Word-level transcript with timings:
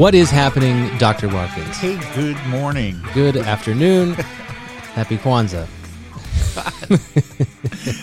What 0.00 0.14
is 0.14 0.30
happening, 0.30 0.96
Dr. 0.96 1.28
Watkins? 1.28 1.76
Hey, 1.76 2.00
good 2.14 2.42
morning. 2.46 2.98
Good 3.12 3.36
afternoon. 3.36 4.14
Happy 4.94 5.18
Kwanzaa. 5.18 5.68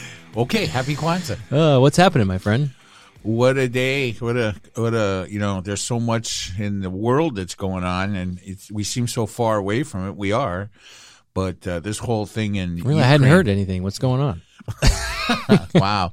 Okay, 0.38 0.68
happy 0.68 0.96
Kwanzaa. 0.96 1.40
Uh, 1.52 1.80
what's 1.82 1.98
happening, 1.98 2.28
my 2.28 2.38
friend? 2.38 2.70
What 3.24 3.58
a 3.58 3.68
day! 3.68 4.12
What 4.12 4.38
a 4.38 4.54
what 4.76 4.94
a 4.94 5.26
you 5.28 5.40
know. 5.40 5.62
There's 5.62 5.82
so 5.82 6.00
much 6.00 6.52
in 6.60 6.82
the 6.82 6.92
world 6.92 7.36
that's 7.36 7.56
going 7.56 7.84
on, 7.84 8.16
and 8.16 8.40
it's, 8.44 8.72
we 8.72 8.84
seem 8.84 9.08
so 9.08 9.26
far 9.26 9.58
away 9.58 9.82
from 9.82 10.08
it. 10.08 10.16
We 10.16 10.32
are, 10.34 10.70
but 11.34 11.68
uh, 11.68 11.80
this 11.80 11.98
whole 11.98 12.28
thing 12.28 12.54
in 12.58 12.76
Really, 12.84 13.02
I 13.02 13.08
hadn't 13.08 13.28
heard 13.28 13.48
anything. 13.48 13.82
What's 13.82 13.98
going 13.98 14.22
on? 14.22 14.44
wow. 15.74 16.12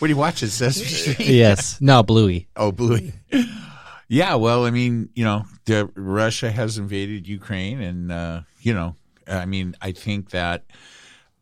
what 0.00 0.08
do 0.08 0.08
you 0.08 0.16
watch? 0.16 0.42
It 0.42 0.50
Sesame 0.50 0.86
Street. 0.88 1.28
yes. 1.28 1.80
No, 1.80 2.02
Bluey. 2.02 2.48
Oh, 2.56 2.72
Bluey. 2.72 3.12
Yeah, 4.08 4.34
well, 4.34 4.64
I 4.64 4.70
mean, 4.70 5.08
you 5.14 5.24
know, 5.24 5.44
the, 5.64 5.90
Russia 5.94 6.50
has 6.50 6.78
invaded 6.78 7.26
Ukraine, 7.26 7.80
and 7.80 8.12
uh, 8.12 8.40
you 8.60 8.74
know, 8.74 8.96
I 9.26 9.46
mean, 9.46 9.74
I 9.80 9.92
think 9.92 10.30
that 10.30 10.64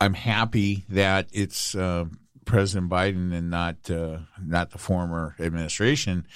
I'm 0.01 0.15
happy 0.15 0.84
that 0.91 1.29
it's 1.33 1.75
uh, 1.75 2.06
President 2.45 2.91
Biden 2.91 3.33
and 3.33 3.51
not 3.51 3.91
uh, 3.91 4.19
not 4.41 4.70
the 4.70 4.79
former 4.79 5.34
administration 5.39 6.27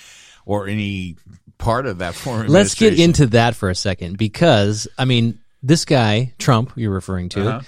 or 0.44 0.68
any 0.68 1.16
part 1.58 1.86
of 1.86 1.98
that 1.98 2.14
former. 2.22 2.48
Let's 2.48 2.74
get 2.74 2.98
into 2.98 3.26
that 3.28 3.54
for 3.56 3.70
a 3.70 3.74
second 3.74 4.18
because, 4.18 4.86
I 4.98 5.04
mean, 5.04 5.40
this 5.62 5.84
guy, 5.84 6.32
Trump, 6.38 6.72
you're 6.76 6.92
referring 6.92 7.28
to, 7.30 7.48
Uh-huh. 7.48 7.60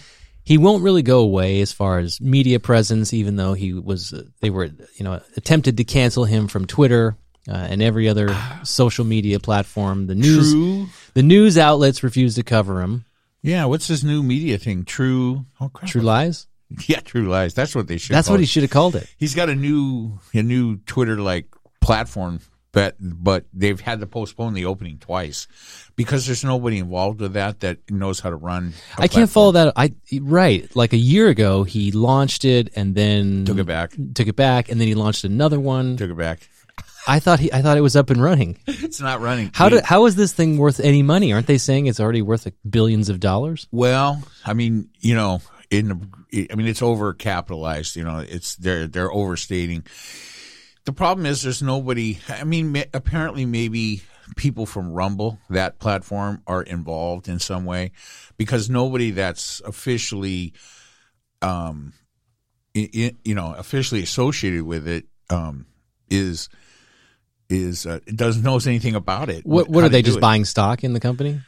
he 0.45 0.59
won't 0.59 0.83
really 0.85 1.03
go 1.03 1.21
away 1.21 1.61
as 1.61 1.73
far 1.73 1.99
as 1.99 2.21
media 2.21 2.61
presence, 2.61 3.13
even 3.13 3.35
though 3.37 3.55
he 3.55 3.73
was, 3.73 4.13
uh, 4.13 4.23
they 4.41 4.51
were, 4.51 4.67
you 4.97 5.05
know, 5.05 5.21
attempted 5.37 5.77
to 5.79 5.85
cancel 5.85 6.25
him 6.25 6.47
from 6.47 6.65
Twitter. 6.67 7.17
Uh, 7.49 7.53
and 7.71 7.81
every 7.83 8.09
other 8.09 8.37
social 8.63 9.05
media 9.05 9.41
platform, 9.41 10.07
the 10.07 10.15
news, 10.15 10.53
True. 10.53 10.87
the 11.15 11.23
news 11.23 11.57
outlets 11.57 12.03
refuse 12.03 12.35
to 12.35 12.43
cover 12.43 12.83
him. 12.83 13.05
Yeah, 13.43 13.65
what's 13.67 13.87
this 13.89 14.03
new 14.05 14.23
media 14.23 14.59
thing? 14.59 14.85
True. 14.85 15.47
Oh, 15.61 15.69
crap. 15.69 15.91
True 15.91 16.03
lies. 16.03 16.47
Yeah, 16.87 17.01
True 17.01 17.27
Lies. 17.29 17.55
That's 17.55 17.75
what 17.75 17.87
they 17.89 17.97
should. 17.97 18.15
That's 18.15 18.29
call 18.29 18.35
what 18.35 18.41
he 18.41 18.45
it. 18.45 18.49
should 18.51 18.63
have 18.65 18.71
called 18.71 18.95
it. 18.95 19.09
He's 19.17 19.35
got 19.35 19.49
a 19.49 19.55
new 19.55 20.19
a 20.35 20.43
new 20.43 20.77
Twitter 20.85 21.17
like 21.19 21.47
platform, 21.81 22.41
but 22.73 22.97
but 23.01 23.47
they've 23.55 23.81
had 23.81 24.01
to 24.01 24.07
postpone 24.07 24.53
the 24.53 24.67
opening 24.67 24.99
twice 24.99 25.47
because 25.97 26.27
there's 26.27 26.45
nobody 26.45 26.77
involved 26.79 27.23
with 27.23 27.33
that 27.33 27.61
that 27.61 27.79
knows 27.91 28.21
how 28.21 28.29
to 28.29 28.37
run. 28.37 28.75
I 28.99 29.05
I 29.05 29.09
can't 29.09 29.31
follow 29.31 29.53
that. 29.53 29.73
I 29.77 29.95
right, 30.21 30.69
like 30.77 30.93
a 30.93 30.99
year 30.99 31.29
ago, 31.29 31.63
he 31.65 31.91
launched 31.93 32.45
it 32.45 32.69
and 32.77 32.95
then 32.95 33.47
Took 33.47 33.57
it 33.59 33.65
back. 33.67 33.93
took 34.15 34.29
it 34.29 34.37
back, 34.37 34.69
and 34.69 34.79
then 34.79 34.89
he 34.89 34.95
launched 34.95 35.25
another 35.25 35.59
one. 35.59 35.97
Took 35.97 36.11
it 36.11 36.19
back. 36.19 36.51
I 37.09 37.21
thought 37.21 37.41
he, 37.41 37.53
I 37.53 37.63
thought 37.63 37.79
it 37.79 37.83
was 37.83 37.97
up 37.97 38.11
and 38.11 38.23
running. 38.23 38.59
It's 38.67 39.01
not 39.01 39.21
running. 39.21 39.51
How 39.55 39.71
did, 39.71 39.85
how 39.85 40.05
is 40.07 40.15
this 40.15 40.33
thing 40.33 40.59
worth 40.59 40.79
any 40.79 41.03
money? 41.03 41.33
Aren't 41.33 41.47
they 41.47 41.59
saying 41.59 41.87
it's 41.87 42.01
already 42.01 42.23
worth 42.23 42.47
billions 42.69 43.09
of 43.09 43.19
dollars? 43.19 43.67
Well, 43.73 44.23
I 44.45 44.53
mean, 44.53 44.91
you 45.01 45.15
know, 45.15 45.41
in 45.71 46.11
I 46.33 46.55
mean, 46.55 46.67
it's 46.67 46.83
over 46.83 47.13
capitalized. 47.15 47.97
You 47.97 48.05
know, 48.05 48.19
it's 48.19 48.57
they're 48.57 48.87
they're 48.87 49.13
overstating. 49.13 49.85
The 50.85 50.93
problem 50.93 51.27
is 51.27 51.43
there's 51.43 51.63
nobody. 51.63 52.19
I 52.29 52.45
mean, 52.45 52.85
apparently, 52.93 53.47
maybe 53.47 54.03
people 54.37 54.67
from 54.67 54.93
Rumble, 54.93 55.39
that 55.51 55.79
platform, 55.79 56.43
are 56.47 56.63
involved 56.63 57.29
in 57.29 57.39
some 57.39 57.65
way, 57.65 57.93
because 58.37 58.69
nobody 58.69 59.13
that's 59.13 59.61
officially, 59.65 60.53
um, 61.43 61.93
i 62.77 62.89
i 62.95 63.15
you 63.25 63.35
know, 63.35 63.55
officially 63.57 64.03
associated 64.03 64.63
with 64.63 64.87
it, 64.87 65.07
um, 65.31 65.67
is 66.11 66.49
is 67.49 67.87
uh, 67.87 68.01
doesn't 68.15 68.43
knows 68.43 68.67
anything 68.67 68.95
about 68.95 69.31
it. 69.31 69.45
What 69.47 69.69
what 69.69 69.85
are 69.85 69.89
they 69.89 70.03
just 70.03 70.19
it. 70.19 70.21
buying 70.21 70.45
stock 70.45 70.85
in 70.85 70.93
the 70.93 71.01
company? 71.01 71.41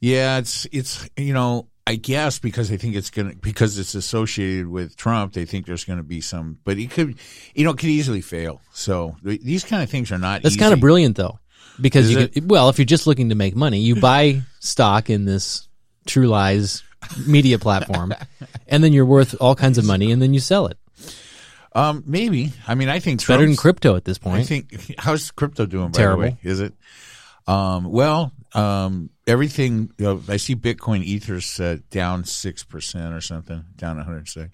Yeah, 0.00 0.38
it's 0.38 0.66
it's 0.72 1.08
you 1.16 1.32
know 1.32 1.68
I 1.88 1.94
guess 1.94 2.38
because 2.38 2.68
they 2.68 2.76
think 2.76 2.96
it's 2.96 3.08
gonna 3.08 3.34
because 3.34 3.78
it's 3.78 3.94
associated 3.94 4.68
with 4.68 4.94
Trump, 4.96 5.32
they 5.32 5.46
think 5.46 5.64
there's 5.64 5.84
going 5.84 5.96
to 5.96 6.02
be 6.02 6.20
some, 6.20 6.58
but 6.62 6.76
it 6.76 6.90
could 6.90 7.18
you 7.54 7.64
know 7.64 7.70
it 7.70 7.78
could 7.78 7.88
easily 7.88 8.20
fail. 8.20 8.60
So 8.72 9.16
these 9.22 9.64
kind 9.64 9.82
of 9.82 9.88
things 9.88 10.12
are 10.12 10.18
not. 10.18 10.42
That's 10.42 10.54
easy. 10.54 10.60
kind 10.60 10.74
of 10.74 10.80
brilliant 10.80 11.16
though, 11.16 11.38
because 11.80 12.06
Is 12.06 12.12
you 12.12 12.28
could, 12.28 12.50
well, 12.50 12.68
if 12.68 12.78
you're 12.78 12.84
just 12.84 13.06
looking 13.06 13.30
to 13.30 13.34
make 13.34 13.56
money, 13.56 13.80
you 13.80 13.96
buy 13.96 14.42
stock 14.60 15.08
in 15.08 15.24
this 15.24 15.66
True 16.06 16.26
Lies 16.26 16.82
media 17.26 17.58
platform, 17.58 18.12
and 18.66 18.84
then 18.84 18.92
you're 18.92 19.06
worth 19.06 19.34
all 19.40 19.54
kinds 19.54 19.78
of 19.78 19.86
money, 19.86 20.12
and 20.12 20.20
then 20.20 20.34
you 20.34 20.40
sell 20.40 20.66
it. 20.66 20.76
Um, 21.74 22.02
maybe 22.06 22.52
I 22.66 22.74
mean 22.74 22.88
I 22.88 22.98
think 22.98 23.26
Better 23.26 23.44
than 23.46 23.56
crypto 23.56 23.96
at 23.96 24.04
this 24.04 24.18
point. 24.18 24.40
I 24.40 24.42
think 24.44 24.94
how's 24.98 25.30
crypto 25.30 25.66
doing? 25.66 25.88
By 25.88 25.98
Terrible. 25.98 26.22
the 26.22 26.28
way, 26.30 26.38
is 26.42 26.60
it? 26.60 26.74
Um, 27.46 27.84
well, 27.90 28.32
um, 28.54 29.10
everything. 29.26 29.92
You 29.98 30.04
know, 30.04 30.22
I 30.28 30.36
see 30.36 30.54
Bitcoin 30.54 31.02
Ether's 31.02 31.58
uh, 31.58 31.78
down 31.90 32.24
six 32.24 32.64
percent 32.64 33.14
or 33.14 33.20
something, 33.20 33.64
down 33.76 33.96
one 33.96 34.04
hundred 34.04 34.28
say. 34.28 34.50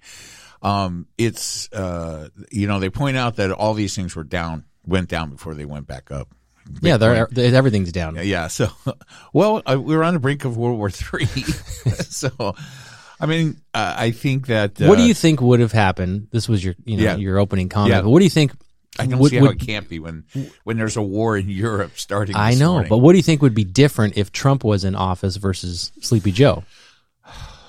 Um, 0.63 1.07
it's 1.19 1.71
uh, 1.73 2.29
you 2.51 2.67
know 2.67 2.79
they 2.79 2.91
point 2.91 3.17
out 3.17 3.37
that 3.37 3.51
all 3.51 3.75
these 3.75 3.95
things 3.95 4.17
were 4.17 4.25
down, 4.25 4.65
went 4.87 5.09
down 5.09 5.31
before 5.31 5.55
they 5.55 5.65
went 5.65 5.87
back 5.87 6.11
up. 6.11 6.29
yeah, 6.81 6.97
they're, 6.97 7.29
everything's 7.37 7.93
down. 7.93 8.17
Yeah. 8.23 8.47
So, 8.47 8.69
well, 9.33 9.63
uh, 9.67 9.79
we 9.81 9.97
were 9.97 10.05
on 10.05 10.15
the 10.15 10.21
brink 10.21 10.45
of 10.45 10.57
World 10.57 10.79
War 10.79 10.91
Three. 10.91 11.27
so, 11.27 12.55
I 13.25 13.27
mean, 13.27 13.57
uh, 13.73 13.95
I 13.97 14.11
think 14.11 14.47
that. 14.49 14.81
Uh, 14.81 14.87
what 14.87 14.97
do 14.99 15.05
you 15.05 15.15
think 15.15 15.41
would 15.41 15.61
have 15.61 15.73
happened? 15.73 16.29
This 16.31 16.49
was 16.49 16.63
your 16.65 16.75
you 16.85 16.99
know 16.99 17.03
Yeah. 17.03 17.17
your 17.17 17.39
opening 17.39 17.69
comment. 17.71 17.91
Yeah. 17.95 18.03
But 18.03 18.11
what 18.11 18.19
do 18.19 18.25
you 18.25 18.31
think? 18.31 18.53
I 18.99 19.07
don't 19.07 19.19
would- 19.19 19.31
see 19.31 19.37
how 19.39 19.47
would- 19.47 19.61
it 19.63 19.67
can't 19.67 19.89
be 19.89 19.99
when 19.99 20.25
when 20.65 20.77
there's 20.77 20.97
a 20.97 21.03
war 21.03 21.37
in 21.37 21.49
Europe 21.49 21.93
starting. 21.99 22.37
I 22.37 22.55
know, 22.55 22.73
morning. 22.75 22.89
but 22.91 22.99
what 22.99 23.13
do 23.13 23.17
you 23.19 23.23
think 23.25 23.43
would 23.43 23.55
be 23.55 23.65
different 23.65 24.17
if 24.17 24.31
Trump 24.31 24.63
was 24.63 24.85
in 24.85 24.95
office 24.95 25.37
versus 25.37 25.91
Sleepy 26.01 26.31
Joe? 26.33 26.63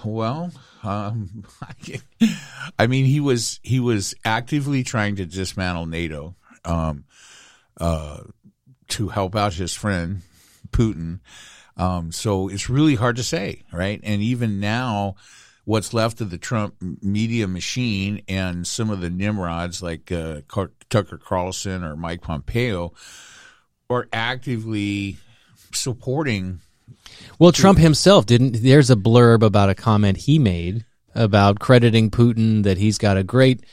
Well, 0.03 0.51
um, 0.83 1.45
I 2.79 2.87
mean, 2.87 3.05
he 3.05 3.19
was 3.19 3.59
he 3.63 3.79
was 3.79 4.13
actively 4.23 4.83
trying 4.83 5.16
to 5.16 5.25
dismantle 5.25 5.87
NATO 5.87 6.35
um, 6.63 7.05
uh, 7.79 8.19
to 8.89 9.07
help 9.07 9.35
out 9.35 9.53
his 9.53 9.73
friend 9.73 10.22
Putin. 10.72 11.22
Um, 11.77 12.11
so 12.11 12.47
it's 12.47 12.69
really 12.69 12.95
hard 12.95 13.16
to 13.17 13.23
say, 13.23 13.63
right? 13.73 13.99
And 14.03 14.22
even 14.22 14.59
now, 14.59 15.16
what's 15.66 15.94
left 15.94 16.22
of 16.22 16.30
the 16.30 16.38
Trump 16.38 16.76
media 17.02 17.48
machine 17.48 18.22
and 18.28 18.66
some 18.66 18.90
of 18.90 19.02
the 19.02 19.09
nimrods 19.09 19.81
like 19.81 20.12
uh, 20.12 20.42
Tucker 20.90 21.18
Carlson 21.18 21.84
or 21.84 21.96
Mike 21.96 22.22
Pompeo 22.22 22.94
are 23.90 24.08
actively 24.14 25.18
supporting 25.74 26.62
Well, 27.40 27.52
Trump 27.52 27.80
himself 27.80 28.26
didn't. 28.26 28.64
There's 28.64 28.90
a 28.90 28.96
blurb 28.96 29.44
about 29.44 29.70
a 29.70 29.76
comment 29.76 30.18
he 30.18 30.40
made 30.40 30.86
about 31.14 31.59
crediting 31.59 32.12
Putin 32.12 32.64
that 32.64 32.78
he's 32.78 32.97
got 32.97 33.18
a 33.18 33.24
great 33.24 33.64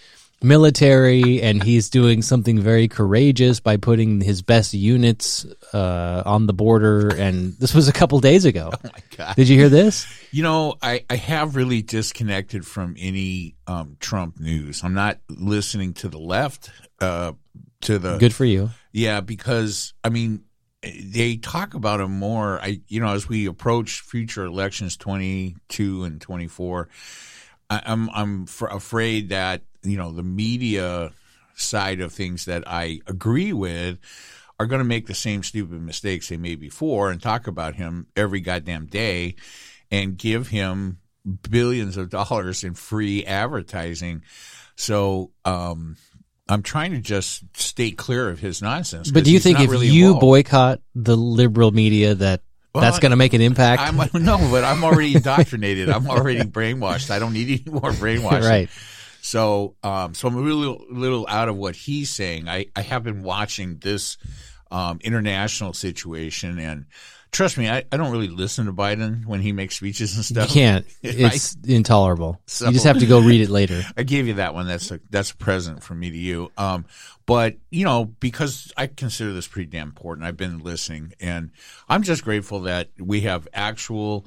military 0.45 1.41
and 1.43 1.63
he's 1.63 1.91
doing 1.91 2.23
something 2.23 2.61
very 2.61 2.89
courageous 2.89 3.61
by 3.61 3.77
putting 3.77 4.21
his 4.21 4.43
best 4.43 4.75
units 4.75 5.45
uh, 5.73 6.23
on 6.27 6.47
the 6.47 6.53
border. 6.53 7.09
And 7.15 7.53
this 7.55 7.75
was 7.75 7.89
a 7.89 7.93
couple 7.93 8.19
days 8.21 8.45
ago. 8.45 8.71
Oh 8.85 8.89
my 8.93 9.17
God. 9.17 9.37
Did 9.37 9.49
you 9.49 9.57
hear 9.59 9.69
this? 9.69 10.07
You 10.33 10.43
know, 10.43 10.75
I, 10.83 11.05
I 11.09 11.17
have 11.17 11.55
really 11.57 11.83
disconnected 11.83 12.67
from 12.67 12.97
any 12.99 13.55
um, 13.67 13.97
Trump 14.01 14.41
news. 14.41 14.83
I'm 14.83 14.95
not 14.95 15.19
listening 15.29 15.95
to 15.95 16.09
the 16.09 16.19
left, 16.19 16.71
uh, 17.01 17.33
to 17.83 17.99
the 17.99 18.19
Good 18.19 18.35
for 18.35 18.45
you. 18.45 18.71
yeah, 18.93 19.21
because 19.21 19.93
I 20.05 20.09
mean 20.09 20.45
they 20.83 21.37
talk 21.37 21.75
about 21.75 22.01
him 22.01 22.19
more. 22.19 22.61
I 22.61 22.81
you 22.89 23.01
know 23.01 23.13
as 23.15 23.29
we 23.29 23.47
approach 23.47 24.01
future 24.01 24.45
elections, 24.45 24.97
22 24.97 26.05
and 26.05 26.21
24, 26.21 26.89
I, 27.71 27.83
I'm 27.85 28.11
I'm 28.11 28.43
f- 28.45 28.63
afraid 28.71 29.29
that 29.31 29.63
you 29.83 29.97
know 29.97 30.13
the 30.13 30.23
media 30.23 31.13
side 31.55 32.01
of 32.01 32.13
things 32.13 32.47
that 32.47 32.65
I 32.67 33.01
agree 33.07 33.53
with 33.53 33.99
are 34.59 34.67
going 34.67 34.81
to 34.81 34.85
make 34.85 35.07
the 35.07 35.15
same 35.15 35.43
stupid 35.43 35.81
mistakes 35.81 36.29
they 36.29 36.37
made 36.37 36.61
before 36.61 37.11
and 37.11 37.21
talk 37.21 37.47
about 37.47 37.75
him 37.75 38.07
every 38.17 38.41
goddamn 38.41 38.87
day 38.87 39.35
and 39.91 40.17
give 40.17 40.49
him 40.49 40.99
billions 41.51 41.97
of 41.97 42.11
dollars 42.11 42.65
in 42.65 42.75
free 42.75 43.25
advertising. 43.25 44.23
So 44.77 45.31
um, 45.45 45.97
I'm 46.49 46.63
trying 46.63 46.93
to 46.93 47.01
just 47.01 47.45
stay 47.57 47.91
clear 47.91 48.29
of 48.29 48.39
his 48.39 48.63
nonsense. 48.63 49.11
But 49.11 49.25
do 49.25 49.33
you 49.33 49.41
think 49.41 49.61
if 49.61 49.71
really 49.71 49.89
you 49.89 50.07
involved. 50.07 50.21
boycott 50.21 50.81
the 50.95 51.17
liberal 51.17 51.71
media 51.71 52.15
that 52.15 52.43
Well, 52.75 52.83
that's 52.83 52.99
going 52.99 53.11
to 53.11 53.17
make 53.17 53.33
an 53.35 53.41
impact? 53.41 53.83
I'm 53.83 53.97
no, 54.25 54.39
but 54.51 54.65
I'm 54.65 54.83
already 54.85 55.15
indoctrinated. 55.15 55.89
I'm 55.89 56.09
already 56.09 56.41
brainwashed. 56.43 57.11
I 57.11 57.19
don't 57.19 57.33
need 57.33 57.63
any 57.67 57.81
more 57.81 57.93
brainwashing. 57.93 58.49
right. 58.49 58.71
So, 59.25 59.77
um, 59.85 60.15
so 60.15 60.27
I'm 60.27 60.37
a 60.37 60.41
little, 60.41 60.85
little 60.91 61.27
out 61.29 61.49
of 61.49 61.57
what 61.57 61.77
he's 61.77 62.11
saying. 62.11 62.49
I, 62.49 62.67
I 62.75 62.83
have 62.83 63.05
been 63.05 63.23
watching 63.23 63.79
this 63.79 64.19
um, 64.73 64.99
international 65.05 65.75
situation. 65.75 66.59
And 66.59 66.87
trust 67.31 67.57
me, 67.57 67.69
I, 67.71 67.85
I 67.93 67.97
don't 67.99 68.11
really 68.11 68.27
listen 68.27 68.67
to 68.67 68.73
Biden 68.73 69.25
when 69.25 69.41
he 69.41 69.53
makes 69.53 69.77
speeches 69.77 70.17
and 70.17 70.25
stuff. 70.25 70.49
You 70.49 70.55
can't. 70.55 70.87
Right? 71.05 71.35
It's 71.37 71.57
intolerable. 71.65 72.41
So- 72.47 72.67
you 72.67 72.73
just 72.73 72.85
have 72.85 72.99
to 72.99 73.07
go 73.07 73.21
read 73.21 73.41
it 73.43 73.49
later. 73.49 73.83
I 73.97 74.03
gave 74.03 74.27
you 74.27 74.35
that 74.35 74.55
one. 74.55 74.67
That's 74.67 74.91
a 74.91 74.99
that's 75.09 75.31
a 75.31 75.37
present 75.37 75.85
from 75.85 76.01
me 76.01 76.11
to 76.11 76.19
you. 76.19 76.51
Um, 76.59 76.85
but 77.25 77.55
you 77.71 77.85
know, 77.85 78.07
because 78.07 78.73
I 78.77 78.89
consider 78.89 79.33
this 79.33 79.47
pretty 79.47 79.71
damn 79.71 79.87
important, 79.89 80.27
I've 80.27 80.37
been 80.37 80.59
listening, 80.59 81.13
and 81.21 81.53
I'm 81.89 82.03
just 82.03 82.25
grateful 82.25 82.63
that 82.63 82.89
we 82.99 83.21
have 83.21 83.47
actual 83.55 84.27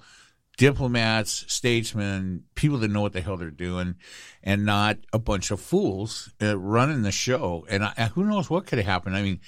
diplomats, 0.58 1.46
statesmen, 1.48 2.44
people 2.56 2.78
that 2.80 2.90
know 2.90 3.02
what 3.02 3.14
the 3.14 3.22
hell 3.22 3.38
they're 3.38 3.52
doing, 3.52 3.96
and 4.44 4.66
not 4.66 4.98
a 5.12 5.20
bunch 5.20 5.52
of 5.52 5.60
fools 5.60 6.32
uh, 6.42 6.58
running 6.58 7.02
the 7.02 7.12
show. 7.12 7.66
And 7.70 7.84
I, 7.84 8.12
who 8.14 8.24
knows 8.24 8.50
what 8.50 8.66
could 8.66 8.80
have 8.80 8.86
happened? 8.86 9.16
I 9.16 9.22
mean, 9.22 9.40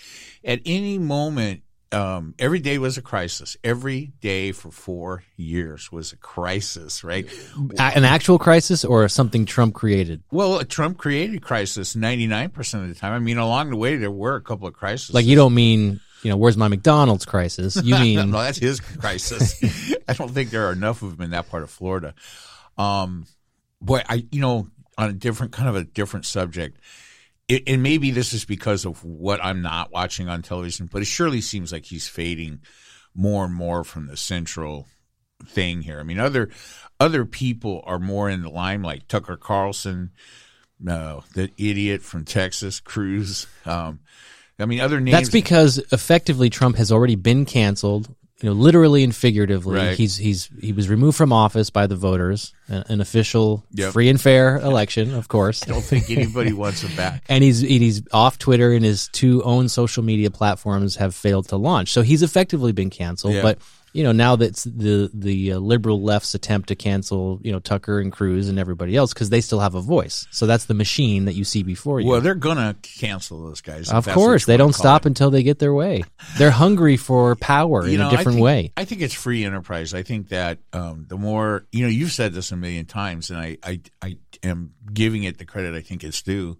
at 0.43 0.61
any 0.65 0.97
moment. 0.97 1.63
Um, 1.89 2.35
every 2.37 2.59
day 2.59 2.79
was 2.79 2.97
a 2.97 3.01
crisis. 3.01 3.55
Every 3.63 4.11
day 4.19 4.51
for 4.51 4.71
four 4.71 5.23
years 5.37 5.89
was 5.89 6.11
a 6.11 6.17
crisis, 6.17 7.01
right? 7.01 7.25
An 7.79 8.03
actual 8.03 8.37
crisis 8.37 8.83
or 8.83 9.07
something 9.07 9.45
Trump 9.45 9.73
created? 9.73 10.21
Well, 10.29 10.65
Trump 10.65 10.97
created 10.97 11.41
crisis 11.41 11.95
99% 11.95 12.83
of 12.83 12.89
the 12.89 12.93
time. 12.93 13.13
I 13.13 13.19
mean, 13.19 13.37
along 13.37 13.69
the 13.69 13.77
way, 13.77 13.95
there 13.95 14.11
were 14.11 14.35
a 14.35 14.41
couple 14.41 14.67
of 14.67 14.73
crises. 14.73 15.13
Like 15.13 15.25
you 15.25 15.37
don't 15.37 15.53
mean, 15.53 16.01
you 16.23 16.29
know, 16.29 16.37
where's 16.37 16.57
my 16.57 16.67
McDonald's 16.67 17.25
crisis? 17.25 17.75
You 17.81 17.95
mean 17.99 18.31
no, 18.31 18.41
that's 18.41 18.57
his 18.57 18.79
crisis. 18.79 19.93
I 20.07 20.13
don't 20.13 20.31
think 20.31 20.49
there 20.49 20.67
are 20.67 20.71
enough 20.71 21.01
of 21.01 21.17
them 21.17 21.25
in 21.25 21.31
that 21.31 21.49
part 21.49 21.63
of 21.63 21.69
Florida. 21.69 22.13
Um, 22.77 23.25
boy, 23.81 24.01
I, 24.07 24.25
you 24.31 24.41
know, 24.41 24.67
on 24.97 25.09
a 25.09 25.13
different, 25.13 25.51
kind 25.51 25.69
of 25.69 25.75
a 25.75 25.83
different 25.83 26.25
subject, 26.25 26.79
it, 27.47 27.63
and 27.67 27.81
maybe 27.83 28.11
this 28.11 28.33
is 28.33 28.45
because 28.45 28.85
of 28.85 29.03
what 29.03 29.43
I'm 29.43 29.61
not 29.61 29.91
watching 29.91 30.27
on 30.27 30.41
television, 30.41 30.89
but 30.91 31.01
it 31.01 31.05
surely 31.05 31.41
seems 31.41 31.71
like 31.71 31.85
he's 31.85 32.07
fading 32.07 32.61
more 33.15 33.45
and 33.45 33.53
more 33.53 33.83
from 33.83 34.07
the 34.07 34.17
central 34.17 34.87
thing 35.45 35.81
here. 35.81 35.99
I 35.99 36.03
mean, 36.03 36.19
other 36.19 36.49
other 36.99 37.25
people 37.25 37.83
are 37.85 37.99
more 37.99 38.29
in 38.29 38.41
the 38.41 38.49
limelight. 38.49 39.07
Tucker 39.07 39.37
Carlson, 39.37 40.11
no, 40.79 41.23
the 41.33 41.51
idiot 41.57 42.01
from 42.01 42.25
Texas, 42.25 42.79
Cruz. 42.79 43.47
Um, 43.65 43.99
I 44.59 44.65
mean, 44.65 44.79
other 44.79 44.99
names. 44.99 45.15
That's 45.15 45.29
because 45.29 45.77
effectively 45.91 46.49
Trump 46.49 46.77
has 46.77 46.91
already 46.91 47.15
been 47.15 47.45
canceled, 47.45 48.07
you 48.41 48.49
know, 48.49 48.53
literally 48.53 49.03
and 49.03 49.15
figuratively. 49.15 49.75
Right. 49.77 49.97
He's 49.97 50.17
he's 50.17 50.49
he 50.61 50.73
was 50.73 50.89
removed 50.89 51.17
from 51.17 51.31
office 51.33 51.69
by 51.69 51.87
the 51.87 51.95
voters, 51.95 52.53
an, 52.67 52.83
an 52.89 53.01
official, 53.01 53.63
Yep. 53.73 53.93
free 53.93 54.09
and 54.09 54.19
fair 54.19 54.57
election, 54.57 55.13
of 55.13 55.27
course. 55.27 55.63
I 55.63 55.71
don't 55.71 55.83
think 55.83 56.09
anybody 56.09 56.53
wants 56.53 56.81
him 56.81 56.95
back. 56.95 57.23
And 57.29 57.43
he's 57.43 57.61
and 57.61 57.69
he's 57.69 58.01
off 58.11 58.37
Twitter, 58.39 58.71
and 58.73 58.83
his 58.83 59.07
two 59.09 59.43
own 59.43 59.69
social 59.69 60.03
media 60.03 60.31
platforms 60.31 60.95
have 60.97 61.13
failed 61.15 61.49
to 61.49 61.57
launch. 61.57 61.91
So 61.91 62.01
he's 62.01 62.23
effectively 62.23 62.71
been 62.71 62.89
canceled. 62.89 63.33
Yeah. 63.35 63.41
But 63.43 63.59
you 63.93 64.03
know 64.03 64.11
now 64.11 64.35
that's 64.35 64.63
the 64.65 65.09
the 65.13 65.53
uh, 65.53 65.57
liberal 65.59 66.01
left's 66.01 66.35
attempt 66.35 66.67
to 66.69 66.75
cancel 66.75 67.39
you 67.43 67.51
know 67.51 67.59
Tucker 67.59 67.99
and 67.99 68.11
Cruz 68.11 68.49
and 68.49 68.59
everybody 68.59 68.95
else 68.95 69.13
because 69.13 69.29
they 69.29 69.41
still 69.41 69.59
have 69.59 69.75
a 69.75 69.81
voice. 69.81 70.27
So 70.31 70.45
that's 70.45 70.65
the 70.65 70.73
machine 70.73 71.25
that 71.25 71.33
you 71.33 71.43
see 71.43 71.63
before 71.63 71.99
you. 71.99 72.07
Well, 72.07 72.21
they're 72.21 72.35
gonna 72.35 72.75
cancel 72.81 73.43
those 73.43 73.61
guys. 73.61 73.89
Of 73.91 74.07
course, 74.07 74.45
they 74.45 74.57
don't 74.57 74.73
stop 74.73 75.05
it. 75.05 75.09
until 75.09 75.31
they 75.31 75.43
get 75.43 75.59
their 75.59 75.73
way. 75.73 76.03
They're 76.37 76.51
hungry 76.51 76.97
for 76.97 77.35
power 77.35 77.85
You 77.85 77.93
in 77.93 77.99
know, 77.99 78.05
a 78.05 78.07
I 78.09 78.11
different 78.11 78.35
think- 78.35 78.43
way. 78.45 78.73
I 78.77 78.85
think 78.85 79.01
it's 79.01 79.13
free 79.13 79.43
enterprise. 79.45 79.93
I 79.93 80.03
think 80.03 80.29
that 80.29 80.59
um, 80.73 81.05
the 81.07 81.17
more 81.17 81.65
you 81.71 81.83
know, 81.83 81.89
you've 81.89 82.11
said 82.11 82.33
this 82.33 82.51
a 82.51 82.57
million 82.57 82.85
times, 82.85 83.29
and 83.29 83.39
I, 83.39 83.57
I, 83.63 83.81
I 84.01 84.17
am 84.43 84.73
giving 84.93 85.23
it 85.23 85.37
the 85.37 85.45
credit 85.45 85.73
I 85.75 85.81
think 85.81 86.03
it's 86.03 86.21
due. 86.21 86.57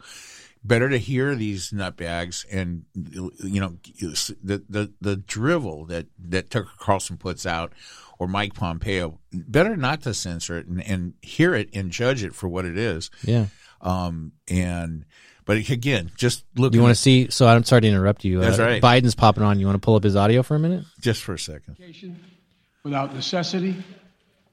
Better 0.67 0.89
to 0.89 0.97
hear 0.97 1.33
these 1.35 1.71
nutbags 1.71 2.45
and 2.51 2.83
you 2.93 3.59
know 3.61 3.77
the 4.43 4.63
the 4.69 4.91
the 4.99 5.15
drivel 5.15 5.85
that 5.85 6.07
that 6.19 6.49
Tucker 6.49 6.69
Carlson 6.77 7.17
puts 7.17 7.45
out 7.45 7.71
or 8.19 8.27
Mike 8.27 8.53
Pompeo. 8.53 9.19
Better 9.31 9.77
not 9.77 10.01
to 10.01 10.13
censor 10.13 10.57
it 10.57 10.67
and, 10.67 10.83
and 10.83 11.13
hear 11.21 11.53
it 11.53 11.69
and 11.73 11.89
judge 11.91 12.23
it 12.23 12.35
for 12.35 12.47
what 12.49 12.65
it 12.65 12.77
is. 12.77 13.09
Yeah. 13.23 13.45
Um, 13.79 14.33
and 14.49 15.05
but 15.45 15.57
again, 15.69 16.11
just 16.17 16.43
look. 16.57 16.73
You 16.73 16.81
want 16.81 16.95
to 16.95 17.01
see? 17.01 17.29
So 17.29 17.47
I'm 17.47 17.63
sorry 17.63 17.81
to 17.81 17.87
interrupt 17.87 18.25
you. 18.25 18.41
That's 18.41 18.59
Uh, 18.59 18.63
right. 18.63 18.81
Biden's 18.81 19.15
popping 19.15 19.43
on. 19.43 19.59
You 19.59 19.65
want 19.67 19.81
to 19.81 19.85
pull 19.85 19.95
up 19.95 20.03
his 20.03 20.15
audio 20.17 20.43
for 20.43 20.55
a 20.55 20.59
minute? 20.59 20.83
just 20.99 21.23
for 21.23 21.33
a 21.35 21.39
second. 21.39 21.77
without 22.83 23.13
necessity. 23.15 23.75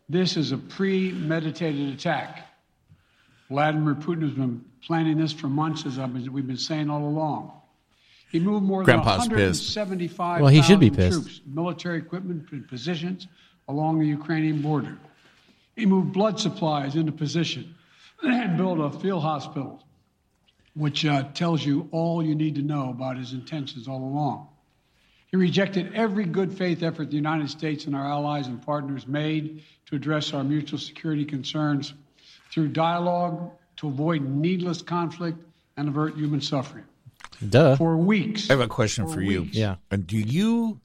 This 0.08 0.37
is 0.37 0.52
a 0.52 0.58
premeditated 0.58 1.88
attack. 1.94 2.46
Vladimir 3.49 3.94
Putin 3.94 4.23
has 4.23 4.32
been 4.32 4.64
planning 4.87 5.19
this 5.19 5.32
for 5.32 5.49
months, 5.49 5.87
as 5.87 5.99
we've 6.29 6.46
been 6.46 6.56
saying 6.56 6.91
all 6.91 7.02
along. 7.02 7.52
He 8.31 8.41
moved 8.41 8.64
more 8.64 8.82
Grandpa's 8.82 9.29
than 9.29 9.37
pissed. 9.37 9.76
175,000 9.76 10.43
Well, 10.43 10.52
he 10.52 10.62
should 10.62 10.81
be 10.81 10.91
pissed. 10.91 11.23
troops, 11.23 11.41
military 11.46 11.99
equipment 11.99 12.50
and 12.50 12.67
positions 12.67 13.29
along 13.69 14.00
the 14.00 14.06
Ukrainian 14.06 14.61
border. 14.61 14.99
He 15.76 15.87
moved 15.87 16.12
blood 16.12 16.41
supplies 16.41 16.96
into 16.96 17.12
position 17.12 17.75
and 18.23 18.56
built 18.56 18.81
a 18.81 18.99
field 18.99 19.23
hospital, 19.23 19.85
which 20.75 21.05
uh, 21.05 21.25
tells 21.35 21.64
you 21.64 21.88
all 21.93 22.23
you 22.23 22.35
need 22.35 22.55
to 22.56 22.62
know 22.62 22.90
about 22.90 23.17
his 23.19 23.32
intentions 23.32 23.87
all 23.87 24.02
along. 24.02 24.49
He 25.26 25.37
rejected 25.37 25.93
every 25.94 26.25
good 26.25 26.52
faith 26.52 26.82
effort 26.82 27.11
the 27.11 27.17
United 27.17 27.50
States 27.50 27.87
and 27.87 27.94
our 27.94 28.06
allies 28.06 28.47
and 28.47 28.61
partners 28.61 29.06
made 29.06 29.62
to 29.87 29.97
address 29.97 30.32
our 30.32 30.44
mutual 30.44 30.79
security 30.79 31.25
concerns 31.25 31.94
through 32.55 32.69
dialogue 32.69 33.51
to 33.77 33.89
avoid 33.89 34.23
needless 34.23 34.81
conflict 34.81 35.39
and 35.77 35.89
avert 35.89 36.15
human 36.15 36.41
suffering. 36.41 36.85
Duh. 37.49 37.75
For 37.75 37.97
weeks. 37.97 38.49
I 38.49 38.53
have 38.53 38.61
a 38.61 38.69
question 38.69 39.09
for 39.09 39.21
you. 39.21 39.43
weeks. 39.43 39.56
Yeah. 39.56 39.77
And 39.91 40.06
do 40.06 40.17
you 40.17 40.81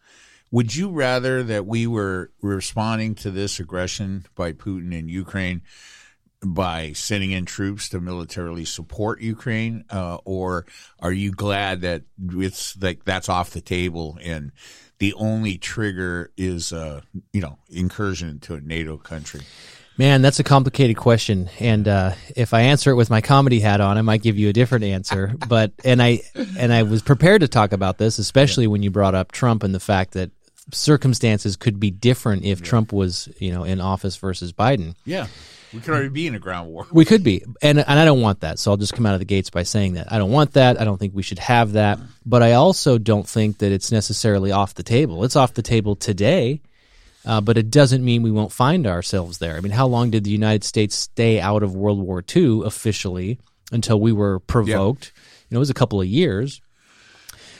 would 0.52 0.76
you 0.76 0.90
rather 0.90 1.44
that 1.44 1.68
we 1.68 1.86
were 1.86 2.32
responding 2.42 3.14
to 3.16 3.30
this 3.30 3.60
aggression 3.60 4.26
by 4.34 4.52
Putin 4.54 4.98
in 4.98 5.08
Ukraine 5.08 5.62
by 6.44 6.94
sending 6.94 7.32
in 7.32 7.46
troops 7.46 7.90
to 7.90 8.00
militarily 8.00 8.66
support 8.66 9.22
Ukraine, 9.22 9.84
uh, 9.92 10.20
or 10.26 10.66
are 11.00 11.12
you 11.12 11.32
glad 11.32 11.82
that 11.82 12.04
it's 12.32 12.82
like 12.82 13.04
that's 13.04 13.30
off 13.30 13.52
the 13.52 13.62
table 13.62 14.18
and 14.24 14.52
the 15.00 15.14
only 15.14 15.58
trigger 15.58 16.32
is 16.36 16.74
uh, 16.74 17.02
you 17.32 17.42
know 17.42 17.60
incursion 17.70 18.30
into 18.30 18.56
a 18.56 18.62
NATO 18.62 18.98
country? 18.98 19.42
Man, 20.00 20.22
that's 20.22 20.40
a 20.40 20.46
complicated 20.46 20.96
question, 20.96 21.50
and 21.60 21.86
uh, 21.86 22.14
if 22.34 22.54
I 22.54 22.62
answer 22.62 22.90
it 22.90 22.96
with 22.96 23.10
my 23.10 23.20
comedy 23.20 23.60
hat 23.60 23.82
on, 23.82 23.98
I 23.98 24.02
might 24.02 24.22
give 24.22 24.38
you 24.38 24.48
a 24.48 24.54
different 24.54 24.86
answer. 24.86 25.36
but 25.50 25.74
and 25.84 26.02
I 26.02 26.22
and 26.58 26.72
I 26.72 26.84
was 26.84 27.02
prepared 27.02 27.42
to 27.42 27.50
talk 27.50 27.74
about 27.74 27.98
this, 27.98 28.18
especially 28.18 28.66
when 28.66 28.82
you 28.82 28.92
brought 28.92 29.14
up 29.14 29.34
Trump 29.34 29.62
and 29.62 29.76
the 29.76 29.80
fact 29.82 30.14
that 30.14 30.32
circumstances 30.72 31.58
could 31.58 31.82
be 31.82 31.92
different 31.92 32.46
if 32.46 32.62
Trump 32.62 32.94
was, 32.94 33.28
you 33.40 33.52
know, 33.52 33.66
in 33.66 33.82
office 33.82 34.16
versus 34.16 34.54
Biden. 34.54 34.96
Yeah, 35.04 35.28
we 35.74 35.82
could 35.82 35.94
already 35.94 36.08
be 36.08 36.28
in 36.28 36.34
a 36.36 36.40
ground 36.40 36.70
war. 36.70 36.88
We 36.94 37.04
could 37.04 37.22
be, 37.22 37.44
and 37.62 37.80
and 37.80 38.00
I 38.00 38.06
don't 38.06 38.22
want 38.22 38.40
that. 38.40 38.58
So 38.58 38.72
I'll 38.72 38.78
just 38.78 38.94
come 38.94 39.06
out 39.06 39.16
of 39.16 39.20
the 39.20 39.26
gates 39.26 39.50
by 39.50 39.64
saying 39.64 39.96
that 39.96 40.14
I 40.14 40.18
don't 40.18 40.32
want 40.32 40.54
that. 40.54 40.80
I 40.80 40.86
don't 40.86 40.98
think 40.98 41.14
we 41.14 41.24
should 41.24 41.40
have 41.40 41.74
that. 41.74 42.00
But 42.26 42.42
I 42.42 42.54
also 42.54 43.00
don't 43.00 43.28
think 43.28 43.58
that 43.58 43.74
it's 43.74 43.92
necessarily 43.92 44.54
off 44.54 44.76
the 44.76 44.84
table. 44.84 45.26
It's 45.26 45.36
off 45.36 45.56
the 45.56 45.62
table 45.62 45.98
today, 45.98 46.62
uh, 47.26 47.42
but 47.42 47.58
it 47.58 47.70
doesn't 47.70 48.04
mean 48.04 48.24
we 48.24 48.32
won't 48.32 48.52
find 48.52 48.88
ourselves 48.88 49.40
there. 49.40 49.58
I 49.58 49.60
mean, 49.60 49.72
how 49.72 49.88
long 49.88 50.10
did 50.10 50.24
the 50.24 50.32
United 50.32 50.64
States 50.64 50.96
stay 50.96 51.40
out 51.40 51.64
of 51.64 51.76
World 51.76 52.00
War 52.00 52.24
II 52.36 52.62
officially 52.66 53.40
until 53.72 54.00
we 54.00 54.12
were 54.12 54.40
provoked? 54.40 55.12
You 55.50 55.56
know, 55.56 55.60
it 55.60 55.60
was 55.60 55.70
a 55.70 55.76
couple 55.76 56.00
of 56.00 56.08
years. 56.08 56.62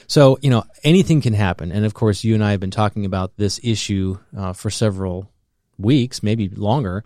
So 0.06 0.38
you 0.42 0.50
know, 0.50 0.64
anything 0.82 1.20
can 1.20 1.34
happen, 1.34 1.70
and 1.70 1.84
of 1.84 1.94
course, 1.94 2.24
you 2.24 2.34
and 2.34 2.42
I 2.42 2.50
have 2.50 2.60
been 2.60 2.72
talking 2.72 3.04
about 3.04 3.36
this 3.36 3.60
issue 3.62 4.18
uh, 4.36 4.54
for 4.54 4.68
several 4.68 5.30
weeks, 5.78 6.22
maybe 6.22 6.48
longer. 6.48 7.04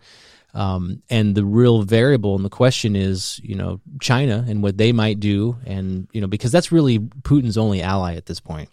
Um, 0.54 1.02
and 1.10 1.34
the 1.34 1.44
real 1.44 1.82
variable 1.82 2.36
and 2.36 2.44
the 2.44 2.50
question 2.50 2.94
is, 2.94 3.40
you 3.42 3.56
know, 3.56 3.80
China 4.00 4.44
and 4.48 4.62
what 4.62 4.78
they 4.78 4.92
might 4.92 5.18
do, 5.18 5.56
and 5.66 6.06
you 6.12 6.20
know, 6.20 6.28
because 6.28 6.52
that's 6.52 6.70
really 6.70 7.00
Putin's 7.00 7.58
only 7.58 7.82
ally 7.82 8.14
at 8.14 8.26
this 8.26 8.40
point. 8.40 8.70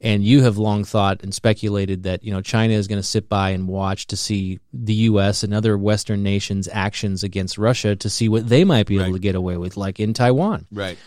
And 0.00 0.22
you 0.22 0.42
have 0.42 0.58
long 0.58 0.84
thought 0.84 1.22
and 1.22 1.34
speculated 1.34 2.02
that 2.02 2.22
you 2.22 2.30
know 2.30 2.42
China 2.42 2.74
is 2.74 2.86
going 2.86 3.00
to 3.00 3.06
sit 3.06 3.28
by 3.28 3.50
and 3.50 3.66
watch 3.66 4.06
to 4.08 4.16
see 4.16 4.60
the 4.72 4.92
U.S. 4.94 5.42
and 5.42 5.54
other 5.54 5.78
Western 5.78 6.22
nations' 6.22 6.68
actions 6.70 7.24
against 7.24 7.56
Russia 7.56 7.96
to 7.96 8.10
see 8.10 8.28
what 8.28 8.48
they 8.48 8.64
might 8.64 8.86
be 8.86 8.98
able 9.00 9.14
to 9.14 9.18
get 9.18 9.34
away 9.34 9.56
with, 9.56 9.76
like 9.76 9.98
in 9.98 10.12
Taiwan. 10.12 10.66
Right. 10.70 10.98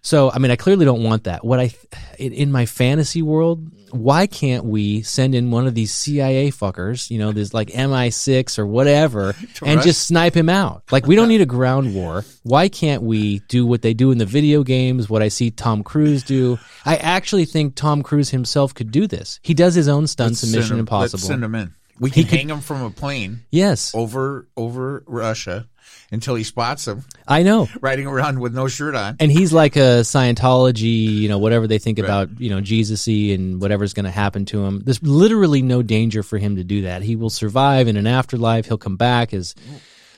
So, 0.00 0.30
I 0.30 0.38
mean, 0.38 0.50
I 0.50 0.56
clearly 0.56 0.84
don't 0.84 1.02
want 1.02 1.24
that. 1.24 1.44
What 1.44 1.60
I, 1.60 1.72
in, 2.18 2.32
in 2.32 2.52
my 2.52 2.66
fantasy 2.66 3.20
world, 3.20 3.70
why 3.90 4.26
can't 4.26 4.64
we 4.64 5.02
send 5.02 5.34
in 5.34 5.50
one 5.50 5.66
of 5.66 5.74
these 5.74 5.92
CIA 5.92 6.50
fuckers, 6.50 7.10
you 7.10 7.18
know, 7.18 7.32
this 7.32 7.52
like 7.52 7.68
MI6 7.68 8.58
or 8.58 8.66
whatever, 8.66 9.34
and 9.64 9.82
just 9.82 10.06
snipe 10.06 10.34
him 10.34 10.48
out? 10.48 10.84
Like, 10.90 11.06
we 11.06 11.16
don't 11.16 11.28
need 11.28 11.40
a 11.40 11.46
ground 11.46 11.94
war. 11.94 12.24
Why 12.42 12.68
can't 12.68 13.02
we 13.02 13.40
do 13.48 13.66
what 13.66 13.82
they 13.82 13.94
do 13.94 14.10
in 14.10 14.18
the 14.18 14.26
video 14.26 14.62
games, 14.62 15.10
what 15.10 15.22
I 15.22 15.28
see 15.28 15.50
Tom 15.50 15.82
Cruise 15.82 16.22
do? 16.22 16.58
I 16.84 16.96
actually 16.96 17.44
think 17.44 17.74
Tom 17.74 18.02
Cruise 18.02 18.30
himself 18.30 18.74
could 18.74 18.90
do 18.90 19.06
this. 19.06 19.40
He 19.42 19.54
does 19.54 19.74
his 19.74 19.88
own 19.88 20.06
stunts 20.06 20.42
in 20.44 20.52
Mission 20.52 20.74
him- 20.74 20.80
Impossible. 20.80 21.18
Send 21.18 21.42
him 21.42 21.54
in. 21.54 21.74
We 22.00 22.10
can 22.10 22.24
hang 22.24 22.48
him 22.48 22.60
from 22.60 22.82
a 22.82 22.90
plane 22.90 23.40
yes. 23.50 23.92
over 23.92 24.46
over 24.56 25.02
Russia. 25.06 25.66
Until 26.10 26.34
he 26.34 26.44
spots 26.44 26.86
him 26.86 27.04
I 27.26 27.42
know. 27.42 27.68
riding 27.80 28.06
around 28.06 28.40
with 28.40 28.54
no 28.54 28.68
shirt 28.68 28.94
on. 28.94 29.16
And 29.20 29.30
he's 29.30 29.52
like 29.52 29.76
a 29.76 30.00
Scientology, 30.00 31.06
you 31.06 31.28
know, 31.28 31.38
whatever 31.38 31.66
they 31.66 31.78
think 31.78 31.98
about, 31.98 32.40
you 32.40 32.50
know, 32.50 32.60
Jesus-y 32.60 33.34
and 33.34 33.60
whatever's 33.60 33.92
going 33.92 34.04
to 34.04 34.10
happen 34.10 34.44
to 34.46 34.64
him. 34.64 34.80
There's 34.80 35.02
literally 35.02 35.62
no 35.62 35.82
danger 35.82 36.22
for 36.22 36.38
him 36.38 36.56
to 36.56 36.64
do 36.64 36.82
that. 36.82 37.02
He 37.02 37.16
will 37.16 37.30
survive 37.30 37.88
in 37.88 37.96
an 37.96 38.06
afterlife. 38.06 38.66
He'll 38.66 38.78
come 38.78 38.96
back 38.96 39.34
as 39.34 39.54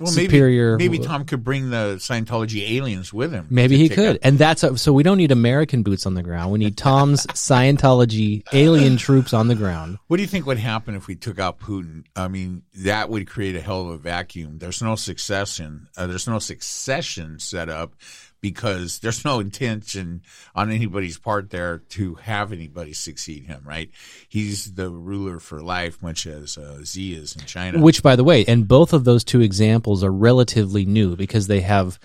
Well, 0.00 0.10
superior. 0.10 0.78
Maybe, 0.78 0.98
maybe 0.98 1.04
Tom 1.04 1.26
could 1.26 1.44
bring 1.44 1.68
the 1.68 1.96
Scientology 1.96 2.70
aliens 2.70 3.12
with 3.12 3.32
him. 3.32 3.46
Maybe 3.50 3.76
he 3.76 3.90
could. 3.90 4.18
And 4.22 4.38
that's 4.38 4.62
a, 4.62 4.78
so 4.78 4.94
we 4.94 5.02
don't 5.02 5.18
need 5.18 5.30
American 5.30 5.82
boots 5.82 6.06
on 6.06 6.14
the 6.14 6.22
ground. 6.22 6.52
We 6.52 6.58
need 6.58 6.78
Tom's 6.78 7.26
Scientology 7.26 8.42
alien 8.54 8.96
troops 8.96 9.34
on 9.34 9.48
the 9.48 9.54
ground. 9.54 9.98
What 10.06 10.16
do 10.16 10.22
you 10.22 10.26
think 10.26 10.46
would 10.46 10.58
happen 10.58 10.94
if 10.94 11.06
we 11.06 11.16
took 11.16 11.38
out 11.38 11.60
Putin? 11.60 12.04
I 12.16 12.28
mean, 12.28 12.62
that 12.76 13.10
would 13.10 13.28
create 13.28 13.56
a 13.56 13.60
hell 13.60 13.82
of 13.82 13.88
a 13.88 13.98
vacuum. 13.98 14.58
There's 14.58 14.80
no 14.80 14.96
succession. 14.96 15.88
Uh, 15.96 16.06
there's 16.06 16.26
no 16.26 16.38
succession 16.38 17.38
set 17.38 17.68
up 17.68 17.94
because 18.40 19.00
there's 19.00 19.24
no 19.24 19.40
intention 19.40 20.22
on 20.54 20.70
anybody's 20.70 21.18
part 21.18 21.50
there 21.50 21.78
to 21.78 22.14
have 22.16 22.52
anybody 22.52 22.92
succeed 22.92 23.44
him. 23.44 23.62
Right? 23.64 23.90
He's 24.28 24.74
the 24.74 24.90
ruler 24.90 25.38
for 25.38 25.62
life, 25.62 26.02
much 26.02 26.26
as 26.26 26.56
uh, 26.58 26.84
Xi 26.84 27.14
is 27.14 27.36
in 27.36 27.44
China. 27.44 27.80
Which, 27.80 28.02
by 28.02 28.16
the 28.16 28.24
way, 28.24 28.44
and 28.46 28.66
both 28.66 28.92
of 28.92 29.04
those 29.04 29.24
two 29.24 29.40
examples 29.40 30.02
are 30.04 30.12
relatively 30.12 30.84
new 30.84 31.16
because 31.16 31.46
they 31.46 31.60
have 31.60 31.98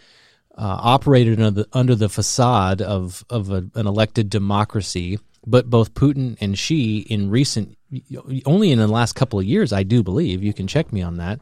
uh, 0.58 0.80
operated 0.82 1.40
under 1.40 1.64
the, 1.64 1.68
under 1.74 1.96
the 1.96 2.10
facade 2.10 2.82
of 2.82 3.24
of 3.30 3.52
a, 3.52 3.70
an 3.76 3.88
elected 3.88 4.30
democracy. 4.30 5.20
But 5.48 5.70
both 5.70 5.94
Putin 5.94 6.38
and 6.42 6.58
Xi, 6.58 7.00
in 7.02 7.30
recent, 7.30 7.78
only 8.48 8.72
in 8.72 8.80
the 8.80 8.88
last 8.88 9.14
couple 9.14 9.38
of 9.38 9.46
years, 9.46 9.72
I 9.72 9.84
do 9.84 10.02
believe 10.02 10.44
you 10.44 10.54
can 10.54 10.66
check 10.66 10.92
me 10.92 11.04
on 11.04 11.18
that. 11.18 11.40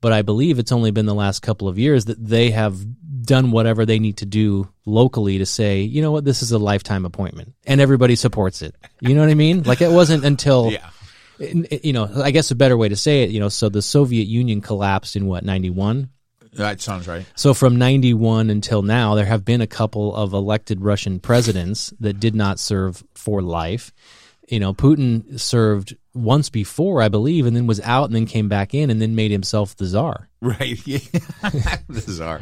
But 0.00 0.12
I 0.12 0.22
believe 0.22 0.58
it's 0.58 0.72
only 0.72 0.90
been 0.90 1.06
the 1.06 1.14
last 1.14 1.40
couple 1.40 1.68
of 1.68 1.78
years 1.78 2.06
that 2.06 2.24
they 2.24 2.50
have 2.50 2.80
done 3.22 3.50
whatever 3.50 3.84
they 3.84 3.98
need 3.98 4.16
to 4.18 4.26
do 4.26 4.68
locally 4.86 5.38
to 5.38 5.46
say, 5.46 5.82
you 5.82 6.02
know 6.02 6.10
what, 6.10 6.24
this 6.24 6.42
is 6.42 6.52
a 6.52 6.58
lifetime 6.58 7.04
appointment, 7.04 7.54
and 7.66 7.80
everybody 7.80 8.16
supports 8.16 8.62
it. 8.62 8.74
You 9.00 9.14
know 9.14 9.20
what 9.20 9.30
I 9.30 9.34
mean? 9.34 9.62
Like 9.62 9.80
it 9.80 9.90
wasn't 9.90 10.24
until 10.24 10.70
yeah. 10.72 10.88
you 11.38 11.92
know, 11.92 12.10
I 12.22 12.30
guess 12.30 12.50
a 12.50 12.54
better 12.54 12.76
way 12.76 12.88
to 12.88 12.96
say 12.96 13.22
it, 13.22 13.30
you 13.30 13.40
know, 13.40 13.48
so 13.48 13.68
the 13.68 13.82
Soviet 13.82 14.26
Union 14.26 14.60
collapsed 14.60 15.16
in 15.16 15.26
what, 15.26 15.44
91? 15.44 16.10
That 16.54 16.80
sounds 16.80 17.06
right. 17.06 17.24
So 17.36 17.54
from 17.54 17.76
91 17.76 18.50
until 18.50 18.82
now, 18.82 19.14
there 19.14 19.24
have 19.24 19.44
been 19.44 19.60
a 19.60 19.66
couple 19.66 20.14
of 20.14 20.32
elected 20.32 20.82
Russian 20.82 21.20
presidents 21.20 21.92
that 22.00 22.18
did 22.18 22.34
not 22.34 22.58
serve 22.58 23.04
for 23.14 23.40
life. 23.40 23.92
You 24.48 24.58
know, 24.58 24.74
Putin 24.74 25.38
served 25.38 25.94
once 26.14 26.50
before, 26.50 27.02
I 27.02 27.08
believe, 27.08 27.46
and 27.46 27.56
then 27.56 27.66
was 27.66 27.80
out 27.80 28.04
and 28.04 28.14
then 28.14 28.26
came 28.26 28.48
back 28.48 28.74
in 28.74 28.90
and 28.90 29.00
then 29.00 29.14
made 29.14 29.30
himself 29.30 29.76
the 29.76 29.86
czar. 29.86 30.28
Right. 30.42 30.84
Yeah. 30.86 30.98
the 31.88 32.00
czar. 32.00 32.40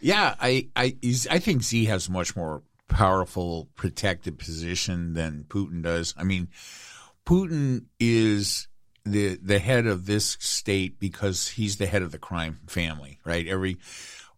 Yeah, 0.00 0.34
I 0.40 0.68
I 0.74 0.96
I 1.30 1.38
think 1.38 1.62
Xi 1.62 1.84
has 1.86 2.08
much 2.08 2.34
more 2.34 2.62
powerful 2.88 3.68
protected 3.74 4.38
position 4.38 5.12
than 5.12 5.44
Putin 5.46 5.82
does. 5.82 6.14
I 6.16 6.24
mean, 6.24 6.48
Putin 7.26 7.84
is 8.00 8.68
the 9.04 9.38
the 9.42 9.58
head 9.58 9.86
of 9.86 10.06
this 10.06 10.36
state 10.40 10.98
because 10.98 11.48
he's 11.48 11.76
the 11.76 11.86
head 11.86 12.02
of 12.02 12.12
the 12.12 12.18
crime 12.18 12.60
family, 12.66 13.18
right? 13.24 13.46
Every 13.46 13.76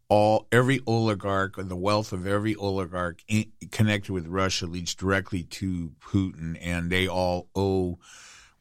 all 0.09 0.49
every 0.50 0.81
oligarch 0.87 1.59
or 1.59 1.62
the 1.62 1.76
wealth 1.76 2.12
of 2.12 2.26
every 2.26 2.57
oligarch 2.57 3.23
in, 3.29 3.52
connected 3.71 4.12
with 4.12 4.26
Russia 4.26 4.67
leads 4.67 4.95
directly 4.95 5.45
to 5.45 5.93
Putin, 6.05 6.59
and 6.61 6.90
they 6.90 7.07
all 7.07 7.49
owe 7.55 7.99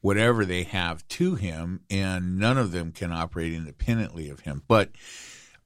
whatever 0.02 0.46
they 0.46 0.64
have 0.64 1.08
to 1.10 1.36
him, 1.36 1.82
and 1.90 2.38
none 2.38 2.58
of 2.58 2.72
them 2.72 2.92
can 2.92 3.12
operate 3.12 3.54
independently 3.54 4.30
of 4.30 4.42
him. 4.42 4.64
But 4.68 4.92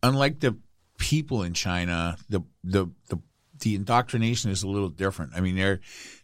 unlike 0.01 0.39
the 0.39 0.57
people 0.97 1.43
in 1.43 1.53
China, 1.53 2.17
the 2.29 2.41
the 2.63 2.87
the, 3.09 3.19
the 3.59 3.75
indoctrination 3.75 4.51
is 4.51 4.63
a 4.63 4.67
little 4.67 4.89
different. 4.89 5.33
I 5.35 5.41
mean, 5.41 5.55
there 5.55 5.79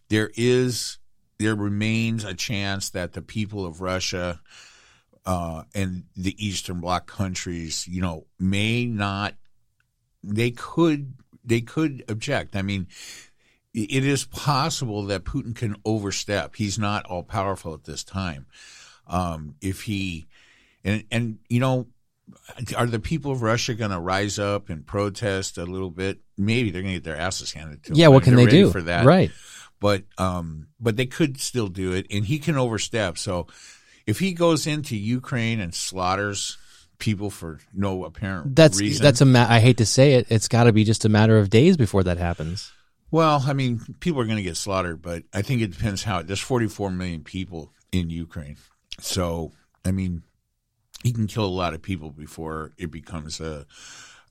there 0.08 0.30
is 0.36 0.98
there 1.38 1.54
remains 1.54 2.24
a 2.24 2.34
chance 2.34 2.90
that 2.90 3.12
the 3.12 3.22
people 3.22 3.64
of 3.64 3.80
Russia 3.80 4.40
uh, 5.24 5.64
and 5.74 6.04
the 6.16 6.34
Eastern 6.44 6.80
Bloc 6.80 7.06
countries, 7.06 7.86
you 7.88 8.02
know, 8.02 8.26
may 8.38 8.86
not. 8.86 9.34
They 10.22 10.50
could 10.50 11.14
they 11.44 11.60
could 11.60 12.04
object. 12.08 12.56
I 12.56 12.62
mean, 12.62 12.88
it 13.72 14.04
is 14.04 14.24
possible 14.24 15.04
that 15.06 15.24
Putin 15.24 15.54
can 15.54 15.76
overstep. 15.84 16.56
He's 16.56 16.78
not 16.78 17.06
all 17.06 17.22
powerful 17.22 17.74
at 17.74 17.84
this 17.84 18.02
time. 18.02 18.46
Um, 19.06 19.54
if 19.60 19.82
he 19.82 20.26
and 20.84 21.04
and 21.10 21.38
you 21.48 21.60
know, 21.60 21.86
are 22.76 22.86
the 22.86 23.00
people 23.00 23.32
of 23.32 23.42
Russia 23.42 23.74
going 23.74 23.90
to 23.90 24.00
rise 24.00 24.38
up 24.38 24.70
and 24.70 24.86
protest 24.86 25.58
a 25.58 25.64
little 25.64 25.90
bit? 25.90 26.20
Maybe 26.36 26.70
they're 26.70 26.82
going 26.82 26.94
to 26.94 27.00
get 27.00 27.04
their 27.04 27.16
asses 27.16 27.52
handed 27.52 27.84
to 27.84 27.90
them. 27.90 27.98
Yeah, 27.98 28.08
what 28.08 28.24
can 28.24 28.36
they 28.36 28.46
do? 28.46 28.70
for 28.70 28.82
that? 28.82 29.04
Right. 29.04 29.30
But 29.78 30.04
um, 30.18 30.68
but 30.78 30.96
they 30.96 31.06
could 31.06 31.40
still 31.40 31.68
do 31.68 31.92
it, 31.92 32.06
and 32.10 32.24
he 32.24 32.38
can 32.38 32.56
overstep. 32.56 33.18
So 33.18 33.46
if 34.06 34.18
he 34.18 34.32
goes 34.32 34.66
into 34.66 34.96
Ukraine 34.96 35.60
and 35.60 35.74
slaughters 35.74 36.58
people 36.98 37.30
for 37.30 37.60
no 37.72 38.04
apparent 38.04 38.54
That's 38.54 38.78
reason, 38.78 39.02
that's 39.02 39.20
a 39.20 39.24
ma- 39.24 39.46
I 39.48 39.60
hate 39.60 39.78
to 39.78 39.86
say 39.86 40.14
it, 40.14 40.26
it's 40.28 40.48
got 40.48 40.64
to 40.64 40.72
be 40.72 40.84
just 40.84 41.04
a 41.04 41.08
matter 41.08 41.38
of 41.38 41.48
days 41.48 41.76
before 41.76 42.02
that 42.04 42.18
happens. 42.18 42.72
Well, 43.10 43.42
I 43.46 43.52
mean, 43.52 43.80
people 44.00 44.20
are 44.20 44.24
going 44.24 44.36
to 44.36 44.42
get 44.42 44.56
slaughtered, 44.56 45.02
but 45.02 45.24
I 45.32 45.42
think 45.42 45.62
it 45.62 45.72
depends 45.72 46.04
how. 46.04 46.22
There's 46.22 46.40
44 46.40 46.90
million 46.90 47.24
people 47.24 47.72
in 47.90 48.10
Ukraine, 48.10 48.56
so 49.00 49.52
I 49.84 49.90
mean, 49.90 50.22
he 51.02 51.12
can 51.12 51.26
kill 51.26 51.44
a 51.44 51.46
lot 51.46 51.74
of 51.74 51.82
people 51.82 52.10
before 52.10 52.72
it 52.78 52.90
becomes 52.90 53.40
a 53.40 53.66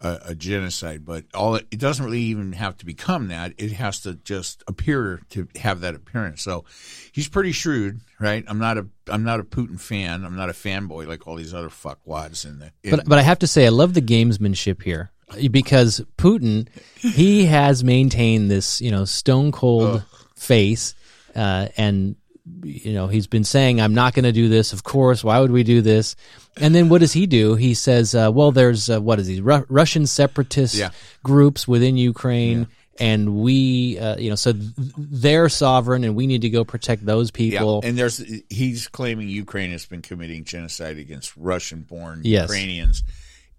a, 0.02 0.20
a 0.28 0.36
genocide. 0.36 1.06
But 1.06 1.26
all 1.34 1.56
it, 1.56 1.68
it 1.72 1.80
doesn't 1.80 2.04
really 2.04 2.22
even 2.22 2.54
have 2.54 2.78
to 2.78 2.86
become 2.86 3.28
that. 3.30 3.54
It 3.58 3.74
has 3.74 4.02
to 4.02 4.16
just 4.16 4.64
appear 4.68 5.22
to 5.32 5.48
have 5.56 5.82
that 5.82 5.96
appearance. 5.96 6.42
So 6.42 6.66
he's 7.12 7.28
pretty 7.28 7.52
shrewd, 7.52 8.02
right? 8.20 8.44
I'm 8.48 8.60
not 8.60 8.78
a 8.78 8.88
I'm 9.08 9.24
not 9.24 9.40
a 9.40 9.44
Putin 9.44 9.80
fan. 9.80 10.26
I'm 10.26 10.36
not 10.36 10.50
a 10.50 10.54
fanboy 10.54 11.08
like 11.08 11.28
all 11.28 11.36
these 11.36 11.54
other 11.54 11.70
fuckwads 11.70 12.46
in 12.46 12.60
the. 12.60 12.72
In, 12.84 12.92
But 12.92 13.06
but 13.08 13.20
I 13.20 13.24
have 13.24 13.40
to 13.40 13.48
say 13.48 13.66
I 13.66 13.70
love 13.70 13.94
the 13.94 14.02
gamesmanship 14.02 14.84
here 14.84 15.12
because 15.52 16.02
Putin 16.18 16.68
he 16.98 17.46
has 17.46 17.84
maintained 17.84 18.50
this 18.50 18.82
you 18.82 18.92
know 18.92 19.06
stone 19.06 19.52
cold 19.52 20.04
face 20.36 20.96
uh, 21.36 21.68
and 21.78 22.16
you 22.64 22.94
know 22.94 23.08
he's 23.08 23.28
been 23.28 23.44
saying 23.44 23.80
I'm 23.80 23.94
not 23.94 24.14
going 24.14 24.24
to 24.26 24.32
do 24.32 24.50
this. 24.50 24.74
Of 24.74 24.84
course, 24.84 25.24
why 25.24 25.40
would 25.40 25.52
we 25.52 25.64
do 25.64 25.82
this? 25.82 26.16
And 26.58 26.74
then 26.76 26.90
what 26.90 27.00
does 27.02 27.14
he 27.14 27.26
do? 27.28 27.56
He 27.56 27.74
says, 27.74 28.14
uh, 28.16 28.32
well, 28.34 28.52
there's 28.52 28.90
uh, 28.90 29.00
what 29.00 29.20
is 29.20 29.28
he 29.28 29.40
Ru- 29.40 29.66
Russian 29.70 30.08
separatist 30.08 30.76
Yeah. 30.76 30.90
groups 31.24 31.68
within 31.68 31.96
Ukraine. 31.98 32.68
And 33.02 33.36
we, 33.38 33.98
uh, 33.98 34.18
you 34.18 34.30
know, 34.30 34.36
so 34.36 34.52
th- 34.52 34.66
they're 34.98 35.48
sovereign, 35.48 36.04
and 36.04 36.18
we 36.18 36.28
need 36.28 36.42
to 36.42 36.50
go 36.50 36.66
protect 36.66 37.06
those 37.06 37.28
Yeah, 37.30 37.38
people. 37.38 37.80
and 37.82 37.98
there's 37.98 38.22
he's 38.50 38.90
claiming 38.90 39.30
Ukraine 39.30 39.72
has 39.72 39.86
been 39.86 40.02
committing 40.02 40.44
genocide 40.44 40.98
against 40.98 41.32
Russian-born 41.38 42.22
Yes. 42.26 42.50
Ukrainians 42.50 43.04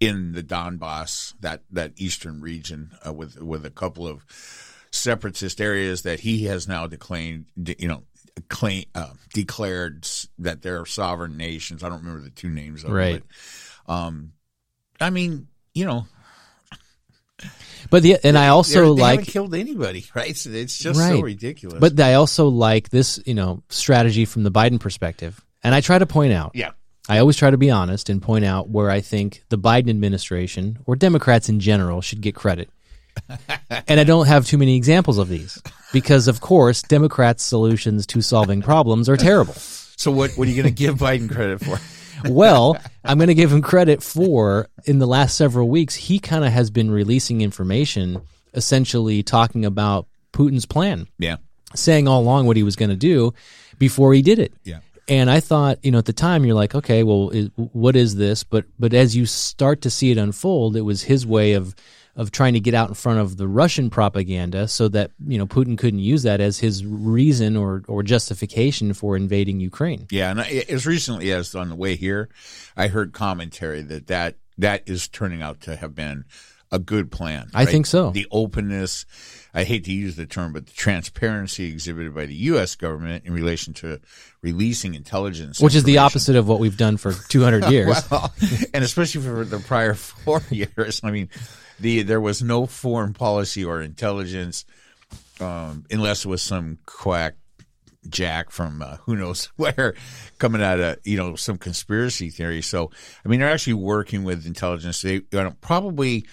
in 0.01 0.33
the 0.33 0.43
Donbass, 0.43 1.33
that 1.39 1.61
that 1.71 1.93
eastern 1.95 2.41
region, 2.41 2.91
uh, 3.07 3.13
with 3.13 3.41
with 3.41 3.65
a 3.65 3.69
couple 3.69 4.05
of 4.07 4.25
separatist 4.91 5.61
areas 5.61 6.01
that 6.01 6.19
he 6.19 6.45
has 6.45 6.67
now 6.67 6.87
declared, 6.87 7.45
you 7.55 7.87
know, 7.87 8.03
claim 8.49 8.83
uh, 8.95 9.11
declared 9.33 10.05
that 10.39 10.61
they're 10.61 10.85
sovereign 10.85 11.37
nations. 11.37 11.83
I 11.83 11.89
don't 11.89 11.99
remember 11.99 12.21
the 12.23 12.29
two 12.31 12.49
names 12.49 12.83
of 12.83 12.89
Right. 12.91 13.15
it. 13.15 13.23
But, 13.87 13.93
um, 13.93 14.33
I 14.99 15.09
mean, 15.11 15.47
you 15.73 15.85
know, 15.85 16.07
but 17.89 18.03
the 18.03 18.17
and 18.23 18.37
I 18.37 18.47
also 18.49 18.93
they're- 18.95 19.03
like 19.03 19.23
killed 19.25 19.55
anybody, 19.55 20.05
right? 20.15 20.29
It's, 20.29 20.45
it's 20.45 20.77
just 20.77 20.99
Right. 20.99 21.09
so 21.09 21.21
ridiculous. 21.21 21.79
But 21.79 21.99
I 21.99 22.15
also 22.15 22.47
like 22.49 22.89
this, 22.89 23.19
you 23.25 23.33
know, 23.33 23.63
strategy 23.69 24.25
from 24.25 24.43
the 24.43 24.51
Biden 24.51 24.79
perspective. 24.79 25.43
And 25.63 25.73
I 25.75 25.81
try 25.81 25.99
to 25.99 26.05
point 26.07 26.33
out, 26.33 26.51
yeah, 26.55 26.71
I 27.09 27.17
always 27.17 27.35
try 27.35 27.49
to 27.49 27.57
be 27.57 27.71
honest 27.71 28.09
and 28.09 28.21
point 28.21 28.45
out 28.45 28.69
where 28.69 28.89
I 28.89 29.01
think 29.01 29.43
the 29.49 29.57
Biden 29.57 29.89
administration 29.89 30.79
or 30.85 30.95
Democrats 30.95 31.49
in 31.49 31.59
general 31.59 32.01
should 32.01 32.21
get 32.21 32.35
credit. 32.35 32.69
and 33.87 33.99
I 33.99 34.03
don't 34.03 34.27
have 34.27 34.45
too 34.45 34.57
many 34.57 34.75
examples 34.75 35.17
of 35.17 35.27
these 35.27 35.61
because, 35.91 36.27
of 36.27 36.39
course, 36.41 36.81
Democrats' 36.83 37.43
solutions 37.43 38.05
to 38.07 38.21
solving 38.21 38.61
problems 38.61 39.09
are 39.09 39.17
terrible. 39.17 39.53
so 39.53 40.11
what 40.11 40.31
what 40.37 40.47
are 40.47 40.51
you 40.51 40.61
going 40.61 40.73
to 40.73 40.77
give 40.77 40.95
Biden 40.97 41.29
credit 41.31 41.59
for? 41.61 41.79
Well, 42.29 42.77
I'm 43.03 43.17
going 43.17 43.29
to 43.29 43.33
give 43.33 43.51
him 43.51 43.63
credit 43.63 44.03
for 44.03 44.67
in 44.85 44.99
the 44.99 45.07
last 45.07 45.35
several 45.35 45.67
weeks, 45.67 45.95
he 45.95 46.19
kind 46.19 46.45
of 46.45 46.51
has 46.51 46.69
been 46.69 46.91
releasing 46.91 47.41
information 47.41 48.21
essentially 48.53 49.23
talking 49.23 49.65
about 49.65 50.05
Putin's 50.31 50.67
plan. 50.67 51.07
Yeah, 51.17 51.37
saying 51.73 52.07
all 52.07 52.21
along 52.21 52.45
what 52.45 52.57
he 52.57 52.61
was 52.63 52.75
going 52.75 52.91
to 52.91 52.95
do 52.95 53.33
before 53.79 54.13
he 54.13 54.21
did 54.21 54.37
it. 54.37 54.53
Yeah. 54.63 54.81
And 55.11 55.29
I 55.29 55.41
thought, 55.41 55.83
you 55.83 55.91
know, 55.91 55.97
at 55.97 56.05
the 56.05 56.13
time 56.13 56.45
you're 56.45 56.55
like, 56.55 56.73
okay, 56.73 57.03
well, 57.03 57.31
is, 57.31 57.49
what 57.57 57.97
is 57.97 58.15
this? 58.15 58.45
But 58.45 58.63
but 58.79 58.93
as 58.93 59.13
you 59.13 59.25
start 59.25 59.81
to 59.81 59.89
see 59.89 60.09
it 60.09 60.17
unfold, 60.17 60.77
it 60.77 60.81
was 60.81 61.03
his 61.03 61.27
way 61.27 61.51
of 61.51 61.75
of 62.15 62.31
trying 62.31 62.53
to 62.53 62.61
get 62.61 62.73
out 62.73 62.87
in 62.87 62.93
front 62.93 63.19
of 63.19 63.35
the 63.35 63.47
Russian 63.47 63.89
propaganda 63.89 64.67
so 64.67 64.87
that, 64.89 65.11
you 65.27 65.37
know, 65.37 65.47
Putin 65.47 65.77
couldn't 65.77 65.99
use 65.99 66.23
that 66.23 66.39
as 66.39 66.59
his 66.59 66.85
reason 66.85 67.57
or 67.57 67.83
or 67.89 68.03
justification 68.03 68.93
for 68.93 69.17
invading 69.17 69.59
Ukraine. 69.59 70.07
Yeah, 70.11 70.31
and 70.31 70.39
I, 70.39 70.63
as 70.69 70.85
recently 70.85 71.29
as 71.33 71.55
on 71.55 71.67
the 71.67 71.75
way 71.75 71.97
here, 71.97 72.29
I 72.77 72.87
heard 72.87 73.11
commentary 73.11 73.81
that 73.81 74.07
that 74.07 74.35
that 74.57 74.83
is 74.85 75.09
turning 75.09 75.41
out 75.41 75.59
to 75.61 75.75
have 75.75 75.93
been 75.93 76.23
a 76.71 76.79
good 76.79 77.11
plan. 77.11 77.49
I 77.53 77.65
think 77.65 77.85
so. 77.85 78.11
The 78.11 78.27
openness, 78.31 79.05
I 79.53 79.63
hate 79.63 79.83
to 79.85 79.91
use 79.91 80.15
the 80.15 80.25
term, 80.25 80.53
but 80.53 80.65
the 80.65 80.73
transparency 80.73 81.65
exhibited 81.65 82.15
by 82.15 82.25
the 82.25 82.35
U.S. 82.35 82.75
government 82.75 83.25
in 83.25 83.33
relation 83.33 83.73
to 83.75 83.99
releasing 84.41 84.95
intelligence, 84.95 85.59
which 85.59 85.75
is 85.75 85.83
the 85.83 85.97
opposite 85.97 86.35
of 86.35 86.47
what 86.47 86.59
we've 86.59 86.77
done 86.77 86.97
for 86.97 87.13
200 87.29 87.69
years. 87.69 88.09
well, 88.09 88.33
and 88.73 88.83
especially 88.83 89.21
for 89.21 89.43
the 89.43 89.59
prior 89.59 89.93
four 89.95 90.41
years. 90.49 91.01
I 91.03 91.11
mean, 91.11 91.29
the 91.79 92.03
there 92.03 92.21
was 92.21 92.41
no 92.41 92.65
foreign 92.65 93.13
policy 93.13 93.65
or 93.65 93.81
intelligence 93.81 94.65
um, 95.41 95.85
unless 95.89 96.25
it 96.25 96.27
was 96.27 96.41
some 96.41 96.77
quack 96.85 97.35
jack 98.09 98.49
from 98.49 98.81
uh, 98.81 98.97
who 98.97 99.15
knows 99.15 99.45
where 99.57 99.93
coming 100.39 100.61
out 100.61 100.79
of 100.79 100.97
you 101.03 101.17
know 101.17 101.35
some 101.35 101.57
conspiracy 101.57 102.29
theory. 102.29 102.61
So 102.61 102.91
I 103.25 103.29
mean, 103.29 103.39
they're 103.39 103.49
actually 103.49 103.73
working 103.73 104.23
with 104.23 104.45
intelligence. 104.45 105.01
They 105.01 105.15
you 105.15 105.25
know, 105.31 105.55
probably 105.61 106.25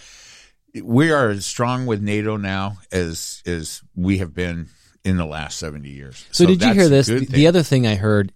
we 0.82 1.10
are 1.10 1.30
as 1.30 1.46
strong 1.46 1.86
with 1.86 2.02
NATO 2.02 2.36
now 2.36 2.78
as 2.92 3.42
as 3.46 3.82
we 3.94 4.18
have 4.18 4.34
been 4.34 4.68
in 5.04 5.16
the 5.16 5.26
last 5.26 5.58
seventy 5.58 5.90
years. 5.90 6.26
So, 6.30 6.46
did 6.46 6.62
you 6.62 6.72
hear 6.72 6.88
this? 6.88 7.06
The, 7.06 7.24
the 7.24 7.46
other 7.46 7.62
thing 7.62 7.86
I 7.86 7.94
heard 7.94 8.32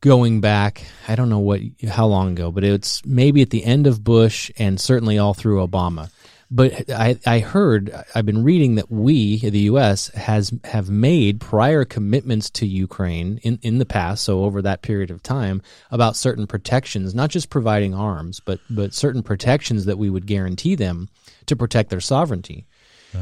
going 0.00 0.40
back, 0.40 0.84
I 1.06 1.14
don't 1.14 1.28
know 1.28 1.38
what 1.38 1.60
how 1.88 2.06
long 2.06 2.32
ago, 2.32 2.50
but 2.50 2.64
it's 2.64 3.04
maybe 3.04 3.42
at 3.42 3.50
the 3.50 3.64
end 3.64 3.86
of 3.86 4.02
Bush 4.02 4.50
and 4.58 4.80
certainly 4.80 5.18
all 5.18 5.34
through 5.34 5.66
Obama. 5.66 6.10
But 6.50 6.90
I, 6.90 7.16
I 7.24 7.38
heard 7.38 7.94
I've 8.14 8.26
been 8.26 8.42
reading 8.42 8.74
that 8.74 8.90
we, 8.90 9.38
the 9.38 9.60
U.S., 9.60 10.08
has 10.08 10.52
have 10.64 10.90
made 10.90 11.40
prior 11.40 11.84
commitments 11.84 12.50
to 12.50 12.66
Ukraine 12.66 13.38
in, 13.44 13.60
in 13.62 13.78
the 13.78 13.86
past, 13.86 14.24
so 14.24 14.42
over 14.42 14.60
that 14.62 14.82
period 14.82 15.12
of 15.12 15.22
time, 15.22 15.62
about 15.92 16.16
certain 16.16 16.48
protections, 16.48 17.14
not 17.14 17.30
just 17.30 17.50
providing 17.50 17.94
arms, 17.94 18.40
but 18.40 18.58
but 18.68 18.92
certain 18.94 19.22
protections 19.22 19.84
that 19.84 19.98
we 19.98 20.10
would 20.10 20.26
guarantee 20.26 20.74
them 20.74 21.08
to 21.46 21.54
protect 21.54 21.90
their 21.90 22.00
sovereignty. 22.00 22.66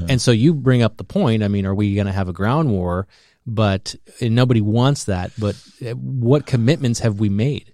And 0.08 0.20
so 0.20 0.30
you 0.30 0.54
bring 0.54 0.82
up 0.82 0.97
the 0.97 1.04
point. 1.04 1.42
I 1.42 1.49
mean, 1.49 1.64
are 1.66 1.75
we 1.75 1.94
going 1.94 2.06
to 2.06 2.12
have 2.12 2.28
a 2.28 2.32
ground 2.35 2.70
war? 2.70 3.06
But 3.47 3.94
and 4.20 4.35
nobody 4.35 4.61
wants 4.61 5.04
that. 5.04 5.32
But 5.38 5.56
uh, 5.87 5.92
what 5.92 6.44
commitments 6.47 7.00
have 7.00 7.20
we 7.20 7.28
made? 7.30 7.73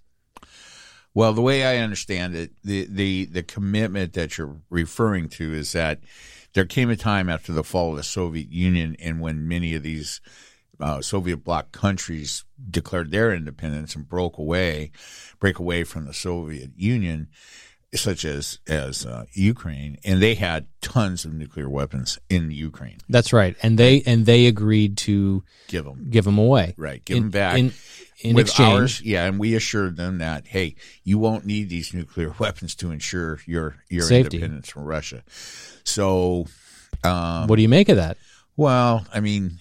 Well, 1.15 1.33
the 1.33 1.43
way 1.43 1.65
I 1.65 1.77
understand 1.83 2.35
it, 2.35 2.53
the, 2.65 2.87
the, 2.91 3.27
the 3.27 3.43
commitment 3.43 4.15
that 4.15 4.37
you're 4.37 4.57
referring 4.69 5.29
to 5.31 5.53
is 5.55 5.73
that 5.73 6.01
there 6.55 6.65
came 6.65 6.91
a 6.91 6.97
time 6.97 7.29
after 7.29 7.53
the 7.53 7.65
fall 7.65 7.91
of 7.91 7.97
the 7.97 8.03
Soviet 8.03 8.51
Union 8.51 8.97
and 9.01 9.21
when 9.21 9.47
many 9.47 9.75
of 9.75 9.83
these 9.83 10.21
uh, 10.81 11.01
Soviet 11.01 11.39
bloc 11.39 11.71
countries 11.71 12.45
declared 12.69 13.13
their 13.13 13.33
independence 13.33 13.95
and 13.95 14.09
broke 14.09 14.39
away, 14.39 14.91
break 15.39 15.59
away 15.61 15.85
from 15.85 16.05
the 16.07 16.13
Soviet 16.15 16.73
Union, 16.77 17.29
such 17.95 18.25
as 18.25 18.59
as 18.67 19.07
uh, 19.07 19.25
Ukraine, 19.35 19.99
and 20.05 20.21
they 20.21 20.35
had 20.35 20.67
tons 20.81 21.25
of 21.25 21.33
nuclear 21.33 21.69
weapons 21.71 22.19
in 22.29 22.51
Ukraine. 22.51 22.99
That's 23.09 23.33
right. 23.33 23.55
And 23.63 23.79
they 23.79 24.03
and 24.05 24.27
they 24.27 24.47
agreed 24.47 24.97
to 24.99 25.45
Give 25.69 25.85
them 25.85 26.09
give 26.11 26.25
them 26.25 26.39
away. 26.39 26.75
right, 26.77 27.05
give 27.05 27.19
In- 27.19 27.23
them 27.25 27.31
back. 27.31 27.59
in, 27.59 27.73
in 28.25 28.35
with 28.35 28.47
exchange. 28.47 28.81
ours, 28.81 29.03
yeah, 29.03 29.27
and 29.27 29.39
we 29.39 29.55
assured 29.55 29.97
them 29.97 30.19
that 30.19 30.47
hey, 30.47 30.75
you 31.05 31.19
won't 31.19 31.45
need 31.45 31.69
these 31.69 31.93
nuclear 31.93 32.35
weapons 32.39 32.75
to 32.77 32.91
ensure 32.91 33.39
your 33.47 33.77
your 33.89 34.03
Safety. 34.03 34.39
independence 34.39 34.71
from 34.71 34.85
Russia. 34.85 35.23
So, 35.85 36.47
um, 37.05 37.47
what 37.47 37.57
do 37.57 37.63
you 37.63 37.69
make 37.69 37.89
of 37.89 37.97
that? 37.97 38.17
well, 38.57 39.07
I 39.13 39.21
mean, 39.21 39.59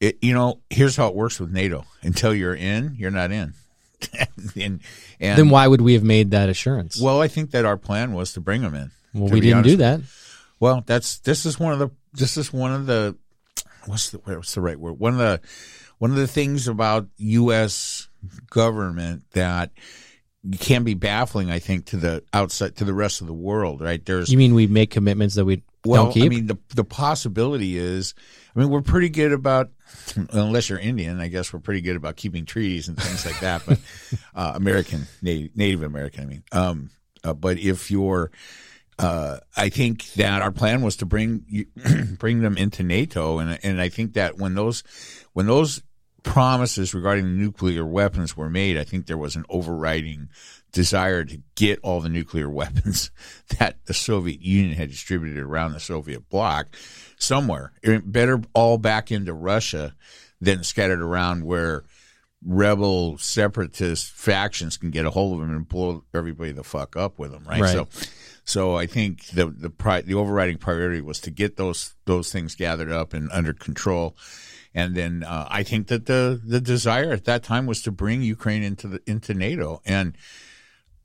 it, 0.00 0.18
you 0.22 0.32
know, 0.32 0.60
here's 0.70 0.96
how 0.96 1.08
it 1.08 1.14
works 1.14 1.38
with 1.38 1.52
NATO: 1.52 1.84
until 2.02 2.34
you're 2.34 2.54
in, 2.54 2.96
you're 2.98 3.10
not 3.10 3.30
in. 3.30 3.54
and, 4.56 4.80
and 5.20 5.38
Then 5.38 5.48
why 5.50 5.66
would 5.66 5.80
we 5.80 5.94
have 5.94 6.04
made 6.04 6.32
that 6.32 6.48
assurance? 6.48 7.00
well, 7.00 7.20
I 7.20 7.28
think 7.28 7.52
that 7.52 7.64
our 7.64 7.76
plan 7.76 8.12
was 8.12 8.32
to 8.34 8.40
bring 8.40 8.62
them 8.62 8.74
in. 8.74 8.90
Well, 9.14 9.30
we 9.30 9.40
didn't 9.40 9.62
do 9.62 9.76
that. 9.76 10.00
Well, 10.60 10.82
that's 10.86 11.18
this 11.18 11.44
is 11.44 11.60
one 11.60 11.72
of 11.72 11.78
the 11.78 11.90
this 12.14 12.36
is 12.36 12.52
one 12.52 12.72
of 12.72 12.86
the 12.86 13.16
what's 13.86 14.10
the 14.10 14.18
what's 14.18 14.54
the 14.54 14.60
right 14.60 14.78
word? 14.78 14.98
One 14.98 15.12
of 15.12 15.18
the 15.18 15.40
one 15.98 16.10
of 16.10 16.16
the 16.16 16.26
things 16.26 16.68
about 16.68 17.08
U.S. 17.16 18.08
government 18.50 19.24
that 19.32 19.70
can 20.58 20.84
be 20.84 20.94
baffling, 20.94 21.50
I 21.50 21.58
think, 21.58 21.86
to 21.86 21.96
the 21.96 22.24
outside 22.32 22.76
to 22.76 22.84
the 22.84 22.94
rest 22.94 23.20
of 23.20 23.26
the 23.26 23.34
world. 23.34 23.80
Right? 23.80 24.04
There's 24.04 24.30
You 24.30 24.38
mean 24.38 24.54
we 24.54 24.66
make 24.66 24.90
commitments 24.90 25.34
that 25.36 25.44
we 25.44 25.62
well, 25.86 26.04
don't 26.04 26.12
keep? 26.12 26.24
I 26.24 26.28
mean, 26.28 26.46
the 26.46 26.58
the 26.74 26.84
possibility 26.84 27.78
is, 27.78 28.14
I 28.54 28.60
mean, 28.60 28.70
we're 28.70 28.82
pretty 28.82 29.08
good 29.08 29.32
about, 29.32 29.70
unless 30.30 30.68
you're 30.68 30.78
Indian, 30.78 31.20
I 31.20 31.28
guess 31.28 31.52
we're 31.52 31.60
pretty 31.60 31.80
good 31.80 31.96
about 31.96 32.16
keeping 32.16 32.44
treaties 32.44 32.88
and 32.88 33.00
things 33.00 33.24
like 33.24 33.40
that. 33.40 33.62
But 33.66 33.78
uh, 34.34 34.52
American, 34.54 35.06
Native, 35.22 35.56
Native 35.56 35.82
American, 35.82 36.24
I 36.24 36.26
mean, 36.26 36.42
um, 36.52 36.90
uh, 37.22 37.34
but 37.34 37.58
if 37.58 37.90
you're, 37.90 38.30
uh, 38.98 39.38
I 39.56 39.68
think 39.68 40.12
that 40.14 40.42
our 40.42 40.50
plan 40.50 40.82
was 40.82 40.96
to 40.96 41.06
bring 41.06 41.66
bring 42.18 42.40
them 42.40 42.56
into 42.56 42.82
NATO, 42.82 43.38
and 43.38 43.58
and 43.62 43.80
I 43.80 43.88
think 43.88 44.14
that 44.14 44.38
when 44.38 44.54
those 44.54 44.82
when 45.32 45.46
those 45.46 45.82
promises 46.26 46.92
regarding 46.92 47.38
nuclear 47.38 47.86
weapons 47.86 48.36
were 48.36 48.50
made, 48.50 48.76
I 48.76 48.84
think 48.84 49.06
there 49.06 49.16
was 49.16 49.36
an 49.36 49.46
overriding 49.48 50.28
desire 50.72 51.24
to 51.24 51.40
get 51.54 51.78
all 51.82 52.00
the 52.00 52.10
nuclear 52.10 52.50
weapons 52.60 53.10
that 53.58 53.78
the 53.86 53.94
Soviet 53.94 54.42
Union 54.42 54.76
had 54.76 54.90
distributed 54.90 55.42
around 55.42 55.72
the 55.72 55.80
Soviet 55.80 56.28
bloc 56.28 56.66
somewhere. 57.18 57.72
It 57.82 58.10
better 58.10 58.42
all 58.52 58.76
back 58.76 59.10
into 59.10 59.32
Russia 59.32 59.94
than 60.40 60.64
scattered 60.64 61.00
around 61.00 61.44
where 61.44 61.84
rebel 62.44 63.16
separatist 63.18 64.10
factions 64.10 64.76
can 64.76 64.90
get 64.90 65.06
a 65.06 65.10
hold 65.10 65.34
of 65.34 65.40
them 65.40 65.56
and 65.56 65.68
blow 65.68 66.04
everybody 66.12 66.52
the 66.52 66.64
fuck 66.64 66.96
up 66.96 67.18
with 67.18 67.32
them, 67.32 67.44
right? 67.48 67.62
Right. 67.62 67.72
So, 67.72 67.88
so 68.44 68.76
I 68.76 68.86
think 68.86 69.26
the 69.28 69.46
the 69.46 69.70
pri- 69.70 70.02
the 70.02 70.14
overriding 70.14 70.58
priority 70.58 71.00
was 71.00 71.20
to 71.20 71.30
get 71.30 71.56
those 71.56 71.94
those 72.04 72.30
things 72.30 72.54
gathered 72.54 72.90
up 72.90 73.14
and 73.14 73.30
under 73.32 73.52
control. 73.52 74.16
And 74.76 74.94
then 74.94 75.24
uh, 75.24 75.48
I 75.50 75.62
think 75.62 75.86
that 75.86 76.04
the 76.04 76.38
the 76.44 76.60
desire 76.60 77.10
at 77.10 77.24
that 77.24 77.42
time 77.42 77.64
was 77.64 77.80
to 77.82 77.90
bring 77.90 78.20
Ukraine 78.22 78.62
into 78.62 78.86
the 78.86 79.00
into 79.06 79.32
NATO, 79.32 79.80
and 79.86 80.16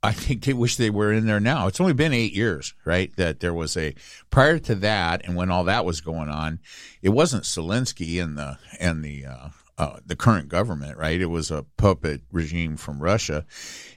I 0.02 0.12
think 0.12 0.44
they 0.44 0.52
wish 0.52 0.76
they 0.76 0.90
were 0.90 1.10
in 1.10 1.24
there 1.24 1.40
now. 1.40 1.68
It's 1.68 1.80
only 1.80 1.94
been 1.94 2.12
eight 2.12 2.34
years, 2.34 2.74
right? 2.84 3.10
That 3.16 3.40
there 3.40 3.54
was 3.54 3.74
a 3.78 3.94
prior 4.30 4.58
to 4.58 4.74
that, 4.74 5.24
and 5.24 5.36
when 5.36 5.50
all 5.50 5.64
that 5.64 5.86
was 5.86 6.02
going 6.02 6.28
on, 6.28 6.60
it 7.00 7.08
wasn't 7.08 7.44
Zelensky 7.44 8.22
and 8.22 8.36
the 8.36 8.58
and 8.78 9.02
the 9.02 9.24
uh, 9.24 9.48
uh, 9.78 10.00
the 10.04 10.16
current 10.16 10.50
government, 10.50 10.98
right? 10.98 11.18
It 11.18 11.30
was 11.30 11.50
a 11.50 11.64
puppet 11.78 12.20
regime 12.30 12.76
from 12.76 13.02
Russia, 13.02 13.46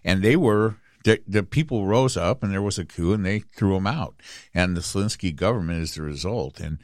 and 0.05 0.23
they 0.23 0.37
were 0.37 0.77
the, 1.03 1.19
the 1.27 1.43
people 1.43 1.85
rose 1.85 2.15
up, 2.15 2.43
and 2.43 2.53
there 2.53 2.61
was 2.61 2.79
a 2.79 2.85
coup, 2.85 3.11
and 3.11 3.25
they 3.25 3.39
threw 3.39 3.73
them 3.73 3.87
out, 3.87 4.15
and 4.53 4.77
the 4.77 4.81
Zelensky 4.81 5.35
government 5.35 5.83
is 5.83 5.95
the 5.95 6.01
result, 6.01 6.61
and 6.61 6.79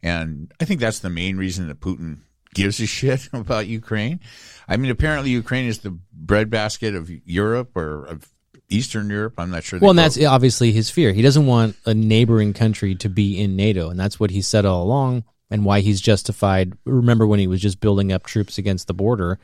and 0.00 0.54
I 0.60 0.64
think 0.64 0.78
that's 0.78 1.00
the 1.00 1.10
main 1.10 1.38
reason 1.38 1.66
that 1.66 1.80
Putin 1.80 2.18
gives 2.56 2.80
a 2.80 2.86
shit 2.86 3.28
about 3.32 3.66
Ukraine. 3.66 4.20
I 4.68 4.76
mean, 4.76 4.90
apparently 4.90 5.30
Ukraine 5.30 5.66
is 5.66 5.78
the 5.78 5.90
breadbasket 6.12 6.94
of 6.94 7.08
Europe 7.24 7.76
or 7.76 8.04
of 8.06 8.28
Eastern 8.68 9.08
Europe. 9.10 9.34
I'm 9.38 9.50
not 9.50 9.62
sure. 9.62 9.78
well, 9.78 9.90
and 9.90 9.98
that's 9.98 10.20
obviously 10.24 10.72
his 10.72 10.90
fear. 10.90 11.12
He 11.12 11.22
doesn't 11.22 11.46
want 11.46 11.76
a 11.86 11.94
neighboring 11.94 12.52
country 12.52 12.96
to 12.96 13.08
be 13.08 13.40
in 13.40 13.54
NATO, 13.54 13.90
and 13.90 14.00
that's 14.00 14.18
what 14.18 14.30
he 14.30 14.42
said 14.42 14.64
all 14.64 14.82
along, 14.82 15.22
and 15.50 15.64
why 15.64 15.80
he's 15.80 16.00
justified. 16.00 16.72
Remember 16.84 17.26
when 17.28 17.38
he 17.38 17.46
was 17.46 17.60
just 17.60 17.78
building 17.78 18.10
up 18.12 18.24
troops 18.26 18.58
against 18.58 18.88
the 18.88 18.94
border? 18.94 19.38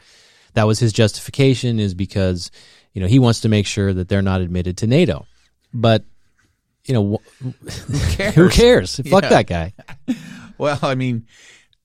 That 0.54 0.64
was 0.66 0.80
his 0.80 0.92
justification, 0.92 1.78
is 1.78 1.94
because 1.94 2.50
you 2.94 3.00
know 3.00 3.06
he 3.06 3.20
wants 3.20 3.40
to 3.42 3.48
make 3.48 3.66
sure 3.66 3.92
that 3.94 4.08
they're 4.08 4.22
not 4.22 4.40
admitted 4.40 4.76
to 4.78 4.86
NATO. 4.88 5.26
But 5.72 6.02
you 6.84 6.94
know, 6.94 7.20
wh- 7.44 8.10
cares? 8.16 8.34
who 8.34 8.48
cares? 8.48 8.96
Fuck 9.08 9.22
Yeah. 9.22 9.28
that 9.30 9.46
guy. 9.46 9.72
Well, 10.58 10.78
I 10.82 10.94
mean, 10.94 11.26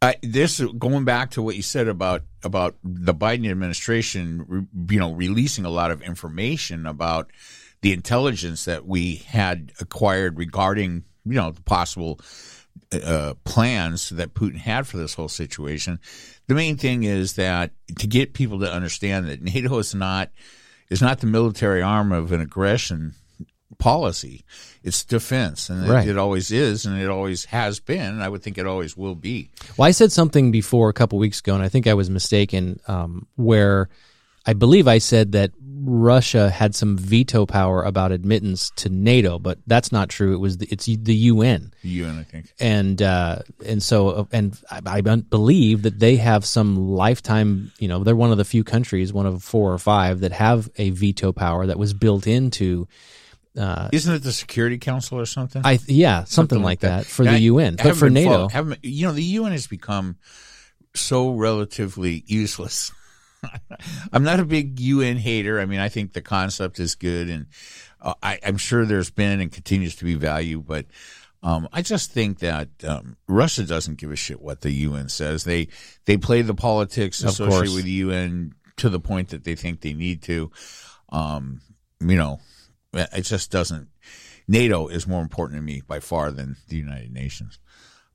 I, 0.02 0.16
this 0.22 0.60
going 0.60 1.06
back 1.06 1.32
to 1.32 1.42
what 1.42 1.56
you 1.56 1.64
said 1.64 1.88
about 1.88 2.24
about 2.44 2.76
the 2.84 3.16
Biden 3.16 3.50
administration, 3.50 4.46
re- 4.48 4.68
you 4.90 5.00
know, 5.00 5.14
releasing 5.14 5.66
a 5.66 5.70
lot 5.70 5.90
of 5.90 6.02
information 6.02 6.86
about 6.86 7.32
the 7.82 7.94
intelligence 7.94 8.66
that 8.66 8.86
we 8.86 9.16
had 9.16 9.72
acquired 9.80 10.38
regarding, 10.38 11.04
you 11.26 11.34
know, 11.34 11.52
the 11.52 11.64
possible 11.64 12.20
uh, 12.92 13.34
plans 13.44 14.10
that 14.10 14.36
Putin 14.36 14.58
had 14.58 14.88
for 14.88 14.98
this 14.98 15.16
whole 15.16 15.28
situation. 15.28 16.00
The 16.48 16.56
main 16.56 16.78
thing 16.78 17.04
is 17.04 17.34
that 17.34 17.72
to 17.98 18.08
get 18.08 18.34
people 18.34 18.60
to 18.60 18.72
understand 18.72 19.28
that 19.28 19.42
NATO 19.42 19.80
is 19.80 19.96
not 19.96 20.30
is 20.90 21.02
not 21.02 21.20
the 21.20 21.28
military 21.28 21.82
arm 21.82 22.12
of 22.12 22.32
an 22.32 22.40
aggression 22.40 23.16
policy. 23.78 24.44
It's 24.84 25.04
defense, 25.04 25.70
and 25.70 25.86
it- 25.86 25.90
Right. 25.92 26.08
it, 26.08 26.18
always 26.18 26.50
is, 26.52 26.86
and 26.86 27.00
it 27.00 27.10
always 27.10 27.46
has 27.46 27.80
been, 27.80 28.14
and 28.14 28.24
I 28.24 28.30
would 28.30 28.42
think 28.42 28.58
it 28.58 28.66
always 28.66 28.96
will 28.98 29.16
be. 29.16 29.50
Well, 29.78 29.88
I 29.88 29.92
said 29.92 30.12
something 30.12 30.52
before 30.52 30.90
a 30.90 30.94
couple 30.94 31.20
weeks 31.20 31.40
ago, 31.40 31.54
and 31.56 31.64
I 31.64 31.70
think 31.70 31.88
I 31.88 31.94
was 31.94 32.10
mistaken. 32.10 32.80
Um, 32.88 33.28
where 33.36 33.90
I 34.46 34.54
believe 34.54 34.88
I 34.88 34.98
said 35.00 35.34
that 35.34 35.52
Russia 35.80 36.50
had 36.50 36.74
some 36.74 36.98
veto 36.98 37.46
power 37.46 37.84
about 37.84 38.12
admittance 38.12 38.72
to 38.78 38.90
NATO, 38.90 39.38
but 39.40 39.60
that's 39.68 39.92
not 39.92 40.10
true. 40.10 40.34
It 40.34 40.40
was 40.40 40.58
the, 40.58 40.68
it's 40.72 40.86
the 40.86 41.16
UN, 41.16 41.72
You 41.84 42.06
and 42.08 42.20
I 42.20 42.24
think. 42.24 42.54
and 42.60 43.00
uh, 43.02 43.40
and 43.66 43.84
so 43.84 44.10
uh, 44.10 44.26
and 44.32 44.58
I, 44.72 44.80
I 44.86 45.02
believe 45.02 45.84
that 45.84 46.00
they 46.00 46.16
have 46.16 46.46
some 46.46 46.90
lifetime. 46.90 47.72
You 47.78 47.90
know, 47.90 48.04
they're 48.04 48.16
one 48.16 48.32
of 48.32 48.38
the 48.38 48.46
few 48.46 48.64
countries, 48.64 49.14
one 49.14 49.26
of 49.28 49.44
four 49.44 49.72
or 49.72 49.78
five, 49.78 50.22
that 50.22 50.32
have 50.32 50.70
a 50.78 50.90
veto 50.92 51.32
power 51.32 51.68
that 51.68 51.78
was 51.78 51.94
built 51.94 52.26
into 52.26 52.88
uh, 53.58 53.90
Isn't 53.92 54.14
it 54.16 54.24
the 54.24 54.32
Security 54.32 54.78
Council 54.78 55.20
or 55.20 55.26
something? 55.26 55.62
I 55.66 55.80
yeah, 55.88 56.24
something, 56.26 56.62
like 56.62 56.82
that, 56.82 57.06
for 57.06 57.24
the 57.24 57.32
I- 57.32 57.38
UN, 57.38 57.76
but 57.82 57.96
for 57.96 58.10
NATO. 58.10 58.48
you 58.84 59.08
know, 59.08 59.14
the 59.14 59.24
UN 59.24 59.52
has 59.52 59.68
become 59.68 60.18
so 60.94 61.32
relatively 61.32 62.24
useless. 62.28 62.92
I'm 64.14 64.24
not 64.24 64.40
a 64.40 64.46
big 64.46 64.80
UN 64.80 65.18
hater. 65.18 65.60
I 65.60 65.66
mean, 65.66 65.80
I 65.80 65.90
think 65.90 66.14
the 66.14 66.22
concept 66.22 66.80
is 66.80 66.96
good, 66.96 67.30
and 67.30 67.46
uh, 68.02 68.14
I, 68.24 68.40
I'm 68.46 68.58
sure 68.58 68.86
there's 68.86 69.10
been 69.12 69.40
and 69.42 69.52
continues 69.52 69.96
to 69.98 70.06
be 70.06 70.16
value, 70.16 70.62
but. 70.66 70.86
Um, 71.44 71.70
I 71.72 71.84
just 71.84 72.12
think 72.12 72.40
that 72.40 72.68
um, 72.84 73.16
Russia 73.28 73.64
doesn't 73.64 74.00
give 74.00 74.12
a 74.12 74.16
shit 74.16 74.42
what 74.42 74.62
the 74.62 74.72
UN 74.72 75.08
says. 75.08 75.44
They 75.44 75.68
they 76.06 76.18
play 76.18 76.42
the 76.42 76.56
politics 76.56 77.22
Of 77.22 77.30
associated 77.30 77.54
course. 77.68 77.76
with 77.76 77.86
the 77.86 77.92
UN 77.92 78.56
to 78.78 78.90
the 78.90 79.00
point 79.00 79.30
that 79.30 79.44
they 79.44 79.54
think 79.54 79.82
they 79.82 79.94
need 79.94 80.24
to. 80.24 80.52
Um, 81.10 81.62
you 82.02 82.16
know, 82.16 82.40
it 82.94 83.22
just 83.22 83.52
doesn't. 83.52 83.90
NATO 84.48 84.88
is 84.88 85.08
more 85.08 85.22
important 85.22 85.60
to 85.60 85.64
me 85.64 85.82
by 85.86 86.00
far 86.00 86.32
than 86.32 86.56
the 86.70 86.78
United 86.78 87.12
Nations. 87.12 87.60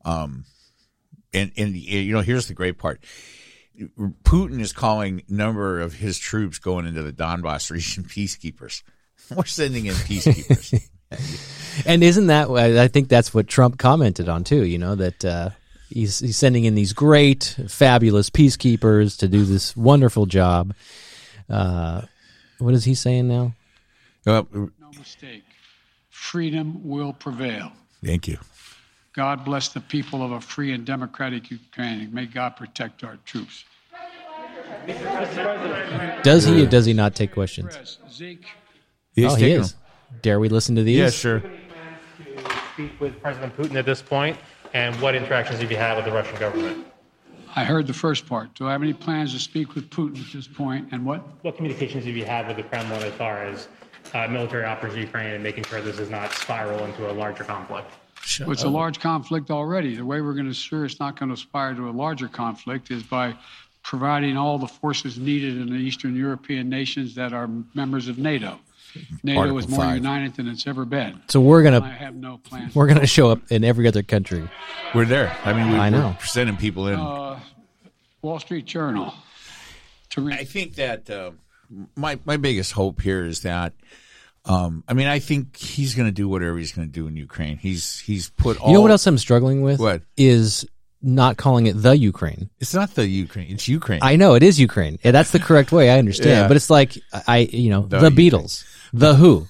Um, 0.04 0.44
and 1.32 1.52
and 1.56 1.74
you 1.74 2.12
know, 2.12 2.20
here's 2.20 2.48
the 2.48 2.54
great 2.54 2.78
part: 2.78 3.04
Putin 4.24 4.60
is 4.60 4.72
calling 4.72 5.22
number 5.28 5.80
of 5.80 5.94
his 5.94 6.18
troops 6.18 6.58
going 6.58 6.86
into 6.86 7.02
the 7.02 7.12
Donbass 7.12 7.70
region 7.70 8.04
peacekeepers. 8.04 8.82
We're 9.34 9.44
sending 9.44 9.86
in 9.86 9.94
peacekeepers. 9.94 10.88
And 11.86 12.02
isn't 12.02 12.28
that? 12.28 12.50
I 12.50 12.88
think 12.88 13.08
that's 13.08 13.34
what 13.34 13.46
Trump 13.46 13.78
commented 13.78 14.28
on 14.28 14.44
too. 14.44 14.64
You 14.64 14.78
know 14.78 14.94
that 14.94 15.24
uh, 15.24 15.50
he's 15.90 16.18
he's 16.18 16.36
sending 16.36 16.64
in 16.64 16.74
these 16.74 16.92
great, 16.92 17.56
fabulous 17.68 18.30
peacekeepers 18.30 19.18
to 19.18 19.28
do 19.28 19.44
this 19.44 19.76
wonderful 19.76 20.26
job. 20.26 20.74
Uh, 21.48 22.02
what 22.58 22.74
is 22.74 22.84
he 22.84 22.94
saying 22.94 23.28
now? 23.28 23.54
Uh, 24.26 24.42
No 24.52 24.70
mistake. 24.98 25.44
Freedom 26.10 26.86
will 26.88 27.12
prevail. 27.12 27.72
thank 28.04 28.28
you. 28.28 28.38
God 29.14 29.44
bless 29.44 29.68
the 29.68 29.80
people 29.80 30.22
of 30.22 30.32
a 30.32 30.40
free 30.40 30.72
and 30.72 30.86
democratic 30.86 31.50
Ukraine. 31.50 32.12
May 32.14 32.26
God 32.26 32.56
protect 32.56 33.04
our 33.04 33.18
troops. 33.26 33.64
Does 36.22 36.44
he 36.44 36.62
or 36.62 36.66
does 36.66 36.86
he 36.86 36.94
not 36.94 37.14
take 37.14 37.32
questions? 37.32 37.76
Press, 37.76 37.98
Zeke. 38.10 38.46
He's 39.14 39.26
oh, 39.26 39.34
he 39.34 39.42
taking 39.42 39.60
is. 39.60 39.76
Dare 40.22 40.40
we 40.40 40.48
listen 40.48 40.74
to 40.76 40.82
these? 40.82 40.98
Yeah, 40.98 41.10
sure. 41.10 41.40
to 41.40 41.50
speak 42.72 42.98
with 43.00 43.20
President 43.20 43.56
Putin 43.56 43.76
at 43.76 43.84
this 43.84 44.00
point, 44.00 44.38
and 44.72 44.98
what 45.00 45.14
interactions 45.14 45.60
have 45.60 45.70
you 45.70 45.76
had 45.76 45.96
with 45.96 46.06
the 46.06 46.12
Russian 46.12 46.38
government? 46.38 46.86
I 47.54 47.64
heard 47.64 47.86
the 47.86 47.92
first 47.92 48.26
part. 48.26 48.54
Do 48.54 48.66
I 48.66 48.72
have 48.72 48.82
any 48.82 48.94
plans 48.94 49.34
to 49.34 49.38
speak 49.38 49.74
with 49.74 49.90
Putin 49.90 50.26
at 50.26 50.32
this 50.32 50.48
point? 50.48 50.88
And 50.90 51.04
what? 51.04 51.20
What 51.44 51.56
communications 51.56 52.06
have 52.06 52.16
you 52.16 52.24
had 52.24 52.48
with 52.48 52.56
the 52.56 52.62
Kremlin 52.62 53.02
as 53.02 53.12
far 53.14 53.42
as 53.44 53.68
uh, 54.14 54.28
military 54.28 54.64
operations 54.64 54.96
in 54.98 55.02
Ukraine 55.02 55.32
and 55.34 55.42
making 55.42 55.64
sure 55.64 55.80
this 55.80 55.96
does 55.96 56.10
not 56.10 56.32
spiral 56.32 56.84
into 56.84 57.10
a 57.10 57.12
larger 57.12 57.44
conflict? 57.44 57.90
Well, 58.40 58.52
it's 58.52 58.62
a 58.62 58.68
large 58.68 59.00
conflict 59.00 59.50
already. 59.50 59.96
The 59.96 60.04
way 60.04 60.20
we're 60.20 60.34
going 60.34 60.44
to 60.44 60.50
ensure 60.50 60.84
it's 60.84 61.00
not 61.00 61.18
going 61.18 61.28
to 61.30 61.34
aspire 61.34 61.74
to 61.74 61.88
a 61.88 61.90
larger 61.90 62.28
conflict 62.28 62.90
is 62.90 63.02
by 63.02 63.34
providing 63.82 64.36
all 64.36 64.58
the 64.58 64.68
forces 64.68 65.18
needed 65.18 65.56
in 65.56 65.66
the 65.66 65.78
Eastern 65.78 66.14
European 66.14 66.68
nations 66.68 67.16
that 67.16 67.32
are 67.32 67.48
members 67.74 68.06
of 68.08 68.18
NATO. 68.18 68.60
NATO 69.22 69.40
Article 69.40 69.58
is 69.58 69.68
more 69.68 69.80
five. 69.80 69.96
united 69.96 70.34
than 70.36 70.46
it's 70.48 70.66
ever 70.66 70.84
been. 70.84 71.20
So 71.28 71.40
we're 71.40 71.62
gonna 71.62 71.80
have 71.80 72.14
no 72.14 72.38
plans. 72.38 72.74
we're 72.74 72.86
gonna 72.86 73.06
show 73.06 73.30
up 73.30 73.40
in 73.50 73.64
every 73.64 73.88
other 73.88 74.02
country. 74.02 74.48
We're 74.94 75.06
there. 75.06 75.36
I 75.44 75.52
mean, 75.52 75.72
we, 75.72 75.78
I 75.78 75.88
know. 75.88 76.14
we're 76.20 76.26
sending 76.26 76.56
people 76.56 76.88
in. 76.88 77.00
Uh, 77.00 77.40
Wall 78.20 78.38
Street 78.38 78.66
Journal. 78.66 79.14
To 80.10 80.30
I 80.30 80.44
think 80.44 80.74
that 80.74 81.08
uh, 81.08 81.32
my 81.96 82.18
my 82.24 82.36
biggest 82.36 82.72
hope 82.72 83.00
here 83.00 83.24
is 83.24 83.40
that. 83.40 83.72
Um, 84.44 84.82
I 84.88 84.94
mean, 84.94 85.06
I 85.06 85.18
think 85.20 85.56
he's 85.56 85.94
going 85.94 86.08
to 86.08 86.12
do 86.12 86.28
whatever 86.28 86.58
he's 86.58 86.72
going 86.72 86.88
to 86.88 86.92
do 86.92 87.06
in 87.06 87.16
Ukraine. 87.16 87.58
He's 87.58 88.00
he's 88.00 88.30
put 88.30 88.58
all. 88.60 88.68
You 88.68 88.74
know 88.74 88.80
what 88.80 88.90
else 88.90 89.06
I'm 89.06 89.18
struggling 89.18 89.62
with? 89.62 89.78
What? 89.78 90.02
is 90.16 90.66
not 91.00 91.36
calling 91.36 91.66
it 91.66 91.74
the 91.74 91.96
Ukraine? 91.96 92.48
It's 92.60 92.74
not 92.74 92.94
the 92.94 93.06
Ukraine. 93.06 93.50
It's 93.50 93.66
Ukraine. 93.68 94.00
I 94.02 94.16
know 94.16 94.34
it 94.34 94.42
is 94.42 94.58
Ukraine. 94.60 94.98
Yeah, 95.04 95.10
That's 95.10 95.30
the 95.32 95.38
correct 95.40 95.72
way. 95.72 95.90
I 95.90 95.98
understand, 95.98 96.30
Yeah. 96.30 96.48
but 96.48 96.56
it's 96.56 96.70
like 96.70 96.96
I, 97.26 97.38
you 97.38 97.70
know, 97.70 97.82
The 97.86 97.98
the, 97.98 98.10
Beatles, 98.10 98.64
the 98.92 99.14
Who, 99.14 99.48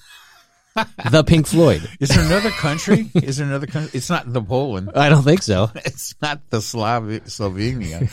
the 1.11 1.23
Pink 1.25 1.47
Floyd. 1.47 1.89
is 2.01 2.09
there 2.09 2.25
another 2.25 2.51
country? 2.51 3.11
is 3.15 3.37
there 3.39 3.47
another 3.47 3.67
country? 3.67 3.91
It's 3.95 4.09
not 4.11 4.31
the 4.33 4.43
Poland. 4.43 4.91
I 4.95 5.09
don't 5.09 5.23
think 5.23 5.43
so. 5.43 5.71
It's 5.85 6.15
not 6.23 6.41
the 6.51 6.61
Slav 6.63 7.03
Slovenia. 7.27 8.09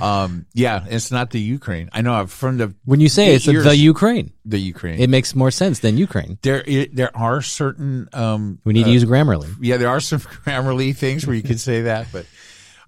um, 0.00 0.46
yeah, 0.54 0.84
it's 0.88 1.10
not 1.10 1.30
the 1.30 1.40
Ukraine. 1.40 1.90
I 1.92 2.00
know. 2.02 2.14
I've 2.14 2.30
from 2.32 2.56
the 2.58 2.74
When 2.84 3.00
you 3.00 3.08
say 3.08 3.34
it's 3.34 3.46
years- 3.46 3.64
the 3.64 3.76
Ukraine, 3.76 4.32
the 4.44 4.58
Ukraine. 4.58 4.98
it 5.00 5.10
makes 5.10 5.34
more 5.34 5.50
sense 5.50 5.80
than 5.80 5.96
Ukraine. 5.98 6.38
there, 6.42 6.62
it, 6.66 6.94
there 6.96 7.14
are 7.16 7.42
certain. 7.42 8.08
Um, 8.12 8.60
We 8.64 8.72
need 8.72 8.84
to 8.84 8.90
use 8.90 9.04
Grammarly. 9.04 9.48
yeah, 9.60 9.76
there 9.76 9.88
are 9.90 10.00
some 10.00 10.20
Grammarly 10.44 10.96
things 10.96 11.26
where 11.26 11.36
you 11.36 11.42
can 11.42 11.58
say 11.58 11.82
that, 11.82 12.06
but 12.12 12.24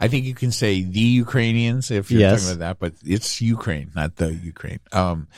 I 0.00 0.08
think 0.08 0.24
you 0.26 0.34
can 0.34 0.50
say 0.52 0.82
the 0.82 1.00
Ukrainians 1.24 1.90
if 1.90 2.10
you're 2.10 2.20
Yes. 2.20 2.42
talking 2.42 2.56
about 2.56 2.64
that, 2.66 2.76
but 2.80 2.92
it's 3.04 3.40
Ukraine, 3.40 3.90
not 3.94 4.16
the 4.16 4.32
Ukraine. 4.34 4.80
Um, 4.92 5.28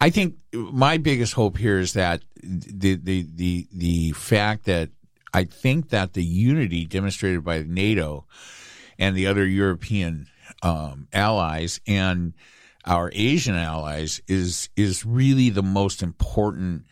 I 0.00 0.10
think 0.10 0.36
my 0.52 0.96
biggest 0.96 1.34
hope 1.34 1.58
here 1.58 1.78
is 1.78 1.92
that 1.92 2.22
the, 2.42 2.96
the, 2.96 3.26
the, 3.34 3.68
the 3.72 4.12
fact 4.12 4.64
that 4.64 4.88
I 5.34 5.44
think 5.44 5.90
that 5.90 6.14
the 6.14 6.24
unity 6.24 6.86
demonstrated 6.86 7.44
by 7.44 7.62
NATO 7.62 8.24
and 8.98 9.14
the 9.14 9.26
other 9.26 9.46
European, 9.46 10.26
um, 10.62 11.06
allies 11.12 11.80
and 11.86 12.32
our 12.84 13.10
Asian 13.14 13.54
allies 13.54 14.22
is, 14.26 14.70
is 14.74 15.04
really 15.04 15.50
the 15.50 15.62
most 15.62 16.02
important 16.02 16.86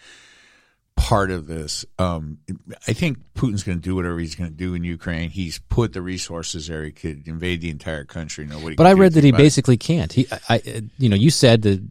part 0.97 1.31
of 1.31 1.47
this. 1.47 1.87
Um, 1.99 2.39
I 2.87 2.93
think 2.93 3.19
Putin's 3.35 3.63
going 3.63 3.79
to 3.79 3.83
do 3.83 3.95
whatever 3.95 4.19
he's 4.19 4.35
going 4.35 4.51
to 4.51 4.57
do 4.57 4.75
in 4.75 4.85
Ukraine. 4.85 5.31
He's 5.31 5.59
put 5.59 5.93
the 5.93 6.03
resources 6.03 6.67
there. 6.67 6.85
He 6.85 6.93
could 6.93 7.27
invade 7.27 7.61
the 7.61 7.71
entire 7.71 8.05
country. 8.05 8.47
Nobody. 8.47 8.77
But 8.77 8.87
I 8.87 8.93
read 8.93 9.15
that 9.15 9.25
he 9.25 9.31
about 9.31 9.41
it. 9.41 9.45
basically 9.45 9.77
can't. 9.77 10.13
He, 10.13 10.27
I, 10.31 10.41
I, 10.51 10.83
you 10.99 11.09
know, 11.09 11.17
you 11.17 11.31
said 11.31 11.63
that 11.63 11.83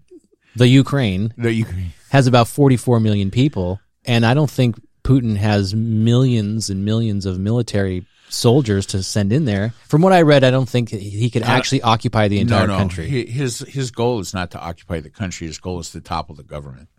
the 0.57 0.67
Ukraine 0.67 1.33
The 1.37 1.53
Ukraine. 1.53 1.93
has 2.09 2.27
about 2.27 2.47
44 2.47 2.99
million 2.99 3.31
people, 3.31 3.79
and 4.05 4.25
I 4.25 4.33
don't 4.33 4.49
think 4.49 4.75
Putin 5.03 5.37
has 5.37 5.73
millions 5.73 6.69
and 6.69 6.83
millions 6.83 7.25
of 7.25 7.39
military 7.39 8.05
soldiers 8.29 8.85
to 8.87 9.01
send 9.03 9.31
in 9.31 9.45
there. 9.45 9.73
From 9.87 10.01
what 10.01 10.11
I 10.11 10.21
read, 10.21 10.43
I 10.43 10.51
don't 10.51 10.67
think 10.67 10.89
he 10.89 11.29
could 11.29 11.43
actually 11.43 11.81
occupy 11.81 12.27
the 12.27 12.39
entire 12.39 12.67
no, 12.67 12.73
no. 12.73 12.77
country. 12.79 13.07
His 13.07 13.59
his 13.59 13.91
goal 13.91 14.19
is 14.19 14.33
not 14.33 14.51
to 14.51 14.59
occupy 14.59 14.99
the 14.99 15.09
country. 15.09 15.47
His 15.47 15.57
goal 15.59 15.79
is 15.79 15.91
to 15.91 16.01
topple 16.01 16.35
the 16.35 16.43
government. 16.43 16.89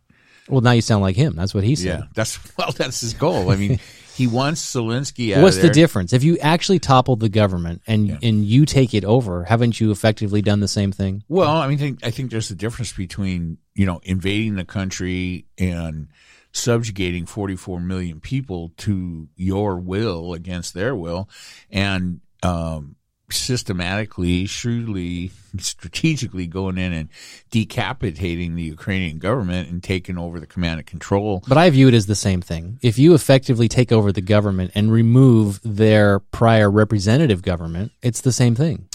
well, 0.49 0.63
now 0.63 0.71
you 0.71 0.81
sound 0.81 1.03
like 1.03 1.17
him. 1.17 1.35
That's 1.37 1.53
what 1.53 1.65
he 1.65 1.77
said. 1.77 1.87
Yeah, 1.87 2.03
that's 2.15 2.39
well, 2.57 2.73
that's 2.73 3.01
his 3.03 3.13
goal. 3.13 3.51
I 3.51 3.57
mean, 3.57 3.79
he 4.19 4.27
wants 4.27 4.75
Zelensky 4.75 5.33
out 5.33 5.45
What's 5.45 5.59
of 5.59 5.63
the 5.63 5.71
difference? 5.71 6.13
If 6.13 6.25
you 6.25 6.39
actually 6.39 6.81
topple 6.81 7.15
the 7.15 7.29
government 7.29 7.83
and 7.87 8.19
and 8.21 8.45
you 8.45 8.67
take 8.67 8.93
it 8.93 9.05
over, 9.05 9.45
haven't 9.45 9.81
you 9.81 9.93
effectively 9.93 10.43
done 10.43 10.59
the 10.59 10.67
same 10.67 10.91
thing? 10.91 11.23
Well, 11.29 11.57
I 11.57 11.69
mean, 11.69 11.99
I 12.03 12.11
think 12.11 12.33
there's 12.33 12.51
a 12.51 12.57
difference 12.57 12.93
between 12.93 13.59
you 13.75 13.87
know 13.87 14.01
invading 14.03 14.57
the 14.57 14.65
country 14.65 15.47
and 15.57 16.09
subjugating 16.51 17.27
44 17.27 17.79
million 17.79 18.21
people 18.21 18.73
to 18.79 19.29
your 19.37 19.77
will 19.77 20.35
against 20.35 20.75
their 20.75 20.97
will, 20.97 21.29
and 21.71 22.21
um, 22.43 22.97
systematically, 23.31 24.47
shrewdly, 24.47 25.31
strategically 25.59 26.47
going 26.47 26.79
in 26.79 26.93
and 26.93 27.09
decapitating 27.51 28.55
the 28.55 28.63
Ukrainian 28.63 29.19
government 29.19 29.69
and 29.69 29.83
taking 29.83 30.17
over 30.19 30.41
the 30.41 30.47
command 30.47 30.81
and 30.81 30.87
control. 30.87 31.43
But 31.47 31.59
I 31.59 31.69
view 31.71 31.89
it 31.89 31.95
as 31.95 32.07
the 32.07 32.15
same 32.15 32.41
thing. 32.41 32.79
If 32.83 32.99
you 32.99 33.15
effectively 33.15 33.69
take 33.69 33.93
over 33.93 34.13
the 34.13 34.21
government 34.21 34.73
and 34.75 34.91
remove 34.91 35.61
their 35.63 36.21
prior 36.21 36.71
representative 36.71 37.43
government, 37.43 37.93
it's 38.03 38.23
the 38.23 38.33
same 38.33 38.55
thing. 38.55 38.89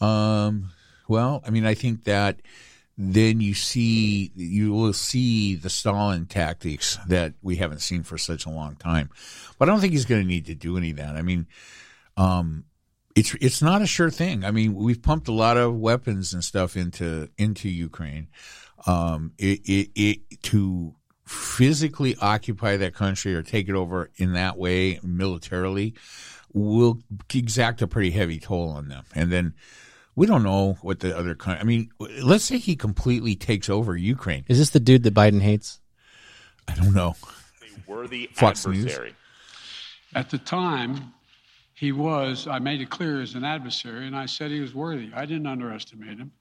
Um, 0.00 0.70
well, 1.08 1.42
I 1.46 1.50
mean, 1.50 1.66
I 1.66 1.74
think 1.74 2.04
that 2.04 2.40
then 2.98 3.40
you 3.40 3.52
see 3.52 4.30
you 4.34 4.72
will 4.72 4.92
see 4.92 5.54
the 5.54 5.68
Stalin 5.68 6.26
tactics 6.26 6.98
that 7.08 7.34
we 7.42 7.56
haven't 7.56 7.80
seen 7.80 8.02
for 8.02 8.16
such 8.16 8.46
a 8.46 8.50
long 8.50 8.76
time. 8.76 9.10
But 9.58 9.68
I 9.68 9.72
don't 9.72 9.80
think 9.80 9.92
he's 9.92 10.06
going 10.06 10.22
to 10.22 10.26
need 10.26 10.46
to 10.46 10.54
do 10.54 10.78
any 10.78 10.90
of 10.90 10.96
that. 10.96 11.16
I 11.16 11.22
mean, 11.22 11.46
um, 12.16 12.64
it's 13.16 13.34
it's 13.40 13.62
not 13.62 13.82
a 13.82 13.86
sure 13.86 14.10
thing. 14.10 14.44
I 14.44 14.50
mean, 14.50 14.74
we've 14.74 15.00
pumped 15.00 15.26
a 15.26 15.32
lot 15.32 15.56
of 15.56 15.74
weapons 15.74 16.34
and 16.34 16.44
stuff 16.44 16.76
into 16.76 17.30
into 17.38 17.68
Ukraine. 17.68 18.28
Um, 18.86 19.32
it, 19.38 19.60
it, 19.64 19.90
it 19.96 20.42
to 20.44 20.94
physically 21.24 22.14
occupy 22.20 22.76
that 22.76 22.94
country 22.94 23.34
or 23.34 23.42
take 23.42 23.68
it 23.68 23.74
over 23.74 24.10
in 24.16 24.34
that 24.34 24.56
way 24.56 25.00
militarily 25.02 25.94
will 26.52 27.00
exact 27.34 27.82
a 27.82 27.86
pretty 27.86 28.10
heavy 28.10 28.38
toll 28.38 28.68
on 28.68 28.88
them. 28.88 29.04
And 29.14 29.32
then 29.32 29.54
we 30.14 30.26
don't 30.26 30.42
know 30.42 30.74
what 30.82 31.00
the 31.00 31.16
other 31.16 31.34
country. 31.34 31.60
I 31.60 31.64
mean, 31.64 31.90
let's 32.22 32.44
say 32.44 32.58
he 32.58 32.76
completely 32.76 33.34
takes 33.34 33.68
over 33.68 33.96
Ukraine. 33.96 34.44
Is 34.46 34.58
this 34.58 34.70
the 34.70 34.80
dude 34.80 35.02
that 35.04 35.14
Biden 35.14 35.40
hates? 35.40 35.80
I 36.68 36.74
don't 36.74 36.94
know. 36.94 37.16
a 37.62 37.90
worthy 37.90 38.28
Fox 38.32 38.66
News. 38.66 38.98
At 40.14 40.30
the 40.30 40.38
time, 40.38 41.12
he 41.82 41.92
was, 41.92 42.46
I 42.46 42.58
made 42.58 42.80
it 42.80 42.88
clear 42.90 43.20
as 43.20 43.34
an 43.34 43.44
adversary, 43.44 44.06
and 44.06 44.16
I 44.16 44.24
said 44.26 44.50
he 44.50 44.60
was 44.60 44.74
worthy. 44.74 45.10
I 45.14 45.26
didn't 45.26 45.46
underestimate 45.46 46.18
him. 46.18 46.32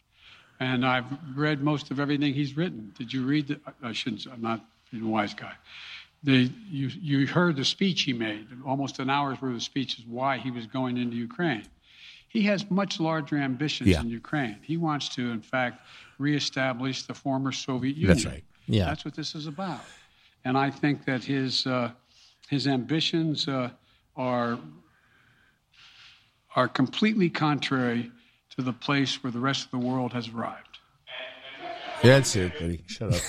And 0.62 0.86
I've 0.86 1.06
read 1.36 1.62
most 1.62 1.91
of 1.91 2.00
everything 2.00 2.34
he's 2.34 2.56
written. 2.56 2.93
Did 2.98 3.12
you 3.12 3.26
read? 3.26 3.48
The, 3.50 3.60
I 3.84 3.91
shouldn't, 3.91 4.26
I'm 4.32 4.41
not 4.41 4.62
being 4.89 5.04
a 5.04 5.08
wise 5.08 5.34
guy. 5.34 5.52
the 6.24 6.50
you 6.71 6.88
you 7.10 7.28
heard 7.28 7.58
the 7.58 7.65
speech 7.65 8.00
he 8.04 8.13
made, 8.13 8.48
almost 8.65 9.00
an 9.00 9.10
hour's 9.10 9.41
worth 9.41 9.56
of 9.56 9.63
speech 9.63 10.00
is 10.00 10.06
why 10.06 10.38
he 10.38 10.52
was 10.52 10.65
going 10.67 10.95
into 10.98 11.17
Ukraine. 11.17 11.65
He 12.30 12.41
has 12.52 12.71
much 12.71 12.93
larger 13.02 13.38
ambitions 13.38 13.89
Yeah. 13.89 14.02
in 14.02 14.10
Ukraine. 14.10 14.58
He 14.62 14.78
wants 14.78 15.10
to, 15.17 15.21
in 15.38 15.41
fact, 15.41 15.76
reestablish 16.17 17.04
the 17.04 17.13
former 17.13 17.52
Soviet 17.52 17.95
Union. 17.98 18.08
That's 18.15 18.26
right. 18.26 18.43
Yeah. 18.67 18.86
That's 18.86 19.04
what 19.06 19.13
this 19.15 19.36
is 19.36 19.48
about. 19.48 19.82
And 20.45 20.58
I 20.58 20.69
think 20.82 21.04
that 21.10 21.21
his 21.26 21.67
uh, 21.67 21.91
his 22.50 22.63
ambitions 22.67 23.48
uh, 23.50 23.69
are 24.15 24.58
are 26.56 26.68
completely 26.68 27.30
contrary 27.30 28.12
to 28.56 28.62
the 28.62 28.74
place 28.74 29.24
where 29.24 29.32
the 29.32 29.39
rest 29.39 29.65
of 29.65 29.72
the 29.72 29.78
world 29.86 30.13
has 30.13 30.30
arrived. 30.30 30.80
That's 32.04 32.36
it, 32.36 32.54
buddy. 32.60 32.84
Shut 32.88 33.22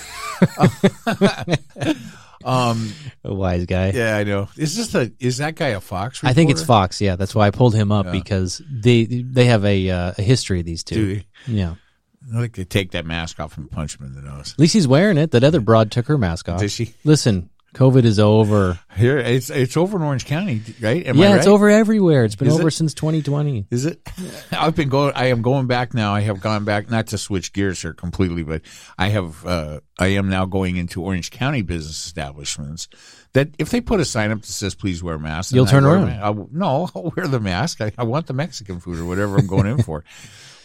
up. 1.07 1.47
A 2.45 2.75
wise 3.23 3.65
guy. 3.65 3.91
yeah, 3.91 4.15
I 4.15 4.23
know. 4.23 4.47
Is 4.55 4.77
this 4.77 4.95
a 4.95 5.11
is 5.19 5.37
that 5.37 5.55
guy 5.55 5.69
a 5.69 5.81
Fox? 5.81 6.23
I 6.23 6.33
think 6.33 6.49
it's? 6.51 6.63
Fox. 6.63 7.01
Yeah, 7.01 7.15
that's 7.15 7.35
why 7.35 7.47
I 7.47 7.51
pulled 7.51 7.75
him 7.75 7.91
up 7.91 8.11
because 8.11 8.61
they 8.71 9.03
they 9.05 9.45
have 9.45 9.65
a 9.65 9.89
uh, 9.89 10.13
a 10.17 10.21
history. 10.21 10.61
These 10.61 10.83
two. 10.83 11.15
Do 11.15 11.21
Yeah. 11.47 11.75
I 12.33 12.39
like 12.39 12.53
to 12.53 12.65
take 12.65 12.91
that 12.91 13.05
mask 13.05 13.39
off 13.39 13.57
and 13.57 13.71
punch 13.71 13.97
him 13.97 14.05
in 14.05 14.13
the 14.13 14.21
nose. 14.21 14.53
At 14.53 14.59
least 14.59 14.73
he's 14.73 14.87
wearing 14.87 15.17
it. 15.17 15.31
That 15.31 15.43
other 15.45 15.61
broad 15.61 15.91
took 15.91 16.07
her 16.07 16.17
mask 16.17 16.49
off. 16.49 16.59
Did 16.59 16.71
she? 16.71 16.93
Listen, 17.05 17.49
COVID 17.73 18.05
is 18.05 18.17
over. 18.17 18.79
Here, 18.95 19.17
it's 19.17 19.49
it's 19.49 19.77
over 19.77 19.97
in 19.97 20.03
Orange 20.03 20.25
County, 20.25 20.61
right? 20.81 21.05
Am 21.05 21.17
I 21.17 21.21
yeah, 21.21 21.29
right? 21.31 21.37
it's 21.37 21.47
over 21.47 21.69
everywhere. 21.69 22.23
It's 22.23 22.35
been 22.35 22.47
Is 22.47 22.55
over 22.55 22.69
it? 22.69 22.71
since 22.71 22.93
2020. 22.93 23.67
Is 23.69 23.85
it? 23.85 24.01
I've 24.51 24.75
been 24.75 24.89
going. 24.89 25.13
I 25.15 25.27
am 25.27 25.41
going 25.41 25.67
back 25.67 25.93
now. 25.93 26.13
I 26.13 26.21
have 26.21 26.39
gone 26.39 26.65
back, 26.65 26.89
not 26.89 27.07
to 27.07 27.17
switch 27.17 27.53
gears 27.53 27.81
here 27.81 27.93
completely, 27.93 28.43
but 28.43 28.61
I 28.97 29.09
have. 29.09 29.45
Uh, 29.45 29.81
I 29.99 30.07
am 30.07 30.29
now 30.29 30.45
going 30.45 30.77
into 30.77 31.03
Orange 31.03 31.29
County 31.29 31.61
business 31.61 32.05
establishments. 32.05 32.87
That 33.33 33.49
if 33.59 33.69
they 33.69 33.81
put 33.81 33.99
a 33.99 34.05
sign 34.05 34.31
up 34.31 34.41
that 34.41 34.47
says 34.47 34.73
"Please 34.73 35.03
wear 35.03 35.19
masks," 35.19 35.53
You'll 35.53 35.65
turn 35.65 35.85
around. 35.85 36.09
I 36.09 36.33
no, 36.51 36.89
I'll 36.95 37.13
wear 37.15 37.27
the 37.27 37.39
mask. 37.39 37.81
I, 37.81 37.91
I 37.97 38.05
want 38.05 38.27
the 38.27 38.33
Mexican 38.33 38.79
food 38.79 38.97
or 38.97 39.05
whatever 39.05 39.37
I'm 39.37 39.47
going 39.47 39.67
in 39.67 39.83
for. 39.83 40.03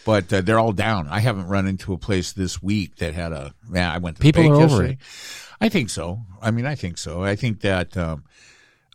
But 0.04 0.32
uh, 0.32 0.40
they're 0.40 0.58
all 0.58 0.72
down. 0.72 1.06
I 1.08 1.20
haven't 1.20 1.46
run 1.46 1.66
into 1.68 1.92
a 1.92 1.98
place 1.98 2.32
this 2.32 2.60
week 2.60 2.96
that 2.96 3.14
had 3.14 3.32
a. 3.32 3.54
Man, 3.68 3.88
I 3.88 3.98
went 3.98 4.16
to 4.16 4.22
People 4.22 4.48
are 4.48 4.54
over 4.54 4.62
yesterday. 4.62 4.98
I 5.62 5.68
think 5.68 5.90
so. 5.90 6.20
I 6.42 6.51
mean, 6.51 6.66
I 6.66 6.75
think 6.75 6.98
so. 6.98 7.22
I 7.22 7.37
think 7.37 7.61
that 7.61 7.96
um, 7.96 8.25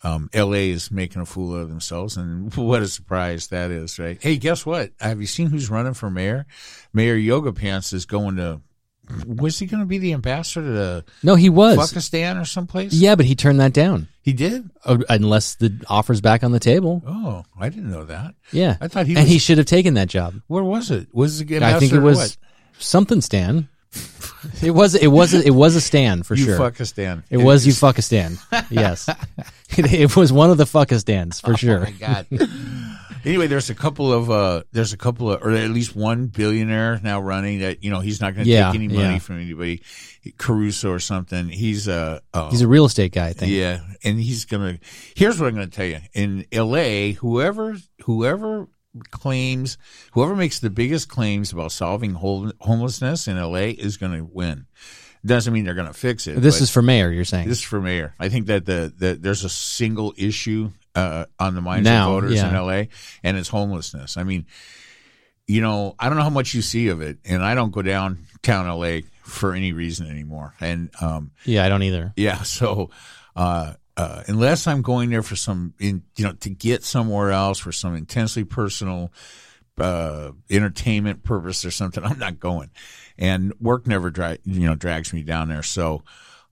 um, 0.04 0.30
L.A. 0.34 0.70
is 0.70 0.92
making 0.92 1.22
a 1.22 1.26
fool 1.26 1.56
of 1.56 1.70
themselves, 1.70 2.18
and 2.18 2.54
what 2.58 2.82
a 2.82 2.88
surprise 2.88 3.48
that 3.48 3.72
is, 3.72 3.98
right? 3.98 4.22
Hey, 4.22 4.38
guess 4.38 4.66
what? 4.66 4.92
Have 5.00 5.22
you 5.22 5.28
seen 5.28 5.48
who's 5.48 5.70
running 5.70 5.94
for 5.94 6.10
mayor? 6.10 6.46
Mayor 6.94 7.16
Yoga 7.16 7.54
Pants 7.54 7.94
is 7.94 8.06
going 8.06 8.36
to. 8.36 8.62
Was 9.26 9.58
he 9.58 9.66
going 9.68 9.80
to 9.80 9.86
be 9.86 10.00
the 10.00 10.12
ambassador 10.12 10.66
to 11.02 11.06
No, 11.24 11.36
he 11.36 11.50
was. 11.50 11.78
Pakistan 11.78 12.38
or 12.38 12.44
someplace? 12.44 12.92
Yeah, 12.92 13.16
but 13.16 13.26
he 13.26 13.36
turned 13.36 13.62
that 13.62 13.72
down. 13.72 14.10
he 14.22 14.34
did. 14.34 14.70
Uh, 14.84 14.98
Unless 15.08 15.56
the 15.56 15.82
offer's 15.88 16.20
back 16.20 16.44
on 16.44 16.52
the 16.52 16.60
table. 16.60 17.02
Oh, 17.08 17.46
I 17.58 17.70
didn't 17.70 17.90
know 17.90 18.04
that. 18.04 18.36
Yeah. 18.52 18.76
I 18.82 18.90
thought 18.90 19.06
he 19.06 19.14
And 19.14 19.24
was- 19.24 19.30
he 19.32 19.40
should 19.40 19.60
have 19.60 19.66
taken 19.68 19.94
that 19.94 20.10
job. 20.10 20.42
Where 20.48 20.62
was 20.64 20.92
it? 20.92 21.08
Was 21.14 21.40
it? 21.40 21.64
I 21.64 21.80
think 21.80 21.94
it 21.94 22.00
was 22.02 22.18
what? 22.18 22.38
something 22.80 23.22
Stan. 23.22 23.70
it 24.64 24.72
was 24.72 24.96
it 24.96 25.08
was 25.08 25.34
it 25.34 25.54
was 25.54 25.76
a 25.76 25.82
stand 25.82 26.26
for 26.26 26.36
sure. 26.36 26.46
you 26.48 26.52
sure. 26.56 26.70
Pakistan. 26.72 27.24
it 27.30 27.38
was 27.38 27.66
you 27.66 27.74
fuckistan. 27.74 28.38
Yes. 28.70 29.08
it, 29.10 29.16
it 29.94 30.16
was 30.16 30.32
one 30.34 30.50
of 30.52 30.58
the 30.58 30.66
fuckistans 30.66 31.42
for 31.42 31.56
sure. 31.58 31.80
Oh 31.80 31.84
my 31.84 31.92
god. 31.92 32.28
anyway, 33.26 33.48
there's 33.48 33.70
a 33.70 33.76
couple 33.76 34.12
of 34.14 34.30
uh 34.30 34.64
there's 34.72 34.94
a 34.94 34.98
couple 34.98 35.32
of 35.32 35.42
or 35.44 35.52
at 35.52 35.70
least 35.70 35.96
one 35.96 36.28
billionaire 36.28 37.00
now 37.04 37.20
running 37.22 37.60
that 37.60 37.84
you 37.84 37.90
know 37.90 38.00
he's 38.00 38.22
not 38.22 38.34
going 38.34 38.46
to 38.46 38.52
Yeah, 38.52 38.68
take 38.72 38.76
any 38.76 38.88
money 38.88 39.14
yeah. 39.14 39.20
from 39.20 39.40
anybody. 39.40 39.82
Caruso 40.38 40.92
or 40.92 41.00
something. 41.00 41.48
He's 41.48 41.88
uh, 41.88 42.20
uh 42.34 42.50
He's 42.50 42.62
a 42.62 42.68
real 42.68 42.84
estate 42.86 43.14
guy, 43.14 43.28
I 43.28 43.34
think. 43.34 43.52
yeah, 43.52 43.80
and 44.04 44.20
he's 44.20 44.44
gonna. 44.46 44.78
Here's 45.16 45.40
what 45.40 45.48
I'm 45.48 45.54
gonna 45.54 45.68
tell 45.68 45.86
you. 45.86 46.00
In 46.14 46.46
L.A., 46.52 47.14
whoever 47.14 47.78
whoever 48.04 48.68
claims, 49.12 49.78
whoever 50.12 50.36
makes 50.36 50.60
the 50.60 50.70
biggest 50.70 51.10
claims 51.10 51.52
about 51.52 51.72
solving 51.72 52.14
hol- 52.14 52.52
homelessness 52.62 53.28
in 53.28 53.38
L.A. 53.38 53.72
is 53.72 53.98
gonna 53.98 54.24
win. 54.24 54.66
Doesn't 55.26 55.54
mean 55.54 55.66
they're 55.66 55.74
gonna 55.74 55.94
fix 55.94 56.28
it. 56.28 56.42
This 56.42 56.62
is 56.62 56.70
for 56.70 56.82
mayor, 56.82 57.12
you're 57.12 57.26
saying. 57.26 57.48
this 57.50 57.58
is 57.58 57.64
for 57.64 57.82
mayor. 57.82 58.14
I 58.20 58.30
think 58.30 58.48
that 58.48 58.66
the, 58.66 58.94
the 58.96 59.14
there's 59.16 59.44
a 59.44 59.50
single 59.50 60.14
issue 60.18 60.72
uh, 60.96 61.26
on 61.40 61.56
the 61.56 61.62
minds 61.62 61.86
Now, 61.86 62.10
of 62.10 62.22
voters 62.22 62.36
yeah. 62.38 62.50
in 62.50 62.56
L.A. 62.56 62.90
and 63.24 63.38
it's 63.38 63.50
homelessness. 63.50 64.18
I 64.18 64.24
mean, 64.24 64.46
you 65.48 65.62
know, 65.62 65.96
I 66.00 66.08
don't 66.10 66.18
know 66.18 66.24
how 66.24 66.30
much 66.30 66.54
you 66.54 66.62
see 66.62 66.90
of 66.90 67.02
it, 67.02 67.20
and 67.26 67.44
I 67.44 67.56
don't 67.56 67.72
go 67.72 67.82
downtown 67.82 68.68
L.A. 68.68 69.04
for 69.24 69.54
any 69.54 69.74
reason 69.74 70.08
anymore. 70.10 70.54
And 70.60 70.90
um, 71.02 71.32
yeah, 71.46 71.66
I 71.66 71.70
don't 71.70 71.84
either. 71.84 72.14
yeah, 72.16 72.42
so 72.44 72.90
uh, 73.36 73.74
uh, 73.98 74.24
unless 74.28 74.68
I'm 74.68 74.82
going 74.82 75.10
there 75.10 75.24
for 75.24 75.36
some, 75.36 75.74
in, 75.80 76.04
you 76.16 76.24
know, 76.26 76.34
to 76.34 76.50
get 76.50 76.84
somewhere 76.84 77.32
else 77.32 77.58
for 77.58 77.72
some 77.72 77.96
intensely 77.96 78.44
personal 78.44 79.12
uh, 79.80 80.32
entertainment 80.50 81.24
purpose 81.24 81.66
or 81.66 81.72
something, 81.72 82.04
I'm 82.04 82.20
not 82.20 82.40
going. 82.40 82.70
And 83.18 83.54
work 83.60 83.88
never 83.88 84.10
dra- 84.12 84.38
you 84.46 84.68
know 84.68 84.76
drags 84.76 85.12
me 85.14 85.24
down 85.24 85.50
there, 85.50 85.64
so 85.64 86.04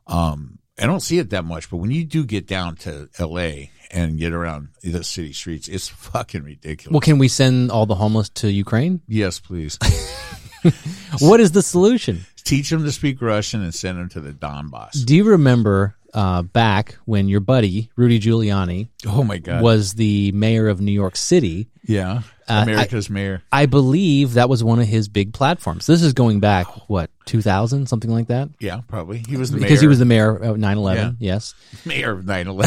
um, 0.08 0.58
I 0.80 0.88
don't 0.88 1.00
see 1.02 1.20
it 1.20 1.30
that 1.30 1.46
much. 1.46 1.70
But 1.70 1.78
when 1.78 1.92
you 1.92 2.04
do 2.04 2.26
get 2.26 2.48
down 2.48 2.76
to 2.78 3.08
L.A. 3.20 3.70
and 3.92 4.18
get 4.18 4.34
around 4.34 4.70
the 4.82 5.04
city 5.04 5.32
streets, 5.34 5.68
it's 5.68 5.88
fucking 5.88 6.42
ridiculous. 6.44 6.92
Well, 6.94 7.02
can 7.02 7.20
we 7.20 7.28
send 7.28 7.70
all 7.72 7.86
the 7.86 7.96
homeless 7.96 8.30
to 8.30 8.52
Ukraine? 8.52 9.02
yes, 9.08 9.40
please 9.40 9.78
What 11.20 11.40
is 11.40 11.52
the 11.52 11.62
solution? 11.62 12.26
teach 12.44 12.70
them 12.70 12.84
to 12.84 12.92
speak 12.92 13.22
Russian 13.22 13.62
and 13.64 13.74
send 13.74 13.98
them 13.98 14.10
to 14.10 14.20
the 14.22 14.32
Donbass. 14.32 15.04
Do 15.04 15.16
you 15.16 15.24
remember 15.24 15.96
uh, 16.16 16.42
back 16.42 16.94
when 17.06 17.28
your 17.30 17.42
buddy 17.42 17.92
Rudy 17.96 18.20
Giuliani 18.20 18.88
Oh 19.06 19.24
my 19.24 19.38
God! 19.38 19.62
was 19.62 19.94
the 19.94 20.32
mayor 20.32 20.68
of 20.70 20.82
New 20.82 20.92
York 20.94 21.16
City? 21.16 21.68
yeah, 21.88 22.22
Uh, 22.48 22.62
America's 22.64 23.10
mayor. 23.12 23.44
I 23.52 23.66
believe 23.68 24.34
that 24.36 24.50
was 24.50 24.64
one 24.64 24.80
of 24.80 24.88
his 24.88 25.08
big 25.08 25.34
platforms. 25.34 25.86
This 25.86 26.02
is 26.02 26.14
going 26.14 26.40
back 26.40 26.66
what 26.90 27.12
2000, 27.26 27.88
something 27.88 28.10
like 28.10 28.28
that, 28.28 28.50
Yeah, 28.60 28.82
probably 28.88 29.24
he 29.28 29.36
was 29.38 29.52
the 29.52 29.58
because 29.60 29.82
he 29.82 29.88
was 29.88 30.00
the 30.00 30.06
mayor 30.06 30.36
of 30.36 30.58
9/11. 30.58 31.18
Yes, 31.20 31.54
mayor 31.86 32.14
of 32.14 32.26
9/11. 32.26 32.66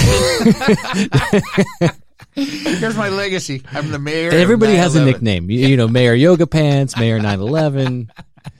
Here's 2.34 2.96
my 2.96 3.08
legacy. 3.08 3.62
I'm 3.72 3.90
the 3.90 3.98
mayor. 3.98 4.30
Everybody 4.30 4.74
has 4.74 4.94
a 4.94 5.04
nickname. 5.04 5.50
You, 5.50 5.66
you 5.66 5.76
know, 5.76 5.88
Mayor 5.88 6.14
Yoga 6.14 6.46
Pants, 6.46 6.96
Mayor 6.96 7.18
9/11. 7.18 8.08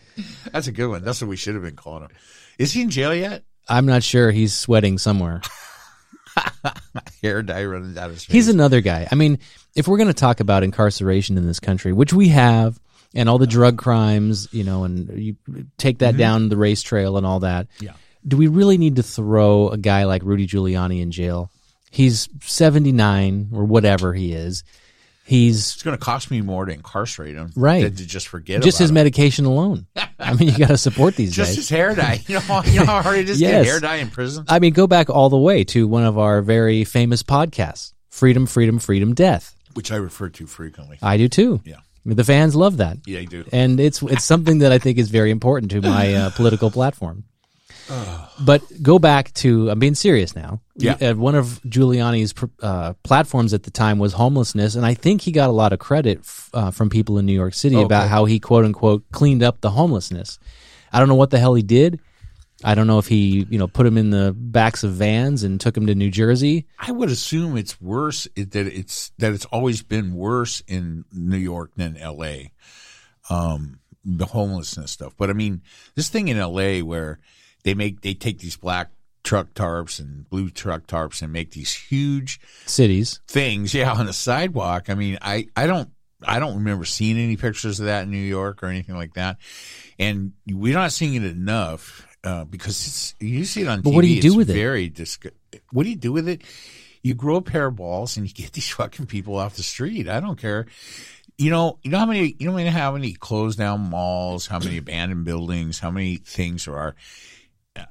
That's 0.52 0.66
a 0.66 0.72
good 0.72 0.88
one. 0.88 1.04
That's 1.04 1.20
what 1.20 1.28
we 1.28 1.36
should 1.36 1.54
have 1.54 1.62
been 1.62 1.76
calling 1.76 2.02
him. 2.04 2.10
Is 2.58 2.72
he 2.72 2.82
in 2.82 2.90
jail 2.90 3.14
yet? 3.14 3.44
I'm 3.68 3.86
not 3.86 4.02
sure 4.02 4.30
he's 4.30 4.54
sweating 4.54 4.98
somewhere. 4.98 5.42
Hair 7.22 7.42
dye 7.42 7.64
running 7.64 7.98
out 7.98 8.06
of 8.06 8.12
his 8.12 8.24
face. 8.24 8.32
He's 8.32 8.48
another 8.48 8.80
guy. 8.80 9.08
I 9.10 9.14
mean, 9.14 9.38
if 9.74 9.88
we're 9.88 9.98
going 9.98 10.08
to 10.08 10.14
talk 10.14 10.40
about 10.40 10.62
incarceration 10.62 11.36
in 11.36 11.46
this 11.46 11.60
country, 11.60 11.92
which 11.92 12.12
we 12.12 12.28
have, 12.28 12.78
and 13.14 13.28
all 13.28 13.38
the 13.38 13.46
drug 13.46 13.78
crimes, 13.78 14.48
you 14.52 14.64
know, 14.64 14.84
and 14.84 15.08
you 15.18 15.36
take 15.78 15.98
that 15.98 16.16
down 16.16 16.48
the 16.48 16.56
race 16.56 16.82
trail 16.82 17.16
and 17.16 17.26
all 17.26 17.40
that. 17.40 17.68
Mm-hmm. 17.68 17.86
Yeah. 17.86 17.92
Do 18.26 18.36
we 18.36 18.48
really 18.48 18.78
need 18.78 18.96
to 18.96 19.02
throw 19.02 19.68
a 19.68 19.78
guy 19.78 20.04
like 20.04 20.22
Rudy 20.22 20.46
Giuliani 20.46 21.00
in 21.00 21.10
jail? 21.10 21.50
He's 21.90 22.28
79 22.42 23.50
or 23.52 23.64
whatever 23.64 24.12
he 24.12 24.32
is. 24.32 24.62
He's 25.28 25.74
it's 25.74 25.82
going 25.82 25.96
to 25.96 26.02
cost 26.02 26.30
me 26.30 26.40
more 26.40 26.64
to 26.64 26.72
incarcerate 26.72 27.36
him, 27.36 27.52
Right. 27.54 27.82
Than 27.82 27.96
to 27.96 28.06
just 28.06 28.28
forget 28.28 28.56
him. 28.56 28.62
just 28.62 28.78
his 28.78 28.88
him. 28.88 28.94
medication 28.94 29.44
alone. 29.44 29.86
I 30.18 30.32
mean, 30.32 30.48
you 30.48 30.56
got 30.58 30.68
to 30.68 30.78
support 30.78 31.16
these 31.16 31.34
just 31.34 31.50
guys. 31.50 31.56
his 31.56 31.68
hair 31.68 31.94
dye. 31.94 32.22
You 32.26 32.36
know, 32.48 32.62
you 32.64 32.80
know 32.80 32.86
how 32.86 33.02
hard 33.02 33.18
it 33.18 33.28
is 33.28 33.38
to 33.38 33.44
get 33.44 33.64
hair 33.66 33.78
dye 33.78 33.96
in 33.96 34.08
prison. 34.10 34.46
I 34.48 34.58
mean, 34.58 34.72
go 34.72 34.86
back 34.86 35.10
all 35.10 35.28
the 35.28 35.36
way 35.38 35.64
to 35.64 35.86
one 35.86 36.04
of 36.04 36.18
our 36.18 36.40
very 36.40 36.84
famous 36.84 37.22
podcasts, 37.22 37.92
Freedom, 38.08 38.46
Freedom, 38.46 38.78
Freedom, 38.78 39.14
Death. 39.14 39.54
Which 39.74 39.92
I 39.92 39.96
refer 39.96 40.30
to 40.30 40.46
frequently. 40.46 40.98
I 41.02 41.18
do 41.18 41.28
too. 41.28 41.60
Yeah. 41.64 41.76
I 41.76 42.08
mean, 42.08 42.16
the 42.16 42.24
fans 42.24 42.56
love 42.56 42.78
that. 42.78 42.96
Yeah, 43.06 43.18
you 43.18 43.26
do. 43.26 43.44
and 43.52 43.78
it's 43.78 44.00
it's 44.02 44.24
something 44.24 44.58
that 44.60 44.72
I 44.72 44.78
think 44.78 44.96
is 44.96 45.10
very 45.10 45.30
important 45.30 45.70
to 45.72 45.82
my 45.82 46.14
uh, 46.14 46.30
political 46.30 46.70
platform. 46.70 47.24
But 48.40 48.62
go 48.82 48.98
back 49.00 49.34
to 49.34 49.68
I'm 49.68 49.80
being 49.80 49.96
serious 49.96 50.36
now. 50.36 50.60
Yeah. 50.76 50.96
Uh, 51.00 51.14
one 51.14 51.34
of 51.34 51.60
Giuliani's 51.66 52.32
uh, 52.62 52.92
platforms 53.02 53.52
at 53.52 53.64
the 53.64 53.70
time 53.72 53.98
was 53.98 54.12
homelessness, 54.12 54.76
and 54.76 54.86
I 54.86 54.94
think 54.94 55.22
he 55.22 55.32
got 55.32 55.48
a 55.48 55.52
lot 55.52 55.72
of 55.72 55.80
credit 55.80 56.18
f- 56.20 56.50
uh, 56.54 56.70
from 56.70 56.88
people 56.88 57.18
in 57.18 57.26
New 57.26 57.32
York 57.32 57.54
City 57.54 57.80
about 57.80 58.08
how 58.08 58.26
he 58.26 58.38
quote 58.38 58.64
unquote 58.64 59.04
cleaned 59.10 59.42
up 59.42 59.60
the 59.60 59.70
homelessness. 59.70 60.38
I 60.92 61.00
don't 61.00 61.08
know 61.08 61.16
what 61.16 61.30
the 61.30 61.38
hell 61.40 61.54
he 61.54 61.64
did. 61.64 61.98
I 62.64 62.74
don't 62.74 62.86
know 62.86 62.98
if 62.98 63.06
he 63.06 63.46
you 63.50 63.58
know 63.58 63.66
put 63.68 63.86
him 63.86 63.98
in 63.98 64.10
the 64.10 64.34
backs 64.36 64.84
of 64.84 64.92
vans 64.92 65.42
and 65.42 65.60
took 65.60 65.76
him 65.76 65.86
to 65.86 65.94
New 65.94 66.10
Jersey. 66.10 66.66
I 66.78 66.92
would 66.92 67.10
assume 67.10 67.56
it's 67.56 67.80
worse 67.80 68.28
that 68.36 68.54
it's 68.54 69.10
that 69.18 69.32
it's 69.32 69.44
always 69.46 69.82
been 69.82 70.14
worse 70.14 70.62
in 70.66 71.04
New 71.12 71.36
York 71.38 71.72
than 71.76 71.96
L.A. 71.96 72.52
Um, 73.30 73.80
the 74.04 74.26
homelessness 74.26 74.90
stuff, 74.90 75.14
but 75.16 75.28
I 75.28 75.32
mean 75.32 75.62
this 75.96 76.08
thing 76.08 76.28
in 76.28 76.36
L.A. 76.36 76.82
where 76.82 77.18
they 77.68 77.74
make 77.74 78.00
they 78.00 78.14
take 78.14 78.38
these 78.38 78.56
black 78.56 78.90
truck 79.24 79.52
tarps 79.52 80.00
and 80.00 80.26
blue 80.30 80.48
truck 80.48 80.86
tarps 80.86 81.20
and 81.20 81.30
make 81.30 81.50
these 81.50 81.74
huge 81.74 82.40
Cities. 82.64 83.20
things, 83.28 83.74
yeah, 83.74 83.92
on 83.92 84.06
the 84.06 84.12
sidewalk. 84.14 84.88
I 84.88 84.94
mean, 84.94 85.18
I 85.20 85.48
I 85.54 85.66
don't 85.66 85.90
I 86.26 86.38
don't 86.38 86.54
remember 86.56 86.86
seeing 86.86 87.18
any 87.18 87.36
pictures 87.36 87.78
of 87.78 87.86
that 87.86 88.04
in 88.04 88.10
New 88.10 88.16
York 88.16 88.62
or 88.62 88.66
anything 88.68 88.94
like 88.96 89.14
that, 89.14 89.36
and 89.98 90.32
we're 90.46 90.72
not 90.72 90.92
seeing 90.92 91.14
it 91.14 91.24
enough. 91.24 92.06
Uh, 92.24 92.44
because 92.44 92.86
it's 92.86 93.14
you 93.20 93.44
see 93.44 93.62
it 93.62 93.68
on 93.68 93.80
But 93.82 93.90
TV. 93.90 93.94
what 93.94 94.02
do 94.02 94.08
you 94.08 94.22
do 94.22 94.34
with 94.34 94.50
it? 94.50 94.54
Very 94.54 94.88
dis- 94.88 95.18
what 95.72 95.84
do 95.84 95.90
you 95.90 95.96
do 95.96 96.10
with 96.12 96.26
it? 96.28 96.42
You 97.02 97.14
grow 97.14 97.36
a 97.36 97.42
pair 97.42 97.66
of 97.66 97.76
balls 97.76 98.16
and 98.16 98.26
you 98.26 98.32
get 98.34 98.52
these 98.54 98.68
fucking 98.70 99.06
people 99.06 99.36
off 99.36 99.56
the 99.56 99.62
street. 99.62 100.08
I 100.08 100.20
don't 100.20 100.36
care. 100.40 100.66
You 101.36 101.50
know, 101.50 101.78
you 101.84 101.92
know 101.92 101.98
how 102.00 102.06
many, 102.06 102.34
you 102.40 102.50
know 102.50 102.70
how 102.70 102.92
many 102.92 103.12
closed 103.12 103.56
down 103.58 103.82
malls, 103.88 104.48
how 104.48 104.58
many 104.58 104.78
abandoned 104.78 105.24
buildings, 105.24 105.78
how 105.78 105.92
many 105.92 106.16
things 106.16 106.64
there 106.64 106.76
are. 106.76 106.96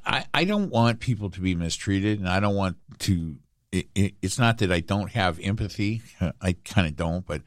I, 0.05 0.25
I 0.33 0.43
don't 0.45 0.69
want 0.69 0.99
people 0.99 1.29
to 1.31 1.39
be 1.39 1.55
mistreated, 1.55 2.19
and 2.19 2.27
I 2.29 2.39
don't 2.39 2.55
want 2.55 2.77
to. 2.99 3.35
It, 3.71 3.87
it, 3.95 4.13
it's 4.21 4.39
not 4.39 4.59
that 4.59 4.71
I 4.71 4.79
don't 4.79 5.11
have 5.11 5.39
empathy. 5.41 6.01
I 6.41 6.55
kind 6.65 6.87
of 6.87 6.95
don't, 6.95 7.25
but 7.25 7.41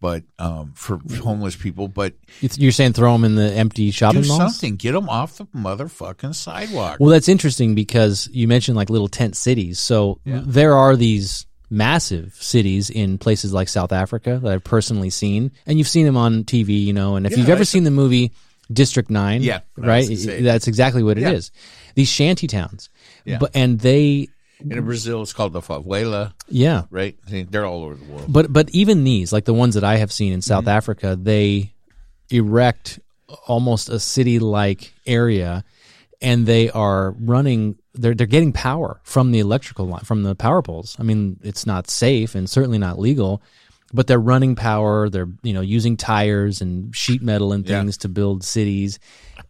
but 0.00 0.24
um, 0.38 0.72
for 0.74 0.98
homeless 1.22 1.54
people. 1.54 1.86
But 1.88 2.14
You're 2.40 2.72
saying 2.72 2.94
throw 2.94 3.12
them 3.12 3.24
in 3.24 3.36
the 3.36 3.52
empty 3.52 3.90
shopping 3.92 4.22
do 4.22 4.28
malls? 4.28 4.40
something. 4.40 4.74
Get 4.76 4.92
them 4.92 5.08
off 5.08 5.38
the 5.38 5.46
motherfucking 5.46 6.34
sidewalk. 6.34 6.98
Well, 6.98 7.10
that's 7.10 7.28
interesting 7.28 7.74
because 7.76 8.28
you 8.32 8.48
mentioned 8.48 8.76
like 8.76 8.90
little 8.90 9.06
tent 9.08 9.36
cities. 9.36 9.78
So 9.78 10.18
there 10.24 10.76
are 10.76 10.96
these 10.96 11.46
massive 11.70 12.34
cities 12.34 12.90
in 12.90 13.16
places 13.16 13.52
like 13.52 13.68
South 13.68 13.92
Africa 13.92 14.40
that 14.42 14.52
I've 14.52 14.64
personally 14.64 15.10
seen, 15.10 15.52
and 15.66 15.78
you've 15.78 15.88
seen 15.88 16.04
them 16.06 16.16
on 16.16 16.44
TV, 16.44 16.84
you 16.84 16.92
know. 16.92 17.14
And 17.16 17.24
if 17.24 17.32
Yeah, 17.32 17.38
you've 17.38 17.48
ever 17.50 17.60
I- 17.60 17.64
seen 17.64 17.84
the 17.84 17.90
movie 17.92 18.32
District 18.72 19.10
Nine, 19.10 19.42
Yeah, 19.42 19.60
right, 19.76 20.08
that's 20.08 20.68
exactly 20.68 21.02
what 21.02 21.18
it 21.18 21.24
is. 21.24 21.50
Yeah. 21.54 21.92
These 21.94 22.08
shanty 22.08 22.46
towns, 22.46 22.88
Yeah. 23.24 23.38
but 23.38 23.50
and 23.54 23.78
they, 23.78 24.28
in 24.60 24.84
Brazil, 24.84 25.22
it's 25.22 25.32
called 25.32 25.52
the 25.52 25.60
favela, 25.60 26.32
yeah, 26.48 26.84
right? 26.90 27.16
They're 27.26 27.66
all 27.66 27.84
over 27.84 27.94
the 27.94 28.04
world. 28.04 28.32
But 28.32 28.52
but 28.52 28.70
even 28.70 29.04
these, 29.04 29.32
like 29.32 29.44
the 29.44 29.54
ones 29.54 29.74
that 29.74 29.84
I 29.84 29.96
have 29.96 30.12
seen 30.12 30.32
in 30.32 30.42
South 30.42 30.62
mm-hmm. 30.62 30.70
Africa, 30.70 31.16
they 31.20 31.72
erect 32.30 33.00
almost 33.46 33.88
a 33.88 33.98
city 33.98 34.38
like 34.38 34.92
area 35.06 35.64
and 36.20 36.46
they 36.46 36.70
are 36.70 37.12
running 37.18 37.76
they're 37.94 38.14
they're 38.14 38.26
getting 38.26 38.52
power 38.52 39.00
from 39.02 39.32
the 39.32 39.40
electrical 39.40 39.86
line 39.86 40.04
from 40.04 40.22
the 40.22 40.34
power 40.34 40.62
poles. 40.62 40.96
I 40.98 41.02
mean, 41.02 41.38
it's 41.42 41.66
not 41.66 41.90
safe 41.90 42.34
and 42.34 42.48
certainly 42.48 42.78
not 42.78 42.98
legal, 42.98 43.42
but 43.92 44.06
they're 44.06 44.18
running 44.20 44.54
power, 44.56 45.08
they're 45.08 45.28
you 45.42 45.52
know 45.52 45.60
using 45.60 45.96
tires 45.96 46.60
and 46.60 46.94
sheet 46.94 47.22
metal 47.22 47.52
and 47.52 47.68
Yeah. 47.68 47.80
things 47.80 47.98
to 47.98 48.08
build 48.08 48.44
cities. 48.44 48.98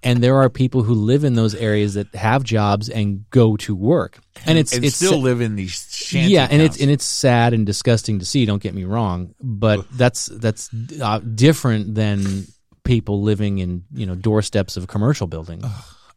And 0.04 0.22
there 0.22 0.36
are 0.36 0.50
people 0.50 0.82
who 0.82 0.94
live 0.94 1.22
in 1.22 1.34
those 1.34 1.54
areas 1.54 1.94
that 1.94 2.12
have 2.14 2.42
jobs 2.42 2.88
and 2.88 3.24
go 3.30 3.56
to 3.58 3.74
work. 3.74 4.18
And 4.46 4.58
it's 4.58 4.74
and 4.74 4.84
it's 4.84 4.96
still 4.96 5.20
live 5.20 5.40
in 5.40 5.54
these 5.54 5.70
shanty 5.92 6.32
yeah, 6.32 6.48
and 6.50 6.60
it's 6.60 6.80
and 6.80 6.90
it's 6.90 7.04
sad 7.04 7.52
and 7.54 7.64
disgusting 7.64 8.18
to 8.18 8.24
see. 8.24 8.44
Don't 8.44 8.62
get 8.62 8.74
me 8.74 8.84
wrong, 8.84 9.34
but 9.40 9.86
that's 9.92 10.26
that's 10.26 10.70
uh, 11.00 11.20
different 11.20 11.94
than 11.94 12.46
people 12.84 13.22
living 13.22 13.58
in 13.58 13.84
you 13.94 14.06
know 14.06 14.16
doorsteps 14.16 14.76
of 14.76 14.88
commercial 14.88 15.28
buildings. 15.28 15.64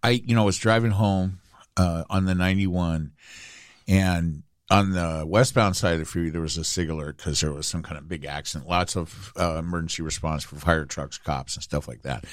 I, 0.02 0.10
you 0.26 0.34
know, 0.36 0.44
was 0.44 0.58
driving 0.58 0.92
home 0.92 1.40
uh, 1.78 2.04
on 2.10 2.26
the 2.26 2.34
91, 2.36 3.12
and 3.88 4.44
on 4.70 4.92
the 4.92 5.24
westbound 5.28 5.76
side 5.76 5.94
of 5.94 6.00
the 6.00 6.06
freeway, 6.06 6.32
there 6.32 6.42
was 6.42 6.58
a 6.58 6.64
sig 6.64 6.90
alert 6.90 7.18
because 7.18 7.42
there 7.42 7.52
was 7.52 7.68
some 7.68 7.84
kind 7.84 7.98
of 7.98 8.08
big 8.08 8.26
accident. 8.26 8.70
Lots 8.70 8.96
of 8.96 9.32
uh, 9.40 9.58
emergency 9.58 10.02
response 10.02 10.44
for 10.44 10.56
fire 10.56 10.86
trucks, 10.86 11.18
cops, 11.18 11.56
and 11.56 11.64
stuff 11.64 11.88
like 11.88 12.02
that. 12.02 12.26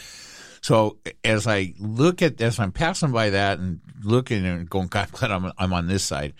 So 0.62 0.99
as 1.25 1.47
I 1.47 1.75
look 1.79 2.23
at 2.23 2.40
as 2.40 2.59
I'm 2.59 2.73
passing 2.73 3.11
by 3.11 3.31
that 3.31 3.59
and 3.59 3.81
looking 4.03 4.47
and 4.47 4.71
going, 4.71 4.87
God, 4.87 5.11
glad 5.12 5.31
I'm 5.31 5.53
I'm 5.59 5.73
on 5.73 5.88
this 5.88 6.05
side. 6.05 6.35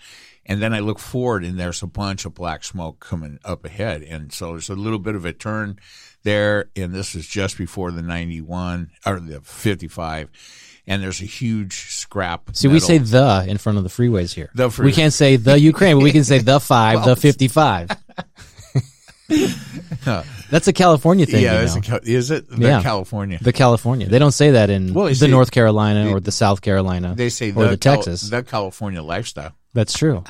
And 0.45 0.61
then 0.61 0.73
I 0.73 0.79
look 0.79 0.99
forward 0.99 1.45
and 1.45 1.57
there's 1.57 1.83
a 1.83 1.87
bunch 1.87 2.25
of 2.25 2.33
black 2.33 2.63
smoke 2.63 2.99
coming 2.99 3.39
up 3.45 3.63
ahead. 3.63 4.01
And 4.01 4.33
so 4.33 4.51
there's 4.51 4.69
a 4.69 4.75
little 4.75 4.99
bit 4.99 5.15
of 5.15 5.25
a 5.25 5.31
turn 5.31 5.79
there. 6.23 6.69
And 6.75 6.93
this 6.93 7.15
is 7.15 7.27
just 7.27 7.57
before 7.57 7.91
the 7.91 8.01
91 8.01 8.91
or 9.05 9.19
the 9.21 9.39
55. 9.39 10.29
And 10.85 11.01
there's 11.01 11.21
a 11.21 11.25
huge 11.25 11.91
scrap. 11.91 12.55
See, 12.55 12.67
we 12.67 12.79
say 12.81 12.97
the 12.97 13.45
in 13.47 13.57
front 13.57 13.77
of 13.77 13.83
the 13.85 13.89
freeways 13.89 14.33
here. 14.33 14.49
The 14.53 14.67
we 14.83 14.91
can't 14.91 15.13
say 15.13 15.37
the 15.37 15.57
Ukraine, 15.57 15.95
but 15.97 16.03
we 16.03 16.11
can 16.11 16.23
say 16.25 16.39
the 16.39 16.59
five, 16.73 17.05
the 17.05 17.15
fifty-five. 17.15 17.89
That's 20.49 20.67
a 20.67 20.73
California 20.73 21.25
thing. 21.25 21.41
yeah, 21.43 21.59
you 21.59 21.65
it's 21.65 21.89
know. 21.89 21.97
a 21.97 21.99
is 22.03 22.29
it? 22.31 22.49
They're 22.49 22.69
Yeah. 22.71 22.81
California. 22.83 23.39
the 23.41 23.53
California. 23.53 24.07
They 24.09 24.19
don't 24.19 24.31
say 24.33 24.51
that 24.51 24.69
in 24.69 24.93
Well, 24.93 25.11
the 25.13 25.27
North 25.27 25.51
Carolina 25.51 26.11
or 26.11 26.19
the 26.19 26.31
South 26.31 26.61
Carolina. 26.61 27.13
they 27.15 27.29
say 27.29 27.51
or 27.53 27.67
the, 27.67 27.77
Cal- 27.77 27.95
Texas. 27.95 28.29
the 28.29 28.43
California 28.43 29.01
lifestyle. 29.01 29.53
That's 29.73 29.97
true. 29.97 30.23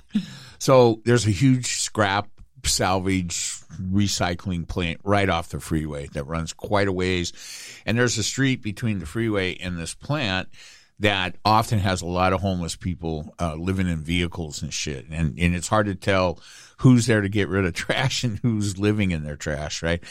So 0.60 1.02
there's 1.04 1.28
a 1.28 1.32
huge 1.32 1.80
scrap 1.82 2.30
salvage 2.66 3.60
recycling 3.82 4.68
plant 4.68 5.00
right 5.04 5.30
off 5.30 5.50
the 5.50 5.60
freeway 5.60 6.08
that 6.14 6.26
runs 6.26 6.54
quite 6.54 6.88
a 6.88 6.92
ways. 6.94 7.34
And 7.86 7.98
there's 7.98 8.18
a 8.18 8.24
street 8.24 8.62
between 8.62 9.00
the 9.00 9.06
freeway 9.06 9.56
and 9.58 9.78
this 9.78 9.94
plant 9.94 10.50
that 11.00 11.36
often 11.44 11.80
has 11.80 12.02
a 12.02 12.06
lot 12.06 12.34
of 12.34 12.42
homeless 12.42 12.76
people 12.76 13.34
uh, 13.40 13.56
living 13.56 13.88
in 13.88 13.98
vehicles 13.98 14.62
and 14.62 14.74
shit. 14.74 15.06
And, 15.10 15.38
and 15.38 15.56
it's 15.56 15.68
hard 15.68 15.88
to 15.88 15.96
tell 15.96 16.40
who's 16.78 17.08
there 17.08 17.22
to 17.22 17.30
get 17.30 17.50
rid 17.50 17.66
of 17.66 17.74
trash 17.74 18.24
and 18.24 18.40
who's 18.40 18.78
living 18.78 19.12
in 19.12 19.24
their 19.24 19.36
trash, 19.36 19.82
right? 19.84 20.04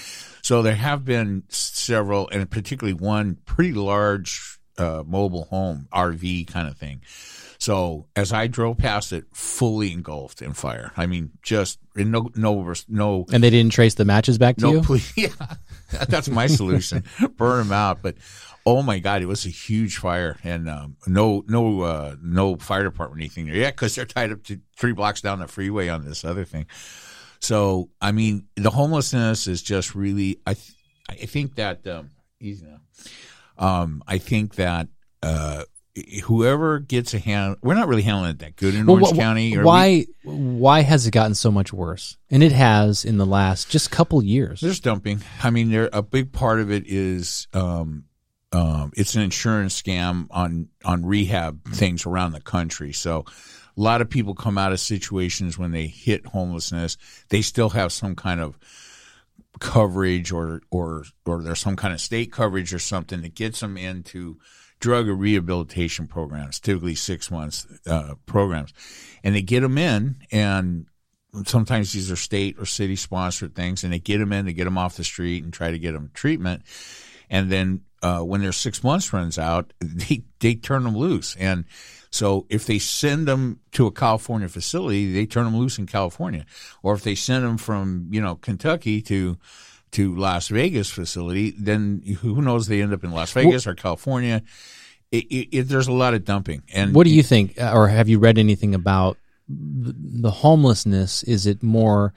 So 0.43 0.63
there 0.63 0.75
have 0.75 1.05
been 1.05 1.45
several, 1.49 2.29
and 2.31 2.51
particularly 2.51 2.95
one 2.95 3.39
pretty 3.47 3.73
large 3.73 4.59
uh, 4.79 5.03
mobile 5.07 5.45
home, 5.45 5.89
RV 5.93 6.49
kind 6.49 6.69
of 6.69 6.77
thing. 6.77 7.03
So 7.63 8.09
as 8.17 8.33
I 8.33 8.49
drove 8.49 8.79
past 8.79 9.13
it, 9.13 9.27
fully 9.33 9.93
engulfed 9.93 10.43
in 10.43 10.53
fire. 10.53 10.91
I 10.97 11.07
mean, 11.07 11.31
just 11.43 11.79
no, 11.95 12.29
no, 12.35 12.75
no, 12.89 13.27
And 13.33 13.41
they 13.41 13.51
didn't 13.51 13.71
trace 13.71 13.95
the 13.95 14.05
matches 14.05 14.37
back 14.37 14.57
to 14.57 14.63
no. 14.63 14.73
you. 14.73 14.81
Please, 14.83 15.13
yeah, 15.17 15.29
that's 16.09 16.29
my 16.29 16.49
solution. 16.49 17.05
Burn 17.37 17.59
them 17.59 17.73
out. 17.73 18.03
But 18.03 18.17
oh 18.67 18.83
my 18.83 18.99
god, 18.99 19.23
it 19.23 19.27
was 19.27 19.47
a 19.47 19.49
huge 19.49 19.99
fire, 19.99 20.39
and 20.43 20.69
um, 20.69 20.97
no, 21.07 21.45
no, 21.47 21.83
uh, 21.83 22.17
no 22.21 22.57
fire 22.57 22.83
department 22.83 23.21
anything 23.21 23.47
there 23.47 23.55
yet 23.55 23.77
because 23.77 23.95
they're 23.95 24.07
tied 24.07 24.33
up 24.33 24.43
to 24.47 24.59
three 24.77 24.93
blocks 24.93 25.21
down 25.21 25.39
the 25.39 25.47
freeway 25.47 25.87
on 25.87 26.05
this 26.05 26.25
other 26.25 26.45
thing. 26.45 26.67
So 27.39 27.91
I 28.01 28.11
mean, 28.11 28.49
the 28.57 28.71
homelessness 28.71 29.47
is 29.47 29.63
just 29.63 29.95
really. 29.95 30.41
I, 30.45 30.55
th- 30.55 30.77
I 31.09 31.15
think 31.15 31.55
that 31.55 31.87
um, 31.87 32.11
easy 32.41 32.67
now. 32.67 32.81
Um, 33.57 34.03
I 34.09 34.19
think 34.19 34.57
that. 34.57 34.89
Uh, 35.23 35.63
Whoever 36.25 36.79
gets 36.79 37.13
a 37.13 37.19
hand, 37.19 37.57
we're 37.63 37.75
not 37.75 37.87
really 37.87 38.01
handling 38.03 38.31
it 38.31 38.39
that 38.39 38.57
good 38.57 38.75
in 38.75 38.87
Well, 38.87 38.97
Orange 38.97 39.15
wh- 39.15 39.21
County. 39.21 39.55
or 39.57 39.61
we- 39.61 39.65
why 39.67 40.07
why 40.25 40.81
has 40.81 41.07
it 41.07 41.11
gotten 41.11 41.35
so 41.35 41.51
much 41.51 41.71
worse? 41.73 42.17
And 42.31 42.43
it 42.43 42.53
has 42.53 43.05
in 43.05 43.19
the 43.19 43.27
last 43.27 43.69
just 43.69 43.91
couple 43.91 44.23
years. 44.25 44.61
There's 44.63 44.81
dumping. 44.81 45.21
I 45.43 45.51
mean, 45.51 45.71
there 45.71 45.91
a 45.93 46.01
big 46.01 46.33
part 46.33 46.61
of 46.61 46.71
it 46.71 46.85
is 46.87 47.47
um, 47.53 48.05
um, 48.53 48.93
it's 48.97 49.15
an 49.17 49.23
insurance 49.23 49.81
scam 49.81 50.29
on 50.31 50.69
on 50.83 51.05
rehab 51.05 51.63
things 51.75 52.07
around 52.07 52.33
the 52.33 52.41
country. 52.41 52.93
So 52.95 53.27
a 53.77 53.81
lot 53.81 54.01
of 54.01 54.09
people 54.09 54.35
come 54.35 54.57
out 54.57 54.73
of 54.73 54.81
situations 54.81 55.59
when 55.59 55.73
they 55.73 55.89
hit 55.89 56.25
homelessness, 56.27 56.97
they 57.29 57.43
still 57.43 57.69
have 57.71 57.93
some 57.93 58.15
kind 58.15 58.41
of 58.41 58.59
coverage 59.61 60.33
or 60.33 60.63
or 60.71 61.05
or 61.27 61.43
there's 61.43 61.61
some 61.61 61.77
kind 61.77 61.93
of 61.93 62.01
state 62.01 62.33
coverage 62.33 62.73
or 62.73 62.79
something 62.79 63.21
that 63.23 63.35
gets 63.35 63.61
them 63.61 63.77
into 63.77 64.39
drug 64.83 65.09
or 65.09 65.15
rehabilitation 65.15 66.07
programs, 66.07 66.61
typically 66.61 66.95
six 66.95 67.31
months 67.31 67.67
uh, 67.87 68.15
programs, 68.27 68.75
and 69.25 69.35
they 69.35 69.41
get 69.41 69.61
them 69.61 69.79
in 69.79 70.17
and 70.31 70.87
sometimes 71.47 71.93
these 71.93 72.11
are 72.11 72.17
state 72.17 72.59
or 72.59 72.67
city 72.67 72.97
sponsored 72.97 73.55
things, 73.55 73.85
and 73.85 73.93
they 73.93 73.99
get 73.99 74.19
them 74.19 74.33
in, 74.33 74.45
they 74.45 74.53
get 74.53 74.65
them 74.65 74.77
off 74.77 74.97
the 74.97 75.05
street, 75.05 75.43
and 75.43 75.53
try 75.53 75.71
to 75.71 75.79
get 75.79 75.93
them 75.93 76.11
treatment. 76.13 76.63
And 77.31 77.51
then 77.51 77.83
uh, 78.03 78.21
when 78.21 78.43
their 78.43 78.53
six 78.53 78.85
months 78.85 79.13
runs 79.13 79.39
out, 79.39 79.73
they 79.81 80.25
they 80.41 80.55
turn 80.55 80.85
them 80.85 80.97
loose. 80.97 81.37
And 81.37 81.65
so 82.11 82.47
if 82.51 82.67
they 82.67 82.79
send 82.79 83.27
them 83.27 83.61
to 83.73 83.87
a 83.87 83.93
California 83.93 84.49
facility, 84.49 85.13
they 85.13 85.25
turn 85.25 85.45
them 85.45 85.57
loose 85.57 85.79
in 85.79 85.87
California. 85.87 86.45
Or 86.83 86.95
if 86.95 87.03
they 87.03 87.15
send 87.15 87.45
them 87.45 87.57
from 87.57 88.09
you 88.11 88.21
know 88.21 88.35
Kentucky 88.35 89.01
to 89.03 89.39
to 89.93 90.15
Las 90.17 90.49
Vegas 90.49 90.91
facility, 90.91 91.51
then 91.53 92.03
who 92.21 92.43
knows? 92.43 92.67
They 92.67 92.83
end 92.83 92.93
up 92.93 93.05
in 93.05 93.13
Las 93.13 93.33
Vegas 93.33 93.67
or 93.67 93.75
California. 93.75 94.43
It, 95.11 95.25
it, 95.27 95.49
it, 95.53 95.63
there's 95.69 95.89
a 95.89 95.93
lot 95.93 96.15
of 96.15 96.25
dumping. 96.25 96.63
And 96.73 96.95
What 96.95 97.05
do 97.05 97.11
you 97.11 97.23
think, 97.23 97.61
uh, 97.61 97.73
or 97.75 97.89
have 97.89 98.09
you 98.09 98.19
read 98.19 98.39
anything 98.39 98.75
about 98.75 99.19
the, 99.49 100.31
homelessness? 100.31 101.23
Is 101.25 101.47
it 101.47 101.63
more 101.63 102.15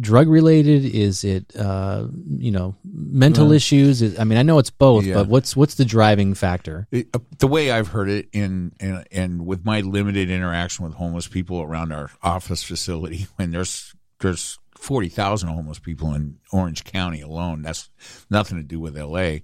drug 0.00 0.28
related? 0.28 0.84
Is 0.84 1.22
it 1.24 1.54
uh, 1.54 2.08
you 2.38 2.50
know 2.50 2.74
mental 2.84 3.52
issues? 3.52 4.02
Is, 4.02 4.18
I 4.18 4.24
mean, 4.24 4.38
I 4.38 4.42
know 4.42 4.58
it's 4.58 4.70
both, 4.70 5.04
Yeah. 5.04 5.14
but 5.14 5.28
what's 5.28 5.54
what's 5.56 5.76
the 5.76 5.84
driving 5.84 6.34
factor? 6.34 6.88
It- 6.90 7.08
uh, 7.14 7.20
the 7.38 7.46
way 7.46 7.70
I've 7.70 7.88
heard 7.88 8.08
it, 8.08 8.28
in, 8.32 8.72
in 8.80 9.04
and 9.12 9.46
with 9.46 9.64
my 9.64 9.80
limited 9.82 10.30
interaction 10.30 10.84
with 10.84 10.94
homeless 10.94 11.28
people 11.28 11.62
around 11.62 11.92
our 11.92 12.10
office 12.22 12.64
facility, 12.64 13.28
when 13.36 13.52
there's 13.52 13.94
there's 14.20 14.58
forty 14.76 15.08
thousand 15.08 15.50
homeless 15.50 15.78
people 15.78 16.14
in 16.14 16.38
Orange 16.52 16.84
County 16.84 17.20
alone, 17.20 17.62
that's 17.62 17.90
nothing 18.30 18.58
to 18.58 18.64
do 18.64 18.80
with 18.80 18.96
L.A. 18.96 19.42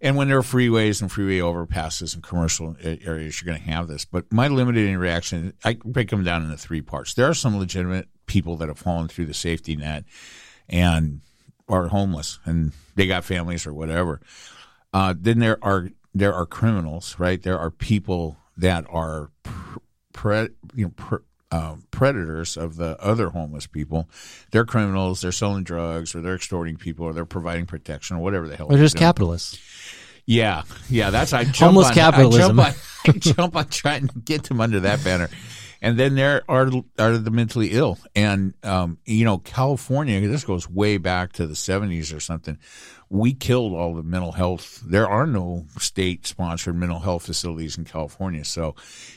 And 0.00 0.16
when 0.16 0.28
there 0.28 0.38
are 0.38 0.42
freeways 0.42 1.00
and 1.00 1.10
freeway 1.10 1.38
overpasses 1.38 2.14
and 2.14 2.22
commercial 2.22 2.76
areas, 2.80 3.40
you're 3.40 3.50
going 3.50 3.64
to 3.64 3.70
have 3.70 3.88
this. 3.88 4.04
But 4.04 4.30
my 4.30 4.48
limited 4.48 4.86
interaction, 4.86 5.54
I 5.64 5.78
break 5.84 6.10
them 6.10 6.22
down 6.22 6.44
into 6.44 6.56
three 6.58 6.82
parts. 6.82 7.14
There 7.14 7.28
are 7.28 7.34
some 7.34 7.58
legitimate 7.58 8.08
people 8.26 8.56
that 8.56 8.68
have 8.68 8.78
fallen 8.78 9.08
through 9.08 9.26
the 9.26 9.34
safety 9.34 9.74
net 9.74 10.04
and 10.68 11.22
are 11.68 11.88
homeless, 11.88 12.38
and 12.44 12.72
they 12.94 13.06
got 13.06 13.24
families 13.24 13.66
or 13.66 13.72
whatever. 13.72 14.20
Uh, 14.92 15.14
then 15.18 15.38
there 15.38 15.58
are 15.62 15.90
there 16.14 16.34
are 16.34 16.46
criminals, 16.46 17.16
right? 17.18 17.42
There 17.42 17.58
are 17.58 17.70
people 17.70 18.38
that 18.56 18.86
are 18.88 19.30
pr- 19.42 19.78
pre, 20.12 20.48
you 20.74 20.86
know 20.86 20.92
pr- 20.96 21.16
uh, 21.50 21.76
predators 21.90 22.56
of 22.56 22.76
the 22.76 22.96
other 23.00 23.28
homeless 23.30 23.66
people. 23.66 24.08
They're 24.50 24.64
criminals. 24.64 25.20
They're 25.20 25.32
selling 25.32 25.64
drugs, 25.64 26.14
or 26.14 26.20
they're 26.20 26.34
extorting 26.34 26.76
people, 26.76 27.06
or 27.06 27.12
they're 27.12 27.24
providing 27.24 27.66
protection, 27.66 28.16
or 28.16 28.20
whatever 28.20 28.48
the 28.48 28.56
hell. 28.56 28.68
They're 28.68 28.78
just 28.78 28.96
doing. 28.96 29.06
capitalists. 29.06 29.58
Yeah, 30.26 30.62
yeah. 30.90 31.10
That's 31.10 31.32
I 31.32 31.44
jump 31.44 31.56
Homeless 31.56 31.88
on, 31.88 31.94
capitalism. 31.94 32.58
I 32.58 32.70
jump, 32.70 32.76
on, 33.06 33.14
I 33.14 33.18
jump 33.18 33.56
on 33.56 33.68
trying 33.68 34.08
to 34.08 34.18
get 34.18 34.44
them 34.44 34.60
under 34.60 34.80
that 34.80 35.04
banner, 35.04 35.28
and 35.80 35.96
then 35.96 36.16
there 36.16 36.42
are 36.48 36.68
are 36.98 37.16
the 37.16 37.30
mentally 37.30 37.68
ill, 37.70 37.98
and 38.16 38.54
um, 38.64 38.98
you 39.04 39.24
know, 39.24 39.38
California. 39.38 40.20
This 40.26 40.44
goes 40.44 40.68
way 40.68 40.98
back 40.98 41.32
to 41.34 41.46
the 41.46 41.54
seventies 41.54 42.12
or 42.12 42.18
something. 42.18 42.58
We 43.08 43.34
killed 43.34 43.72
all 43.72 43.94
the 43.94 44.02
mental 44.02 44.32
health. 44.32 44.82
There 44.84 45.08
are 45.08 45.26
no 45.26 45.66
state 45.78 46.26
sponsored 46.26 46.74
mental 46.74 46.98
health 46.98 47.24
facilities 47.24 47.78
in 47.78 47.84
California, 47.84 48.44
so 48.44 48.74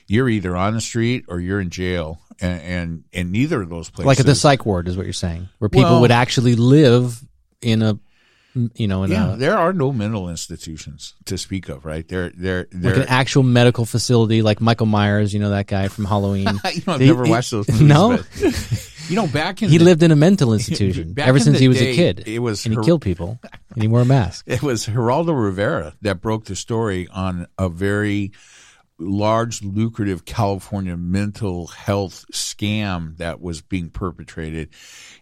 you're 0.07 0.29
either 0.29 0.55
on 0.55 0.75
the 0.75 0.81
street 0.81 1.25
or 1.27 1.39
you're 1.39 1.59
in 1.59 1.71
jail, 1.71 2.19
and 2.39 2.61
and, 2.61 3.03
and 3.13 3.31
neither 3.31 3.63
of 3.63 3.69
those 3.69 3.89
places. 3.89 4.05
Like 4.07 4.19
at 4.19 4.27
the 4.27 4.35
psych 4.35 4.63
ward 4.65 4.87
is 4.87 4.95
what 4.95 5.05
you're 5.07 5.13
saying, 5.13 5.49
where 5.57 5.69
people 5.69 5.89
Well- 5.89 6.01
would 6.01 6.11
actually 6.11 6.55
live 6.55 7.19
in 7.61 7.81
a, 7.81 7.97
you 8.75 8.87
know, 8.87 9.03
in 9.03 9.11
yeah, 9.11 9.33
a 9.33 9.37
there 9.37 9.57
are 9.57 9.73
no 9.73 9.91
mental 9.91 10.29
institutions 10.29 11.15
to 11.25 11.37
speak 11.39 11.67
of, 11.69 11.83
right? 11.83 12.07
They're 12.07 12.29
they're 12.29 12.67
they're. 12.71 12.95
like 12.95 13.03
an 13.07 13.09
actual 13.09 13.41
medical 13.41 13.85
facility, 13.85 14.43
like 14.43 14.61
Michael 14.61 14.85
Myers, 14.85 15.33
you 15.33 15.39
know 15.39 15.49
that 15.49 15.65
guy 15.65 15.87
from 15.87 16.05
Halloween. 16.05 16.47
you 16.73 16.81
know, 16.85 16.93
I've 16.93 16.99
He- 17.01 17.07
never 17.07 17.23
watched 17.25 17.49
those 17.51 17.67
movies. 17.67 17.81
No? 17.87 18.19
You 19.09 19.15
know, 19.15 19.27
back 19.27 19.61
in 19.61 19.69
he 19.69 19.77
the, 19.77 19.83
lived 19.83 20.03
in 20.03 20.11
a 20.11 20.15
mental 20.15 20.53
institution 20.53 21.13
ever 21.17 21.37
in 21.37 21.43
since 21.43 21.59
he 21.59 21.67
was 21.67 21.79
day, 21.79 21.91
a 21.91 21.95
kid. 21.95 22.23
it 22.27 22.39
was 22.39 22.65
and 22.65 22.73
he 22.73 22.75
her- 22.77 22.83
killed 22.83 23.01
people, 23.01 23.39
and 23.73 23.81
he 23.81 23.87
wore 23.87 24.01
a 24.01 24.05
mask. 24.05 24.45
It 24.47 24.61
was 24.61 24.85
Geraldo 24.85 25.33
Rivera 25.39 25.95
that 26.01 26.21
broke 26.21 26.45
the 26.45 26.55
story 26.55 27.07
on 27.11 27.47
a 27.57 27.69
very 27.69 28.31
large, 28.97 29.63
lucrative 29.63 30.25
California 30.25 30.97
mental 30.97 31.67
health 31.67 32.25
scam 32.33 33.17
that 33.17 33.41
was 33.41 33.61
being 33.61 33.89
perpetrated, 33.89 34.69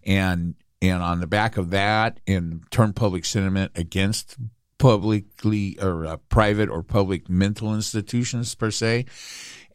and 0.04 0.56
and 0.82 1.02
on 1.02 1.20
the 1.20 1.28
back 1.28 1.58
of 1.58 1.72
that, 1.72 2.20
and 2.28 2.64
turned 2.70 2.96
public 2.96 3.26
sentiment 3.26 3.72
against 3.76 4.38
publicly 4.78 5.78
or 5.82 6.06
uh, 6.06 6.18
private 6.30 6.70
or 6.70 6.84
public 6.84 7.30
mental 7.30 7.74
institutions 7.74 8.54
per 8.56 8.70
se. 8.72 9.06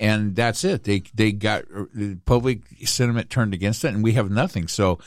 And 0.03 0.34
that's 0.34 0.64
it. 0.64 0.82
They 0.82 1.05
they 1.14 1.30
got 1.30 1.62
the 1.94 2.18
public 2.24 2.62
sentiment 2.84 3.30
turned 3.30 3.55
against 3.55 3.84
it, 3.84 3.94
and 3.94 4.03
we 4.03 4.12
have 4.14 4.32
nothing. 4.32 4.66
So, 4.66 4.98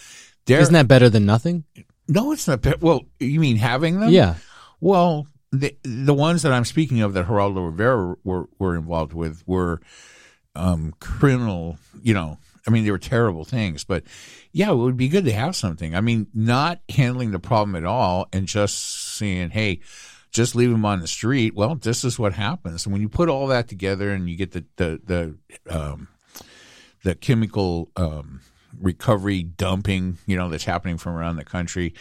there. 0.45 0.61
Isn't 0.61 0.73
that 0.73 0.87
better 0.87 1.09
than 1.09 1.25
nothing? 1.25 1.65
No, 2.07 2.31
it's 2.31 2.47
not. 2.47 2.61
bad. 2.61 2.81
Well, 2.81 3.01
you 3.19 3.41
mean 3.41 3.57
having 3.57 3.99
them? 3.99 4.09
Yeah. 4.09 4.35
Well, 4.79 5.27
the 5.51 5.75
the 5.83 6.13
ones 6.13 6.43
that 6.43 6.53
I'm 6.53 6.63
speaking 6.63 7.01
of 7.01 7.13
that 7.13 7.27
Geraldo 7.27 7.65
Rivera 7.65 8.15
were 8.23 8.47
were 8.57 8.77
involved 8.77 9.11
with 9.11 9.43
were 9.45 9.81
um, 10.55 10.93
criminal. 11.01 11.77
You 12.01 12.13
know, 12.13 12.37
I 12.65 12.71
mean, 12.71 12.85
they 12.85 12.91
were 12.91 12.97
terrible 12.97 13.43
things. 13.43 13.83
But 13.83 14.03
yeah, 14.53 14.71
it 14.71 14.75
would 14.75 14.95
be 14.95 15.09
good 15.09 15.25
to 15.25 15.33
have 15.33 15.57
something. 15.57 15.93
I 15.93 15.99
mean, 15.99 16.27
not 16.33 16.79
handling 16.87 17.31
the 17.31 17.39
problem 17.39 17.75
at 17.75 17.83
all 17.83 18.29
and 18.31 18.47
just 18.47 19.15
saying, 19.17 19.49
hey. 19.49 19.81
Just 20.36 20.53
leave 20.53 20.69
them 20.69 20.83
on 20.83 20.99
the 20.99 21.07
street. 21.07 21.55
Well, 21.55 21.75
this 21.75 22.03
is 22.03 22.19
what 22.19 22.33
happens. 22.33 22.86
And 22.86 22.91
when 22.91 23.01
you 23.01 23.07
put 23.07 23.29
all 23.29 23.47
that 23.47 23.69
together 23.69 24.11
and 24.11 24.29
you 24.29 24.36
get 24.36 24.51
the 24.51 24.65
the 24.75 25.01
the 25.05 25.73
um, 25.73 26.09
the 27.03 27.15
chemical 27.15 27.89
um, 27.95 28.41
recovery 28.77 29.43
dumping, 29.43 30.17
you 30.25 30.36
know, 30.36 30.49
that's 30.49 30.65
happening 30.65 30.97
from 30.97 31.15
around 31.15 31.38
the 31.38 31.45
country. 31.45 31.93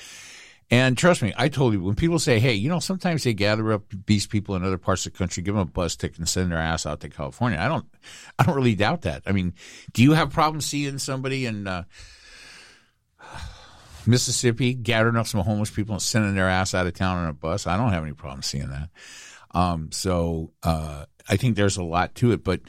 And 0.68 0.98
trust 0.98 1.22
me, 1.22 1.32
I 1.36 1.48
told 1.48 1.74
you 1.74 1.80
when 1.80 1.94
people 1.94 2.18
say, 2.18 2.40
"Hey, 2.40 2.54
you 2.54 2.68
know," 2.68 2.80
sometimes 2.80 3.22
they 3.22 3.34
gather 3.34 3.72
up 3.72 3.84
these 4.06 4.26
people 4.26 4.56
in 4.56 4.64
other 4.64 4.78
parts 4.78 5.06
of 5.06 5.12
the 5.12 5.18
country, 5.18 5.44
give 5.44 5.54
them 5.54 5.62
a 5.62 5.66
bus 5.66 5.94
ticket, 5.94 6.18
and 6.18 6.28
send 6.28 6.50
their 6.50 6.58
ass 6.58 6.86
out 6.86 6.98
to 7.00 7.08
California. 7.08 7.60
I 7.60 7.68
don't, 7.68 7.86
I 8.36 8.42
don't 8.42 8.56
really 8.56 8.74
doubt 8.74 9.02
that. 9.02 9.22
I 9.26 9.30
mean, 9.30 9.54
do 9.92 10.02
you 10.02 10.14
have 10.14 10.32
problems 10.32 10.66
seeing 10.66 10.98
somebody 10.98 11.46
in 11.46 11.68
uh, 11.68 11.84
Mississippi 14.06 14.74
gathering 14.74 15.16
up 15.16 15.26
some 15.26 15.40
homeless 15.40 15.70
people 15.70 15.94
and 15.94 16.02
sending 16.02 16.34
their 16.34 16.48
ass 16.48 16.74
out 16.74 16.86
of 16.86 16.94
town 16.94 17.18
on 17.18 17.28
a 17.28 17.32
bus? 17.32 17.66
I 17.66 17.76
don't 17.76 17.92
have 17.92 18.02
any 18.02 18.14
problem 18.14 18.42
seeing 18.42 18.68
that. 18.68 18.90
Um, 19.52 19.90
so 19.92 20.52
uh, 20.62 21.06
I 21.28 21.36
think 21.36 21.56
there's 21.56 21.76
a 21.76 21.84
lot 21.84 22.14
to 22.16 22.32
it, 22.32 22.42
but 22.42 22.60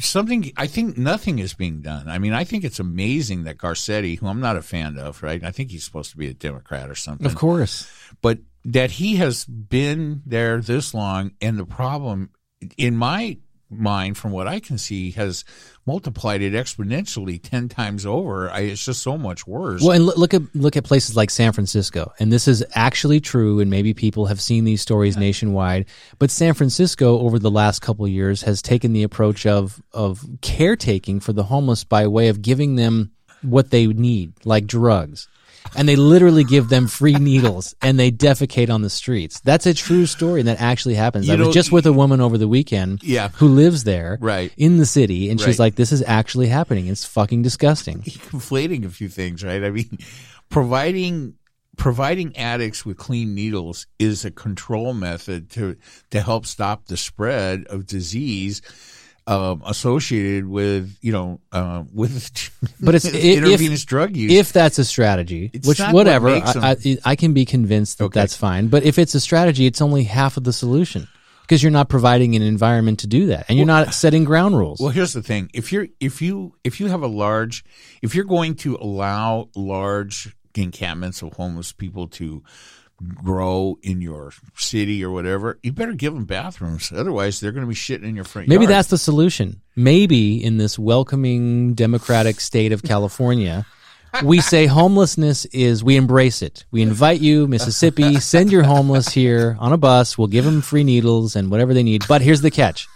something 0.00 0.52
I 0.56 0.66
think 0.66 0.96
nothing 0.96 1.38
is 1.38 1.54
being 1.54 1.80
done. 1.80 2.08
I 2.08 2.18
mean, 2.18 2.32
I 2.32 2.44
think 2.44 2.64
it's 2.64 2.80
amazing 2.80 3.44
that 3.44 3.58
Garcetti, 3.58 4.18
who 4.18 4.26
I'm 4.26 4.40
not 4.40 4.56
a 4.56 4.62
fan 4.62 4.98
of, 4.98 5.22
right? 5.22 5.42
I 5.42 5.50
think 5.50 5.70
he's 5.70 5.84
supposed 5.84 6.10
to 6.12 6.16
be 6.16 6.28
a 6.28 6.34
Democrat 6.34 6.90
or 6.90 6.94
something. 6.94 7.26
Of 7.26 7.34
course. 7.34 7.90
But 8.22 8.38
that 8.64 8.92
he 8.92 9.16
has 9.16 9.44
been 9.44 10.22
there 10.26 10.60
this 10.60 10.94
long 10.94 11.32
and 11.40 11.58
the 11.58 11.66
problem 11.66 12.30
in 12.76 12.96
my 12.96 13.38
mind 13.70 14.16
from 14.16 14.32
what 14.32 14.46
I 14.46 14.60
can 14.60 14.78
see 14.78 15.10
has 15.12 15.44
multiplied 15.86 16.42
it 16.42 16.52
exponentially 16.52 17.42
10 17.42 17.68
times 17.68 18.06
over. 18.06 18.50
I, 18.50 18.60
it's 18.60 18.84
just 18.84 19.02
so 19.02 19.18
much 19.18 19.46
worse. 19.46 19.82
Well, 19.82 19.92
and 19.92 20.04
look 20.04 20.16
look 20.16 20.34
at 20.34 20.54
look 20.54 20.76
at 20.76 20.84
places 20.84 21.16
like 21.16 21.30
San 21.30 21.52
Francisco, 21.52 22.12
and 22.18 22.32
this 22.32 22.48
is 22.48 22.64
actually 22.74 23.20
true. 23.20 23.60
And 23.60 23.70
maybe 23.70 23.94
people 23.94 24.26
have 24.26 24.40
seen 24.40 24.64
these 24.64 24.82
stories 24.82 25.16
nationwide, 25.16 25.86
but 26.18 26.30
San 26.30 26.54
Francisco 26.54 27.18
over 27.20 27.38
the 27.38 27.50
last 27.50 27.80
couple 27.80 28.04
of 28.04 28.10
years 28.10 28.42
has 28.42 28.62
taken 28.62 28.92
the 28.92 29.02
approach 29.02 29.46
of 29.46 29.82
of 29.92 30.24
caretaking 30.40 31.20
for 31.20 31.32
the 31.32 31.44
homeless 31.44 31.84
by 31.84 32.06
way 32.06 32.28
of 32.28 32.42
giving 32.42 32.76
them 32.76 33.12
what 33.42 33.70
they 33.70 33.86
need, 33.86 34.32
like 34.44 34.66
drugs. 34.66 35.28
And 35.76 35.88
they 35.88 35.96
literally 35.96 36.44
give 36.44 36.68
them 36.68 36.86
free 36.88 37.14
needles 37.14 37.74
and 37.82 37.98
they 37.98 38.10
defecate 38.10 38.70
on 38.70 38.82
the 38.82 38.90
streets. 38.90 39.40
That's 39.40 39.66
a 39.66 39.74
true 39.74 40.06
story 40.06 40.40
and 40.40 40.48
that 40.48 40.60
actually 40.60 40.94
happens. 40.94 41.26
You 41.28 41.34
I 41.34 41.36
was 41.36 41.54
just 41.54 41.70
with 41.72 41.86
a 41.86 41.92
woman 41.92 42.20
over 42.20 42.36
the 42.38 42.48
weekend 42.48 43.02
Yeah. 43.02 43.28
who 43.34 43.48
lives 43.48 43.84
there 43.84 44.18
Right. 44.20 44.52
in 44.56 44.78
the 44.78 44.86
city 44.86 45.30
and 45.30 45.38
she's 45.40 45.46
Right. 45.58 45.58
like, 45.60 45.74
This 45.76 45.92
is 45.92 46.02
actually 46.06 46.48
happening. 46.48 46.86
It's 46.88 47.04
fucking 47.04 47.42
disgusting. 47.42 48.02
conflating 48.02 48.84
a 48.84 48.90
few 48.90 49.08
things, 49.08 49.44
right? 49.44 49.62
I 49.62 49.70
mean, 49.70 49.98
providing 50.48 51.34
providing 51.76 52.36
addicts 52.36 52.84
with 52.84 52.96
clean 52.96 53.34
needles 53.36 53.86
is 54.00 54.24
a 54.24 54.30
control 54.32 54.92
method 54.94 55.48
to 55.50 55.76
to 56.10 56.20
help 56.20 56.44
stop 56.44 56.86
the 56.86 56.96
spread 56.96 57.64
of 57.68 57.86
disease 57.86 58.60
um, 59.28 59.62
associated 59.66 60.46
with 60.46 60.96
you 61.02 61.12
know 61.12 61.40
uh, 61.52 61.84
with 61.92 62.12
But 62.80 62.94
it's- 62.94 63.12
if- 63.14 63.86
drug 63.86 64.16
use. 64.16 64.32
if 64.32 64.52
that's 64.52 64.78
a 64.78 64.84
strategy, 64.84 65.50
It's 65.52 65.68
which 65.68 65.78
not 65.78 65.92
what 65.92 66.06
whatever, 66.06 66.30
I, 66.30 66.76
I, 66.84 66.98
I 67.04 67.16
can 67.16 67.34
be 67.34 67.44
convinced 67.44 67.98
that 67.98 68.04
Okay. 68.04 68.20
that's 68.20 68.36
fine. 68.36 68.68
But 68.68 68.82
if 68.84 68.98
it's 68.98 69.14
a 69.14 69.20
strategy, 69.20 69.66
it's 69.66 69.80
only 69.82 70.04
half 70.04 70.36
of 70.36 70.44
the 70.44 70.52
solution 70.52 71.06
because 71.42 71.62
you're 71.62 71.72
not 71.72 71.88
providing 71.88 72.34
an 72.36 72.42
environment 72.42 73.00
to 73.00 73.06
do 73.06 73.26
that, 73.26 73.46
and 73.48 73.56
you're 73.58 73.66
not 73.66 73.92
setting 73.94 74.24
ground 74.24 74.56
rules. 74.56 74.80
Well, 74.80 74.90
here's 74.90 75.12
the 75.12 75.22
thing: 75.22 75.50
if 75.52 75.72
you're 75.72 75.88
if 76.00 76.20
you 76.22 76.54
if 76.64 76.80
you 76.80 76.86
have 76.88 77.02
a 77.02 77.06
large, 77.06 77.64
if 78.02 78.14
you're 78.14 78.24
going 78.24 78.54
to 78.56 78.76
allow 78.76 79.48
large 79.54 80.34
encampments 80.54 81.22
of 81.22 81.34
homeless 81.34 81.70
people 81.72 82.08
to 82.08 82.42
grow 83.02 83.78
in 83.82 84.00
your 84.00 84.32
city 84.56 85.04
or 85.04 85.10
whatever, 85.10 85.58
you 85.62 85.72
better 85.72 85.92
give 85.92 86.14
them 86.14 86.24
bathrooms. 86.24 86.92
Otherwise, 86.92 87.40
they're 87.40 87.52
going 87.52 87.64
to 87.64 87.68
be 87.68 87.74
shitting 87.74 88.04
in 88.04 88.16
your 88.16 88.24
front 88.24 88.48
Maybe 88.48 88.64
yard. 88.64 88.74
that's 88.74 88.88
the 88.88 88.98
solution. 88.98 89.60
Maybe 89.76 90.42
in 90.42 90.58
this 90.58 90.78
welcoming 90.78 91.74
democratic 91.74 92.40
state 92.40 92.72
of 92.72 92.82
California, 92.82 93.66
we 94.24 94.40
say 94.40 94.66
homelessness 94.66 95.44
is 95.46 95.84
we 95.84 95.96
embrace 95.96 96.42
it. 96.42 96.64
We 96.70 96.82
invite 96.82 97.20
you, 97.20 97.46
Mississippi, 97.46 98.18
send 98.20 98.50
your 98.50 98.64
homeless 98.64 99.08
here 99.08 99.56
on 99.60 99.72
a 99.72 99.76
bus. 99.76 100.18
We'll 100.18 100.28
give 100.28 100.44
them 100.44 100.62
free 100.62 100.84
needles 100.84 101.36
and 101.36 101.50
whatever 101.50 101.74
they 101.74 101.82
need. 101.82 102.04
But 102.08 102.22
here's 102.22 102.40
the 102.40 102.50
catch. 102.50 102.88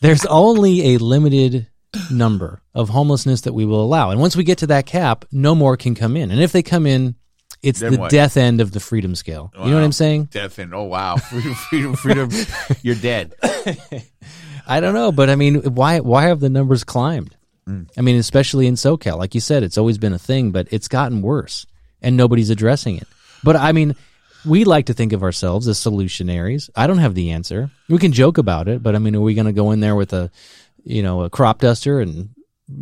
There's 0.00 0.24
only 0.26 0.94
a 0.94 0.98
limited 0.98 1.68
number 2.10 2.62
of 2.74 2.88
homelessness 2.88 3.42
that 3.42 3.52
we 3.52 3.64
will 3.64 3.82
allow. 3.82 4.10
And 4.10 4.20
once 4.20 4.34
we 4.34 4.44
get 4.44 4.58
to 4.58 4.68
that 4.68 4.86
cap, 4.86 5.24
no 5.30 5.54
more 5.54 5.76
can 5.76 5.94
come 5.94 6.16
in. 6.16 6.30
And 6.30 6.40
if 6.40 6.52
they 6.52 6.62
come 6.62 6.86
in, 6.86 7.16
it's 7.62 7.80
Then 7.80 7.92
the 7.92 7.98
what? 8.00 8.10
death 8.10 8.36
end 8.36 8.60
of 8.60 8.72
the 8.72 8.80
freedom 8.80 9.14
scale. 9.14 9.52
You 9.54 9.66
know 9.70 9.74
what 9.74 9.84
I'm 9.84 9.92
saying? 9.92 10.24
Death 10.26 10.58
end. 10.58 10.74
oh 10.74 10.84
wow, 10.84 11.16
freedom, 11.30 11.54
freedom, 11.54 11.96
freedom. 11.96 12.30
You're 12.82 12.94
dead. 12.94 13.34
I 14.66 14.80
don't 14.80 14.94
know, 14.94 15.12
but 15.12 15.30
I 15.30 15.36
mean, 15.36 15.56
why 15.74 16.00
why 16.00 16.24
have 16.24 16.40
the 16.40 16.50
numbers 16.50 16.84
climbed? 16.84 17.36
Mm. 17.68 17.88
I 17.96 18.00
mean, 18.00 18.16
especially 18.16 18.66
in 18.66 18.74
SoCal, 18.74 19.18
like 19.18 19.34
you 19.34 19.40
said, 19.40 19.62
it's 19.62 19.78
always 19.78 19.98
been 19.98 20.12
a 20.12 20.18
thing, 20.18 20.52
but 20.52 20.68
it's 20.70 20.88
gotten 20.88 21.22
worse, 21.22 21.66
and 22.00 22.16
nobody's 22.16 22.50
addressing 22.50 22.96
it. 22.96 23.08
But 23.44 23.56
I 23.56 23.72
mean, 23.72 23.96
we 24.46 24.64
like 24.64 24.86
to 24.86 24.94
think 24.94 25.12
of 25.12 25.22
ourselves 25.22 25.68
as 25.68 25.78
solutionaries. 25.78 26.70
I 26.74 26.86
don't 26.86 26.98
have 26.98 27.14
the 27.14 27.30
answer. 27.30 27.70
We 27.88 27.98
can 27.98 28.12
joke 28.12 28.38
about 28.38 28.68
it, 28.68 28.82
but 28.82 28.94
I 28.94 28.98
mean, 28.98 29.14
are 29.16 29.20
we 29.20 29.34
going 29.34 29.46
to 29.46 29.52
go 29.52 29.70
in 29.72 29.80
there 29.80 29.94
with 29.94 30.12
a, 30.12 30.30
you 30.84 31.02
know, 31.02 31.22
a 31.22 31.30
crop 31.30 31.58
duster 31.58 32.00
and 32.00 32.30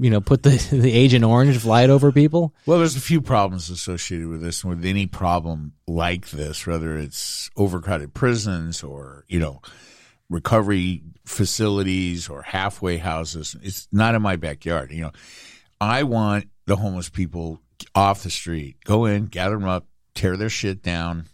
you 0.01 0.11
know 0.11 0.20
put 0.20 0.43
the 0.43 0.51
the 0.72 0.93
Agent 0.93 1.24
Orange 1.24 1.64
it 1.64 1.91
over 1.91 2.12
people? 2.12 2.55
Well, 2.66 2.78
there's 2.78 2.97
a 2.97 3.01
few 3.01 3.20
problems 3.20 3.70
associated 3.70 4.28
with 4.28 4.43
this, 4.43 4.62
and 4.62 4.74
with 4.74 4.84
any 4.84 5.07
problem 5.07 5.72
like 5.86 6.30
this, 6.30 6.66
whether 6.66 6.97
it's 6.97 7.51
overcrowded 7.57 8.14
prisons 8.14 8.82
or 8.82 9.24
you 9.28 9.39
know 9.39 9.61
recovery 10.30 11.03
facilities 11.24 12.28
or 12.28 12.43
halfway 12.43 12.99
houses. 12.99 13.57
It's 13.62 13.89
not 13.93 14.14
in 14.14 14.22
my 14.22 14.36
backyard. 14.36 14.91
You 14.91 15.03
know, 15.03 15.12
I 15.80 16.03
want 16.03 16.49
the 16.66 16.76
homeless 16.76 17.09
people 17.09 17.61
off 17.95 18.22
the 18.22 18.30
street. 18.30 18.76
Go 18.84 19.05
in, 19.05 19.26
gather 19.26 19.59
them 19.59 19.68
up, 19.68 19.86
tear 20.14 20.36
their 20.36 20.49
shit 20.49 20.82
down, 20.82 21.26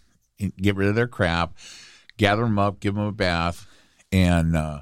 get 0.57 0.77
rid 0.77 0.89
of 0.89 0.95
their 0.95 1.09
crap, 1.09 1.57
gather 2.17 2.43
them 2.43 2.59
up, 2.59 2.81
give 2.81 2.95
them 2.95 3.05
a 3.05 3.13
bath, 3.13 3.67
and 4.13 4.57
uh, 4.57 4.81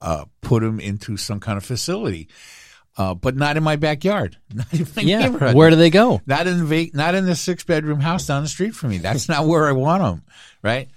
uh, 0.00 0.24
put 0.40 0.62
them 0.62 0.80
into 0.80 1.16
some 1.16 1.40
kind 1.40 1.56
of 1.56 1.64
facility. 1.64 2.28
Uh, 2.96 3.14
but 3.14 3.36
not 3.36 3.56
in 3.56 3.62
my 3.62 3.76
backyard. 3.76 4.36
Not 4.54 4.72
in 4.72 4.86
my 4.96 5.02
Yeah. 5.02 5.18
neighborhood. 5.20 5.54
Where 5.56 5.70
do 5.70 5.76
they 5.76 5.90
go? 5.90 6.20
not 6.26 6.46
in 6.46 6.68
the 6.68 6.90
not 6.94 7.14
in 7.14 7.26
the 7.26 7.34
six 7.36 7.64
bedroom 7.64 8.00
house 8.00 8.26
down 8.26 8.42
the 8.42 8.48
street 8.48 8.74
from 8.74 8.90
me. 8.90 8.98
That's 8.98 9.28
not 9.28 9.46
where 9.46 9.66
I 9.66 9.72
want 9.72 10.02
them, 10.02 10.22
right? 10.62 10.88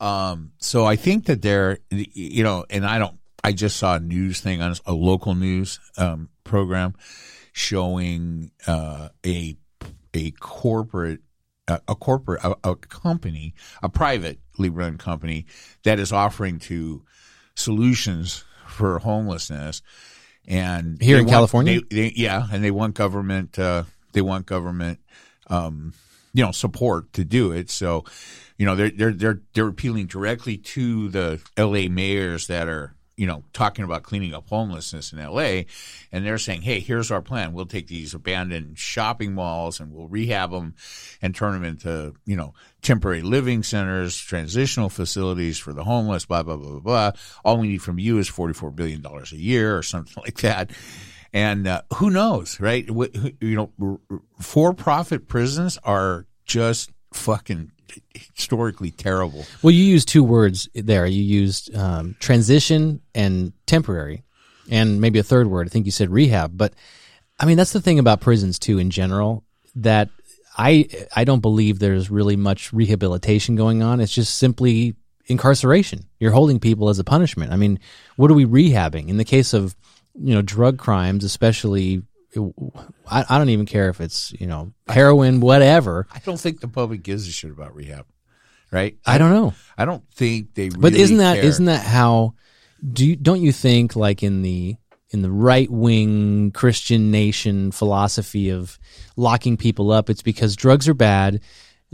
Um, 0.00 0.52
so 0.58 0.84
I 0.84 0.96
think 0.96 1.26
that 1.26 1.40
they're, 1.40 1.78
you 1.90 2.44
know, 2.44 2.66
and 2.68 2.84
I 2.84 2.98
don't. 2.98 3.18
I 3.42 3.52
just 3.52 3.76
saw 3.78 3.96
a 3.96 4.00
news 4.00 4.40
thing 4.40 4.60
on 4.60 4.74
a 4.84 4.92
local 4.92 5.34
news 5.34 5.80
um, 5.96 6.28
program 6.44 6.94
showing 7.52 8.50
uh, 8.66 9.08
a 9.24 9.56
a 10.12 10.30
corporate 10.32 11.20
a, 11.68 11.80
a 11.88 11.94
corporate 11.94 12.42
a, 12.44 12.54
a 12.64 12.76
company 12.76 13.54
a 13.82 13.88
privately 13.88 14.68
run 14.68 14.98
company 14.98 15.46
that 15.84 15.98
is 15.98 16.12
offering 16.12 16.58
to 16.58 17.02
solutions 17.54 18.44
for 18.66 18.98
homelessness 18.98 19.80
and 20.48 21.00
Here 21.00 21.18
in 21.18 21.24
want- 21.24 21.32
California? 21.32 21.80
they- 21.90 22.08
they- 22.08 22.12
yeah, 22.16 22.46
and 22.50 22.62
they 22.64 22.70
want 22.70 22.94
government. 22.94 23.58
Uh, 23.58 23.84
they 24.12 24.20
want 24.22 24.46
government, 24.46 24.98
um, 25.48 25.92
you 26.32 26.42
know, 26.44 26.52
support 26.52 27.12
to 27.12 27.24
do 27.24 27.52
it. 27.52 27.70
So, 27.70 28.04
you 28.58 28.66
know, 28.66 28.74
they're 28.74 28.90
they're 28.90 29.12
they're 29.12 29.40
they're 29.54 29.68
appealing 29.68 30.06
directly 30.06 30.56
to 30.56 31.08
the 31.08 31.40
L.A. 31.56 31.88
mayors 31.88 32.46
that 32.48 32.68
are 32.68 32.94
you 33.16 33.26
know 33.26 33.42
talking 33.52 33.84
about 33.84 34.02
cleaning 34.02 34.34
up 34.34 34.48
homelessness 34.48 35.12
in 35.12 35.18
L.A. 35.18 35.66
And 36.12 36.24
they're 36.24 36.38
saying, 36.38 36.62
hey, 36.62 36.80
here's 36.80 37.10
our 37.10 37.22
plan. 37.22 37.52
We'll 37.52 37.66
take 37.66 37.86
these 37.86 38.14
abandoned 38.14 38.78
shopping 38.78 39.34
malls 39.34 39.80
and 39.80 39.92
we'll 39.92 40.08
rehab 40.08 40.50
them 40.50 40.74
and 41.22 41.34
turn 41.34 41.52
them 41.54 41.64
into 41.64 42.14
you 42.24 42.36
know 42.36 42.54
temporary 42.82 43.22
living 43.22 43.62
centers, 43.62 44.16
transitional 44.16 44.88
facilities 44.88 45.58
for 45.58 45.72
the 45.72 45.84
homeless. 45.84 46.26
Blah 46.26 46.42
blah 46.42 46.56
blah 46.56 46.70
blah 46.70 46.80
blah. 46.80 47.12
All 47.44 47.58
we 47.58 47.68
need 47.68 47.82
from 47.82 47.98
you 47.98 48.18
is 48.18 48.28
forty 48.28 48.54
four 48.54 48.70
billion 48.70 49.00
dollars 49.00 49.32
a 49.32 49.38
year 49.38 49.76
or 49.76 49.82
something 49.82 50.22
like 50.22 50.38
that. 50.38 50.70
And 51.32 51.66
uh, 51.66 51.82
who 51.94 52.10
knows, 52.10 52.60
right? 52.60 52.86
You 52.88 53.70
know, 53.78 54.00
for-profit 54.40 55.28
prisons 55.28 55.78
are 55.84 56.24
just 56.46 56.92
fucking 57.12 57.72
historically 58.34 58.90
terrible. 58.90 59.44
Well, 59.62 59.72
you 59.72 59.84
used 59.84 60.08
two 60.08 60.24
words 60.24 60.68
there. 60.74 61.06
You 61.06 61.22
used 61.22 61.74
um, 61.74 62.16
transition 62.20 63.00
and 63.14 63.52
temporary, 63.66 64.24
and 64.70 65.00
maybe 65.00 65.18
a 65.18 65.22
third 65.24 65.46
word. 65.48 65.66
I 65.66 65.70
think 65.70 65.86
you 65.86 65.92
said 65.92 66.10
rehab. 66.10 66.56
But 66.56 66.74
I 67.38 67.46
mean, 67.46 67.56
that's 67.56 67.72
the 67.72 67.80
thing 67.80 67.98
about 67.98 68.20
prisons 68.20 68.58
too, 68.58 68.78
in 68.78 68.90
general. 68.90 69.44
That 69.76 70.08
I 70.56 70.88
I 71.14 71.24
don't 71.24 71.40
believe 71.40 71.78
there's 71.78 72.10
really 72.10 72.36
much 72.36 72.72
rehabilitation 72.72 73.56
going 73.56 73.82
on. 73.82 74.00
It's 74.00 74.14
just 74.14 74.38
simply 74.38 74.94
incarceration. 75.26 76.06
You're 76.18 76.32
holding 76.32 76.60
people 76.60 76.88
as 76.88 76.98
a 76.98 77.04
punishment. 77.04 77.52
I 77.52 77.56
mean, 77.56 77.78
what 78.16 78.30
are 78.30 78.34
we 78.34 78.46
rehabbing? 78.46 79.08
In 79.08 79.16
the 79.16 79.24
case 79.24 79.52
of 79.52 79.76
you 80.14 80.34
know 80.34 80.42
drug 80.42 80.78
crimes, 80.78 81.24
especially. 81.24 82.02
I, 83.06 83.24
I 83.28 83.38
don't 83.38 83.48
even 83.48 83.66
care 83.66 83.88
if 83.88 84.00
it's 84.00 84.32
you 84.32 84.46
know 84.46 84.72
heroin, 84.88 85.40
whatever. 85.40 86.06
I 86.12 86.20
don't 86.20 86.40
think 86.40 86.60
the 86.60 86.68
public 86.68 87.02
gives 87.02 87.26
a 87.26 87.30
shit 87.30 87.50
about 87.50 87.74
rehab, 87.74 88.06
right? 88.70 88.96
I 89.04 89.18
don't 89.18 89.32
know. 89.32 89.54
I 89.76 89.84
don't 89.84 90.04
think 90.12 90.54
they. 90.54 90.68
But 90.68 90.94
isn't 90.94 91.18
that 91.18 91.42
not 91.42 91.64
that 91.66 91.86
how 91.86 92.34
do 92.92 93.06
you, 93.06 93.16
don't 93.16 93.40
you 93.40 93.52
think 93.52 93.96
like 93.96 94.22
in 94.22 94.42
the 94.42 94.76
in 95.10 95.22
the 95.22 95.30
right 95.30 95.70
wing 95.70 96.50
Christian 96.52 97.10
nation 97.10 97.72
philosophy 97.72 98.50
of 98.50 98.78
locking 99.16 99.56
people 99.56 99.90
up 99.90 100.10
it's 100.10 100.22
because 100.22 100.56
drugs 100.56 100.88
are 100.88 100.94
bad 100.94 101.40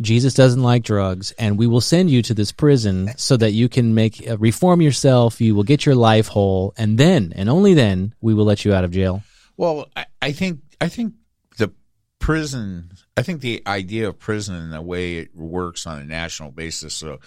Jesus 0.01 0.34
doesn't 0.34 0.62
like 0.62 0.82
drugs 0.82 1.32
and 1.32 1.59
we 1.59 1.66
will 1.66 1.80
send 1.80 2.11
you 2.11 2.22
to 2.22 2.34
this 2.34 2.51
prison 2.51 3.11
so 3.16 3.36
that 3.36 3.53
you 3.53 3.68
can 3.68 3.95
make 3.95 4.28
uh, 4.28 4.38
reform 4.38 4.80
yourself 4.80 5.40
you 5.40 5.55
will 5.55 5.62
get 5.62 5.84
your 5.84 5.95
life 5.95 6.28
whole 6.28 6.72
and 6.76 6.99
then 6.99 7.32
and 7.36 7.49
only 7.49 7.74
then 7.74 8.14
we 8.20 8.34
will 8.34 8.45
let 8.45 8.64
you 8.64 8.72
out 8.72 8.84
of 8.84 8.90
jail 8.90 9.22
Well, 9.57 9.88
I, 9.96 10.07
I 10.20 10.32
think 10.32 10.61
I 10.80 10.88
think 10.88 11.14
the 11.59 11.72
prison. 12.18 12.92
I 13.16 13.22
think 13.22 13.40
the 13.40 13.62
idea 13.66 14.09
of 14.09 14.18
prison 14.18 14.55
and 14.55 14.72
the 14.72 14.82
way 14.82 15.16
it 15.16 15.34
works 15.34 15.86
on 15.86 16.00
a 16.00 16.05
national 16.05 16.50
basis 16.50 16.94
so 16.94 17.18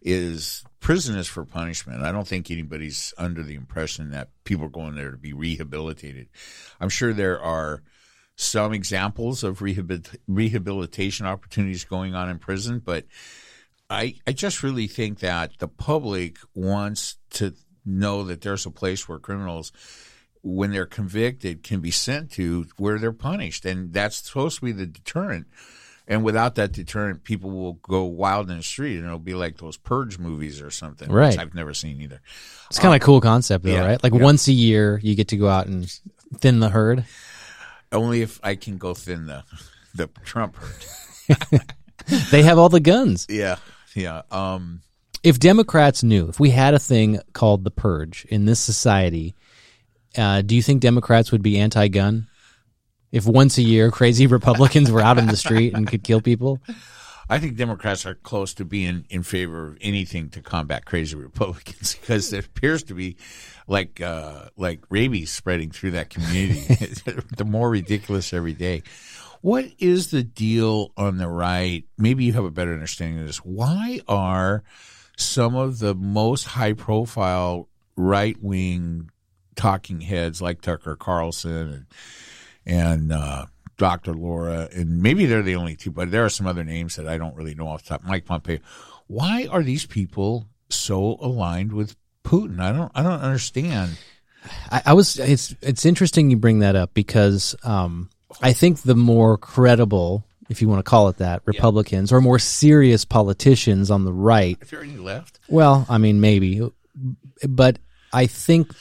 is 0.00 0.64
prison 0.80 1.16
is 1.16 1.28
for 1.28 1.44
punishment. 1.44 2.02
I 2.02 2.12
don't 2.12 2.28
think 2.28 2.50
anybody's 2.50 3.14
under 3.18 3.42
the 3.42 3.54
impression 3.54 4.10
that 4.10 4.28
people 4.44 4.66
are 4.66 4.70
going 4.70 4.94
there 4.94 5.10
to 5.10 5.16
be 5.16 5.32
rehabilitated. 5.32 6.28
I'm 6.80 6.88
sure 6.88 7.12
there 7.12 7.40
are 7.40 7.82
some 8.36 8.72
examples 8.72 9.44
of 9.44 9.60
rehabil- 9.60 10.16
rehabilitation 10.26 11.26
opportunities 11.26 11.84
going 11.84 12.14
on 12.14 12.28
in 12.28 12.38
prison, 12.38 12.80
but 12.84 13.06
I 13.88 14.14
I 14.26 14.32
just 14.32 14.62
really 14.62 14.86
think 14.86 15.20
that 15.20 15.52
the 15.58 15.68
public 15.68 16.38
wants 16.54 17.16
to 17.30 17.54
know 17.84 18.24
that 18.24 18.40
there's 18.40 18.66
a 18.66 18.70
place 18.70 19.08
where 19.08 19.18
criminals 19.18 19.72
when 20.42 20.72
they're 20.72 20.86
convicted 20.86 21.62
can 21.62 21.80
be 21.80 21.90
sent 21.90 22.32
to 22.32 22.66
where 22.76 22.98
they're 22.98 23.12
punished. 23.12 23.64
And 23.64 23.92
that's 23.92 24.16
supposed 24.16 24.58
to 24.58 24.64
be 24.66 24.72
the 24.72 24.86
deterrent. 24.86 25.46
And 26.08 26.24
without 26.24 26.56
that 26.56 26.72
deterrent 26.72 27.22
people 27.22 27.50
will 27.50 27.74
go 27.74 28.04
wild 28.04 28.50
in 28.50 28.56
the 28.56 28.62
street 28.62 28.96
and 28.96 29.06
it'll 29.06 29.18
be 29.20 29.34
like 29.34 29.58
those 29.58 29.76
purge 29.76 30.18
movies 30.18 30.60
or 30.60 30.70
something 30.70 31.10
Right. 31.10 31.28
which 31.28 31.38
i've 31.38 31.54
never 31.54 31.72
seen 31.72 32.00
either. 32.00 32.20
It's 32.68 32.80
kind 32.80 32.92
of 32.94 33.00
a 33.00 33.04
cool 33.04 33.20
concept 33.20 33.64
though 33.64 33.70
yeah, 33.70 33.86
right? 33.86 34.02
Like 34.02 34.12
yeah. 34.12 34.20
once 34.20 34.48
a 34.48 34.52
year 34.52 34.98
you 35.02 35.14
get 35.14 35.28
to 35.28 35.36
go 35.36 35.48
out 35.48 35.68
and 35.68 35.88
thin 36.38 36.58
the 36.58 36.68
herd? 36.68 37.04
Only 37.92 38.22
if 38.22 38.40
i 38.42 38.56
can 38.56 38.78
go 38.78 38.94
thin 38.94 39.26
the 39.26 39.44
the 39.94 40.08
trump 40.24 40.56
herd. 40.56 41.60
They 42.32 42.42
have 42.42 42.58
all 42.58 42.68
the 42.68 42.80
guns. 42.80 43.26
Yeah 43.30 43.56
yeah 43.94 44.22
um 44.32 44.82
if 45.22 45.38
Democrats 45.38 46.02
knew, 46.02 46.28
if 46.28 46.40
we 46.40 46.50
had 46.50 46.74
a 46.74 46.80
thing 46.80 47.20
called 47.32 47.62
the 47.62 47.70
purge 47.70 48.24
in 48.28 48.44
this 48.44 48.58
society, 48.58 49.36
uh, 50.16 50.42
do 50.42 50.54
you 50.54 50.62
think 50.62 50.80
Democrats 50.80 51.32
would 51.32 51.42
be 51.42 51.58
anti-gun? 51.58 52.28
If 53.10 53.26
once 53.26 53.58
a 53.58 53.62
year 53.62 53.90
crazy 53.90 54.26
Republicans 54.38 54.90
were 54.90 55.02
out 55.02 55.18
in 55.18 55.26
the 55.26 55.36
street 55.36 55.74
and 55.74 55.86
could 55.86 56.02
kill 56.02 56.20
people, 56.20 56.60
I 57.28 57.38
think 57.38 57.56
Democrats 57.56 58.04
are 58.06 58.14
close 58.14 58.54
to 58.54 58.64
being 58.64 59.06
in 59.08 59.22
favor 59.22 59.68
of 59.68 59.78
anything 59.80 60.30
to 60.30 60.42
combat 60.42 60.84
crazy 60.84 61.16
Republicans 61.16 61.94
because 62.00 62.30
there 62.30 62.40
appears 62.40 62.82
to 62.84 62.94
be 62.94 63.16
like 63.66 64.00
uh, 64.00 64.48
like 64.56 64.80
rabies 64.90 65.30
spreading 65.30 65.70
through 65.70 65.92
that 65.92 66.10
community. 66.10 66.60
the 67.36 67.44
more 67.44 67.70
ridiculous 67.70 68.32
every 68.32 68.52
day. 68.52 68.82
What 69.40 69.66
is 69.78 70.10
the 70.10 70.22
deal 70.22 70.92
on 70.96 71.16
the 71.18 71.28
right? 71.28 71.84
Maybe 71.98 72.24
you 72.24 72.32
have 72.34 72.44
a 72.44 72.50
better 72.50 72.72
understanding 72.72 73.20
of 73.20 73.26
this. 73.26 73.38
Why 73.38 74.00
are 74.06 74.62
some 75.16 75.56
of 75.56 75.78
the 75.78 75.94
most 75.94 76.44
high 76.44 76.74
profile 76.74 77.68
right 77.96 78.36
wing 78.40 79.10
talking 79.56 80.00
heads 80.00 80.40
like 80.40 80.60
Tucker 80.60 80.96
Carlson 80.96 81.52
and 81.72 81.86
and 82.64 83.12
uh, 83.12 83.46
Dr. 83.76 84.14
Laura, 84.14 84.68
and 84.72 85.02
maybe 85.02 85.26
they're 85.26 85.42
the 85.42 85.56
only 85.56 85.74
two, 85.74 85.90
but 85.90 86.10
there 86.10 86.24
are 86.24 86.28
some 86.28 86.46
other 86.46 86.64
names 86.64 86.96
that 86.96 87.08
I 87.08 87.18
don't 87.18 87.34
really 87.34 87.54
know 87.54 87.68
off 87.68 87.82
the 87.82 87.90
top. 87.90 88.04
Mike 88.04 88.24
Pompeo. 88.24 88.58
Why 89.08 89.48
are 89.50 89.62
these 89.62 89.86
people 89.86 90.46
so 90.68 91.16
aligned 91.20 91.72
with 91.72 91.96
Putin? 92.24 92.60
I 92.60 92.72
don't. 92.72 92.92
I 92.94 93.02
don't 93.02 93.20
understand. 93.20 93.98
I, 94.70 94.82
I 94.86 94.92
was. 94.92 95.18
It's 95.18 95.54
it's 95.60 95.84
interesting 95.84 96.30
you 96.30 96.36
bring 96.36 96.60
that 96.60 96.76
up 96.76 96.94
because 96.94 97.56
um, 97.64 98.10
I 98.40 98.52
think 98.52 98.82
the 98.82 98.94
more 98.94 99.36
credible, 99.36 100.24
if 100.48 100.62
you 100.62 100.68
want 100.68 100.78
to 100.78 100.88
call 100.88 101.08
it 101.08 101.18
that, 101.18 101.42
Republicans 101.44 102.12
or 102.12 102.20
more 102.20 102.38
serious 102.38 103.04
politicians 103.04 103.90
on 103.90 104.04
the 104.04 104.12
right 104.12 104.58
If 104.60 104.70
there 104.70 104.80
are 104.80 104.84
any 104.84 104.96
left, 104.96 105.40
Well, 105.48 105.86
I 105.88 105.98
mean, 105.98 106.20
maybe, 106.20 106.62
but 107.48 107.78
I 108.12 108.26
think 108.26 108.72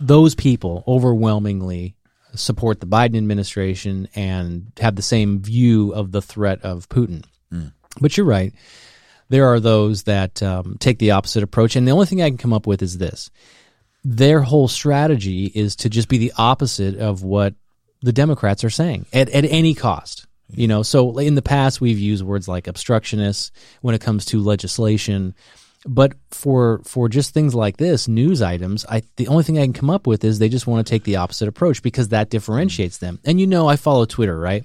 those 0.00 0.34
people 0.34 0.82
overwhelmingly 0.86 1.94
support 2.34 2.80
the 2.80 2.86
Biden 2.86 3.16
administration 3.16 4.08
and 4.14 4.72
have 4.78 4.96
the 4.96 5.02
same 5.02 5.40
view 5.40 5.92
of 5.92 6.12
the 6.12 6.22
threat 6.22 6.62
of 6.62 6.88
Putin. 6.88 7.24
But 8.00 8.16
you're 8.16 8.26
right. 8.26 8.54
There 9.28 9.46
are 9.46 9.60
those 9.60 10.04
that 10.04 10.42
um, 10.42 10.76
take 10.78 10.98
the 10.98 11.12
opposite 11.12 11.42
approach. 11.42 11.76
And 11.76 11.86
the 11.86 11.92
only 11.92 12.06
thing 12.06 12.22
I 12.22 12.28
can 12.28 12.38
come 12.38 12.52
up 12.52 12.66
with 12.66 12.82
is 12.82 12.98
this 12.98 13.30
their 14.02 14.40
whole 14.40 14.68
strategy 14.68 15.44
is 15.46 15.76
to 15.76 15.90
just 15.90 16.08
be 16.08 16.18
the 16.18 16.32
opposite 16.38 16.96
of 16.96 17.22
what 17.22 17.54
the 18.00 18.12
Democrats 18.12 18.64
are 18.64 18.70
saying 18.70 19.06
at, 19.12 19.28
at 19.28 19.44
any 19.44 19.74
cost. 19.74 20.26
You 20.52 20.66
know, 20.66 20.82
so 20.82 21.18
in 21.18 21.36
the 21.36 21.42
past 21.42 21.80
we've 21.80 21.98
used 21.98 22.24
words 22.24 22.48
like 22.48 22.66
obstructionists 22.66 23.52
when 23.82 23.94
it 23.94 24.00
comes 24.00 24.24
to 24.26 24.42
legislation, 24.42 25.34
but 25.86 26.12
for 26.30 26.82
for 26.84 27.08
just 27.08 27.32
things 27.32 27.54
like 27.54 27.78
this, 27.78 28.06
news 28.06 28.42
items, 28.42 28.84
I 28.88 29.02
the 29.16 29.28
only 29.28 29.44
thing 29.44 29.58
I 29.58 29.62
can 29.62 29.72
come 29.72 29.90
up 29.90 30.06
with 30.06 30.24
is 30.24 30.38
they 30.38 30.48
just 30.48 30.66
want 30.66 30.86
to 30.86 30.90
take 30.90 31.04
the 31.04 31.16
opposite 31.16 31.48
approach 31.48 31.82
because 31.82 32.08
that 32.08 32.30
differentiates 32.30 32.98
them. 32.98 33.18
And 33.24 33.40
you 33.40 33.46
know, 33.46 33.68
I 33.68 33.76
follow 33.76 34.04
Twitter, 34.04 34.38
right? 34.38 34.64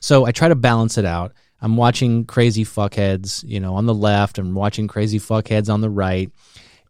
So 0.00 0.24
I 0.24 0.32
try 0.32 0.48
to 0.48 0.54
balance 0.54 0.98
it 0.98 1.04
out. 1.04 1.32
I'm 1.60 1.76
watching 1.76 2.24
crazy 2.24 2.64
fuckheads, 2.64 3.44
you 3.44 3.60
know, 3.60 3.74
on 3.74 3.86
the 3.86 3.94
left. 3.94 4.38
I'm 4.38 4.54
watching 4.54 4.88
crazy 4.88 5.18
fuckheads 5.18 5.72
on 5.72 5.80
the 5.80 5.90
right, 5.90 6.30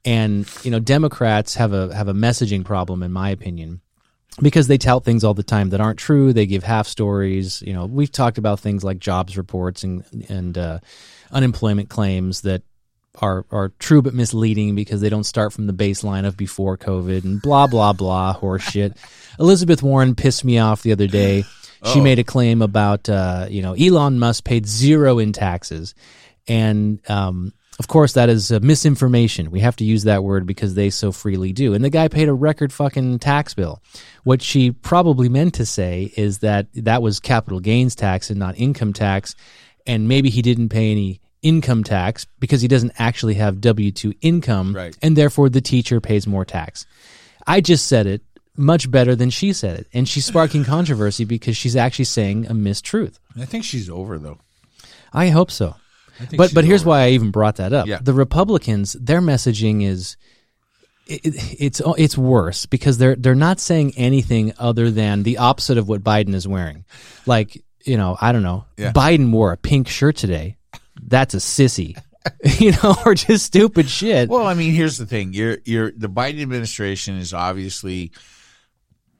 and 0.04 0.48
you 0.62 0.70
know, 0.70 0.80
Democrats 0.80 1.54
have 1.56 1.72
a 1.72 1.94
have 1.94 2.08
a 2.08 2.14
messaging 2.14 2.64
problem, 2.64 3.02
in 3.02 3.12
my 3.12 3.30
opinion 3.30 3.80
because 4.42 4.66
they 4.66 4.76
tout 4.76 5.02
things 5.02 5.24
all 5.24 5.34
the 5.34 5.42
time 5.42 5.70
that 5.70 5.80
aren't 5.80 5.98
true. 5.98 6.32
They 6.32 6.46
give 6.46 6.62
half 6.62 6.86
stories. 6.86 7.62
You 7.62 7.72
know, 7.72 7.86
we've 7.86 8.12
talked 8.12 8.38
about 8.38 8.60
things 8.60 8.84
like 8.84 8.98
jobs 8.98 9.36
reports 9.36 9.82
and 9.82 10.04
and 10.28 10.58
uh, 10.58 10.80
unemployment 11.32 11.88
claims 11.88 12.42
that 12.42 12.62
are 13.20 13.44
are 13.50 13.70
true 13.78 14.02
but 14.02 14.14
misleading 14.14 14.74
because 14.74 15.00
they 15.00 15.08
don't 15.08 15.24
start 15.24 15.52
from 15.52 15.66
the 15.66 15.72
baseline 15.72 16.26
of 16.26 16.36
before 16.36 16.76
COVID 16.76 17.24
and 17.24 17.40
blah 17.40 17.66
blah 17.66 17.92
blah 17.92 18.34
horseshit. 18.34 18.96
Elizabeth 19.38 19.82
Warren 19.82 20.14
pissed 20.14 20.44
me 20.44 20.58
off 20.58 20.82
the 20.82 20.92
other 20.92 21.06
day. 21.06 21.44
She 21.92 22.00
made 22.00 22.18
a 22.18 22.24
claim 22.24 22.62
about 22.62 23.08
uh, 23.08 23.46
you 23.48 23.62
know 23.62 23.74
Elon 23.74 24.18
Musk 24.18 24.44
paid 24.44 24.66
zero 24.66 25.18
in 25.18 25.32
taxes, 25.32 25.94
and 26.48 27.00
um, 27.08 27.52
of 27.78 27.86
course 27.86 28.14
that 28.14 28.28
is 28.28 28.50
uh, 28.50 28.58
misinformation. 28.60 29.50
We 29.50 29.60
have 29.60 29.76
to 29.76 29.84
use 29.84 30.04
that 30.04 30.24
word 30.24 30.46
because 30.46 30.74
they 30.74 30.90
so 30.90 31.12
freely 31.12 31.52
do. 31.52 31.74
And 31.74 31.84
the 31.84 31.90
guy 31.90 32.08
paid 32.08 32.28
a 32.28 32.34
record 32.34 32.72
fucking 32.72 33.20
tax 33.20 33.54
bill. 33.54 33.82
What 34.24 34.42
she 34.42 34.72
probably 34.72 35.28
meant 35.28 35.54
to 35.54 35.66
say 35.66 36.12
is 36.16 36.38
that 36.38 36.66
that 36.74 37.02
was 37.02 37.20
capital 37.20 37.60
gains 37.60 37.94
tax 37.94 38.30
and 38.30 38.38
not 38.38 38.58
income 38.58 38.92
tax, 38.92 39.36
and 39.86 40.08
maybe 40.08 40.28
he 40.30 40.42
didn't 40.42 40.70
pay 40.70 40.90
any 40.90 41.20
income 41.42 41.84
tax 41.84 42.26
because 42.40 42.60
he 42.60 42.68
doesn't 42.68 42.92
actually 42.98 43.34
have 43.34 43.60
W 43.60 43.90
two 43.92 44.14
income, 44.20 44.74
Right. 44.74 44.96
and 45.02 45.16
therefore 45.16 45.48
the 45.48 45.60
teacher 45.60 46.00
pays 46.00 46.26
more 46.26 46.44
tax. 46.44 46.86
I 47.46 47.60
just 47.60 47.86
said 47.86 48.06
it 48.06 48.22
much 48.56 48.90
better 48.90 49.14
than 49.14 49.30
she 49.30 49.52
said 49.52 49.78
it, 49.80 49.86
and 49.92 50.08
she's 50.08 50.24
sparking 50.24 50.64
controversy 50.74 51.24
because 51.24 51.56
she's 51.56 51.76
actually 51.76 52.06
saying 52.06 52.46
a 52.46 52.52
mistruth. 52.54 53.18
I 53.38 53.44
think 53.44 53.64
she's 53.64 53.88
over 53.90 54.18
though. 54.18 54.38
I 55.12 55.28
hope 55.28 55.50
so. 55.50 55.76
I 56.20 56.36
But 56.36 56.54
but 56.54 56.64
here's 56.64 56.80
over. 56.82 56.90
why 56.90 57.02
I 57.04 57.08
even 57.10 57.30
brought 57.30 57.56
that 57.56 57.72
up. 57.72 57.86
Yeah. 57.86 57.98
The 58.02 58.14
Republicans, 58.14 58.94
their 58.94 59.20
messaging 59.20 59.84
is 59.84 60.16
it, 61.06 61.24
it- 61.24 61.56
it's 61.60 61.82
it's 61.98 62.18
worse 62.18 62.66
because 62.66 62.98
they're 62.98 63.14
they're 63.16 63.34
not 63.34 63.60
saying 63.60 63.92
anything 63.96 64.52
other 64.58 64.90
than 64.90 65.22
the 65.22 65.38
opposite 65.38 65.78
of 65.78 65.86
what 65.88 66.02
Biden 66.02 66.34
is 66.34 66.48
wearing. 66.48 66.84
Like 67.26 67.62
you 67.84 67.96
know, 67.96 68.16
I 68.20 68.32
don't 68.32 68.42
know. 68.42 68.64
Yeah. 68.76 68.92
Biden 68.92 69.30
wore 69.30 69.52
a 69.52 69.56
pink 69.56 69.86
shirt 69.88 70.16
today. 70.16 70.56
That's 71.08 71.34
a 71.34 71.38
sissy, 71.38 71.96
you 72.60 72.72
know, 72.82 72.96
or 73.04 73.14
just 73.14 73.46
stupid 73.46 73.88
shit. 73.88 74.28
Well, 74.28 74.46
I 74.46 74.54
mean, 74.54 74.72
here's 74.72 74.98
the 74.98 75.06
thing: 75.06 75.32
you're 75.32 75.58
you're 75.64 75.92
the 75.92 76.08
Biden 76.08 76.42
administration 76.42 77.16
is 77.16 77.32
obviously, 77.32 78.10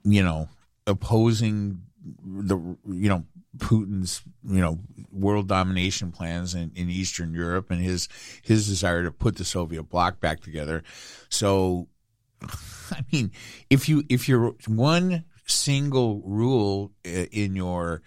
you 0.04 0.22
know, 0.22 0.48
opposing 0.86 1.82
the 2.24 2.56
you 2.56 3.08
know 3.08 3.24
Putin's 3.58 4.22
you 4.44 4.60
know 4.60 4.78
world 5.12 5.48
domination 5.48 6.12
plans 6.12 6.54
in, 6.54 6.72
in 6.74 6.90
Eastern 6.90 7.32
Europe 7.32 7.70
and 7.70 7.80
his 7.80 8.08
his 8.42 8.66
desire 8.66 9.04
to 9.04 9.12
put 9.12 9.36
the 9.36 9.44
Soviet 9.44 9.84
bloc 9.84 10.20
back 10.20 10.40
together. 10.40 10.82
So, 11.28 11.88
I 12.42 13.04
mean, 13.12 13.30
if 13.70 13.88
you 13.88 14.04
if 14.08 14.28
you're 14.28 14.54
one 14.66 15.24
single 15.46 16.22
rule 16.24 16.92
uh, 17.06 17.26
in 17.30 17.54
your 17.54 18.02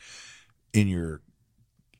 in 0.73 0.87
your 0.87 1.21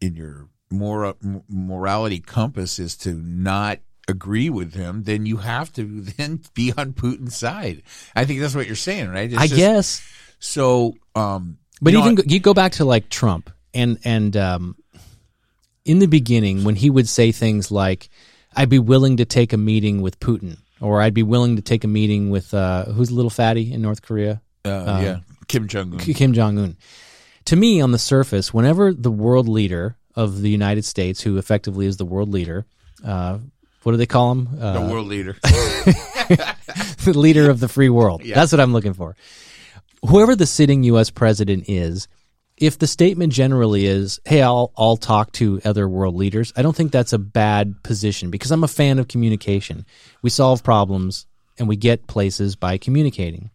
in 0.01 0.15
your 0.15 0.49
mora- 0.71 1.15
morality 1.49 2.19
compass 2.19 2.79
is 2.79 2.95
to 2.97 3.13
not 3.13 3.79
agree 4.07 4.49
with 4.49 4.73
him, 4.73 5.03
then 5.03 5.25
you 5.25 5.37
have 5.37 5.71
to 5.73 5.83
then 6.17 6.41
be 6.53 6.73
on 6.77 6.93
Putin's 6.93 7.35
side. 7.35 7.83
I 8.15 8.25
think 8.25 8.39
that's 8.41 8.55
what 8.55 8.67
you're 8.67 8.75
saying, 8.75 9.09
right? 9.09 9.31
It's 9.31 9.39
I 9.41 9.47
just- 9.47 9.57
guess. 9.57 10.01
so. 10.39 10.95
Um, 11.15 11.57
But 11.81 11.93
you 11.93 11.99
even 11.99 12.15
go, 12.15 12.23
you 12.25 12.39
go 12.39 12.53
back 12.53 12.73
to 12.73 12.85
like 12.85 13.09
Trump 13.09 13.49
and 13.73 13.97
and 14.03 14.35
um, 14.35 14.75
in 15.85 15.99
the 15.99 16.07
beginning 16.07 16.63
when 16.63 16.75
he 16.75 16.89
would 16.89 17.07
say 17.07 17.31
things 17.31 17.71
like, 17.71 18.09
"I'd 18.55 18.69
be 18.69 18.79
willing 18.79 19.17
to 19.17 19.25
take 19.25 19.53
a 19.53 19.57
meeting 19.57 20.01
with 20.01 20.19
Putin," 20.19 20.57
or 20.81 21.01
"I'd 21.01 21.13
be 21.13 21.23
willing 21.23 21.55
to 21.55 21.61
take 21.61 21.83
a 21.83 21.87
meeting 21.87 22.29
with 22.31 22.53
uh, 22.53 22.85
who's 22.85 23.09
a 23.11 23.15
little 23.15 23.29
fatty 23.29 23.71
in 23.73 23.81
North 23.81 24.01
Korea, 24.01 24.41
uh, 24.65 24.99
yeah, 25.03 25.19
Kim 25.47 25.67
Jong 25.67 25.93
Un. 25.93 25.99
Kim 25.99 26.33
Jong 26.33 26.57
Un." 26.57 26.77
To 27.45 27.55
me, 27.55 27.81
on 27.81 27.91
the 27.91 27.99
surface, 27.99 28.53
whenever 28.53 28.93
the 28.93 29.11
world 29.11 29.47
leader 29.47 29.95
of 30.15 30.41
the 30.41 30.49
United 30.49 30.85
States, 30.85 31.21
who 31.21 31.37
effectively 31.37 31.85
is 31.85 31.97
the 31.97 32.05
world 32.05 32.29
leader, 32.29 32.65
uh, 33.03 33.37
what 33.83 33.93
do 33.93 33.97
they 33.97 34.05
call 34.05 34.31
him? 34.33 34.49
Uh, 34.59 34.73
The 34.85 34.93
world 34.93 35.07
leader. 35.07 35.37
the 35.43 37.13
leader 37.15 37.49
of 37.49 37.59
the 37.59 37.67
free 37.67 37.89
world. 37.89 38.21
That's 38.25 38.51
what 38.51 38.59
I'm 38.59 38.73
looking 38.73 38.93
for. 38.93 39.15
Whoever 40.05 40.35
the 40.35 40.45
sitting 40.45 40.83
U.S. 40.83 41.09
president 41.09 41.65
is, 41.69 42.07
if 42.57 42.77
the 42.77 42.87
statement 42.87 43.31
generally 43.33 43.85
is, 43.85 44.19
"Hey, 44.25 44.41
I'll 44.41 44.71
I'll 44.77 44.97
talk 44.97 45.31
to 45.33 45.61
other 45.63 45.87
world 45.87 46.15
leaders," 46.15 46.51
I 46.55 46.61
don't 46.61 46.75
think 46.75 46.91
that's 46.91 47.13
a 47.13 47.17
bad 47.17 47.81
position 47.83 48.29
because 48.31 48.51
I'm 48.51 48.63
a 48.63 48.67
fan 48.67 48.99
of 48.99 49.07
communication. 49.07 49.85
We 50.21 50.29
solve 50.29 50.63
problems 50.63 51.25
and 51.57 51.67
we 51.67 51.75
get 51.75 52.07
places 52.07 52.55
by 52.55 52.77
communicating. 52.77 53.49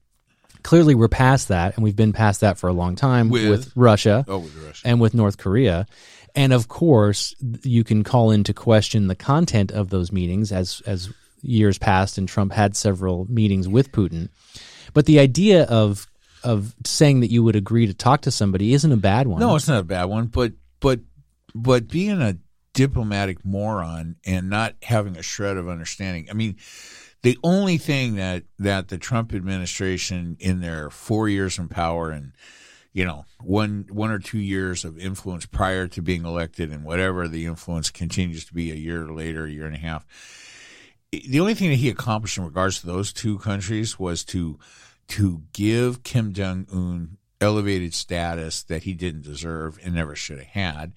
Clearly, 0.62 0.94
we're 0.94 1.08
past 1.08 1.48
that, 1.48 1.74
and 1.76 1.84
we've 1.84 1.96
been 1.96 2.14
past 2.14 2.40
that 2.40 2.56
for 2.58 2.68
a 2.68 2.72
long 2.72 2.96
time 2.96 3.28
With? 3.28 3.48
with 3.48 3.72
Russia 3.76 4.24
oh, 4.26 4.38
with 4.38 4.56
Russia. 4.56 4.82
and 4.86 5.00
with 5.00 5.12
North 5.12 5.36
Korea. 5.36 5.86
And 6.34 6.52
of 6.52 6.68
course, 6.68 7.34
you 7.62 7.84
can 7.84 8.02
call 8.02 8.30
into 8.30 8.52
question 8.52 9.06
the 9.06 9.14
content 9.14 9.70
of 9.70 9.90
those 9.90 10.10
meetings 10.10 10.50
as 10.50 10.82
as 10.86 11.12
years 11.42 11.78
passed 11.78 12.18
and 12.18 12.28
Trump 12.28 12.52
had 12.52 12.74
several 12.74 13.26
meetings 13.30 13.68
with 13.68 13.92
Putin. 13.92 14.30
But 14.94 15.06
the 15.06 15.18
idea 15.20 15.64
of 15.64 16.06
of 16.42 16.74
saying 16.84 17.20
that 17.20 17.30
you 17.30 17.42
would 17.42 17.56
agree 17.56 17.86
to 17.86 17.94
talk 17.94 18.22
to 18.22 18.30
somebody 18.30 18.74
isn't 18.74 18.92
a 18.92 18.96
bad 18.96 19.26
one. 19.26 19.40
No, 19.40 19.56
it's 19.56 19.68
not 19.68 19.80
a 19.80 19.84
bad 19.84 20.04
one, 20.04 20.26
but 20.26 20.52
but 20.80 21.00
but 21.54 21.88
being 21.88 22.20
a 22.20 22.36
diplomatic 22.72 23.44
moron 23.44 24.16
and 24.26 24.50
not 24.50 24.74
having 24.82 25.16
a 25.16 25.22
shred 25.22 25.56
of 25.56 25.68
understanding. 25.68 26.26
I 26.28 26.32
mean, 26.32 26.56
the 27.22 27.38
only 27.42 27.78
thing 27.78 28.16
that 28.16 28.42
that 28.58 28.88
the 28.88 28.98
Trump 28.98 29.32
administration 29.32 30.36
in 30.40 30.60
their 30.60 30.90
4 30.90 31.28
years 31.28 31.58
in 31.58 31.68
power 31.68 32.10
and 32.10 32.32
you 32.94 33.04
know, 33.04 33.26
one 33.42 33.86
one 33.90 34.10
or 34.10 34.20
two 34.20 34.38
years 34.38 34.84
of 34.84 34.98
influence 34.98 35.44
prior 35.44 35.86
to 35.88 36.00
being 36.00 36.24
elected 36.24 36.70
and 36.70 36.84
whatever 36.84 37.28
the 37.28 37.44
influence 37.44 37.90
continues 37.90 38.46
to 38.46 38.54
be 38.54 38.70
a 38.70 38.76
year 38.76 39.06
later, 39.08 39.44
a 39.44 39.50
year 39.50 39.66
and 39.66 39.74
a 39.74 39.80
half. 39.80 40.06
The 41.10 41.40
only 41.40 41.54
thing 41.54 41.70
that 41.70 41.76
he 41.76 41.90
accomplished 41.90 42.38
in 42.38 42.44
regards 42.44 42.80
to 42.80 42.86
those 42.86 43.12
two 43.12 43.38
countries 43.40 43.98
was 43.98 44.24
to 44.26 44.58
to 45.08 45.42
give 45.52 46.04
Kim 46.04 46.32
Jong 46.32 46.66
Un 46.72 47.18
elevated 47.40 47.92
status 47.94 48.62
that 48.62 48.84
he 48.84 48.94
didn't 48.94 49.22
deserve 49.22 49.78
and 49.84 49.94
never 49.94 50.14
should 50.14 50.38
have 50.38 50.46
had. 50.46 50.92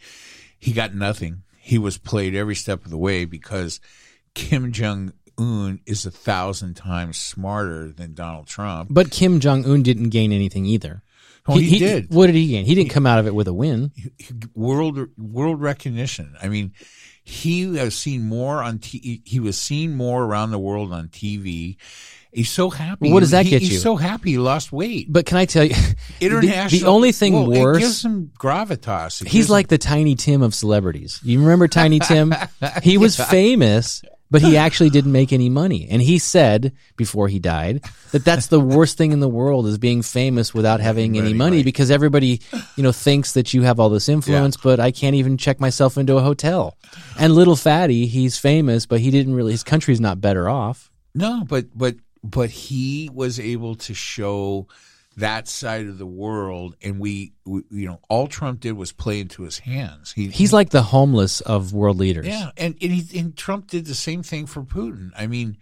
He 0.57 0.71
got 0.71 0.93
nothing. 0.93 1.43
He 1.59 1.77
was 1.77 1.97
played 1.97 2.35
every 2.35 2.55
step 2.55 2.85
of 2.85 2.91
the 2.91 2.97
way 2.97 3.25
because 3.25 3.81
Kim 4.35 4.71
Jong 4.71 5.13
Un 5.39 5.81
is 5.85 6.05
a 6.05 6.11
thousand 6.11 6.75
times 6.75 7.17
smarter 7.17 7.91
than 7.91 8.13
Donald 8.13 8.47
Trump. 8.47 8.89
But 8.91 9.11
Kim 9.11 9.39
Jong 9.39 9.65
Un 9.65 9.81
didn't 9.83 10.09
gain 10.09 10.31
anything 10.31 10.65
either. 10.65 11.03
Oh, 11.47 11.57
he 11.57 11.79
did. 11.79 12.13
What 12.13 12.27
did 12.27 12.35
he 12.35 12.47
gain? 12.49 12.65
He 12.65 12.75
didn't 12.75 12.89
come 12.91 13.05
out 13.05 13.19
of 13.19 13.27
it 13.27 13.33
with 13.35 13.47
a 13.47 13.53
win. 13.53 13.91
world 14.53 14.99
world 15.17 15.61
recognition. 15.61 16.35
I 16.41 16.49
mean, 16.49 16.73
he 17.23 17.75
has 17.77 17.95
seen 17.95 18.23
more 18.23 18.61
on 18.63 18.79
t- 18.79 19.21
he 19.25 19.39
was 19.39 19.57
seen 19.57 19.95
more 19.95 20.23
around 20.23 20.51
the 20.51 20.59
world 20.59 20.91
on 20.93 21.07
TV. 21.09 21.77
He's 22.33 22.49
so 22.51 22.69
happy. 22.69 23.05
Well, 23.05 23.13
what 23.13 23.19
does 23.21 23.31
that 23.31 23.45
He- 23.45 23.51
get 23.51 23.61
he's 23.61 23.71
you? 23.73 23.77
so 23.79 23.95
happy 23.95 24.31
he 24.31 24.37
lost 24.37 24.71
weight. 24.71 25.07
But 25.11 25.25
can 25.25 25.37
I 25.37 25.45
tell 25.45 25.63
you, 25.63 25.73
the, 26.19 26.25
International. 26.25 26.81
the 26.81 26.87
only 26.87 27.11
thing 27.11 27.33
well, 27.33 27.47
worse. 27.49 27.77
It 27.77 27.79
gives 27.79 28.05
him 28.05 28.31
gravitas. 28.37 29.21
It 29.21 29.29
He's 29.29 29.49
like 29.49 29.69
the 29.69 29.77
Tiny 29.77 30.15
Tim 30.15 30.41
of 30.41 30.53
celebrities. 30.53 31.19
You 31.23 31.39
remember 31.39 31.67
Tiny 31.67 31.99
Tim? 31.99 32.33
He 32.83 32.97
was 32.97 33.15
famous, 33.17 34.03
but 34.29 34.41
he 34.41 34.57
actually 34.57 34.89
didn't 34.89 35.11
make 35.11 35.31
any 35.31 35.49
money. 35.49 35.87
And 35.89 36.01
he 36.01 36.19
said 36.19 36.73
before 36.95 37.27
he 37.27 37.39
died 37.39 37.83
that 38.11 38.25
that's 38.25 38.47
the 38.47 38.59
worst 38.59 38.97
thing 38.97 39.11
in 39.11 39.19
the 39.19 39.27
world 39.27 39.67
is 39.67 39.77
being 39.77 40.01
famous 40.01 40.53
without 40.53 40.79
having 40.79 41.17
any 41.17 41.33
Money, 41.37 41.57
right. 41.57 41.65
because 41.65 41.91
everybody, 41.91 42.41
you 42.75 42.83
know, 42.83 42.91
thinks 42.91 43.33
that 43.33 43.53
you 43.53 43.61
have 43.61 43.79
all 43.79 43.89
this 43.89 44.09
influence, 44.09 44.57
but 44.57 44.79
I 44.79 44.91
can't 44.91 45.15
even 45.15 45.37
check 45.37 45.59
myself 45.59 45.97
into 45.97 46.17
a 46.17 46.21
hotel. 46.21 46.77
And 47.19 47.33
little 47.33 47.55
fatty, 47.55 48.07
he's 48.07 48.37
famous, 48.37 48.85
but 48.85 48.99
he 48.99 49.11
didn't 49.11 49.35
really 49.35 49.51
his 49.51 49.63
country's 49.63 50.01
not 50.01 50.19
better 50.19 50.49
off. 50.49 50.91
No, 51.13 51.43
but 51.47 51.65
but 51.75 51.95
but 52.23 52.49
he 52.49 53.09
was 53.13 53.39
able 53.39 53.75
to 53.75 53.93
show 53.93 54.67
that 55.17 55.47
side 55.47 55.87
of 55.87 55.97
the 55.97 56.05
world, 56.05 56.75
and 56.81 56.99
we, 56.99 57.33
we 57.45 57.63
you 57.71 57.87
know, 57.87 57.99
all 58.07 58.27
Trump 58.27 58.59
did 58.61 58.73
was 58.73 58.91
play 58.91 59.19
into 59.19 59.43
his 59.43 59.59
hands. 59.59 60.13
He, 60.13 60.27
He's 60.27 60.53
like 60.53 60.69
the 60.69 60.81
homeless 60.83 61.41
of 61.41 61.73
world 61.73 61.97
leaders. 61.97 62.27
yeah, 62.27 62.51
and 62.55 62.75
and, 62.81 62.91
he, 62.91 63.19
and 63.19 63.35
Trump 63.35 63.67
did 63.67 63.85
the 63.85 63.95
same 63.95 64.23
thing 64.23 64.45
for 64.45 64.61
Putin. 64.63 65.11
I 65.17 65.27
mean, 65.27 65.57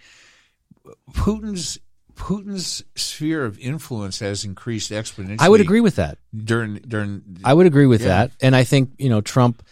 Putin's 1.11 1.79
Putin's 2.15 2.83
sphere 2.95 3.43
of 3.43 3.59
influence 3.59 4.19
has 4.19 4.45
increased 4.45 4.91
exponentially. 4.91 5.37
I 5.39 5.49
would 5.49 5.61
agree 5.61 5.81
with 5.81 5.95
that. 5.97 6.17
during 6.35 6.75
during. 6.75 7.21
I 7.43 7.53
would 7.53 7.65
agree 7.65 7.87
with 7.87 8.01
Yeah. 8.01 8.07
that. 8.07 8.31
And 8.41 8.55
I 8.55 8.63
think, 8.63 8.91
you 8.97 9.09
know, 9.09 9.21
Trump 9.21 9.63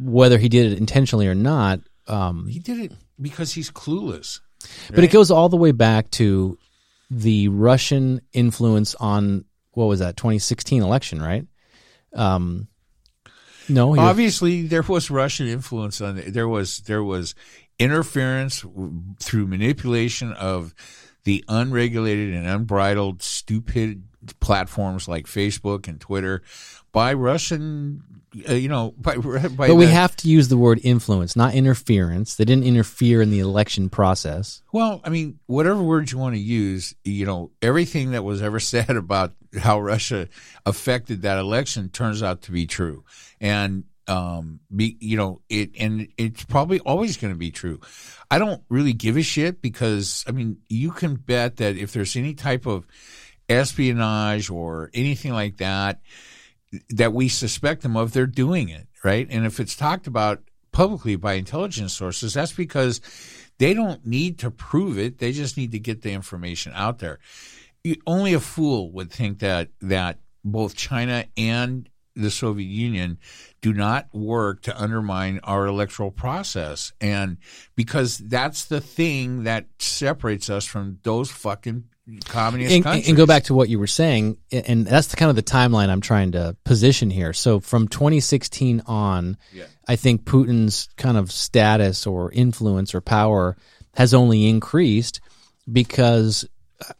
whether 0.00 0.38
he 0.38 0.48
did 0.48 0.72
it 0.72 0.78
intentionally 0.78 1.28
or 1.28 1.36
not, 1.36 1.78
um, 2.08 2.48
he 2.48 2.58
did 2.58 2.80
it 2.80 2.92
because 3.20 3.52
he's 3.52 3.70
clueless. 3.70 4.40
But 4.92 5.04
it 5.04 5.12
goes 5.12 5.30
all 5.30 5.48
the 5.48 5.56
way 5.56 5.70
back 5.70 6.10
to 6.12 6.58
the 7.10 7.48
Russian 7.48 8.20
influence 8.32 8.94
on 8.96 9.44
what 9.72 9.86
was 9.86 10.00
that 10.00 10.16
2016 10.16 10.82
election, 10.82 11.20
right? 11.20 11.46
Um, 12.14 12.68
no, 13.68 13.98
Obviously, 13.98 14.66
there 14.66 14.82
was 14.82 15.10
Russian 15.10 15.48
influence 15.48 16.00
on 16.00 16.18
it. 16.18 16.32
There 16.32 16.48
was 16.48 16.78
there 16.80 17.02
was 17.02 17.34
interference 17.78 18.64
through 19.20 19.46
manipulation 19.46 20.32
of 20.32 20.74
the 21.24 21.44
unregulated 21.48 22.34
and 22.34 22.46
unbridled, 22.46 23.22
stupid 23.22 24.04
platforms 24.40 25.08
like 25.08 25.26
Facebook 25.26 25.88
and 25.88 26.00
Twitter 26.00 26.42
by 26.92 27.12
Russian 27.12 28.13
uh, 28.48 28.54
you 28.54 28.68
know, 28.68 28.94
by, 28.98 29.16
by 29.16 29.68
But 29.68 29.76
we 29.76 29.86
have 29.86 30.16
to 30.16 30.28
use 30.28 30.48
the 30.48 30.56
word 30.56 30.80
influence, 30.82 31.36
not 31.36 31.54
interference. 31.54 32.36
They 32.36 32.44
didn't 32.44 32.64
interfere 32.64 33.22
in 33.22 33.30
the 33.30 33.40
election 33.40 33.88
process. 33.88 34.62
Well, 34.72 35.00
I 35.04 35.10
mean, 35.10 35.38
whatever 35.46 35.82
words 35.82 36.12
you 36.12 36.18
want 36.18 36.34
to 36.34 36.40
use, 36.40 36.94
you 37.04 37.26
know, 37.26 37.50
everything 37.62 38.12
that 38.12 38.24
was 38.24 38.42
ever 38.42 38.60
said 38.74 38.90
about 38.90 39.32
how 39.58 39.80
Russia 39.80 40.28
affected 40.66 41.22
that 41.22 41.38
election 41.38 41.88
turns 41.88 42.22
out 42.22 42.42
to 42.42 42.52
be 42.52 42.66
true, 42.66 43.04
and 43.40 43.84
um, 44.06 44.60
be 44.74 44.96
you 45.00 45.16
know 45.16 45.40
it, 45.48 45.70
and 45.78 46.08
it's 46.18 46.44
probably 46.44 46.80
always 46.80 47.16
going 47.16 47.32
to 47.32 47.38
be 47.38 47.50
true. 47.50 47.80
I 48.30 48.38
don't 48.38 48.62
really 48.68 48.92
give 48.92 49.16
a 49.16 49.22
shit 49.22 49.62
because 49.62 50.24
I 50.26 50.32
mean, 50.32 50.58
you 50.68 50.90
can 50.90 51.14
bet 51.14 51.56
that 51.56 51.76
if 51.76 51.92
there's 51.92 52.16
any 52.16 52.34
type 52.34 52.66
of 52.66 52.86
espionage 53.48 54.50
or 54.50 54.90
anything 54.94 55.32
like 55.32 55.58
that 55.58 56.00
that 56.90 57.12
we 57.12 57.28
suspect 57.28 57.82
them 57.82 57.96
of, 57.96 58.12
they're 58.12 58.26
doing 58.26 58.68
it, 58.68 58.86
right? 59.02 59.26
And 59.30 59.46
if 59.46 59.60
it's 59.60 59.76
talked 59.76 60.06
about 60.06 60.42
publicly 60.72 61.16
by 61.16 61.34
intelligence 61.34 61.92
sources, 61.92 62.34
that's 62.34 62.52
because 62.52 63.00
they 63.58 63.74
don't 63.74 64.04
need 64.04 64.38
to 64.40 64.50
prove 64.50 64.98
it. 64.98 65.18
They 65.18 65.32
just 65.32 65.56
need 65.56 65.72
to 65.72 65.78
get 65.78 66.02
the 66.02 66.12
information 66.12 66.72
out 66.74 66.98
there. 66.98 67.18
Only 68.06 68.34
a 68.34 68.40
fool 68.40 68.90
would 68.92 69.10
think 69.10 69.38
that 69.40 69.68
that 69.80 70.18
both 70.44 70.76
China 70.76 71.26
and 71.36 71.88
the 72.16 72.30
Soviet 72.30 72.66
Union 72.66 73.18
do 73.60 73.72
not 73.72 74.08
work 74.14 74.62
to 74.62 74.80
undermine 74.80 75.40
our 75.42 75.66
electoral 75.66 76.10
process. 76.10 76.92
And 77.00 77.38
because 77.76 78.18
that's 78.18 78.64
the 78.64 78.80
thing 78.80 79.44
that 79.44 79.66
separates 79.78 80.48
us 80.48 80.64
from 80.64 80.98
those 81.02 81.30
fucking 81.30 81.84
communist 82.26 82.74
and, 82.74 82.84
countries. 82.84 83.08
and 83.08 83.16
go 83.16 83.26
back 83.26 83.44
to 83.44 83.54
what 83.54 83.68
you 83.68 83.78
were 83.78 83.86
saying, 83.86 84.36
and 84.52 84.86
that's 84.86 85.08
the 85.08 85.16
kind 85.16 85.30
of 85.30 85.36
the 85.36 85.42
timeline 85.42 85.88
I'm 85.88 86.00
trying 86.00 86.32
to 86.32 86.56
position 86.64 87.10
here. 87.10 87.32
So 87.32 87.60
from 87.60 87.88
2016 87.88 88.82
on, 88.86 89.36
Yeah. 89.52 89.64
I 89.88 89.96
think 89.96 90.24
Putin's 90.24 90.88
kind 90.96 91.16
of 91.16 91.30
status 91.32 92.06
or 92.06 92.30
influence 92.32 92.94
or 92.94 93.00
power 93.00 93.56
has 93.94 94.12
only 94.14 94.48
increased 94.48 95.20
because 95.70 96.44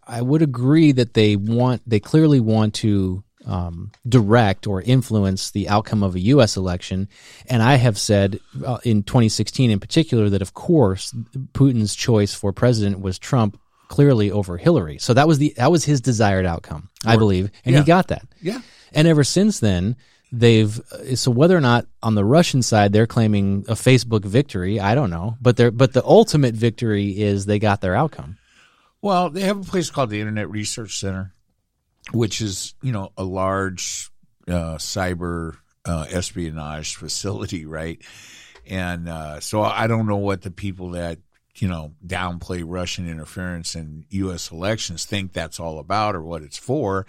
I 0.07 0.23
would 0.23 0.43
agree 0.43 0.93
that 0.93 1.15
they 1.15 1.37
want, 1.37 1.83
they 1.87 2.01
clearly 2.01 2.41
want 2.41 2.75
to 2.75 3.25
um, 3.47 3.93
direct 4.09 4.67
or 4.67 4.81
influence 4.81 5.51
the 5.51 5.69
outcome 5.69 6.03
of 6.03 6.15
a 6.15 6.21
U.S. 6.21 6.57
election. 6.57 7.09
And 7.47 7.63
I 7.63 7.75
have 7.75 7.99
said 7.99 8.41
uh, 8.65 8.79
in 8.85 9.03
2016 9.03 9.71
in 9.71 9.81
particular 9.81 10.31
that, 10.31 10.41
of 10.41 10.55
course, 10.55 11.13
Putin's 11.53 11.95
choice 11.95 12.35
for 12.35 12.53
president 12.53 13.01
was 13.01 13.19
Trump 13.19 13.61
clearly 13.95 14.33
over 14.33 14.57
Hillary. 14.57 14.99
So 14.99 15.15
that 15.15 15.29
was 15.29 15.39
the 15.39 15.55
that 15.57 15.71
was 15.71 15.85
his 15.85 16.01
desired 16.01 16.47
outcome, 16.47 16.89
I 17.07 17.17
believe, 17.17 17.53
and 17.65 17.75
yeah. 17.75 17.81
he 17.81 17.87
got 17.87 18.09
that. 18.09 18.27
Yeah. 18.43 18.61
And 18.93 19.07
ever 19.07 19.23
since 19.23 19.61
then, 19.61 19.95
they've 20.33 20.81
so 21.15 21.31
whether 21.31 21.57
or 21.57 21.61
not 21.61 21.87
on 22.03 22.17
the 22.17 22.25
Russian 22.25 22.61
side 22.63 22.93
they're 22.93 23.07
claiming 23.07 23.65
a 23.69 23.75
Facebook 23.75 24.25
victory, 24.25 24.81
I 24.81 24.97
don't 24.97 25.11
know, 25.11 25.37
but 25.41 25.57
they 25.57 25.71
but 25.71 25.93
the 25.93 26.05
ultimate 26.05 26.57
victory 26.57 27.21
is 27.21 27.47
they 27.47 27.61
got 27.61 27.83
their 27.83 27.95
outcome. 27.95 28.37
Well, 29.01 29.31
they 29.31 29.43
have 29.43 29.61
a 29.61 29.65
place 29.65 29.91
called 29.91 30.11
the 30.11 30.19
Internet 30.19 30.51
Research 30.51 30.99
Center, 30.99 31.33
which 32.13 32.41
is 32.41 32.75
you 32.83 32.91
know 32.91 33.13
a 33.17 33.23
large 33.23 34.11
uh, 34.49 34.79
cyber 34.79 35.59
uh, 35.85 36.07
espionage 36.11 36.97
facility, 36.97 37.65
right? 37.65 38.03
And 38.67 39.09
uh, 39.09 39.39
so 39.39 39.63
I 39.63 39.87
don't 39.87 40.09
know 40.09 40.17
what 40.17 40.43
the 40.43 40.51
people 40.51 40.91
that 40.93 41.19
you 41.57 41.69
know 41.69 41.93
downplay 42.07 42.63
Russian 42.67 43.09
interference 43.09 43.75
in 43.75 44.05
U.S. 44.11 44.51
elections 44.51 45.05
think 45.05 45.33
that's 45.33 45.61
all 45.61 45.79
about 45.79 46.15
or 46.15 46.23
what 46.23 46.43
it's 46.43 46.59
for. 46.59 47.07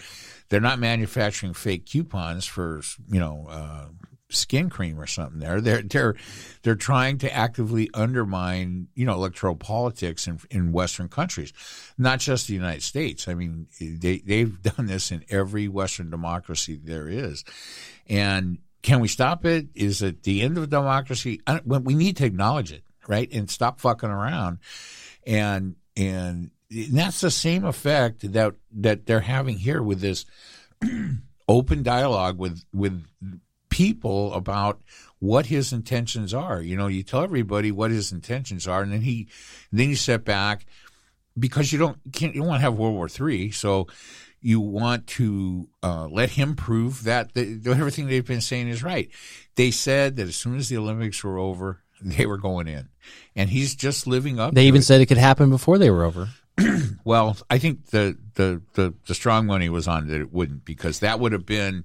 They're 0.50 0.62
not 0.62 0.80
manufacturing 0.80 1.54
fake 1.54 1.86
coupons 1.86 2.46
for 2.46 2.82
you 3.10 3.20
know. 3.20 3.48
Uh, 3.50 3.86
skin 4.30 4.70
cream 4.70 5.00
or 5.00 5.06
something 5.06 5.40
there 5.40 5.62
they're 5.62 5.84
they're 5.84 6.16
they're 6.64 6.76
trying 6.76 7.18
to 7.18 7.32
actively 7.32 7.90
undermine 7.94 8.88
you 8.96 9.06
know 9.06 9.14
electoral 9.14 9.56
politics 9.56 10.28
in 10.28 10.40
in 10.50 10.72
western 10.72 11.08
countries 11.08 11.54
not 11.98 12.20
just 12.20 12.48
the 12.48 12.54
United 12.54 12.82
States 12.82 13.28
i 13.28 13.36
mean 13.36 13.68
they 13.80 14.18
they've 14.18 14.62
done 14.76 14.88
this 14.88 15.12
in 15.12 15.24
every 15.30 15.68
western 15.68 16.10
democracy 16.10 16.80
there 16.84 17.08
is 17.08 17.44
and 18.08 18.58
can 18.82 19.00
we 19.00 19.08
stop 19.08 19.46
it 19.46 19.68
is 19.76 20.02
it 20.02 20.24
the 20.24 20.42
end 20.42 20.58
of 20.58 20.70
democracy 20.70 21.40
we 21.66 21.94
need 21.94 22.18
to 22.18 22.26
acknowledge 22.26 22.72
it 22.72 22.84
right 23.08 23.32
and 23.34 23.50
stop 23.50 23.80
fucking 23.80 24.10
around 24.10 24.60
and 25.26 25.76
and 25.98 26.52
that's 26.92 27.22
the 27.22 27.32
same 27.32 27.64
effect 27.64 28.32
that 28.34 28.56
that 28.72 29.06
they're 29.06 29.22
having 29.22 29.58
here 29.58 29.82
with 29.82 30.02
this 30.02 30.26
open 31.48 31.84
dialogue 31.84 32.38
with 32.38 32.64
with 32.74 33.06
people 33.70 34.34
about 34.34 34.82
what 35.20 35.48
his 35.48 35.74
intentions 35.74 36.34
are. 36.34 36.62
You 36.62 36.78
know, 36.78 36.88
you 36.88 37.04
tell 37.04 37.24
everybody 37.24 37.72
what 37.72 37.92
his 37.92 38.12
intentions 38.12 38.68
are, 38.68 38.82
and 38.82 38.92
then 38.92 39.02
he 39.02 39.28
then 39.72 39.90
you 39.90 39.96
step 39.96 40.26
back 40.26 40.66
because 41.38 41.72
you 41.72 41.80
don't 41.80 41.98
can't 42.12 42.34
you 42.36 42.42
don't 42.42 42.50
want 42.50 42.60
to 42.60 42.64
have 42.64 42.78
World 42.78 42.96
War 42.96 43.10
Three, 43.10 43.52
so 43.52 43.88
you 44.42 44.60
want 44.60 45.08
to 45.08 45.68
uh, 45.82 46.08
let 46.08 46.32
him 46.32 46.56
prove 46.56 47.04
that 47.04 47.34
the, 47.34 47.60
everything 47.66 48.08
they've 48.08 48.28
been 48.28 48.42
saying 48.42 48.68
is 48.68 48.84
right. 48.84 49.10
They 49.56 49.72
said 49.72 50.18
that 50.18 50.28
as 50.28 50.36
soon 50.36 50.58
as 50.58 50.70
the 50.70 50.78
Olympics 50.78 51.24
were 51.24 51.40
over, 51.40 51.82
they 52.02 52.26
were 52.26 52.38
going 52.38 52.68
in, 52.68 52.90
and 53.36 53.50
he's 53.50 53.76
just 53.76 54.08
living 54.08 54.40
up. 54.40 54.54
They 54.54 54.66
even 54.66 54.82
it. 54.82 54.86
said 54.86 55.02
it 55.02 55.08
could 55.08 55.18
happen 55.18 55.50
before 55.50 55.78
they 55.78 55.90
were 55.90 56.04
over. 56.04 56.30
Well, 57.04 57.38
I 57.52 57.60
think 57.60 57.92
the, 57.92 58.18
the, 58.34 58.64
the, 58.74 58.96
the 59.06 59.14
strong 59.14 59.46
money 59.46 59.70
was 59.70 59.88
on 59.88 60.08
that 60.08 60.20
it 60.20 60.34
wouldn't 60.34 60.66
because 60.66 61.02
that 61.02 61.20
would 61.20 61.34
have 61.34 61.46
been 61.46 61.84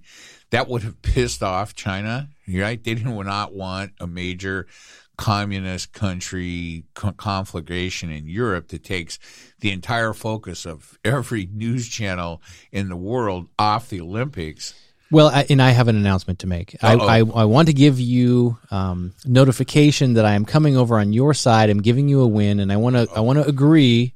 that 0.48 0.66
would 0.66 0.82
have 0.82 1.02
pissed 1.02 1.42
off 1.42 1.74
China, 1.74 2.28
right? 2.48 2.82
They 2.82 2.94
did 2.94 3.04
not 3.04 3.52
want 3.54 3.92
a 4.00 4.06
major 4.06 4.66
communist 5.16 5.92
country 5.92 6.84
co- 6.94 7.12
conflagration 7.12 8.10
in 8.10 8.26
Europe 8.26 8.68
that 8.68 8.82
takes 8.82 9.18
the 9.60 9.70
entire 9.70 10.14
focus 10.14 10.64
of 10.64 10.98
every 11.04 11.46
news 11.52 11.88
channel 11.88 12.40
in 12.72 12.88
the 12.88 12.96
world 12.96 13.46
off 13.58 13.90
the 13.90 14.00
Olympics. 14.00 14.74
Well, 15.12 15.28
I, 15.28 15.44
and 15.50 15.60
I 15.60 15.70
have 15.70 15.88
an 15.88 15.96
announcement 15.96 16.38
to 16.40 16.46
make. 16.46 16.76
I, 16.82 16.94
I, 16.94 17.18
I 17.18 17.44
want 17.44 17.66
to 17.66 17.74
give 17.74 17.98
you 17.98 18.58
um, 18.70 19.12
notification 19.26 20.14
that 20.14 20.24
I 20.24 20.34
am 20.34 20.44
coming 20.44 20.76
over 20.76 20.98
on 21.00 21.12
your 21.12 21.34
side. 21.34 21.68
I'm 21.68 21.82
giving 21.82 22.08
you 22.08 22.20
a 22.20 22.26
win, 22.28 22.60
and 22.60 22.72
I 22.72 22.76
want 22.76 22.94
to 22.96 23.08
I 23.14 23.20
want 23.20 23.38
to 23.40 23.46
agree 23.46 24.14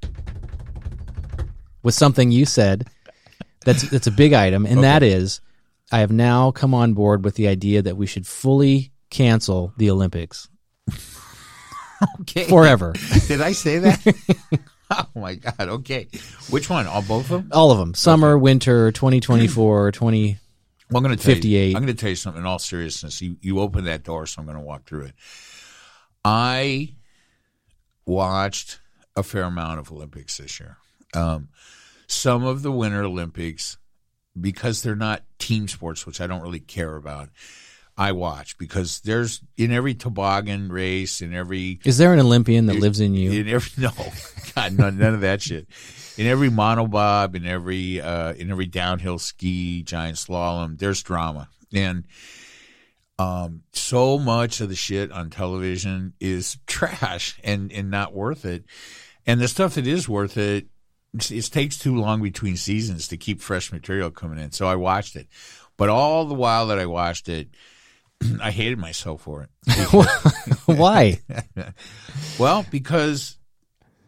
with 1.82 1.94
something 1.94 2.30
you 2.30 2.46
said. 2.46 2.86
That's 3.64 3.88
that's 3.90 4.06
a 4.06 4.12
big 4.12 4.34
item, 4.34 4.66
and 4.66 4.84
that 4.84 5.02
is 5.02 5.40
I 5.90 5.98
have 6.00 6.12
now 6.12 6.50
come 6.52 6.74
on 6.74 6.94
board 6.94 7.24
with 7.24 7.34
the 7.34 7.48
idea 7.48 7.82
that 7.82 7.96
we 7.96 8.06
should 8.06 8.26
fully 8.26 8.92
cancel 9.10 9.72
the 9.76 9.90
Olympics 9.90 10.48
Okay. 12.20 12.44
forever. 12.44 12.94
Did 13.26 13.40
I 13.40 13.52
say 13.52 13.78
that? 13.78 14.14
oh 14.90 15.06
my 15.14 15.36
God. 15.36 15.68
Okay. 15.68 16.08
Which 16.50 16.68
one? 16.68 16.86
All 16.86 17.02
both 17.02 17.30
of 17.30 17.42
them? 17.42 17.48
All 17.52 17.70
of 17.70 17.78
them. 17.78 17.94
Summer, 17.94 18.36
winter, 18.36 18.92
2024, 18.92 19.92
20. 19.92 20.38
Well, 20.90 20.98
I'm 20.98 21.04
going 21.04 21.16
to 21.16 21.22
tell 21.22 21.34
58. 21.34 21.70
You, 21.70 21.76
I'm 21.76 21.82
going 21.82 21.94
to 21.94 22.00
tell 22.00 22.10
you 22.10 22.16
something 22.16 22.42
in 22.42 22.46
all 22.46 22.58
seriousness. 22.58 23.20
You 23.22 23.36
you 23.40 23.60
opened 23.60 23.86
that 23.86 24.02
door, 24.04 24.26
so 24.26 24.40
I'm 24.40 24.46
going 24.46 24.58
to 24.58 24.64
walk 24.64 24.86
through 24.86 25.04
it. 25.04 25.14
I 26.24 26.94
watched 28.06 28.80
a 29.16 29.22
fair 29.22 29.44
amount 29.44 29.80
of 29.80 29.90
Olympics 29.92 30.38
this 30.38 30.60
year. 30.60 30.76
Um, 31.14 31.48
some 32.06 32.44
of 32.44 32.62
the 32.62 32.72
Winter 32.72 33.02
Olympics, 33.02 33.78
because 34.38 34.82
they're 34.82 34.96
not 34.96 35.22
team 35.38 35.68
sports, 35.68 36.06
which 36.06 36.20
I 36.20 36.26
don't 36.26 36.42
really 36.42 36.60
care 36.60 36.96
about. 36.96 37.30
I 37.96 38.10
watch 38.10 38.58
because 38.58 39.00
there's 39.02 39.40
in 39.56 39.70
every 39.70 39.94
toboggan 39.94 40.70
race, 40.70 41.20
in 41.20 41.32
every 41.32 41.78
Is 41.84 41.96
there 41.96 42.12
an 42.12 42.18
Olympian 42.18 42.66
that 42.66 42.76
lives 42.76 42.98
in 42.98 43.14
you? 43.14 43.30
in 43.30 43.48
every 43.48 43.70
no, 43.82 43.92
God, 44.54 44.76
none, 44.76 44.98
none 44.98 45.14
of 45.14 45.20
that 45.20 45.40
shit. 45.40 45.68
In 46.16 46.26
every 46.26 46.48
monobob, 46.48 47.34
in 47.34 47.46
every 47.46 48.00
uh, 48.00 48.34
in 48.34 48.50
every 48.50 48.66
downhill 48.66 49.18
ski, 49.18 49.82
giant 49.82 50.16
slalom, 50.16 50.78
there's 50.78 51.02
drama, 51.02 51.48
and 51.72 52.04
um, 53.18 53.62
so 53.72 54.18
much 54.18 54.60
of 54.60 54.68
the 54.68 54.74
shit 54.74 55.12
on 55.12 55.30
television 55.30 56.14
is 56.20 56.58
trash 56.66 57.38
and 57.42 57.72
and 57.72 57.90
not 57.90 58.12
worth 58.12 58.44
it. 58.44 58.64
And 59.26 59.40
the 59.40 59.48
stuff 59.48 59.74
that 59.74 59.86
is 59.86 60.08
worth 60.08 60.36
it, 60.36 60.66
it 61.14 61.42
takes 61.44 61.78
too 61.78 61.96
long 61.96 62.22
between 62.22 62.56
seasons 62.56 63.08
to 63.08 63.16
keep 63.16 63.40
fresh 63.40 63.72
material 63.72 64.10
coming 64.10 64.38
in. 64.38 64.52
So 64.52 64.66
I 64.66 64.76
watched 64.76 65.16
it, 65.16 65.28
but 65.76 65.88
all 65.88 66.26
the 66.26 66.34
while 66.34 66.66
that 66.66 66.78
I 66.78 66.86
watched 66.86 67.28
it, 67.28 67.48
I 68.42 68.50
hated 68.50 68.78
myself 68.78 69.22
for 69.22 69.42
it. 69.42 69.50
Why? 70.66 71.20
Well, 72.38 72.66
because 72.68 73.36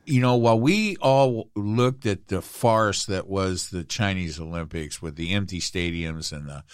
you 0.07 0.21
know, 0.21 0.37
while 0.37 0.59
we 0.59 0.97
all 0.99 1.51
looked 1.55 2.07
at 2.07 2.29
the 2.29 2.41
farce 2.41 3.05
that 3.07 3.27
was 3.27 3.71
the 3.71 3.85
Chinese 3.85 4.39
Olympics 4.41 5.03
with 5.03 5.17
the 5.17 5.33
empty 5.35 5.61
stadiums 5.61 6.33
and 6.33 6.49
the 6.49 6.65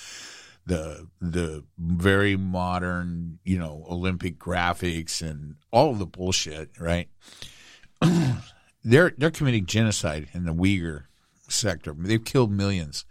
the 0.65 1.09
the 1.21 1.65
very 1.79 2.37
modern, 2.37 3.39
you 3.45 3.59
know, 3.59 3.85
Olympic 3.91 4.39
graphics 4.39 5.21
and 5.21 5.57
all 5.73 5.91
of 5.91 5.99
the 5.99 6.07
bullshit, 6.07 6.71
right? 6.79 7.09
they're 8.85 9.13
they're 9.17 9.31
committing 9.31 9.67
genocide 9.67 10.29
in 10.35 10.45
the 10.45 10.55
Uyghur 10.55 11.05
sector. 11.49 11.95
They've 11.99 12.25
killed 12.25 12.53
millions. 12.53 13.05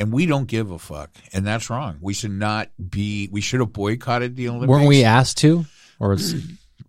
and 0.00 0.12
we 0.12 0.24
don't 0.24 0.46
give 0.46 0.70
a 0.70 0.78
fuck, 0.78 1.10
and 1.32 1.46
that's 1.46 1.68
wrong. 1.68 1.98
We 2.00 2.14
should 2.14 2.30
not 2.32 2.70
be. 2.90 3.28
We 3.30 3.40
should 3.42 3.60
have 3.60 3.72
boycotted 3.72 4.34
the 4.34 4.48
Olympics. 4.48 4.70
Weren't 4.70 4.88
we 4.88 5.04
asked 5.04 5.36
to? 5.38 5.66
Or 5.98 6.16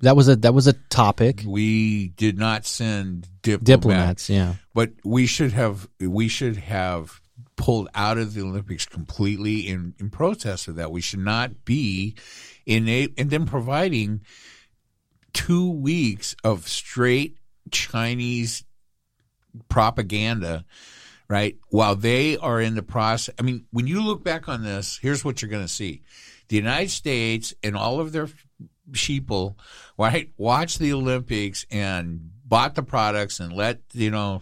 that 0.02 0.16
was 0.16 0.28
a 0.28 0.36
that 0.38 0.54
was 0.54 0.68
a 0.68 0.74
topic. 0.74 1.44
We 1.46 2.10
did 2.10 2.38
not 2.38 2.66
send 2.66 3.28
diplomats, 3.42 3.66
Diplomats, 3.66 4.30
yeah. 4.30 4.56
but 4.74 4.92
we 5.04 5.26
should 5.26 5.54
have. 5.54 5.88
We 6.00 6.28
should 6.28 6.58
have 6.58 7.22
pulled 7.56 7.90
out 7.94 8.18
of 8.18 8.34
the 8.34 8.42
Olympics 8.42 8.86
completely 8.86 9.68
in 9.68 9.94
in 10.00 10.10
protest 10.10 10.68
of 10.68 10.76
that. 10.76 10.92
We 10.92 11.02
should 11.02 11.20
not 11.20 11.66
be 11.66 12.16
in 12.66 12.88
a 12.90 13.08
and 13.18 13.30
then 13.30 13.46
providing 13.46 14.22
two 15.34 15.70
weeks 15.72 16.36
of 16.44 16.68
straight 16.68 17.38
Chinese 17.70 18.64
propaganda, 19.70 20.66
right? 21.28 21.58
While 21.70 21.96
they 21.96 22.38
are 22.38 22.60
in 22.60 22.76
the 22.76 22.84
process. 22.84 23.34
I 23.40 23.44
mean, 23.44 23.66
when 23.72 23.88
you 23.88 24.04
look 24.04 24.24
back 24.24 24.50
on 24.50 24.64
this, 24.64 25.00
here's 25.02 25.24
what 25.24 25.42
you're 25.42 25.52
going 25.52 25.64
to 25.64 25.72
see: 25.72 26.02
the 26.48 26.56
United 26.56 26.90
States 26.90 27.54
and 27.64 27.76
all 27.76 28.00
of 28.00 28.12
their 28.12 28.28
sheeple, 28.92 29.56
right, 29.98 30.30
watch 30.38 30.78
the 30.78 30.94
Olympics 30.94 31.66
and 31.72 32.32
bought 32.46 32.76
the 32.76 32.84
products 32.84 33.40
and 33.40 33.54
let 33.54 33.80
you 33.94 34.12
know. 34.12 34.42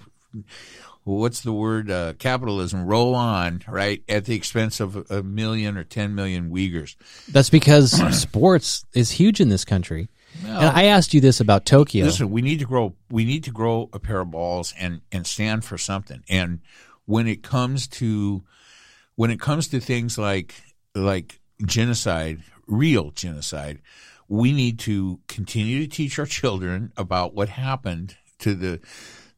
What's 1.04 1.42
the 1.42 1.54
word? 1.54 1.90
Uh, 1.90 2.14
capitalism 2.20 2.86
roll 2.86 3.16
on, 3.16 3.64
right, 3.68 4.04
at 4.08 4.26
the 4.26 4.36
expense 4.36 4.80
of 4.80 5.10
a 5.10 5.24
million 5.24 5.76
or 5.76 5.84
10 5.84 6.14
million 6.14 6.52
Uyghurs. 6.52 6.96
That's 7.30 7.50
because 7.50 7.92
sports 8.22 8.86
is 8.94 9.10
huge 9.12 9.40
in 9.40 9.50
this 9.50 9.66
country. 9.66 10.10
and 10.46 10.66
I 10.66 10.86
asked 10.86 11.14
you 11.16 11.22
this 11.22 11.40
about 11.40 11.66
Tokyo. 11.66 12.06
Listen, 12.06 12.30
we 12.30 12.44
need 12.44 12.60
to 12.60 12.66
grow. 12.66 12.94
We 13.10 13.26
need 13.26 13.44
to 13.46 13.52
grow 13.52 13.90
a 13.92 14.00
pair 14.00 14.20
of 14.20 14.30
balls 14.32 14.74
and 14.78 15.02
and 15.12 15.26
stand 15.26 15.66
for 15.66 15.78
something. 15.80 16.24
And 16.30 16.60
when 17.06 17.28
it 17.28 17.42
comes 17.42 17.88
to 17.88 18.44
when 19.16 19.32
it 19.32 19.40
comes 19.40 19.68
to 19.70 19.80
things 19.80 20.18
like 20.18 20.54
like 20.94 21.40
genocide, 21.66 22.44
real 22.68 23.12
genocide, 23.12 23.80
we 24.30 24.52
need 24.54 24.78
to 24.80 25.20
continue 25.28 25.80
to 25.80 25.88
teach 25.88 26.20
our 26.20 26.26
children 26.26 26.94
about 26.96 27.34
what 27.34 27.50
happened 27.50 28.16
to 28.38 28.54
the 28.54 28.80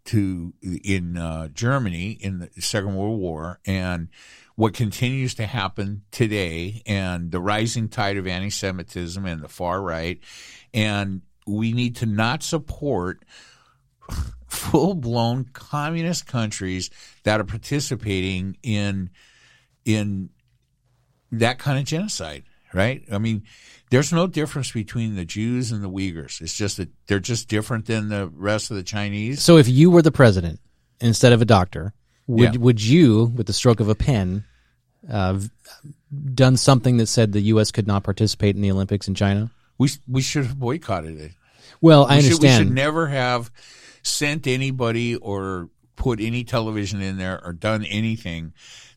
to 0.04 0.54
in 0.62 1.16
uh, 1.18 1.48
Germany 1.48 2.12
in 2.12 2.40
the 2.40 2.62
Second 2.62 2.96
World 2.96 3.20
War 3.20 3.60
and 3.66 4.10
what 4.56 4.74
continues 4.74 5.34
to 5.36 5.46
happen 5.46 6.04
today 6.12 6.84
and 6.86 7.32
the 7.32 7.40
rising 7.40 7.88
tide 7.88 8.18
of 8.18 8.28
anti-Semitism 8.28 9.26
and 9.26 9.42
the 9.42 9.48
far 9.48 9.82
right. 9.82 10.20
And 10.74 11.22
we 11.48 11.72
need 11.72 11.96
to 11.98 12.06
not 12.06 12.44
support 12.44 13.24
full-blown 14.48 15.46
communist 15.54 16.28
countries 16.28 16.90
that 17.24 17.40
are 17.40 17.46
participating 17.46 18.58
in 18.62 19.10
in 19.86 20.30
that 21.32 21.60
kind 21.60 21.80
of 21.80 21.86
genocide 21.86 22.44
right 22.74 23.04
i 23.12 23.18
mean 23.18 23.44
there's 23.90 24.14
no 24.14 24.28
difference 24.28 24.72
between 24.72 25.16
the 25.16 25.26
jews 25.26 25.72
and 25.72 25.84
the 25.84 25.90
uyghurs 25.90 26.42
it's 26.42 26.56
just 26.58 26.78
that 26.78 26.90
they're 27.08 27.20
just 27.20 27.48
different 27.48 27.86
than 27.86 28.10
the 28.10 28.28
rest 28.36 28.72
of 28.72 28.78
the 28.78 28.84
chinese 28.84 29.42
so 29.42 29.58
if 29.58 29.68
you 29.68 29.90
were 29.92 30.02
the 30.02 30.12
president 30.12 30.60
instead 31.02 31.34
of 31.34 31.42
a 31.42 31.46
doctor, 31.46 31.94
would 32.28 32.54
Yeah. 32.54 32.62
would 32.62 32.82
you, 32.82 33.26
with 33.36 33.48
the 33.48 33.54
stroke 33.54 33.80
of 33.80 33.90
a 33.90 33.96
pen, 33.96 34.46
uh, 35.10 35.40
done 36.34 36.58
something 36.58 36.98
that 36.98 37.08
said 37.08 37.32
the 37.32 37.42
U.S. 37.42 37.72
could 37.72 37.88
not 37.88 38.04
participate 38.04 38.56
in 38.56 38.62
the 38.62 38.72
Olympics 38.72 39.08
in 39.08 39.16
China? 39.16 39.50
we 39.78 39.90
we 40.08 40.22
should 40.22 40.46
have 40.46 40.60
boycotted 40.60 41.20
it 41.20 41.32
Well, 41.82 42.06
I 42.06 42.18
we 42.18 42.22
should, 42.30 42.42
we 42.42 42.50
should 42.50 42.72
never 42.72 43.08
have 43.08 43.50
sent 44.04 44.46
anybody 44.46 45.16
or 45.16 45.70
put 45.96 46.20
any 46.20 46.44
television 46.44 47.02
in 47.02 47.18
there 47.18 47.44
or 47.44 47.52
done 47.52 47.84
anything 47.86 48.54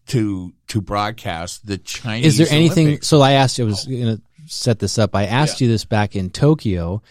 to 0.06 0.52
to 0.68 0.80
broadcast 0.80 1.66
the 1.66 1.78
Chinese. 1.78 2.26
Is 2.26 2.38
there 2.38 2.56
anything? 2.56 2.86
Olympics. 2.86 3.08
So 3.08 3.20
I 3.20 3.32
asked. 3.32 3.58
You 3.58 3.64
I 3.64 3.68
was 3.68 3.84
going 3.86 4.16
to 4.16 4.22
set 4.46 4.78
this 4.78 4.98
up. 4.98 5.14
I 5.14 5.26
asked 5.26 5.60
you 5.60 5.68
this 5.68 5.84
back 5.84 6.16
in 6.16 6.30
Tokyo, 6.30 7.02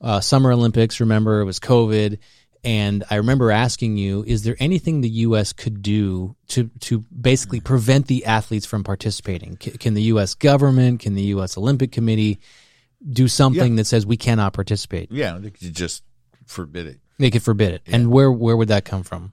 uh, 0.00 0.20
Summer 0.20 0.52
Olympics. 0.52 1.00
Remember, 1.00 1.40
it 1.40 1.44
was 1.44 1.58
COVID, 1.58 2.18
and 2.64 3.04
I 3.10 3.16
remember 3.16 3.50
asking 3.50 3.96
you: 3.96 4.24
Is 4.26 4.42
there 4.42 4.56
anything 4.58 5.00
the 5.00 5.08
U.S. 5.08 5.52
could 5.52 5.82
do 5.82 6.36
to 6.48 6.70
to 6.80 7.00
basically 7.00 7.60
prevent 7.60 8.06
the 8.06 8.24
athletes 8.26 8.66
from 8.66 8.84
participating? 8.84 9.56
C- 9.60 9.72
can 9.72 9.94
the 9.94 10.02
U.S. 10.02 10.34
government, 10.34 11.00
can 11.00 11.14
the 11.14 11.22
U.S. 11.22 11.56
Olympic 11.56 11.92
Committee 11.92 12.40
do 13.10 13.28
something 13.28 13.76
that 13.76 13.86
says 13.86 14.06
we 14.06 14.16
cannot 14.16 14.52
participate? 14.52 15.10
Yeah, 15.10 15.38
they 15.38 15.50
could 15.50 15.74
just 15.74 16.02
forbid 16.46 16.86
it. 16.86 17.00
They 17.18 17.30
could 17.30 17.42
forbid 17.42 17.72
it. 17.72 17.82
And 17.86 18.10
where 18.10 18.30
where 18.30 18.56
would 18.56 18.68
that 18.68 18.84
come 18.84 19.02
from? 19.02 19.32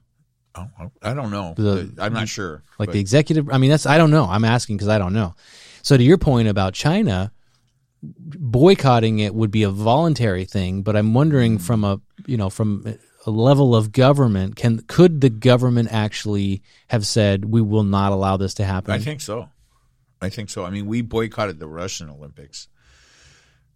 Oh, 0.54 0.66
I 1.02 1.14
don't 1.14 1.30
know. 1.30 1.54
The- 1.56 1.94
I'm 1.98 2.12
not 2.12 2.28
sure. 2.28 2.62
like 2.78 2.88
but- 2.88 2.92
the 2.94 3.00
executive 3.00 3.48
i 3.52 3.58
mean 3.58 3.70
that's 3.70 3.86
i 3.86 3.96
don't 3.98 4.10
know 4.10 4.24
i'm 4.24 4.44
asking 4.44 4.76
because 4.76 4.88
i 4.88 4.98
don't 4.98 5.12
know 5.12 5.34
so 5.82 5.96
to 5.96 6.02
your 6.02 6.18
point 6.18 6.48
about 6.48 6.74
china 6.74 7.30
boycotting 8.02 9.18
it 9.18 9.34
would 9.34 9.50
be 9.50 9.62
a 9.62 9.70
voluntary 9.70 10.44
thing 10.44 10.82
but 10.82 10.96
i'm 10.96 11.14
wondering 11.14 11.58
Mm. 11.58 11.62
from 11.62 11.84
a 11.84 12.00
you 12.26 12.36
know 12.36 12.50
from 12.50 12.96
a 13.26 13.30
level 13.30 13.76
of 13.76 13.92
government 13.92 14.56
can 14.56 14.80
could 14.88 15.20
the 15.20 15.28
government 15.30 15.88
actually 15.92 16.62
have 16.88 17.06
said 17.06 17.44
we 17.44 17.60
will 17.60 17.84
not 17.84 18.12
allow 18.12 18.36
this 18.38 18.54
to 18.54 18.64
happen 18.64 18.92
I 18.92 18.98
think 18.98 19.20
so. 19.20 19.48
I 20.22 20.28
think 20.28 20.50
so. 20.50 20.64
I 20.66 20.70
mean, 20.70 20.84
we 20.86 21.00
boycotted 21.00 21.58
the 21.60 21.66
Russian 21.66 22.10
Olympics, 22.10 22.68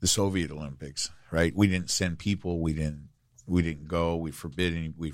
the 0.00 0.06
Soviet 0.06 0.50
Olympics, 0.50 1.08
right? 1.30 1.54
We 1.56 1.66
didn't 1.68 1.88
send 1.88 2.18
people. 2.18 2.60
We 2.60 2.74
didn't. 2.74 3.08
We 3.46 3.62
didn't 3.62 3.88
go. 3.88 4.16
We 4.16 4.30
forbid 4.30 4.74
any. 4.74 4.92
We 4.94 5.10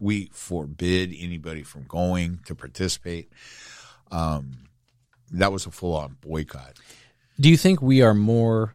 we 0.00 0.30
forbid 0.32 1.14
anybody 1.18 1.62
from 1.62 1.84
going 1.84 2.40
to 2.46 2.54
participate. 2.54 3.30
Um, 4.10 4.68
that 5.32 5.52
was 5.52 5.66
a 5.66 5.70
full 5.70 5.94
on 5.96 6.16
boycott. 6.20 6.78
do 7.38 7.48
you 7.48 7.56
think 7.56 7.82
we 7.82 8.00
are 8.02 8.14
more 8.14 8.74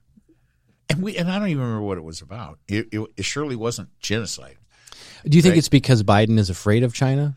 And 0.89 1.01
we 1.01 1.17
and 1.17 1.29
I 1.31 1.39
don't 1.39 1.47
even 1.49 1.63
remember 1.63 1.81
what 1.85 1.97
it 1.97 2.03
was 2.03 2.21
about. 2.21 2.59
It, 2.67 2.87
it, 2.91 3.01
it 3.17 3.25
surely 3.25 3.55
wasn't 3.55 3.89
genocide. 3.99 4.57
do 5.25 5.35
you 5.37 5.41
think 5.41 5.53
Right. 5.53 5.57
it's 5.59 5.69
because 5.69 6.03
biden 6.03 6.37
is 6.37 6.49
afraid 6.49 6.83
of 6.83 6.93
china 6.93 7.35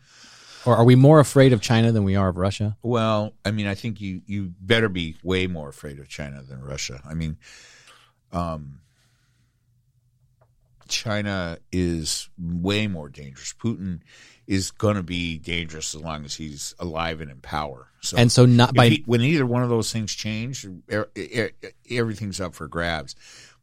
or 0.65 0.75
are 0.75 0.83
we 0.83 0.95
more 0.95 1.19
afraid 1.19 1.53
of 1.53 1.61
china 1.61 1.91
than 1.91 2.03
we 2.03 2.15
are 2.15 2.27
of 2.29 2.37
russia 2.37 2.77
Well, 2.83 3.33
I 3.45 3.51
mean, 3.51 3.67
I 3.67 3.73
think 3.75 3.99
you 4.01 4.21
you 4.27 4.53
better 4.59 4.89
be 4.89 5.15
way 5.23 5.47
more 5.47 5.69
afraid 5.69 5.97
of 5.99 6.07
China 6.09 6.41
than 6.43 6.61
Russia. 6.61 7.01
I 7.09 7.13
mean, 7.13 7.37
um, 8.31 8.81
China 10.87 11.57
is 11.71 12.29
way 12.37 12.87
more 12.87 13.09
dangerous. 13.09 13.53
Putin 13.53 14.01
is 14.47 14.71
going 14.71 14.95
to 14.95 15.03
be 15.03 15.37
dangerous 15.37 15.93
as 15.93 16.01
long 16.01 16.23
as 16.23 16.33
he's 16.35 16.73
alive 16.79 17.19
and 17.21 17.29
in 17.29 17.37
power. 17.39 17.89
So, 18.01 18.15
and 18.17 18.31
so 18.31 18.45
not 18.45 18.73
by 18.73 18.89
he- 18.89 19.03
when 19.05 19.21
either 19.21 19.45
one 19.45 19.63
of 19.63 19.69
those 19.69 19.91
things 19.91 20.13
change, 20.13 20.65
e- 20.65 21.01
e- 21.15 21.49
everything's 21.97 22.39
up 22.39 22.55
for 22.55 22.67
grabs. 22.67 23.15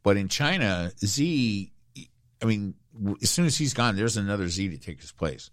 But 0.02 0.16
in 0.18 0.28
China, 0.28 0.92
Xi, 1.02 1.72
I 2.42 2.44
mean, 2.44 2.74
as 3.22 3.30
soon 3.30 3.46
as 3.46 3.56
he's 3.56 3.72
gone, 3.72 3.96
there's 3.96 4.16
another 4.18 4.48
Xi 4.48 4.68
to 4.68 4.76
take 4.76 5.00
his 5.00 5.12
place, 5.12 5.50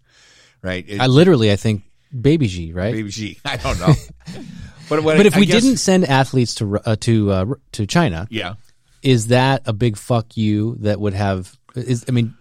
right? 0.60 0.84
It- 0.86 1.00
i 1.00 1.06
literally 1.06 1.50
i 1.50 1.56
think 1.56 1.82
baby 2.20 2.46
g 2.46 2.72
right 2.74 2.92
Baby 2.92 3.08
G. 3.08 3.38
I 3.44 3.56
don't 3.56 3.80
know. 3.80 3.94
but 4.90 5.02
what 5.02 5.16
but 5.16 5.24
if 5.24 5.34
we 5.36 5.46
guess- 5.46 5.62
didn't 5.62 5.78
send 5.78 6.04
athletes 6.04 6.56
to 6.56 6.78
uh, 6.84 6.96
to 7.00 7.30
uh, 7.30 7.44
to 7.72 7.86
China, 7.86 8.26
yeah, 8.30 8.54
is 9.02 9.28
that 9.28 9.62
a 9.64 9.72
big 9.72 9.96
fuck 9.96 10.36
you 10.36 10.76
that 10.80 11.00
would 11.00 11.14
have? 11.14 11.58
Is 11.74 12.04
I 12.08 12.12
mean, 12.12 12.34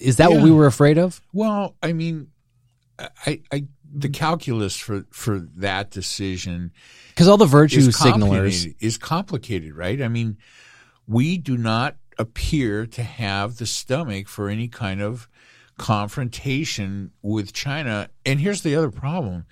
is 0.00 0.16
that 0.16 0.30
what 0.30 0.42
we 0.42 0.50
were 0.50 0.66
afraid 0.66 0.98
of? 0.98 1.20
well, 1.32 1.76
I 1.82 1.92
mean, 1.92 2.28
I, 3.26 3.40
I, 3.52 3.64
the 3.92 4.08
calculus 4.08 4.76
for 4.76 5.04
for 5.10 5.40
that 5.56 5.90
decision 5.90 6.72
Because 7.08 7.28
all 7.28 7.36
the 7.36 7.46
virtue 7.46 7.78
is 7.78 7.96
signalers, 7.96 8.74
is 8.80 8.98
complicated, 8.98 9.74
right? 9.74 10.00
I 10.00 10.08
mean, 10.08 10.38
we 11.06 11.38
do 11.38 11.56
not 11.56 11.96
appear 12.18 12.86
to 12.86 13.02
have 13.02 13.56
the 13.56 13.66
stomach 13.66 14.28
for 14.28 14.48
any 14.48 14.68
kind 14.68 15.00
of 15.00 15.28
confrontation 15.78 17.10
with 17.22 17.52
China. 17.52 18.10
And 18.26 18.40
here's 18.40 18.62
the 18.62 18.76
other 18.76 18.90
problem: 18.90 19.46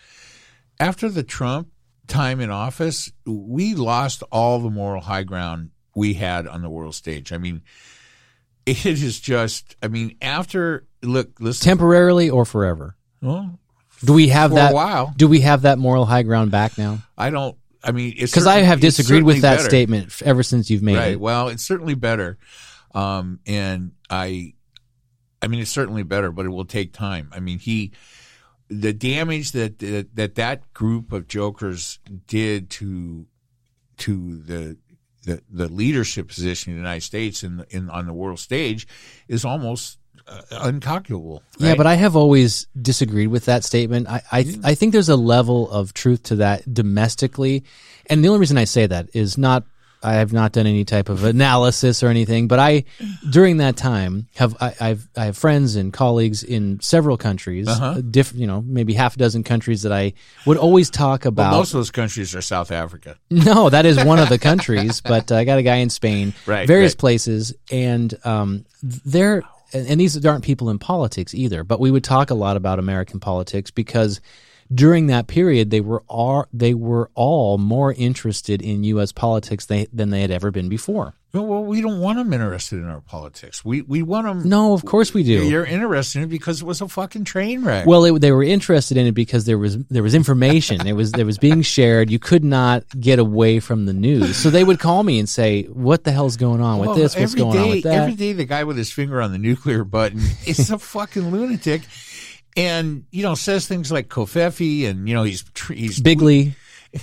after 0.79 1.09
the 1.09 1.23
Trump 1.23 1.69
time 2.07 2.41
in 2.41 2.51
office, 2.51 3.13
we 3.27 3.75
lost 3.75 4.23
all 4.33 4.61
the 4.61 4.71
moral 4.71 5.03
high 5.03 5.25
ground 5.25 5.71
we 5.95 6.15
had 6.15 6.47
on 6.47 6.63
the 6.63 6.71
world 6.71 6.95
stage. 6.95 7.33
I 7.33 7.39
mean, 7.39 7.63
it 8.71 9.03
is 9.03 9.19
just. 9.21 9.77
I 9.83 9.89
mean, 9.89 10.17
after 10.23 10.87
look, 11.03 11.41
listen. 11.41 11.65
temporarily 11.65 12.31
or 12.31 12.45
forever. 12.45 12.97
well, 13.23 13.59
Do 14.05 14.13
we 14.13 14.29
have 14.29 14.51
For 14.51 14.57
that? 14.57 14.73
a 14.73 14.75
while. 14.75 15.13
Do 15.17 15.29
we 15.29 15.41
have 15.41 15.63
that 15.63 15.79
moral 15.79 16.05
high 16.07 16.23
ground 16.23 16.51
back 16.51 16.79
now? 16.79 16.99
I 17.17 17.31
don't. 17.31 17.57
I 17.83 17.93
mean, 17.93 18.15
it's 18.17 18.33
Because 18.33 18.47
I 18.47 18.59
have 18.59 18.81
disagreed 18.81 19.23
with 19.23 19.43
that 19.43 19.57
better. 19.59 19.69
statement 19.69 20.21
ever 20.25 20.43
since 20.43 20.69
you've 20.71 20.83
made 20.83 20.97
Right. 20.97 21.13
it. 21.13 21.21
Well, 21.21 21.49
it's 21.49 21.63
certainly 21.65 21.95
better, 21.95 22.37
um, 22.95 23.39
and 23.47 23.93
I, 24.11 24.55
I 25.41 25.47
mean, 25.47 25.61
it's 25.61 25.71
certainly 25.71 26.03
better, 26.03 26.33
but 26.33 26.45
it 26.45 26.49
will 26.49 26.65
take 26.65 26.93
time. 26.93 27.31
I 27.33 27.39
mean, 27.39 27.61
he, 27.61 27.93
the 28.69 28.93
damage 28.93 29.53
that 29.53 29.79
that 29.79 30.15
that, 30.17 30.35
that 30.35 30.75
group 30.75 31.13
of 31.13 31.29
jokers 31.29 32.01
did 32.27 32.69
to 32.71 33.27
to 33.99 34.39
the. 34.43 34.77
The, 35.29 35.43
the 35.51 35.69
leadership 35.69 36.29
position 36.29 36.73
in 36.73 36.79
the 36.79 36.81
United 36.81 37.03
States 37.03 37.43
in, 37.43 37.65
in 37.69 37.91
on 37.91 38.07
the 38.07 38.15
world 38.15 38.39
stage 38.39 38.89
is 39.29 39.45
almost 39.45 39.99
uh, 40.27 40.41
uncalculable. 40.51 41.43
Yeah, 41.59 41.75
but 41.75 41.87
I 41.87 41.95
have 41.95 42.17
always 42.17 42.67
disagreed 42.81 43.29
with 43.29 43.45
that 43.45 43.63
statement. 43.63 44.09
I 44.09 44.23
I, 44.33 44.39
I 44.65 44.75
think 44.75 44.93
there's 44.93 45.09
a 45.09 45.17
level 45.17 45.71
of 45.71 45.93
truth 45.93 46.23
to 46.25 46.37
that 46.37 46.73
domestically, 46.73 47.65
and 48.07 48.25
the 48.25 48.29
only 48.29 48.41
reason 48.41 48.59
I 48.59 48.65
say 48.65 48.87
that 48.87 49.11
is 49.13 49.37
not 49.37 49.65
I 50.03 50.15
have 50.15 50.33
not 50.33 50.53
done 50.53 50.67
any 50.67 50.85
type 50.85 51.09
of 51.09 51.25
analysis 51.25 52.03
or 52.03 52.09
anything, 52.09 52.47
but 52.47 52.59
I 52.59 52.85
during 53.29 53.57
that 53.57 53.77
time 53.77 54.29
have 54.37 54.57
I, 54.61 54.75
I've 54.81 55.09
I 55.17 55.25
have 55.27 55.37
friends 55.37 55.75
and 55.77 55.93
colleagues 55.93 56.43
in 56.45 56.79
several 56.81 57.17
countries, 57.17 57.67
Uh-huh. 57.69 58.01
different 58.03 58.41
you 58.41 58.47
know 58.47 58.63
maybe 58.63 58.93
half 58.95 59.17
a 59.17 59.19
dozen 59.19 59.43
countries 59.43 59.83
that 59.83 59.93
I 59.93 60.13
would 60.47 60.57
always 60.57 60.89
talk 60.91 61.23
Well, 61.25 61.29
about. 61.31 61.53
most 61.53 61.75
of 61.75 61.79
those 61.79 61.91
countries 61.91 62.35
are 62.35 62.43
South 62.43 62.71
Africa. 62.71 63.17
No, 63.31 63.71
that 63.71 63.87
is 63.87 64.03
one 64.05 64.19
of 64.21 64.29
the 64.29 64.39
countries, 64.39 65.01
but 65.01 65.33
uh, 65.33 65.37
I 65.37 65.45
got 65.45 65.59
a 65.59 65.63
guy 65.63 65.77
in 65.77 65.91
Spain, 65.91 66.33
Right, 66.47 66.67
various 66.67 66.93
right. 66.93 66.99
places, 66.99 67.55
and 67.71 68.15
um, 68.25 68.65
they're 68.83 69.43
and 69.73 69.87
and 69.89 70.01
these 70.01 70.25
aren't 70.25 70.45
people 70.45 70.71
in 70.71 70.79
politics 70.79 71.35
either. 71.35 71.65
But 71.65 71.81
we 71.81 71.91
would 71.91 72.05
talk 72.05 72.31
a 72.31 72.35
lot 72.35 72.57
about 72.57 72.79
American 72.79 73.21
politics 73.21 73.71
because 73.71 74.21
during 74.73 75.07
that 75.07 75.27
period 75.27 75.71
they 75.71 75.81
were 75.81 76.03
all 76.09 76.47
they 76.53 76.75
were 76.75 77.11
all 77.15 77.59
more 77.59 77.93
interested 77.93 78.63
in 78.63 78.85
U.S. 78.85 79.13
politics 79.13 79.67
they, 79.67 79.87
than 79.93 80.11
they 80.11 80.21
had 80.21 80.31
ever 80.31 80.51
been 80.51 80.69
before. 80.69 81.15
Well, 81.35 81.63
we 81.63 81.83
don't 81.83 82.01
want 82.01 82.17
them 82.17 82.33
interested 82.33 82.79
in 82.79 82.87
our 82.87 83.03
politics. 83.03 83.63
We 83.63 83.83
we 83.83 84.01
want 84.01 84.27
them. 84.27 84.49
No, 84.49 84.73
of 84.73 84.87
course 84.87 85.13
we 85.13 85.23
do. 85.23 85.47
You're 85.47 85.65
interested 85.65 86.21
in 86.21 86.25
it 86.25 86.29
because 86.29 86.63
it 86.63 86.65
was 86.65 86.81
a 86.81 86.89
fucking 86.89 87.25
train 87.25 87.63
wreck. 87.65 87.87
Well, 87.87 88.05
it, 88.07 88.21
they 88.21 88.33
were 88.33 88.43
interested 88.43 88.97
in 88.97 89.07
it 89.07 89.13
because 89.13 89.45
there 89.45 89.59
was 89.59 89.77
there 89.85 90.03
was 90.03 90.15
information. 90.15 90.87
it 90.87 90.95
was 90.95 91.13
there 91.13 91.27
was 91.27 91.37
being 91.37 91.61
shared. 91.61 92.11
You 92.11 92.19
could 92.19 92.45
not 92.45 92.85
get 92.99 93.19
away 93.19 93.61
from 93.61 93.85
the 93.85 93.93
news. 93.93 94.37
So 94.37 94.49
they 94.49 94.65
would 94.65 94.79
call 94.79 95.03
me 95.03 95.19
and 95.19 95.29
say, 95.29 95.65
"What 95.65 96.05
the 96.05 96.13
hell's 96.13 96.39
going 96.39 96.63
on 96.63 96.79
with 96.79 96.97
this? 96.97 97.15
What's 97.15 97.35
going 97.35 97.59
on 97.59 97.69
with 97.69 97.83
that?" 97.85 98.05
Every 98.05 98.15
day, 98.15 98.33
the 98.33 98.47
guy 98.47 98.65
with 98.65 98.79
his 98.79 98.91
finger 98.91 99.21
on 99.21 99.31
the 99.31 99.39
nuclear 99.39 99.85
button 99.85 100.23
is 100.47 100.71
a 100.71 100.79
fucking 100.79 101.31
lunatic, 101.31 101.83
and 102.59 103.05
you 103.11 103.23
know 103.23 103.35
says 103.35 103.67
things 103.67 103.91
like 103.93 104.09
"covfefe" 104.09 104.89
and 104.91 105.09
you 105.09 105.15
know 105.15 105.23
he's 105.23 105.45
he's 105.73 106.01
Bigly. 106.01 106.55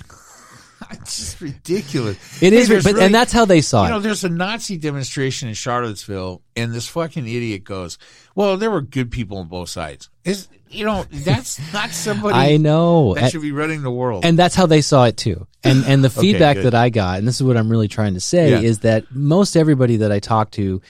It's 0.91 1.17
just 1.17 1.41
ridiculous. 1.41 2.17
It 2.43 2.53
Hey, 2.53 2.59
is, 2.59 2.69
but 2.69 2.83
really- 2.93 3.05
and 3.05 3.15
that's 3.15 3.31
how 3.33 3.45
they 3.45 3.61
saw 3.61 3.83
it. 3.83 3.87
You 3.87 3.93
know, 3.93 3.99
there's 4.01 4.23
a 4.23 4.29
Nazi 4.29 4.77
demonstration 4.77 5.47
in 5.49 5.55
Charlottesville, 5.55 6.41
and 6.55 6.71
this 6.73 6.87
fucking 6.87 7.25
idiot 7.27 7.63
goes, 7.63 7.97
"Well, 8.35 8.55
there 8.57 8.69
were 8.69 8.81
good 8.81 9.09
people 9.09 9.37
on 9.39 9.47
both 9.47 9.69
sides." 9.69 10.09
Is 10.25 10.47
you 10.69 10.85
know 10.85 11.05
that's 11.11 11.59
not 11.73 11.89
somebody 11.91 12.35
I 12.53 12.57
know, 12.57 13.15
that 13.15 13.31
should 13.31 13.41
be 13.41 13.51
running 13.51 13.81
the 13.81 13.89
world. 13.89 14.25
and 14.25 14.37
that's 14.37 14.53
how 14.53 14.67
they 14.67 14.81
saw 14.81 15.05
it 15.05 15.17
too. 15.17 15.47
And 15.63 15.83
and 15.85 16.03
the 16.03 16.09
feedback 16.21 16.57
good. 16.57 16.65
that 16.65 16.75
I 16.75 16.89
got, 16.89 17.17
and 17.17 17.27
this 17.27 17.35
is 17.35 17.43
what 17.43 17.57
I'm 17.57 17.69
really 17.69 17.87
trying 17.87 18.13
to 18.13 18.19
say, 18.21 18.51
Yeah. 18.51 18.59
is 18.59 18.79
that 18.79 19.05
most 19.11 19.55
everybody 19.55 19.97
that 19.97 20.11
I 20.11 20.19
talked 20.19 20.53
to 20.55 20.81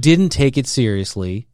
didn't 0.00 0.30
take 0.30 0.58
it 0.58 0.66
seriously. 0.66 1.46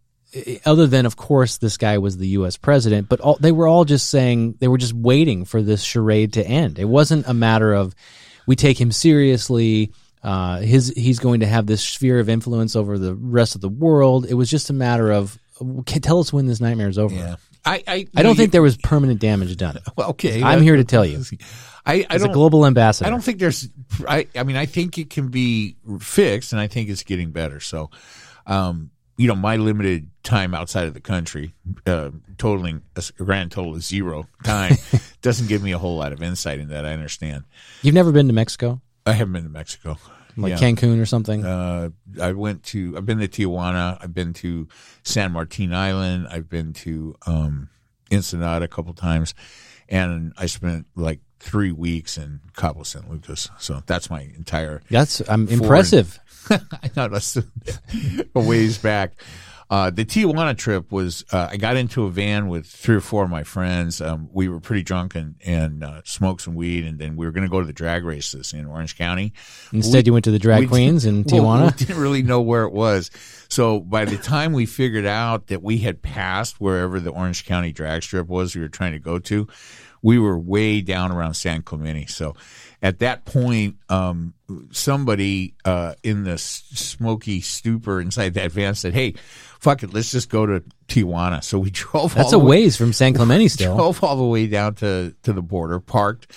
Other 0.65 0.87
than, 0.87 1.05
of 1.05 1.17
course, 1.17 1.59
this 1.59 1.77
guy 1.77 1.99
was 1.99 2.17
the 2.17 2.29
U.S. 2.29 2.57
president, 2.57 3.09
but 3.09 3.21
all, 3.21 3.37
they 3.39 3.53
were 3.53 3.67
all 3.67 3.85
just 3.85 4.09
saying 4.09 4.57
they 4.61 4.69
were 4.69 4.79
just 4.79 4.95
waiting 4.95 5.45
for 5.45 5.61
this 5.61 5.83
charade 5.83 6.35
to 6.35 6.47
end. 6.47 6.79
It 6.79 6.87
wasn't 6.87 7.27
a 7.27 7.35
matter 7.35 7.75
of 7.75 7.95
we 8.47 8.57
take 8.57 8.81
him 8.81 8.93
seriously. 8.93 9.93
Uh, 10.23 10.61
his 10.61 10.89
he's 10.97 11.19
going 11.19 11.41
to 11.41 11.47
have 11.47 11.67
this 11.67 11.83
sphere 11.83 12.19
of 12.19 12.29
influence 12.29 12.77
over 12.77 12.97
the 12.97 13.15
rest 13.15 13.55
of 13.55 13.61
the 13.61 13.69
world. 13.69 14.25
It 14.25 14.35
was 14.35 14.49
just 14.49 14.71
a 14.71 14.73
matter 14.73 15.11
of 15.11 15.39
tell 15.85 16.21
us 16.21 16.33
when 16.33 16.47
this 16.47 16.61
nightmare 16.61 16.89
is 16.89 16.99
over. 16.99 17.15
yeah, 17.15 17.37
I 17.65 17.83
I, 17.87 18.07
I 18.17 18.23
don't 18.23 18.37
think 18.37 18.53
there 18.53 18.63
was 18.63 18.77
permanent 18.77 19.21
damage 19.21 19.57
done. 19.57 19.79
Well, 19.97 20.11
okay, 20.11 20.43
I'm 20.43 20.63
here 20.63 20.77
to 20.77 20.85
tell 20.85 21.05
you. 21.05 21.23
I, 21.85 22.07
I 22.09 22.15
As 22.15 22.23
a 22.23 22.29
global 22.29 22.65
ambassador, 22.65 23.07
I 23.07 23.11
don't 23.11 23.23
think 23.23 23.39
there's. 23.39 23.69
I, 24.09 24.29
I 24.35 24.45
mean, 24.45 24.57
I 24.57 24.67
think 24.67 24.97
it 24.97 25.11
can 25.11 25.29
be 25.29 25.77
fixed, 26.01 26.53
and 26.53 26.61
I 26.61 26.69
think 26.69 26.89
it's 26.89 27.03
getting 27.03 27.33
better. 27.33 27.61
So, 27.61 27.91
um, 28.47 28.91
you 29.23 29.29
know, 29.29 29.37
my 29.37 29.55
limited 29.55 30.11
time 30.25 30.53
outside 30.53 30.87
of 30.87 30.95
the 30.95 31.01
country, 31.01 31.55
uh, 31.87 32.11
totaling 32.39 32.83
a 32.97 33.03
grand 33.23 33.53
total 33.53 33.77
of 33.77 33.85
zero 33.85 34.27
time, 34.43 34.77
doesn't 35.23 35.47
give 35.47 35.63
me 35.63 35.71
a 35.71 35.79
whole 35.79 35.97
lot 35.97 36.13
of 36.13 36.21
insight 36.21 36.59
in 36.59 36.71
that. 36.71 36.85
I 36.85 36.93
understand. 36.93 37.45
You've 37.83 37.95
never 37.95 38.11
been 38.11 38.27
to 38.27 38.33
Mexico, 38.33 38.81
I 39.07 39.13
haven't 39.13 39.35
been 39.35 39.45
to 39.45 39.49
Mexico. 39.49 39.97
like 40.37 40.51
Yeah. 40.51 40.59
Cancun 40.59 41.01
or 41.01 41.07
something. 41.07 41.45
Uh, 41.45 41.91
I 42.21 42.33
went 42.33 42.65
to. 42.65 42.97
I've 42.97 43.07
been 43.07 43.21
to 43.21 43.29
Tijuana. 43.29 43.97
I've 44.01 44.13
been 44.13 44.33
to 44.35 44.67
San 45.05 45.31
Martin 45.31 45.73
Island. 45.73 46.27
I've 46.29 46.49
been 46.49 46.73
to 46.73 47.15
um, 47.25 47.69
Ensenada 48.11 48.65
a 48.65 48.69
couple 48.69 48.93
times, 48.93 49.35
and 49.89 50.33
I 50.37 50.47
spent 50.47 50.87
like 50.97 51.21
three 51.39 51.71
weeks 51.71 52.19
in 52.19 52.41
Cabo 52.57 52.83
San 52.83 53.09
Lucas. 53.09 53.51
So 53.61 53.85
that's 53.87 54.11
my 54.11 54.23
entire. 54.37 54.83
That's 54.91 55.23
I'm 55.29 55.47
impressive. 55.47 56.19
I 56.51 56.91
know 56.97 57.09
that's 57.09 57.37
a 58.35 58.41
ways 58.41 58.79
back. 58.79 59.15
Uh, 59.73 59.89
the 59.89 60.05
Tijuana 60.05 60.55
trip 60.55 60.93
was, 60.93 61.25
uh, 61.33 61.49
I 61.51 61.57
got 61.57 61.79
into 61.79 62.05
a 62.05 62.11
van 62.11 62.49
with 62.49 62.67
three 62.67 62.97
or 62.97 63.01
four 63.01 63.25
of 63.25 63.31
my 63.31 63.43
friends. 63.43 64.03
Um, 64.03 64.29
we 64.31 64.47
were 64.47 64.61
pretty 64.61 64.83
drunk 64.83 65.15
and, 65.15 65.37
and, 65.47 65.83
uh, 65.83 66.03
smoked 66.05 66.43
some 66.43 66.55
weed. 66.55 66.85
And 66.85 66.99
then 66.99 67.17
we 67.17 67.25
were 67.25 67.33
going 67.33 67.45
to 67.45 67.51
go 67.51 67.59
to 67.59 67.67
the 67.67 67.73
drag 67.73 68.05
races 68.05 68.53
in 68.53 68.67
Orange 68.67 68.99
County. 68.99 69.33
Instead, 69.73 70.07
you 70.07 70.13
went 70.13 70.27
to 70.27 70.31
the 70.31 70.39
drag 70.39 70.61
We 70.61 70.67
queens 70.67 71.07
in 71.07 71.23
well, 71.31 71.41
Tijuana. 71.41 71.65
we 71.73 71.87
didn't 71.87 72.03
really 72.03 72.23
know 72.23 72.43
where 72.43 72.65
it 72.65 72.73
was. 72.75 73.11
So 73.49 73.81
by 73.81 74.05
the 74.05 74.19
time 74.19 74.53
we 74.53 74.67
figured 74.67 75.07
out 75.07 75.47
that 75.47 75.63
we 75.63 75.79
had 75.79 76.03
passed 76.03 76.61
wherever 76.61 77.01
the 77.01 77.11
Orange 77.11 77.47
County 77.47 77.73
drag 77.73 78.03
strip 78.03 78.29
was 78.29 78.55
we 78.55 78.61
were 78.61 78.69
trying 78.69 78.93
to 78.93 78.99
go 78.99 79.19
to, 79.21 79.49
we 80.03 80.19
were 80.19 80.39
way 80.39 80.83
down 80.83 81.13
around 81.13 81.33
San 81.33 81.63
Clemente. 81.63 82.07
So 82.07 82.35
at 82.83 82.99
that 82.99 83.25
point, 83.25 83.77
um, 83.89 84.35
somebody 84.73 85.55
uh, 85.65 85.95
in 86.03 86.25
the 86.25 86.37
smoky 86.39 87.41
stupor 87.41 88.01
inside 88.01 88.35
that 88.35 88.53
van 88.53 88.75
said, 88.75 88.93
"Hey, 88.95 89.15
fuck 89.61 89.83
it, 89.83 89.95
let's 89.95 90.11
just 90.11 90.29
go 90.29 90.47
to 90.47 90.63
Tijuana." 90.89 91.43
So 91.45 91.59
we 91.59 91.71
drove. 91.73 92.15
That's 92.15 92.33
all 92.33 92.41
a 92.41 92.43
the 92.43 92.45
way- 92.49 92.63
ways 92.63 92.77
from 92.77 92.93
San 92.93 93.15
Clemente 93.15 93.49
still. 93.49 93.77
drove 93.77 94.03
all 94.03 94.17
the 94.17 94.25
way 94.25 94.47
down 94.47 94.75
to, 94.77 95.15
to 95.23 95.33
the 95.33 95.43
border, 95.43 95.79
parked, 95.81 96.33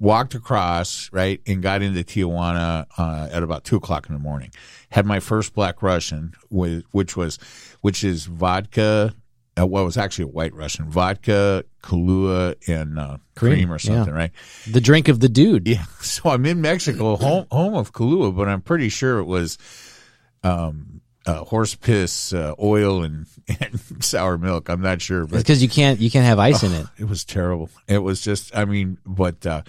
walked 0.00 0.34
across, 0.34 1.10
right, 1.12 1.40
and 1.46 1.62
got 1.62 1.82
into 1.82 2.02
Tijuana 2.04 2.86
uh, 2.96 3.28
at 3.32 3.42
about 3.42 3.64
two 3.64 3.76
o'clock 3.76 4.06
in 4.08 4.14
the 4.14 4.20
morning. 4.20 4.50
Had 4.90 5.04
my 5.04 5.20
first 5.20 5.52
Black 5.54 5.82
Russian, 5.82 6.32
with, 6.48 6.84
which 6.92 7.16
was, 7.16 7.38
which 7.82 8.02
is 8.04 8.24
vodka. 8.26 9.12
Uh, 9.58 9.66
well, 9.66 9.84
was 9.84 9.96
actually 9.96 10.24
a 10.24 10.28
White 10.28 10.54
Russian, 10.54 10.88
vodka, 10.90 11.64
Kahlua, 11.82 12.54
and 12.68 12.98
uh, 12.98 13.18
Cream, 13.34 13.54
cream, 13.54 13.72
or 13.72 13.78
something, 13.78 14.14
yeah. 14.14 14.20
right? 14.20 14.30
The 14.70 14.80
drink 14.80 15.08
of 15.08 15.20
the 15.20 15.28
dude. 15.28 15.66
Yeah. 15.66 15.84
So 16.00 16.30
I'm 16.30 16.46
in 16.46 16.60
Mexico, 16.60 17.16
home 17.16 17.46
home 17.50 17.74
of 17.74 17.92
Kahlua, 17.92 18.34
but 18.36 18.48
I'm 18.48 18.60
pretty 18.60 18.88
sure 18.88 19.18
it 19.18 19.24
was 19.24 19.58
um, 20.42 21.00
uh, 21.26 21.44
horse 21.44 21.74
piss, 21.74 22.32
uh, 22.32 22.54
oil, 22.60 23.02
and, 23.02 23.26
and 23.60 23.80
sour 24.02 24.38
milk. 24.38 24.68
I'm 24.68 24.80
not 24.80 25.00
sure, 25.02 25.26
but 25.26 25.38
Because 25.38 25.62
you 25.62 25.68
can't 25.68 26.00
you 26.00 26.10
can't 26.10 26.24
have 26.26 26.38
ice 26.38 26.62
in 26.62 26.72
it. 26.72 26.86
it 26.98 27.04
was 27.08 27.24
terrible. 27.24 27.70
It 27.86 27.98
was 27.98 28.20
just, 28.22 28.56
I 28.56 28.64
mean, 28.64 28.98
but 29.04 29.46
uh, 29.46 29.62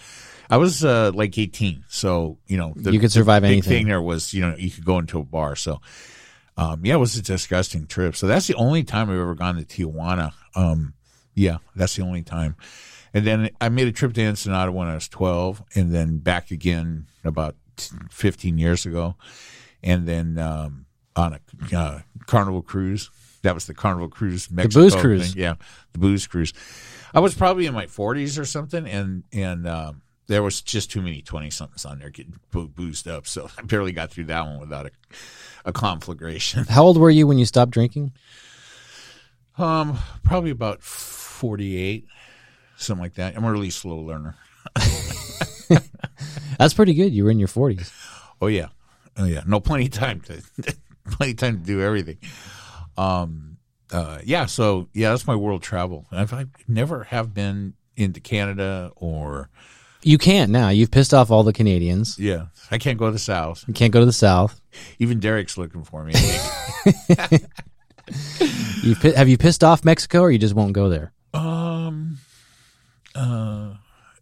I 0.50 0.58
was 0.58 0.84
uh, 0.84 1.12
like 1.14 1.38
18, 1.38 1.84
so 1.90 2.38
you 2.48 2.58
know, 2.58 2.74
the, 2.76 2.92
You 2.92 3.00
could 3.00 3.12
survive 3.12 3.42
the 3.42 3.50
big 3.50 3.54
anything. 3.54 3.72
thing 3.72 3.88
there 3.88 4.02
was, 4.02 4.34
you 4.34 4.42
know, 4.42 4.56
you 4.58 4.72
could 4.72 4.86
go 4.86 4.98
into 5.00 5.20
a 5.20 5.24
bar. 5.24 5.56
So, 5.56 5.82
um, 6.60 6.86
yeah, 6.86 6.96
it 6.96 6.98
was 6.98 7.16
a 7.16 7.22
disgusting 7.22 7.88
trip. 7.88 8.18
So 8.18 8.28
that's 8.28 8.48
the 8.48 8.56
only 8.56 8.84
time 8.84 9.10
I've 9.10 9.18
ever 9.18 9.34
gone 9.34 9.56
to 9.56 9.64
Tijuana. 9.64 10.34
Um, 10.56 10.94
yeah, 11.34 11.60
that's 11.74 11.96
the 11.96 12.04
only 12.04 12.22
time. 12.22 12.58
And 13.14 13.26
then 13.26 13.50
I 13.62 13.70
made 13.70 13.88
a 13.88 13.94
trip 13.94 14.14
to 14.14 14.22
Ensenada 14.22 14.70
when 14.70 14.90
I 14.90 14.96
was 14.96 15.08
12, 15.08 15.64
and 15.76 15.94
then 15.96 16.18
back 16.18 16.52
again 16.52 17.08
about 17.24 17.56
15 18.12 18.58
years 18.58 18.86
ago, 18.86 19.16
and 19.82 20.06
then 20.06 20.38
um, 20.38 20.86
on 21.16 21.40
a 21.72 21.76
uh, 21.78 22.02
Carnival 22.28 22.62
cruise. 22.62 23.10
That 23.42 23.56
was 23.56 23.66
the 23.66 23.74
Carnival 23.74 24.10
cruise, 24.10 24.52
Mexico 24.52 24.82
booze 24.82 24.96
cruise. 24.96 25.34
thing. 25.34 25.42
Yeah, 25.42 25.56
the 25.94 26.00
booze 26.00 26.28
cruise. 26.28 26.52
I 27.14 27.22
was 27.22 27.36
probably 27.36 27.68
in 27.68 27.74
my 27.74 27.86
40s 27.86 28.38
or 28.38 28.44
something, 28.44 28.86
and 28.86 29.24
and 29.32 29.66
um, 29.66 30.02
there 30.28 30.44
was 30.44 30.62
just 30.62 30.92
too 30.92 31.02
many 31.02 31.22
20 31.22 31.50
somethings 31.50 31.86
on 31.86 32.00
there 32.00 32.10
getting 32.10 32.40
boo- 32.52 32.68
boozed 32.68 33.08
up. 33.08 33.28
So 33.28 33.50
I 33.58 33.64
barely 33.64 33.92
got 33.92 34.12
through 34.12 34.26
that 34.26 34.46
one 34.46 34.60
without 34.60 34.86
a, 34.86 34.92
a 35.66 35.72
conflagration. 35.72 36.66
How 36.66 36.84
old 36.84 36.98
were 36.98 37.10
you 37.10 37.28
when 37.28 37.38
you 37.38 37.46
stopped 37.46 37.72
drinking? 37.72 38.14
Um, 39.58 39.98
probably 40.24 40.52
about 40.52 40.82
48, 40.82 42.06
something 42.78 43.04
like 43.04 43.16
that. 43.16 43.36
I'm 43.36 43.44
a 43.44 43.52
really 43.52 43.70
slow 43.70 43.98
learner. 43.98 44.36
That's 46.58 46.74
pretty 46.74 46.94
good. 46.94 47.14
You 47.14 47.26
were 47.26 47.32
in 47.32 47.40
your 47.40 47.48
40s. 47.48 47.92
Oh 48.42 48.48
yeah, 48.48 48.68
oh 49.18 49.26
yeah. 49.26 49.44
No, 49.46 49.60
plenty 49.60 49.86
of 49.86 49.92
time 49.92 50.22
to 50.22 50.42
plenty 51.12 51.32
of 51.32 51.38
time 51.38 51.60
to 51.60 51.66
do 51.66 51.82
everything. 51.82 52.18
Um, 52.98 53.58
uh, 53.92 54.20
yeah. 54.24 54.46
So 54.46 54.88
yeah, 54.94 55.10
that's 55.10 55.28
my 55.28 55.36
world 55.36 55.62
travel. 55.62 56.06
I've, 56.12 56.34
I 56.34 56.46
never 56.68 57.06
have 57.06 57.34
been 57.34 57.74
into 57.98 58.20
Canada 58.22 58.92
or 58.96 59.50
You 60.02 60.18
can't 60.18 60.50
now. 60.52 60.70
You've 60.70 60.92
pissed 60.92 61.14
off 61.14 61.30
all 61.30 61.44
the 61.44 61.54
Canadians. 61.54 62.18
yeah. 62.18 62.46
I 62.72 62.78
can't 62.78 62.98
go 62.98 63.08
to 63.08 63.12
the 63.12 63.20
south. 63.20 63.66
You 63.68 63.74
can't 63.74 63.92
go 63.92 64.00
to 64.00 64.06
the 64.06 64.14
South. 64.14 64.62
Even 65.00 65.20
Derek's 65.20 65.58
looking 65.58 65.84
for 65.84 66.04
me. 66.04 66.14
You've, 68.84 69.02
have 69.02 69.28
you 69.28 69.38
pissed 69.38 69.64
off 69.64 69.84
Mexico 69.84 70.22
or 70.22 70.32
you 70.32 70.38
just 70.38 70.54
won't 70.54 70.74
go 70.74 70.90
there? 70.90 71.12
um, 71.34 72.18
uh, 73.16 73.74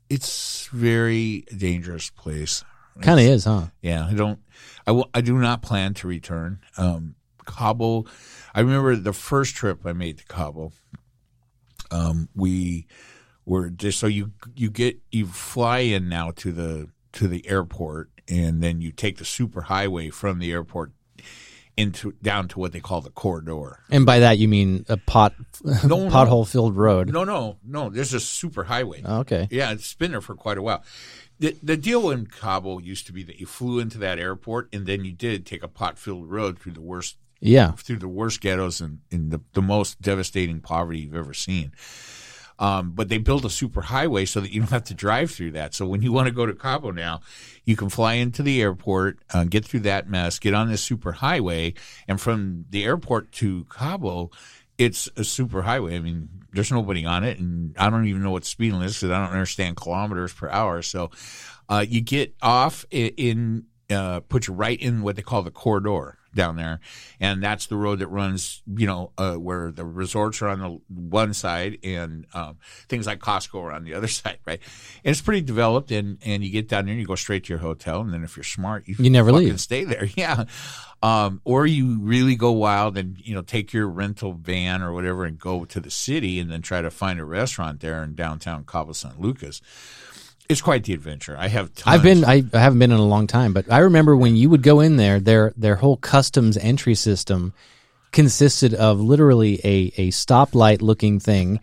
it's 0.10 0.68
very 0.68 1.46
dangerous 1.56 2.10
place. 2.10 2.64
Kind 3.02 3.20
of 3.20 3.26
is, 3.26 3.44
huh? 3.46 3.68
Yeah, 3.82 4.08
I 4.08 4.14
don't. 4.14 4.40
I 4.88 4.92
will. 4.92 5.10
I 5.14 5.22
do 5.22 5.38
not 5.38 5.62
plan 5.62 5.94
to 5.96 6.08
return. 6.08 6.60
Um, 6.78 7.16
Cabo. 7.46 8.06
I 8.56 8.62
remember 8.62 8.96
the 8.96 9.14
first 9.14 9.56
trip 9.56 9.86
I 9.86 9.94
made 9.94 10.18
to 10.18 10.26
Cabo. 10.26 10.72
Um, 11.92 12.28
we 12.34 12.88
were 13.48 13.70
just 13.72 13.98
so 13.98 14.06
you 14.08 14.34
you 14.56 14.70
get 14.70 15.00
you 15.12 15.26
fly 15.26 15.80
in 15.80 16.08
now 16.10 16.32
to 16.36 16.52
the 16.52 16.90
to 17.14 17.28
the 17.28 17.48
airport, 17.48 18.12
and 18.28 18.62
then 18.62 18.82
you 18.82 18.92
take 18.92 19.18
the 19.18 19.26
super 19.26 19.62
highway 19.62 20.10
from 20.12 20.38
the 20.40 20.52
airport 20.52 20.92
into 21.78 22.12
down 22.24 22.48
to 22.48 22.60
what 22.60 22.72
they 22.72 22.80
call 22.80 23.02
the 23.02 23.10
corridor. 23.12 23.80
And 23.92 24.04
by 24.06 24.20
that 24.20 24.38
you 24.40 24.48
mean 24.48 24.84
a 24.90 24.98
pot 24.98 25.34
No, 25.64 25.74
no. 25.84 26.10
pothole 26.10 26.48
filled 26.48 26.76
road. 26.76 27.12
No, 27.14 27.24
no, 27.24 27.58
no. 27.64 27.90
There's 27.90 28.14
a 28.16 28.20
super 28.20 28.64
highway. 28.64 29.02
Oh, 29.06 29.20
okay. 29.20 29.48
Yeah, 29.52 29.72
it's 29.72 29.94
been 29.94 30.12
there 30.12 30.22
for 30.22 30.34
quite 30.36 30.58
a 30.58 30.62
while. 30.64 30.84
The, 31.40 31.56
the 31.62 31.78
deal 31.78 32.10
in 32.10 32.26
Cabo 32.26 32.80
used 32.80 33.06
to 33.08 33.14
be 33.14 33.22
that 33.24 33.40
you 33.40 33.46
flew 33.46 33.78
into 33.78 34.00
that 34.00 34.18
airport 34.18 34.70
and 34.74 34.88
then 34.88 35.06
you 35.06 35.12
did 35.12 35.46
take 35.46 35.62
a 35.62 35.68
pot 35.68 36.00
filled 36.00 36.28
road 36.32 36.58
through 36.58 36.72
the 36.74 36.82
worst 36.82 37.16
Yeah. 37.40 37.74
through 37.74 37.98
the 38.00 38.08
worst 38.08 38.42
ghettos 38.42 38.82
and, 38.82 39.02
and 39.12 39.30
the, 39.30 39.42
the 39.54 39.62
most 39.62 40.02
devastating 40.02 40.62
poverty 40.62 41.02
you've 41.02 41.16
ever 41.16 41.36
seen. 41.36 41.74
Um, 42.60 42.92
but 42.92 43.08
they 43.10 43.20
built 43.20 43.46
a 43.46 43.52
super 43.52 43.82
highway 43.82 44.26
so 44.26 44.42
that 44.42 44.52
you 44.52 44.62
don't 44.62 44.72
have 44.72 44.86
to 44.86 44.96
drive 44.96 45.30
through 45.30 45.52
that. 45.52 45.76
So 45.76 45.86
when 45.86 46.02
you 46.02 46.12
want 46.12 46.28
to 46.28 46.34
go 46.34 46.46
to 46.48 46.54
Cabo 46.54 46.90
now, 46.92 47.22
you 47.66 47.76
can 47.76 47.90
fly 47.90 48.14
into 48.14 48.42
the 48.42 48.62
airport, 48.62 49.20
uh, 49.32 49.44
get 49.44 49.64
through 49.64 49.82
that 49.82 50.10
mess, 50.10 50.40
get 50.40 50.56
on 50.56 50.68
this 50.68 50.82
super 50.82 51.12
highway, 51.12 51.76
and 52.08 52.20
from 52.20 52.66
the 52.72 52.84
airport 52.84 53.32
to 53.34 53.66
Cabo, 53.70 54.32
it's 54.78 55.08
a 55.16 55.24
super 55.24 55.62
highway. 55.62 55.96
I 55.96 56.00
mean, 56.00 56.30
there's 56.52 56.72
nobody 56.72 57.06
on 57.06 57.24
it, 57.24 57.38
and 57.40 57.76
I 57.78 57.90
don't 57.92 58.08
even 58.08 58.24
know 58.24 58.32
what 58.32 58.46
speed 58.46 58.74
limit 58.74 58.88
is 58.88 58.96
because 58.96 59.12
I 59.12 59.24
don't 59.24 59.34
understand 59.34 59.76
kilometers 59.78 60.34
per 60.34 60.50
hour. 60.50 60.82
So 60.82 61.12
uh, 61.70 61.86
you 61.88 62.02
get 62.02 62.34
off 62.42 62.86
i- 62.92 63.14
in, 63.18 63.66
uh, 63.92 64.22
put 64.22 64.48
you 64.48 64.54
right 64.56 64.80
in 64.80 65.02
what 65.04 65.16
they 65.16 65.22
call 65.22 65.44
the 65.44 65.52
corridor 65.52 66.17
down 66.38 66.56
there, 66.56 66.80
and 67.20 67.44
that's 67.44 67.68
the 67.68 67.76
road 67.76 68.00
that 68.00 68.08
runs, 68.08 68.62
you 68.66 68.88
know, 68.88 69.12
uh, 69.18 69.34
where 69.34 69.72
the 69.74 69.84
resorts 69.84 70.42
are 70.42 70.48
on 70.48 70.60
the 70.60 70.80
one 70.88 71.34
side 71.34 71.80
and 71.84 72.26
um, 72.34 72.58
things 72.88 73.06
like 73.06 73.20
Costco 73.20 73.62
are 73.62 73.72
on 73.74 73.84
the 73.84 73.94
other 73.98 74.08
side, 74.08 74.38
right? 74.46 74.62
And 75.04 75.12
it's 75.12 75.20
pretty 75.22 75.42
developed, 75.42 75.92
and 75.92 76.18
and 76.26 76.44
you 76.44 76.50
get 76.50 76.70
down 76.70 76.86
there 76.86 76.94
and 76.94 77.02
you 77.02 77.06
go 77.08 77.16
straight 77.16 77.44
to 77.46 77.50
your 77.50 77.60
hotel, 77.60 78.00
and 78.00 78.14
then 78.14 78.24
if 78.24 78.38
you're 78.38 78.44
smart, 78.46 78.88
you, 78.88 78.96
You 78.98 79.10
never 79.10 79.34
leave. 79.34 79.60
stay 79.60 79.84
there, 79.84 80.06
yeah. 80.16 80.46
Um, 81.04 81.42
or 81.44 81.68
you 81.68 82.00
really 82.00 82.36
go 82.36 82.52
wild 82.54 82.98
and 82.98 83.18
you 83.20 83.36
know 83.36 83.44
take 83.44 83.72
your 83.74 83.88
rental 83.88 84.34
van 84.34 84.82
or 84.82 84.94
whatever 84.94 85.26
and 85.26 85.38
go 85.38 85.64
to 85.66 85.80
the 85.80 85.92
city 85.92 86.40
and 86.40 86.50
then 86.50 86.64
try 86.64 86.82
to 86.82 86.90
find 86.90 87.20
a 87.20 87.26
restaurant 87.26 87.82
there 87.82 88.04
in 88.04 88.16
downtown 88.16 88.64
Cabo 88.64 88.94
San 88.94 89.14
Lucas. 89.20 89.62
It's 90.50 90.62
quite 90.62 90.84
the 90.86 90.94
adventure. 90.94 91.36
I 91.38 91.48
have. 91.48 91.74
Tons. 91.76 91.84
I've 91.86 92.04
been 92.04 92.24
I, 92.24 92.44
I 92.54 92.60
haven't 92.60 92.80
been 92.80 92.92
in 92.92 93.00
a 93.00 93.06
long 93.06 93.28
time, 93.28 93.54
but 93.54 93.72
I 93.72 93.80
remember 93.80 94.16
when 94.16 94.36
you 94.36 94.50
would 94.50 94.64
go 94.64 94.80
in 94.80 94.96
there, 94.98 95.20
their 95.20 95.54
their 95.58 95.76
whole 95.76 95.98
customs 95.98 96.58
entry 96.58 96.96
system 96.96 97.54
consisted 98.12 98.74
of 98.74 99.00
literally 99.00 99.60
a 99.64 99.92
a 99.98 100.12
stoplight 100.12 100.82
looking 100.82 101.20
thing. 101.20 101.60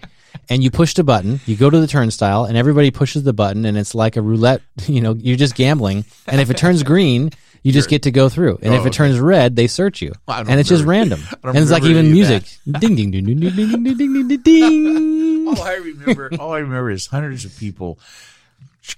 And 0.50 0.64
you 0.64 0.70
pushed 0.70 0.98
a 0.98 1.04
button, 1.04 1.40
you 1.46 1.56
go 1.56 1.70
to 1.70 1.78
the 1.78 1.86
turnstile, 1.86 2.44
and 2.44 2.56
everybody 2.56 2.90
pushes 2.90 3.22
the 3.22 3.32
button, 3.32 3.64
and 3.64 3.78
it's 3.78 3.94
like 3.94 4.16
a 4.16 4.22
roulette. 4.22 4.60
You 4.86 5.00
know, 5.00 5.14
you're 5.14 5.36
just 5.36 5.54
gambling. 5.54 6.04
And 6.26 6.40
if 6.40 6.50
it 6.50 6.56
turns 6.56 6.82
green, 6.82 7.30
you 7.62 7.72
just 7.72 7.88
get 7.88 8.02
to 8.02 8.10
go 8.10 8.28
through. 8.28 8.58
And 8.60 8.74
if 8.74 8.82
Oh, 8.82 8.86
it 8.86 8.92
turns 8.92 9.18
red, 9.18 9.56
they 9.56 9.68
search 9.68 10.02
you. 10.02 10.12
Don't 10.28 10.50
And 10.50 10.60
it's 10.60 10.68
just 10.68 10.84
random. 10.84 11.22
And 11.44 11.56
it's 11.56 11.70
like 11.70 11.84
even 11.84 12.12
music. 12.12 12.42
Ding 12.80 12.96
ding 12.96 13.10
ding 13.12 13.24
ding 13.24 13.40
ding 13.40 13.54
ding 13.54 13.84
ding 13.84 13.96
ding 13.96 14.12
ding 14.12 14.28
ding 14.28 14.40
ding. 14.42 15.48
all 15.56 15.62
I 15.62 15.74
remember, 15.76 16.30
all 16.38 16.52
I 16.52 16.58
remember 16.58 16.90
is 16.90 17.06
hundreds 17.06 17.44
of 17.46 17.56
people 17.56 17.98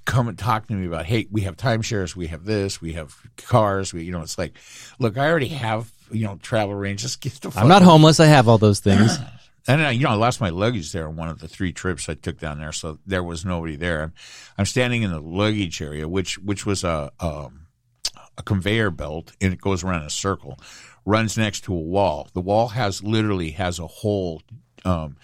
come 0.04 0.28
and 0.28 0.38
talk 0.38 0.66
to 0.66 0.74
me 0.74 0.86
about, 0.86 1.06
hey, 1.06 1.26
we 1.30 1.42
have 1.42 1.56
timeshares, 1.56 2.16
we 2.16 2.26
have 2.28 2.44
this, 2.44 2.80
we 2.80 2.94
have 2.94 3.14
cars, 3.36 3.92
we, 3.92 4.02
you 4.02 4.12
know, 4.12 4.20
it's 4.20 4.38
like, 4.38 4.56
look, 4.98 5.16
I 5.16 5.28
already 5.28 5.48
have, 5.48 5.90
you 6.10 6.24
know, 6.24 6.38
travel 6.42 6.74
range. 6.74 7.02
Just 7.02 7.20
get 7.20 7.34
the. 7.34 7.52
I'm 7.56 7.68
not 7.68 7.82
out. 7.82 7.86
homeless. 7.86 8.20
I 8.20 8.26
have 8.26 8.48
all 8.48 8.58
those 8.58 8.80
things. 8.80 9.18
And 9.68 9.84
uh, 9.84 9.88
you 9.88 10.04
know, 10.04 10.10
I 10.10 10.14
lost 10.14 10.40
my 10.40 10.50
luggage 10.50 10.92
there 10.92 11.08
on 11.08 11.16
one 11.16 11.28
of 11.28 11.40
the 11.40 11.48
three 11.48 11.72
trips 11.72 12.08
I 12.08 12.14
took 12.14 12.38
down 12.38 12.58
there, 12.58 12.72
so 12.72 12.98
there 13.04 13.22
was 13.22 13.44
nobody 13.44 13.74
there. 13.74 14.02
I'm, 14.02 14.12
I'm 14.58 14.64
standing 14.64 15.02
in 15.02 15.10
the 15.10 15.20
luggage 15.20 15.82
area, 15.82 16.08
which 16.08 16.38
which 16.38 16.64
was 16.64 16.84
a 16.84 17.10
um, 17.18 17.66
a 18.38 18.42
conveyor 18.42 18.90
belt, 18.90 19.32
and 19.40 19.52
it 19.52 19.60
goes 19.60 19.82
around 19.82 20.02
in 20.02 20.06
a 20.06 20.10
circle, 20.10 20.58
runs 21.04 21.36
next 21.36 21.62
to 21.64 21.74
a 21.74 21.80
wall. 21.80 22.28
The 22.32 22.40
wall 22.40 22.68
has 22.68 23.02
literally 23.02 23.50
has 23.52 23.78
a 23.78 23.86
hole. 23.86 24.42
Um, 24.84 25.16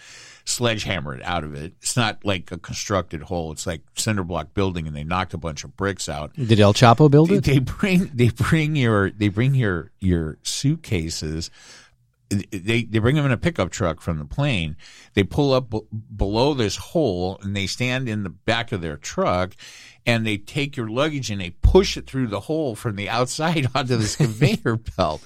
sledgehammered 0.44 1.22
out 1.22 1.44
of 1.44 1.54
it. 1.54 1.74
It's 1.80 1.96
not 1.96 2.24
like 2.24 2.50
a 2.52 2.58
constructed 2.58 3.22
hole. 3.22 3.52
It's 3.52 3.66
like 3.66 3.82
cinder 3.96 4.24
block 4.24 4.54
building, 4.54 4.86
and 4.86 4.96
they 4.96 5.04
knocked 5.04 5.34
a 5.34 5.38
bunch 5.38 5.64
of 5.64 5.76
bricks 5.76 6.08
out 6.08 6.32
Did 6.34 6.60
El 6.60 6.74
Chapo 6.74 7.10
build 7.10 7.30
they, 7.30 7.36
it? 7.36 7.44
they 7.44 7.58
bring 7.58 8.10
they 8.14 8.30
bring 8.30 8.76
your 8.76 9.10
they 9.10 9.28
bring 9.28 9.54
your 9.54 9.90
your 10.00 10.38
suitcases 10.42 11.50
they 12.50 12.84
they 12.84 12.98
bring 12.98 13.16
them 13.16 13.26
in 13.26 13.32
a 13.32 13.36
pickup 13.36 13.70
truck 13.70 14.00
from 14.00 14.18
the 14.18 14.24
plane 14.24 14.76
they 15.14 15.22
pull 15.22 15.52
up 15.52 15.68
b- 15.70 15.82
below 16.16 16.54
this 16.54 16.76
hole 16.76 17.38
and 17.42 17.54
they 17.54 17.66
stand 17.66 18.08
in 18.08 18.22
the 18.22 18.30
back 18.30 18.72
of 18.72 18.80
their 18.80 18.96
truck 18.96 19.54
and 20.06 20.26
they 20.26 20.38
take 20.38 20.76
your 20.76 20.88
luggage 20.88 21.30
and 21.30 21.40
they 21.40 21.50
push 21.50 21.96
it 21.96 22.06
through 22.06 22.26
the 22.26 22.40
hole 22.40 22.74
from 22.74 22.96
the 22.96 23.08
outside 23.08 23.68
onto 23.74 23.96
this 23.96 24.16
conveyor 24.16 24.76
belt 24.96 25.22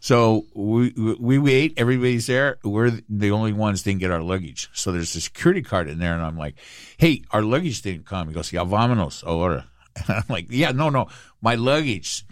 so 0.00 0.46
we 0.54 0.90
we 1.18 1.38
wait 1.38 1.74
everybody's 1.76 2.26
there 2.26 2.58
we're 2.64 2.98
the 3.08 3.30
only 3.30 3.52
ones 3.52 3.82
didn't 3.82 4.00
get 4.00 4.10
our 4.10 4.22
luggage 4.22 4.68
so 4.72 4.92
there's 4.92 5.14
a 5.16 5.20
security 5.20 5.62
card 5.62 5.88
in 5.88 5.98
there 5.98 6.14
and 6.14 6.22
i'm 6.22 6.36
like 6.38 6.54
hey 6.98 7.22
our 7.30 7.42
luggage 7.42 7.82
didn't 7.82 8.06
come 8.06 8.28
he 8.28 8.34
goes 8.34 8.52
yeah 8.52 8.64
vámonos 8.64 9.24
ahora 9.24 9.66
and 10.08 10.16
I'm 10.16 10.24
like, 10.28 10.46
yeah, 10.50 10.72
no, 10.72 10.90
no, 10.90 11.08
my 11.40 11.54
luggage 11.54 12.24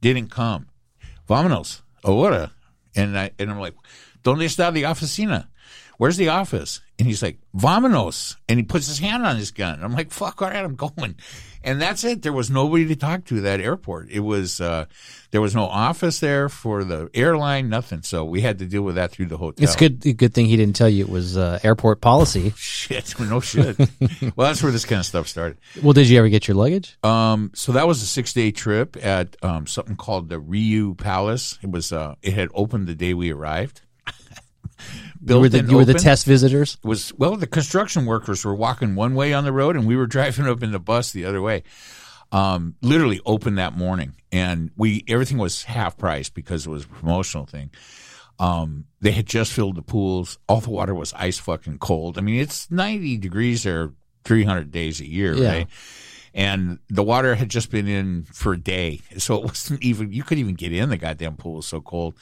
didn't 0.00 0.30
come. 0.30 0.68
Vámonos, 1.28 1.82
ahora. 2.04 2.52
And 2.96 3.18
I 3.18 3.30
and 3.38 3.50
I'm 3.50 3.60
like, 3.60 3.74
¿Dónde 4.24 4.44
está 4.44 4.72
the 4.72 4.82
oficina? 4.82 5.48
Where's 5.98 6.16
the 6.16 6.28
office? 6.28 6.80
And 6.98 7.06
he's 7.06 7.22
like, 7.22 7.38
Vámonos. 7.56 8.36
And 8.48 8.58
he 8.58 8.64
puts 8.64 8.86
his 8.86 8.98
hand 8.98 9.24
on 9.26 9.36
his 9.36 9.50
gun. 9.50 9.82
I'm 9.82 9.92
like, 9.92 10.10
fuck, 10.10 10.40
all 10.42 10.48
right, 10.48 10.64
I'm 10.64 10.74
going. 10.74 11.16
And 11.68 11.82
that's 11.82 12.02
it. 12.02 12.22
There 12.22 12.32
was 12.32 12.50
nobody 12.50 12.86
to 12.86 12.96
talk 12.96 13.26
to 13.26 13.36
at 13.36 13.42
that 13.42 13.60
airport. 13.60 14.08
It 14.10 14.20
was 14.20 14.60
uh 14.60 14.86
there 15.30 15.40
was 15.42 15.54
no 15.54 15.64
office 15.64 16.20
there 16.20 16.48
for 16.48 16.84
the 16.84 17.10
airline, 17.12 17.68
nothing. 17.68 18.02
So 18.02 18.24
we 18.24 18.40
had 18.40 18.58
to 18.60 18.66
deal 18.66 18.80
with 18.82 18.94
that 18.94 19.10
through 19.10 19.26
the 19.26 19.36
hotel. 19.36 19.62
It's 19.62 19.76
good. 19.76 20.00
Good 20.16 20.32
thing 20.32 20.46
he 20.46 20.56
didn't 20.56 20.76
tell 20.76 20.88
you 20.88 21.04
it 21.04 21.10
was 21.10 21.36
uh, 21.36 21.58
airport 21.62 22.00
policy. 22.00 22.54
Shit, 22.56 23.14
no 23.20 23.40
shit. 23.40 23.78
well, 24.36 24.48
that's 24.48 24.62
where 24.62 24.72
this 24.72 24.86
kind 24.86 25.00
of 25.00 25.06
stuff 25.06 25.28
started. 25.28 25.58
Well, 25.82 25.92
did 25.92 26.08
you 26.08 26.18
ever 26.18 26.30
get 26.30 26.48
your 26.48 26.56
luggage? 26.56 26.96
Um, 27.02 27.50
so 27.54 27.72
that 27.72 27.86
was 27.86 28.02
a 28.02 28.06
six 28.06 28.32
day 28.32 28.50
trip 28.50 28.96
at 29.04 29.36
um, 29.42 29.66
something 29.66 29.96
called 29.96 30.30
the 30.30 30.40
Riu 30.40 30.96
Palace. 30.96 31.58
It 31.62 31.70
was 31.70 31.92
uh, 31.92 32.14
it 32.22 32.32
had 32.32 32.48
opened 32.54 32.86
the 32.86 32.94
day 32.94 33.12
we 33.12 33.30
arrived. 33.30 33.82
You 35.24 35.40
were 35.40 35.48
the 35.48 35.64
you 35.64 35.76
were 35.76 35.84
the 35.84 35.94
test 35.94 36.26
visitors. 36.26 36.78
was 36.84 37.12
well 37.18 37.36
the 37.36 37.46
construction 37.46 38.06
workers 38.06 38.44
were 38.44 38.54
walking 38.54 38.94
one 38.94 39.14
way 39.14 39.32
on 39.34 39.44
the 39.44 39.52
road 39.52 39.76
and 39.76 39.86
we 39.86 39.96
were 39.96 40.06
driving 40.16 40.46
up 40.46 40.62
in 40.62 40.72
the 40.72 40.78
bus 40.78 41.12
the 41.12 41.24
other 41.24 41.42
way. 41.42 41.62
Um, 42.30 42.74
literally 42.82 43.20
opened 43.24 43.56
that 43.58 43.74
morning 43.76 44.14
and 44.30 44.70
we 44.76 45.02
everything 45.08 45.38
was 45.38 45.62
half 45.64 45.96
price 45.96 46.28
because 46.28 46.66
it 46.66 46.70
was 46.70 46.84
a 46.84 46.88
promotional 46.88 47.46
thing. 47.46 47.70
Um, 48.38 48.84
they 49.00 49.10
had 49.12 49.26
just 49.26 49.52
filled 49.52 49.76
the 49.76 49.82
pools. 49.82 50.38
All 50.48 50.60
the 50.60 50.70
water 50.70 50.94
was 50.94 51.12
ice 51.14 51.38
fucking 51.38 51.78
cold. 51.78 52.18
I 52.18 52.20
mean, 52.20 52.38
it's 52.40 52.70
90 52.70 53.16
degrees 53.16 53.64
there 53.64 53.92
300 54.24 54.70
days 54.70 55.00
a 55.00 55.06
year, 55.08 55.34
Yeah. 55.34 55.48
right? 55.48 55.66
And 56.34 56.78
the 56.88 57.02
water 57.02 57.34
had 57.34 57.48
just 57.48 57.70
been 57.70 57.88
in 57.88 58.24
for 58.32 58.52
a 58.52 58.60
day. 58.60 59.00
So 59.16 59.36
it 59.36 59.42
wasn't 59.44 59.82
even, 59.82 60.12
you 60.12 60.22
couldn't 60.22 60.40
even 60.42 60.54
get 60.54 60.72
in 60.72 60.88
the 60.90 60.96
goddamn 60.98 61.36
pool. 61.36 61.54
It 61.54 61.56
was 61.56 61.66
so 61.66 61.80
cold. 61.80 62.14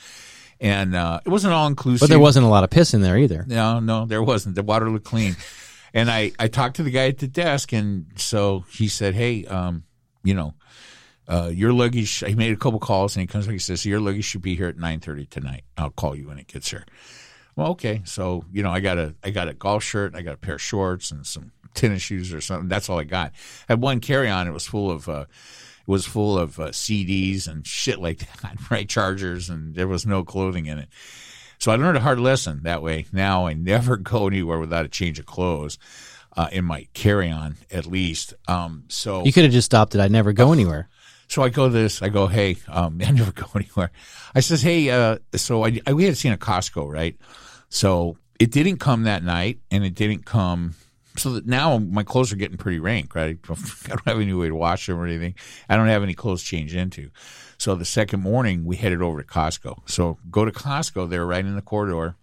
And, 0.60 0.94
uh, 0.94 1.20
it 1.24 1.28
wasn't 1.28 1.52
all 1.52 1.66
inclusive. 1.66 2.00
But 2.00 2.10
there 2.10 2.18
wasn't 2.18 2.46
a 2.46 2.48
lot 2.48 2.64
of 2.64 2.70
piss 2.70 2.94
in 2.94 3.02
there 3.02 3.18
either. 3.18 3.44
No, 3.46 3.80
no, 3.80 4.06
there 4.06 4.22
wasn't. 4.22 4.54
The 4.54 4.62
water 4.62 4.90
looked 4.90 5.04
clean. 5.04 5.36
and 5.96 6.10
I, 6.10 6.32
I 6.38 6.48
talked 6.48 6.76
to 6.76 6.82
the 6.82 6.90
guy 6.90 7.08
at 7.08 7.18
the 7.18 7.26
desk, 7.26 7.72
and 7.72 8.06
so 8.16 8.64
he 8.70 8.86
said, 8.86 9.14
"Hey, 9.14 9.46
um, 9.46 9.84
you 10.22 10.34
know, 10.34 10.54
uh, 11.26 11.50
your 11.52 11.72
luggage." 11.72 12.18
He 12.18 12.34
made 12.34 12.52
a 12.52 12.56
couple 12.56 12.78
calls, 12.78 13.16
and 13.16 13.22
he 13.22 13.26
comes 13.26 13.46
back. 13.46 13.54
He 13.54 13.58
says, 13.58 13.84
"Your 13.86 13.98
luggage 13.98 14.26
should 14.26 14.42
be 14.42 14.56
here 14.56 14.68
at 14.68 14.76
nine 14.76 15.00
thirty 15.00 15.24
tonight. 15.24 15.64
I'll 15.78 15.90
call 15.90 16.14
you 16.14 16.28
when 16.28 16.38
it 16.38 16.48
gets 16.48 16.70
here." 16.70 16.84
Well, 17.56 17.68
okay. 17.68 18.02
So 18.04 18.44
you 18.52 18.62
know, 18.62 18.70
I 18.70 18.80
got 18.80 18.98
a 18.98 19.14
I 19.24 19.30
got 19.30 19.48
a 19.48 19.54
golf 19.54 19.82
shirt, 19.82 20.14
I 20.14 20.20
got 20.20 20.34
a 20.34 20.38
pair 20.38 20.56
of 20.56 20.62
shorts, 20.62 21.10
and 21.10 21.26
some 21.26 21.52
tennis 21.72 22.02
shoes 22.02 22.32
or 22.34 22.42
something. 22.42 22.68
That's 22.68 22.90
all 22.90 22.98
I 22.98 23.04
got. 23.04 23.32
I 23.68 23.72
had 23.72 23.80
one 23.80 24.00
carry 24.00 24.28
on. 24.28 24.46
It 24.46 24.52
was 24.52 24.66
full 24.66 24.90
of. 24.90 25.08
Uh, 25.08 25.24
was 25.86 26.06
full 26.06 26.38
of 26.38 26.58
uh, 26.58 26.68
CDs 26.68 27.46
and 27.46 27.66
shit 27.66 27.98
like 28.00 28.18
that, 28.42 28.56
right? 28.70 28.88
Chargers, 28.88 29.48
and 29.48 29.74
there 29.74 29.88
was 29.88 30.04
no 30.06 30.24
clothing 30.24 30.66
in 30.66 30.78
it. 30.78 30.88
So 31.58 31.72
I 31.72 31.76
learned 31.76 31.96
a 31.96 32.00
hard 32.00 32.20
lesson 32.20 32.60
that 32.64 32.82
way. 32.82 33.06
Now 33.12 33.46
I 33.46 33.52
never 33.54 33.96
go 34.12 34.26
anywhere 34.26 34.58
without 34.58 34.84
a 34.84 34.88
change 34.88 35.18
of 35.18 35.26
clothes 35.26 35.78
uh, 36.36 36.48
in 36.52 36.64
my 36.64 36.86
carry 36.92 37.30
on, 37.30 37.56
at 37.70 37.86
least. 37.86 38.34
Um, 38.46 38.84
so 38.88 39.24
You 39.24 39.32
could 39.32 39.44
have 39.44 39.52
just 39.52 39.66
stopped 39.66 39.94
it. 39.94 40.00
I 40.00 40.08
never 40.08 40.32
go 40.32 40.52
anywhere. 40.58 40.88
so 41.28 41.42
I 41.42 41.48
go 41.48 41.68
this. 41.68 42.02
I 42.02 42.08
go, 42.08 42.26
hey, 42.26 42.56
um, 42.68 43.00
I 43.06 43.10
never 43.10 43.32
go 43.32 43.46
anywhere. 43.54 43.90
I 44.34 44.40
says, 44.40 44.62
hey, 44.62 44.90
uh, 44.90 45.18
so 45.34 45.64
I, 45.64 45.80
I 45.86 45.92
we 45.94 46.04
had 46.04 46.16
seen 46.16 46.32
a 46.32 46.36
Costco, 46.38 46.90
right? 46.92 47.16
So 47.68 48.18
it 48.38 48.50
didn't 48.50 48.78
come 48.78 49.04
that 49.04 49.24
night, 49.24 49.60
and 49.70 49.82
it 49.82 49.94
didn't 49.94 50.26
come 50.26 50.74
so 51.16 51.32
that 51.32 51.46
now 51.46 51.78
my 51.78 52.02
clothes 52.02 52.32
are 52.32 52.36
getting 52.36 52.56
pretty 52.56 52.78
rank, 52.78 53.14
right? 53.14 53.38
I 53.48 53.88
don't 53.88 54.06
have 54.06 54.20
any 54.20 54.32
way 54.32 54.48
to 54.48 54.54
wash 54.54 54.86
them 54.86 54.98
or 54.98 55.06
anything. 55.06 55.34
I 55.68 55.76
don't 55.76 55.88
have 55.88 56.02
any 56.02 56.14
clothes 56.14 56.42
changed 56.42 56.74
into. 56.74 57.10
So 57.58 57.74
the 57.74 57.84
second 57.84 58.22
morning, 58.22 58.64
we 58.64 58.76
headed 58.76 59.02
over 59.02 59.22
to 59.22 59.26
Costco. 59.26 59.88
So 59.88 60.18
go 60.30 60.44
to 60.44 60.52
Costco. 60.52 61.08
They're 61.08 61.26
right 61.26 61.44
in 61.44 61.56
the 61.56 61.62
corridor. 61.62 62.16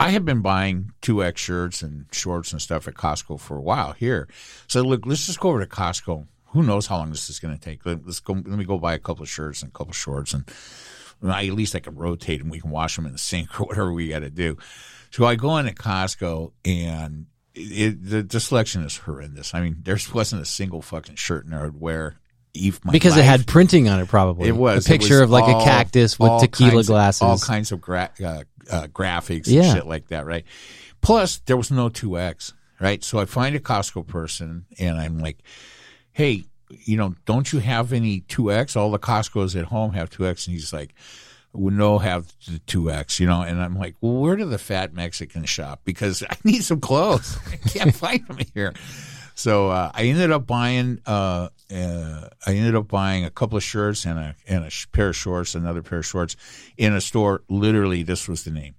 I 0.00 0.10
have 0.10 0.24
been 0.24 0.42
buying 0.42 0.92
2X 1.02 1.36
shirts 1.36 1.82
and 1.82 2.06
shorts 2.12 2.52
and 2.52 2.60
stuff 2.60 2.88
at 2.88 2.94
Costco 2.94 3.38
for 3.40 3.56
a 3.56 3.62
while 3.62 3.92
here. 3.92 4.28
So 4.66 4.82
look, 4.82 5.06
let's 5.06 5.26
just 5.26 5.40
go 5.40 5.50
over 5.50 5.64
to 5.64 5.70
Costco. 5.70 6.26
Who 6.48 6.62
knows 6.62 6.86
how 6.86 6.98
long 6.98 7.10
this 7.10 7.30
is 7.30 7.38
going 7.38 7.56
to 7.56 7.60
take? 7.60 7.84
Let, 7.84 8.06
us 8.06 8.20
go. 8.20 8.34
Let 8.34 8.46
me 8.46 8.64
go 8.64 8.78
buy 8.78 8.94
a 8.94 8.98
couple 8.98 9.22
of 9.22 9.28
shirts 9.28 9.62
and 9.62 9.70
a 9.70 9.72
couple 9.72 9.90
of 9.90 9.96
shorts, 9.96 10.34
and 10.34 10.44
I, 11.22 11.46
at 11.46 11.52
least 11.52 11.74
I 11.74 11.80
can 11.80 11.96
rotate 11.96 12.40
them. 12.40 12.48
We 12.48 12.60
can 12.60 12.70
wash 12.70 12.96
them 12.96 13.06
in 13.06 13.12
the 13.12 13.18
sink 13.18 13.60
or 13.60 13.66
whatever 13.66 13.92
we 13.92 14.08
got 14.08 14.20
to 14.20 14.30
do. 14.30 14.56
So 15.10 15.24
I 15.24 15.36
go 15.36 15.56
into 15.56 15.72
Costco 15.72 16.52
and 16.64 17.26
it, 17.54 18.04
the, 18.04 18.22
the 18.22 18.40
selection 18.40 18.82
is 18.82 18.96
horrendous. 18.96 19.54
I 19.54 19.60
mean, 19.60 19.76
there 19.82 19.98
wasn't 20.12 20.42
a 20.42 20.46
single 20.46 20.82
fucking 20.82 21.16
shirt 21.16 21.44
in 21.44 21.50
there 21.50 21.64
I'd 21.66 21.80
wear. 21.80 22.16
because 22.52 23.12
life. 23.16 23.20
it 23.20 23.24
had 23.24 23.46
printing 23.46 23.88
on 23.88 24.00
it, 24.00 24.08
probably. 24.08 24.48
It 24.48 24.56
was 24.56 24.86
a 24.86 24.88
picture 24.88 25.14
was 25.14 25.22
of 25.22 25.30
like 25.30 25.44
all, 25.44 25.60
a 25.60 25.64
cactus 25.64 26.18
with 26.18 26.40
tequila 26.40 26.82
glasses, 26.84 27.22
of, 27.22 27.28
all 27.28 27.38
kinds 27.38 27.72
of 27.72 27.80
gra- 27.80 28.10
uh, 28.24 28.42
uh, 28.70 28.86
graphics 28.88 29.46
Yeah. 29.46 29.62
and 29.62 29.76
shit 29.76 29.86
like 29.86 30.08
that, 30.08 30.26
right? 30.26 30.44
Plus, 31.00 31.38
there 31.46 31.56
was 31.56 31.70
no 31.70 31.88
two 31.88 32.18
X, 32.18 32.52
right? 32.80 33.04
So 33.04 33.18
I 33.18 33.24
find 33.26 33.54
a 33.54 33.60
Costco 33.60 34.06
person 34.06 34.64
and 34.78 34.98
I'm 34.98 35.18
like, 35.18 35.38
"Hey, 36.12 36.44
you 36.70 36.96
know, 36.96 37.14
don't 37.26 37.52
you 37.52 37.58
have 37.58 37.92
any 37.92 38.20
two 38.20 38.50
X? 38.50 38.74
All 38.74 38.90
the 38.90 38.98
Costco's 38.98 39.54
at 39.54 39.66
home 39.66 39.92
have 39.92 40.08
two 40.08 40.26
X." 40.26 40.46
And 40.46 40.54
he's 40.54 40.72
like, 40.72 40.94
"We 41.54 41.72
no 41.72 41.98
have 41.98 42.32
the 42.46 42.58
two 42.60 42.90
X," 42.90 43.20
you 43.20 43.26
know. 43.26 43.42
And 43.42 43.62
I'm 43.62 43.76
like, 43.76 43.96
"Well, 44.00 44.14
where 44.14 44.36
do 44.36 44.44
the 44.44 44.58
fat 44.58 44.92
Mexican 44.92 45.44
shop? 45.44 45.80
Because 45.84 46.22
I 46.28 46.36
need 46.44 46.64
some 46.64 46.80
clothes. 46.80 47.38
I 47.52 47.56
can't 47.56 47.94
find 47.94 48.26
them 48.26 48.38
here." 48.54 48.74
So 49.34 49.70
uh, 49.70 49.90
I 49.94 50.04
ended 50.04 50.30
up 50.30 50.46
buying. 50.46 51.00
Uh, 51.06 51.48
uh, 51.74 52.28
I 52.46 52.54
ended 52.54 52.76
up 52.76 52.88
buying 52.88 53.24
a 53.24 53.30
couple 53.30 53.56
of 53.56 53.62
shirts 53.62 54.04
and 54.04 54.18
a 54.18 54.36
and 54.46 54.64
a 54.64 54.70
pair 54.92 55.08
of 55.08 55.16
shorts, 55.16 55.54
another 55.54 55.82
pair 55.82 55.98
of 55.98 56.06
shorts 56.06 56.36
in 56.76 56.94
a 56.94 57.00
store. 57.00 57.42
Literally, 57.48 58.02
this 58.02 58.28
was 58.28 58.44
the 58.44 58.50
name: 58.50 58.74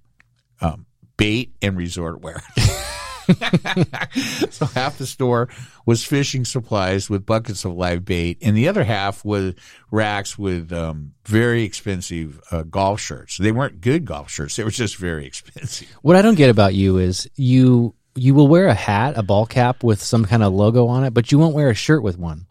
um, 0.60 0.86
Bait 1.16 1.52
and 1.60 1.76
Resort 1.76 2.20
Wear. 2.20 2.42
so 4.50 4.66
half 4.66 4.98
the 4.98 5.06
store 5.06 5.48
was 5.84 6.04
fishing 6.04 6.44
supplies 6.44 7.10
with 7.10 7.26
buckets 7.26 7.64
of 7.64 7.72
live 7.74 8.04
bait, 8.04 8.38
and 8.42 8.56
the 8.56 8.68
other 8.68 8.84
half 8.84 9.24
was 9.24 9.54
racks 9.90 10.38
with 10.38 10.72
um, 10.72 11.12
very 11.24 11.62
expensive 11.62 12.40
uh, 12.50 12.62
golf 12.62 13.00
shirts. 13.00 13.38
They 13.38 13.52
weren't 13.52 13.80
good 13.80 14.04
golf 14.04 14.30
shirts; 14.30 14.56
they 14.56 14.64
were 14.64 14.70
just 14.70 14.96
very 14.96 15.26
expensive. 15.26 15.88
What 16.02 16.16
I 16.16 16.22
don't 16.22 16.36
get 16.36 16.50
about 16.50 16.74
you 16.74 16.98
is 16.98 17.28
you 17.36 17.94
you 18.14 18.34
will 18.34 18.48
wear 18.48 18.66
a 18.66 18.74
hat, 18.74 19.16
a 19.16 19.22
ball 19.22 19.46
cap 19.46 19.82
with 19.82 20.02
some 20.02 20.24
kind 20.24 20.42
of 20.42 20.52
logo 20.52 20.86
on 20.86 21.04
it, 21.04 21.12
but 21.12 21.30
you 21.30 21.38
won't 21.38 21.54
wear 21.54 21.70
a 21.70 21.74
shirt 21.74 22.02
with 22.02 22.18
one. 22.18 22.46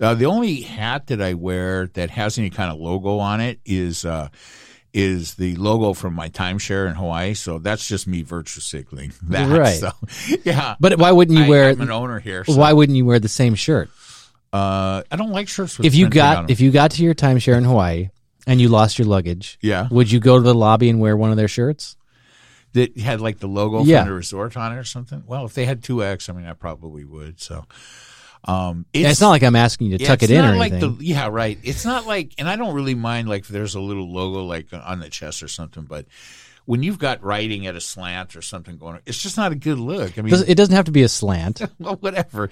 Uh, 0.00 0.14
the 0.14 0.26
only 0.26 0.60
hat 0.60 1.08
that 1.08 1.20
I 1.20 1.34
wear 1.34 1.88
that 1.94 2.10
has 2.10 2.38
any 2.38 2.50
kind 2.50 2.70
of 2.70 2.78
logo 2.78 3.18
on 3.18 3.40
it 3.40 3.60
is 3.64 4.04
uh, 4.04 4.28
is 4.94 5.34
the 5.34 5.54
logo 5.56 5.92
from 5.92 6.14
my 6.14 6.28
timeshare 6.28 6.88
in 6.88 6.94
Hawaii. 6.94 7.34
So 7.34 7.58
that's 7.58 7.86
just 7.86 8.06
me 8.06 8.22
virtue 8.22 8.60
signaling 8.60 9.12
that. 9.28 9.48
Right. 9.48 9.78
So, 9.78 9.90
yeah. 10.44 10.76
But 10.80 10.98
why 10.98 11.12
wouldn't 11.12 11.36
you 11.38 11.44
I, 11.44 11.48
wear? 11.48 11.68
I'm 11.70 11.80
an 11.80 11.90
owner 11.90 12.18
here. 12.20 12.44
So, 12.44 12.56
why 12.56 12.72
wouldn't 12.72 12.96
you 12.96 13.04
wear 13.04 13.18
the 13.20 13.28
same 13.28 13.54
shirt? 13.54 13.90
Uh, 14.52 15.02
I 15.10 15.16
don't 15.16 15.30
like 15.30 15.48
shirts 15.48 15.76
with 15.76 15.86
If 15.86 15.94
you 15.94 16.08
got 16.08 16.50
if 16.50 16.60
you 16.60 16.70
got 16.70 16.92
to 16.92 17.02
your 17.02 17.14
timeshare 17.14 17.56
in 17.58 17.64
Hawaii 17.64 18.08
and 18.46 18.60
you 18.60 18.68
lost 18.70 18.98
your 18.98 19.06
luggage, 19.06 19.58
Yeah. 19.60 19.88
would 19.90 20.10
you 20.10 20.20
go 20.20 20.36
to 20.36 20.42
the 20.42 20.54
lobby 20.54 20.88
and 20.88 21.00
wear 21.00 21.16
one 21.16 21.30
of 21.30 21.36
their 21.36 21.48
shirts? 21.48 21.96
that 22.74 22.98
had 22.98 23.18
like 23.20 23.38
the 23.38 23.46
logo 23.46 23.82
Yeah. 23.82 24.00
from 24.00 24.08
the 24.08 24.14
resort 24.14 24.54
on 24.56 24.72
it 24.74 24.76
or 24.78 24.84
something. 24.84 25.22
Well, 25.26 25.46
if 25.46 25.54
they 25.54 25.64
had 25.64 25.82
two 25.82 26.04
X, 26.04 26.28
I 26.28 26.34
mean, 26.34 26.44
I 26.44 26.52
probably 26.52 27.02
would. 27.02 27.40
So, 27.40 27.64
um, 28.44 28.86
And 28.94 29.06
it's 29.06 29.20
not 29.20 29.30
like 29.30 29.42
I'm 29.42 29.56
asking 29.56 29.88
you 29.88 29.98
to 29.98 30.02
yeah, 30.02 30.08
tuck 30.08 30.22
it 30.22 30.30
in 30.30 30.44
or 30.44 30.56
like 30.56 30.72
anything. 30.72 30.98
The, 30.98 31.04
yeah, 31.04 31.28
right. 31.30 31.58
It's 31.62 31.84
not 31.84 32.06
like, 32.06 32.34
and 32.38 32.48
I 32.48 32.56
don't 32.56 32.74
really 32.74 32.94
mind 32.94 33.28
like 33.28 33.42
if 33.42 33.48
there's 33.48 33.74
a 33.74 33.80
little 33.80 34.10
logo 34.12 34.44
like 34.44 34.66
on 34.72 35.00
the 35.00 35.08
chest 35.08 35.42
or 35.42 35.48
something, 35.48 35.84
but 35.84 36.06
when 36.68 36.82
you've 36.82 36.98
got 36.98 37.24
writing 37.24 37.66
at 37.66 37.76
a 37.76 37.80
slant 37.80 38.36
or 38.36 38.42
something 38.42 38.76
going 38.76 38.96
on, 38.96 39.00
it's 39.06 39.22
just 39.22 39.38
not 39.38 39.52
a 39.52 39.54
good 39.54 39.78
look. 39.78 40.18
I 40.18 40.22
mean, 40.22 40.34
it 40.46 40.54
doesn't 40.54 40.74
have 40.74 40.84
to 40.84 40.90
be 40.90 41.02
a 41.02 41.08
slant. 41.08 41.62
well, 41.78 41.96
whatever. 41.96 42.50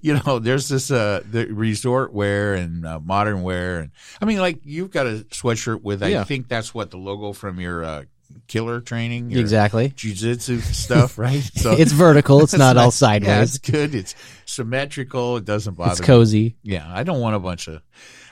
You 0.00 0.20
know, 0.24 0.38
there's 0.38 0.68
this 0.68 0.92
uh 0.92 1.22
the 1.28 1.46
resort 1.46 2.12
wear 2.12 2.54
and 2.54 2.86
uh, 2.86 3.00
modern 3.00 3.42
wear, 3.42 3.80
and 3.80 3.90
I 4.22 4.24
mean, 4.24 4.38
like 4.38 4.60
you've 4.62 4.92
got 4.92 5.08
a 5.08 5.26
sweatshirt 5.30 5.82
with. 5.82 6.04
I 6.04 6.22
think 6.22 6.46
that's 6.46 6.72
what 6.72 6.92
the 6.92 6.96
logo 6.96 7.32
from 7.32 7.58
your 7.58 7.82
uh, 7.84 8.04
killer 8.48 8.80
training, 8.80 9.32
Exactly. 9.36 9.90
jujitsu 9.90 10.60
stuff, 10.60 11.18
right? 11.18 11.42
So 11.42 11.72
It's 11.72 11.92
vertical. 11.92 12.42
It's 12.42 12.52
not 12.56 12.76
all 12.76 12.86
nice. 12.86 13.00
Yeah, 13.02 13.08
sideways. 13.08 13.54
it's 13.56 13.58
good. 13.70 13.94
It's 13.94 14.14
symmetrical. 14.44 15.36
It 15.36 15.44
doesn't 15.44 15.74
bother. 15.74 15.92
It's 15.92 16.00
me. 16.00 16.06
cozy. 16.06 16.56
Yeah, 16.62 16.86
I 16.92 17.02
don't 17.02 17.20
want 17.20 17.36
a 17.36 17.40
bunch 17.40 17.68
of. 17.68 17.82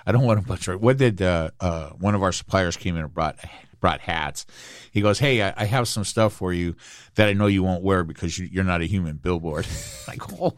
I 0.07 0.13
don't 0.13 0.23
want 0.25 0.39
a 0.39 0.43
bunch 0.43 0.69
of. 0.69 0.81
What 0.83 0.99
did 0.99 1.23
uh, 1.23 1.51
uh, 1.61 1.91
one 1.91 2.15
of 2.15 2.23
our 2.23 2.33
suppliers 2.33 2.77
came 2.77 2.97
in 2.97 3.05
and 3.05 3.15
brought 3.15 3.37
brought 3.81 4.01
hats? 4.01 4.45
He 4.93 5.01
goes, 5.01 5.19
"Hey, 5.19 5.43
I, 5.43 5.55
I 5.57 5.65
have 5.65 5.89
some 5.89 6.05
stuff 6.05 6.35
for 6.35 6.53
you 6.53 6.77
that 7.15 7.29
I 7.29 7.33
know 7.33 7.47
you 7.47 7.63
won't 7.63 7.83
wear 7.83 8.05
because 8.05 8.39
you, 8.39 8.47
you're 8.53 8.65
not 8.65 8.83
a 8.83 8.87
human 8.87 9.17
billboard." 9.17 9.67
like, 10.09 10.21
oh, 10.41 10.53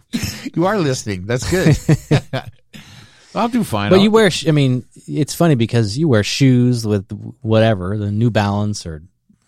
you 0.55 0.67
are 0.67 0.79
listening. 0.79 1.27
That's 1.27 1.49
good. 1.49 1.79
I'll 3.35 3.49
do 3.49 3.65
fine. 3.65 3.91
But 3.91 3.97
I'll- 3.97 4.03
you 4.03 4.11
wear, 4.11 4.31
I 4.47 4.51
mean, 4.51 4.85
it's 5.07 5.35
funny 5.35 5.55
because 5.57 5.97
you 5.99 6.09
wear 6.09 6.23
shoes 6.25 6.87
with 6.87 7.11
whatever, 7.43 7.99
the 7.99 8.11
New 8.11 8.31
Balance 8.31 8.87
or, 8.87 9.03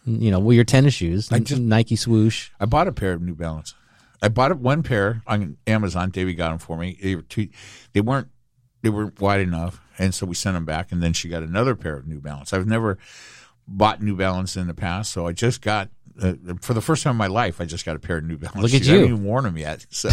you 0.09 0.31
know, 0.31 0.39
well, 0.39 0.55
your 0.55 0.65
tennis 0.65 0.95
shoes, 0.95 1.31
I 1.31 1.39
just- 1.39 1.61
Nike 1.61 1.97
swoosh. 1.97 2.51
I 2.59 2.67
bought 2.67 2.89
a 2.89 2.93
pair 2.93 3.13
of 3.13 3.23
New 3.23 3.35
Balance. 3.35 3.75
I 4.21 4.29
bought 4.29 4.59
one 4.59 4.83
pair 4.83 5.23
on 5.27 5.57
Amazon. 5.67 6.11
Davey 6.11 6.35
got 6.35 6.51
them 6.51 6.59
for 6.59 6.77
me. 6.77 6.99
They 7.01 7.15
were 7.15 7.23
too, 7.23 7.49
they 7.93 8.01
weren't 8.01 8.29
they 8.83 8.91
weren't 8.91 9.21
wide 9.21 9.41
enough, 9.41 9.81
and 9.99 10.15
so 10.15 10.27
we 10.27 10.35
sent 10.35 10.55
them 10.55 10.65
back. 10.65 10.93
And 10.93 11.03
then 11.03 11.13
she 11.13 11.29
got 11.29 11.43
another 11.43 11.75
pair 11.75 11.97
of 11.97 12.07
New 12.07 12.21
Balance. 12.21 12.53
I've 12.53 12.67
never 12.67 12.99
bought 13.67 14.03
New 14.03 14.17
Balance 14.17 14.57
in 14.57 14.67
the 14.67 14.75
past, 14.75 15.13
so 15.13 15.27
I 15.27 15.33
just 15.33 15.63
got 15.63 15.91
uh, 16.21 16.35
for 16.61 16.75
the 16.75 16.81
first 16.81 17.03
time 17.03 17.13
in 17.13 17.17
my 17.17 17.27
life. 17.27 17.61
I 17.61 17.65
just 17.65 17.85
got 17.85 17.97
a 17.97 17.99
pair 17.99 18.19
of 18.19 18.25
New 18.25 18.39
Balance. 18.39 18.61
Look 18.63 18.75
at 18.75 18.79
shoes. 18.79 18.89
I 18.89 18.93
haven't 18.93 19.09
you. 19.09 19.15
even 19.15 19.25
worn 19.25 19.45
them 19.45 19.57
yet. 19.59 19.87
So, 19.91 20.09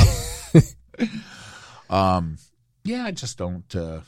um, 1.90 2.38
yeah, 2.84 3.06
I 3.06 3.12
just 3.12 3.38
don't. 3.38 3.76
Uh, 3.76 4.02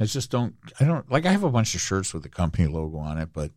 I 0.00 0.04
just 0.04 0.30
don't. 0.30 0.54
I 0.80 0.84
don't 0.84 1.10
like. 1.10 1.26
I 1.26 1.32
have 1.32 1.44
a 1.44 1.50
bunch 1.50 1.74
of 1.74 1.80
shirts 1.80 2.14
with 2.14 2.22
the 2.22 2.28
company 2.28 2.66
logo 2.66 2.98
on 2.98 3.18
it, 3.18 3.30
but 3.32 3.50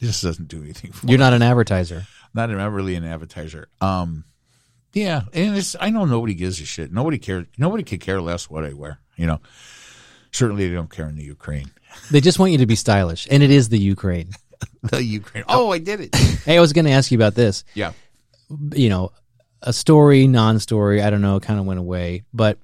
just 0.00 0.22
doesn't 0.22 0.48
do 0.48 0.62
anything 0.62 0.92
for 0.92 1.06
me 1.06 1.12
You're 1.12 1.18
not 1.18 1.32
an 1.32 1.42
advertiser. 1.42 2.06
not, 2.34 2.50
not 2.50 2.72
really 2.72 2.94
an 2.94 3.04
advertiser. 3.04 3.68
Um, 3.80 4.24
yeah, 4.92 5.22
and 5.32 5.56
it's 5.56 5.76
I 5.80 5.90
know 5.90 6.04
nobody 6.04 6.34
gives 6.34 6.60
a 6.60 6.64
shit. 6.64 6.92
Nobody 6.92 7.18
cares. 7.18 7.46
Nobody 7.58 7.82
could 7.84 8.00
care 8.00 8.20
less 8.20 8.48
what 8.48 8.64
I 8.64 8.72
wear. 8.72 8.98
You 9.16 9.26
know, 9.26 9.40
certainly 10.32 10.68
they 10.68 10.74
don't 10.74 10.90
care 10.90 11.08
in 11.08 11.16
the 11.16 11.24
Ukraine. 11.24 11.70
They 12.10 12.20
just 12.20 12.38
want 12.38 12.52
you 12.52 12.58
to 12.58 12.66
be 12.66 12.74
stylish, 12.76 13.26
and 13.30 13.42
it 13.42 13.50
is 13.50 13.68
the 13.68 13.78
Ukraine. 13.78 14.30
The 14.82 15.02
Ukraine. 15.02 15.44
Oh, 15.48 15.70
I 15.70 15.78
did 15.78 16.00
it. 16.00 16.14
Hey, 16.16 16.56
I 16.56 16.60
was 16.60 16.72
going 16.72 16.84
to 16.84 16.90
ask 16.90 17.10
you 17.12 17.18
about 17.18 17.34
this. 17.36 17.62
yeah. 17.74 17.92
You 18.72 18.88
know, 18.88 19.12
a 19.62 19.72
story, 19.72 20.26
non-story, 20.26 21.00
I 21.02 21.10
don't 21.10 21.20
know, 21.20 21.38
kind 21.38 21.60
of 21.60 21.66
went 21.66 21.78
away. 21.78 22.24
But 22.34 22.58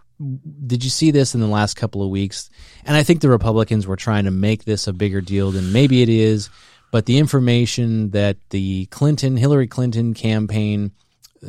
did 0.66 0.82
you 0.82 0.90
see 0.90 1.10
this 1.12 1.34
in 1.34 1.40
the 1.40 1.46
last 1.46 1.74
couple 1.74 2.02
of 2.02 2.10
weeks? 2.10 2.50
And 2.84 2.96
I 2.96 3.02
think 3.04 3.20
the 3.20 3.28
Republicans 3.28 3.86
were 3.86 3.96
trying 3.96 4.24
to 4.24 4.30
make 4.32 4.64
this 4.64 4.86
a 4.88 4.92
bigger 4.92 5.20
deal 5.20 5.50
than 5.52 5.72
maybe 5.72 6.02
it 6.02 6.08
is. 6.08 6.50
But 6.94 7.06
the 7.06 7.18
information 7.18 8.10
that 8.10 8.36
the 8.50 8.86
Clinton, 8.86 9.36
Hillary 9.36 9.66
Clinton 9.66 10.14
campaign, 10.14 10.92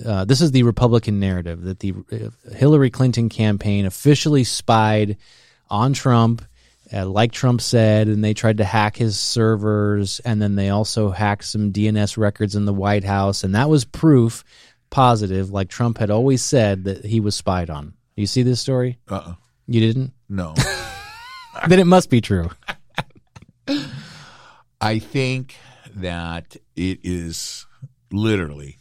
uh, 0.03 0.25
this 0.25 0.41
is 0.41 0.49
the 0.49 0.63
Republican 0.63 1.19
narrative 1.19 1.61
that 1.65 1.81
the 1.81 1.93
uh, 2.11 2.51
Hillary 2.55 2.89
Clinton 2.89 3.29
campaign 3.29 3.85
officially 3.85 4.43
spied 4.43 5.17
on 5.69 5.93
Trump, 5.93 6.43
uh, 6.91 7.05
like 7.05 7.31
Trump 7.31 7.61
said, 7.61 8.07
and 8.07 8.23
they 8.23 8.33
tried 8.33 8.57
to 8.57 8.63
hack 8.63 8.97
his 8.97 9.19
servers, 9.19 10.19
and 10.21 10.41
then 10.41 10.55
they 10.55 10.69
also 10.69 11.11
hacked 11.11 11.43
some 11.45 11.71
DNS 11.71 12.17
records 12.17 12.55
in 12.55 12.65
the 12.65 12.73
White 12.73 13.03
House, 13.03 13.43
and 13.43 13.53
that 13.53 13.69
was 13.69 13.85
proof 13.85 14.43
positive, 14.89 15.51
like 15.51 15.69
Trump 15.69 15.99
had 15.99 16.09
always 16.09 16.41
said 16.41 16.85
that 16.85 17.05
he 17.05 17.19
was 17.19 17.35
spied 17.35 17.69
on. 17.69 17.93
You 18.15 18.25
see 18.25 18.41
this 18.41 18.61
story? 18.61 18.97
Uh. 19.07 19.17
uh 19.17 19.33
You 19.67 19.79
didn't? 19.79 20.11
No. 20.27 20.55
then 21.67 21.77
it 21.77 21.85
must 21.85 22.09
be 22.09 22.19
true. 22.19 22.49
I 24.81 24.99
think 24.99 25.55
that 25.95 26.55
it 26.75 26.99
is 27.03 27.65
literally, 28.11 28.77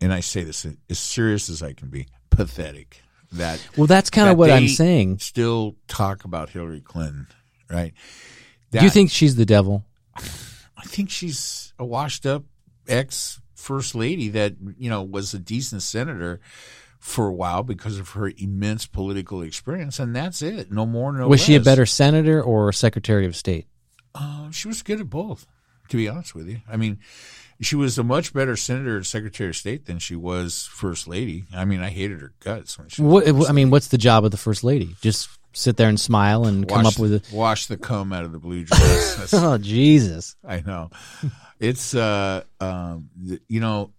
and 0.00 0.12
I 0.12 0.20
say 0.20 0.44
this 0.44 0.66
as 0.88 0.98
serious 0.98 1.48
as 1.48 1.62
I 1.62 1.72
can 1.72 1.88
be, 1.88 2.06
pathetic 2.30 3.02
that 3.32 3.66
Well, 3.76 3.86
that's 3.86 4.10
kind 4.10 4.28
that 4.28 4.32
of 4.32 4.38
what 4.38 4.50
I'm 4.50 4.68
saying. 4.68 5.18
Still 5.18 5.76
talk 5.86 6.24
about 6.24 6.50
Hillary 6.50 6.80
Clinton, 6.80 7.26
right? 7.70 7.92
Do 8.70 8.80
you 8.80 8.90
think 8.90 9.10
she's 9.10 9.36
the 9.36 9.46
devil? 9.46 9.84
I 10.16 10.82
think 10.84 11.10
she's 11.10 11.72
a 11.78 11.84
washed 11.84 12.26
up 12.26 12.44
ex 12.86 13.40
first 13.54 13.94
lady 13.94 14.28
that 14.30 14.54
you 14.78 14.88
know 14.88 15.02
was 15.02 15.34
a 15.34 15.38
decent 15.38 15.82
senator 15.82 16.40
for 16.98 17.28
a 17.28 17.32
while 17.32 17.62
because 17.62 17.98
of 17.98 18.10
her 18.10 18.32
immense 18.36 18.86
political 18.86 19.42
experience, 19.42 19.98
and 19.98 20.14
that's 20.14 20.42
it. 20.42 20.70
No 20.70 20.86
more, 20.86 21.12
no 21.12 21.28
Was 21.28 21.42
she 21.42 21.54
a 21.54 21.60
better 21.60 21.86
senator 21.86 22.42
or 22.42 22.72
secretary 22.72 23.26
of 23.26 23.36
state? 23.36 23.66
Uh, 24.18 24.50
she 24.50 24.68
was 24.68 24.82
good 24.82 25.00
at 25.00 25.10
both. 25.10 25.46
To 25.88 25.96
be 25.96 26.06
honest 26.06 26.34
with 26.34 26.48
you, 26.48 26.60
I 26.68 26.76
mean, 26.76 26.98
she 27.62 27.74
was 27.74 27.96
a 27.96 28.04
much 28.04 28.34
better 28.34 28.56
senator 28.56 28.96
and 28.96 29.06
secretary 29.06 29.48
of 29.48 29.56
state 29.56 29.86
than 29.86 29.98
she 29.98 30.14
was 30.14 30.68
first 30.70 31.08
lady. 31.08 31.44
I 31.54 31.64
mean, 31.64 31.80
I 31.80 31.88
hated 31.88 32.20
her 32.20 32.32
guts 32.40 32.78
when 32.78 32.88
she. 32.88 33.00
What, 33.00 33.26
I 33.48 33.52
mean, 33.52 33.70
what's 33.70 33.88
the 33.88 33.96
job 33.96 34.26
of 34.26 34.30
the 34.30 34.36
first 34.36 34.62
lady? 34.62 34.96
Just 35.00 35.30
sit 35.54 35.78
there 35.78 35.88
and 35.88 35.98
smile 35.98 36.44
and 36.44 36.68
come 36.68 36.84
up 36.84 36.98
with 36.98 37.14
a. 37.14 37.34
wash 37.34 37.66
the 37.66 37.78
comb 37.78 38.12
out 38.12 38.24
of 38.24 38.32
the 38.32 38.38
blue 38.38 38.64
dress. 38.64 39.32
Oh 39.32 39.56
Jesus! 39.58 40.36
I 40.46 40.60
know. 40.60 40.90
It's 41.58 41.94
uh 41.94 42.44
um 42.60 43.08
you 43.48 43.60
know 43.60 43.92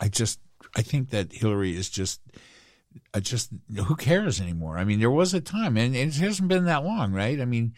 I 0.00 0.08
just 0.08 0.40
I 0.74 0.82
think 0.82 1.10
that 1.10 1.32
Hillary 1.32 1.76
is 1.76 1.88
just 1.88 2.20
I 3.14 3.20
just 3.20 3.50
who 3.86 3.96
cares 3.96 4.40
anymore? 4.40 4.78
I 4.78 4.84
mean, 4.84 4.98
there 4.98 5.10
was 5.10 5.34
a 5.34 5.40
time 5.40 5.76
and 5.76 5.94
it 5.94 6.14
hasn't 6.16 6.48
been 6.48 6.64
that 6.64 6.84
long, 6.84 7.12
right? 7.12 7.40
I 7.40 7.44
mean, 7.44 7.74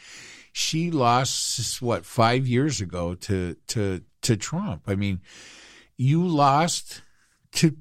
she 0.52 0.90
lost 0.90 1.80
what 1.82 2.04
5 2.04 2.46
years 2.46 2.80
ago 2.80 3.14
to 3.14 3.56
to 3.68 4.02
to 4.22 4.36
Trump. 4.36 4.82
I 4.86 4.94
mean, 4.94 5.20
you 5.96 6.26
lost 6.26 7.02
to 7.52 7.76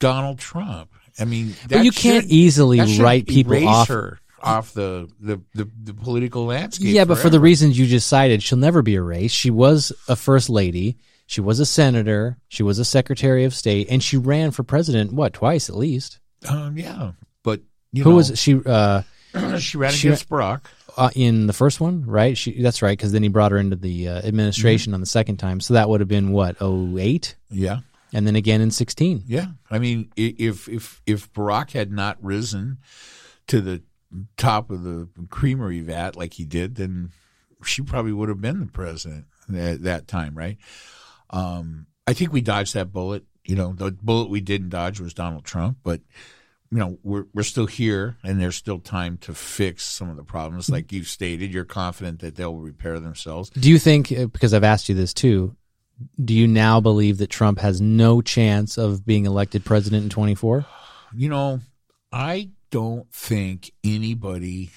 Donald 0.00 0.38
Trump. 0.38 0.90
I 1.18 1.24
mean, 1.24 1.54
But 1.68 1.84
you 1.84 1.90
can't 1.92 2.26
easily 2.26 2.80
write 3.00 3.26
people 3.26 3.66
off. 3.66 3.88
her 3.88 4.20
off 4.40 4.72
the, 4.72 5.10
the, 5.18 5.40
the, 5.54 5.68
the 5.82 5.92
political 5.94 6.44
landscape. 6.46 6.86
Yeah, 6.94 7.04
but 7.04 7.18
for 7.18 7.28
the 7.28 7.40
reasons 7.40 7.76
you 7.76 7.86
just 7.86 8.06
cited, 8.06 8.40
she'll 8.42 8.58
never 8.58 8.82
be 8.82 8.94
erased. 8.94 9.34
She 9.34 9.50
was 9.50 9.92
a 10.06 10.14
first 10.14 10.48
lady. 10.48 10.96
She 11.26 11.40
was 11.40 11.58
a 11.58 11.66
senator. 11.66 12.38
She 12.48 12.62
was 12.62 12.78
a 12.78 12.84
secretary 12.84 13.44
of 13.44 13.52
state, 13.54 13.88
and 13.90 14.00
she 14.02 14.16
ran 14.16 14.52
for 14.52 14.62
president. 14.62 15.12
What 15.12 15.32
twice 15.32 15.68
at 15.68 15.76
least? 15.76 16.20
Um, 16.48 16.78
yeah, 16.78 17.12
but 17.42 17.62
Who 17.92 18.10
know, 18.10 18.16
was 18.16 18.38
she? 18.38 18.60
Uh, 18.64 19.02
she 19.58 19.76
ran 19.76 19.92
she- 19.92 20.08
against 20.08 20.28
Barack. 20.28 20.60
Uh, 20.98 21.10
in 21.14 21.46
the 21.46 21.52
first 21.52 21.80
one, 21.80 22.04
right? 22.04 22.36
She 22.36 22.60
that's 22.60 22.82
right 22.82 22.98
because 22.98 23.12
then 23.12 23.22
he 23.22 23.28
brought 23.28 23.52
her 23.52 23.58
into 23.58 23.76
the 23.76 24.08
uh, 24.08 24.18
administration 24.26 24.92
on 24.94 25.00
the 25.00 25.06
second 25.06 25.36
time. 25.36 25.60
So 25.60 25.74
that 25.74 25.88
would 25.88 26.00
have 26.00 26.08
been 26.08 26.32
what 26.32 26.60
08? 26.60 27.36
Yeah, 27.50 27.80
and 28.12 28.26
then 28.26 28.36
again 28.36 28.60
in 28.60 28.70
sixteen. 28.70 29.22
yeah. 29.26 29.46
I 29.70 29.78
mean, 29.78 30.10
if 30.16 30.68
if 30.68 31.00
if 31.06 31.32
Barack 31.32 31.70
had 31.70 31.92
not 31.92 32.18
risen 32.22 32.78
to 33.46 33.60
the 33.60 33.82
top 34.36 34.70
of 34.70 34.82
the 34.82 35.08
creamery 35.30 35.80
vat 35.80 36.16
like 36.16 36.34
he 36.34 36.44
did, 36.44 36.74
then 36.74 37.12
she 37.64 37.82
probably 37.82 38.12
would 38.12 38.28
have 38.28 38.40
been 38.40 38.60
the 38.60 38.66
president 38.66 39.26
at 39.54 39.82
that 39.82 40.08
time, 40.08 40.36
right? 40.36 40.58
Um, 41.30 41.86
I 42.06 42.12
think 42.14 42.32
we 42.32 42.40
dodged 42.40 42.74
that 42.74 42.92
bullet. 42.92 43.24
You 43.44 43.56
know, 43.56 43.72
the 43.72 43.92
bullet 43.92 44.30
we 44.30 44.40
didn't 44.40 44.70
dodge 44.70 45.00
was 45.00 45.14
Donald 45.14 45.44
Trump, 45.44 45.78
but 45.82 46.00
you 46.70 46.78
know, 46.78 46.98
we're 47.02 47.24
we're 47.32 47.42
still 47.42 47.66
here, 47.66 48.16
and 48.22 48.40
there's 48.40 48.56
still 48.56 48.78
time 48.78 49.16
to 49.18 49.34
fix 49.34 49.84
some 49.84 50.10
of 50.10 50.16
the 50.16 50.24
problems. 50.24 50.68
Like 50.68 50.92
you've 50.92 51.08
stated, 51.08 51.52
you're 51.52 51.64
confident 51.64 52.20
that 52.20 52.36
they'll 52.36 52.56
repair 52.56 53.00
themselves. 53.00 53.50
Do 53.50 53.70
you 53.70 53.78
think? 53.78 54.12
uh, 54.12 54.26
Because 54.26 54.52
I've 54.52 54.64
asked 54.64 54.88
you 54.88 54.94
this 54.94 55.14
too. 55.14 55.56
Do 56.22 56.34
you 56.34 56.46
now 56.46 56.80
believe 56.80 57.18
that 57.18 57.28
Trump 57.30 57.58
has 57.58 57.80
no 57.80 58.20
chance 58.20 58.78
of 58.78 59.04
being 59.04 59.26
elected 59.26 59.64
president 59.64 60.04
in 60.04 60.10
twenty 60.10 60.34
four? 60.34 60.66
You 61.14 61.28
know, 61.30 61.60
I 62.12 62.50
don't 62.70 63.10
think 63.12 63.72
anybody 63.82 64.70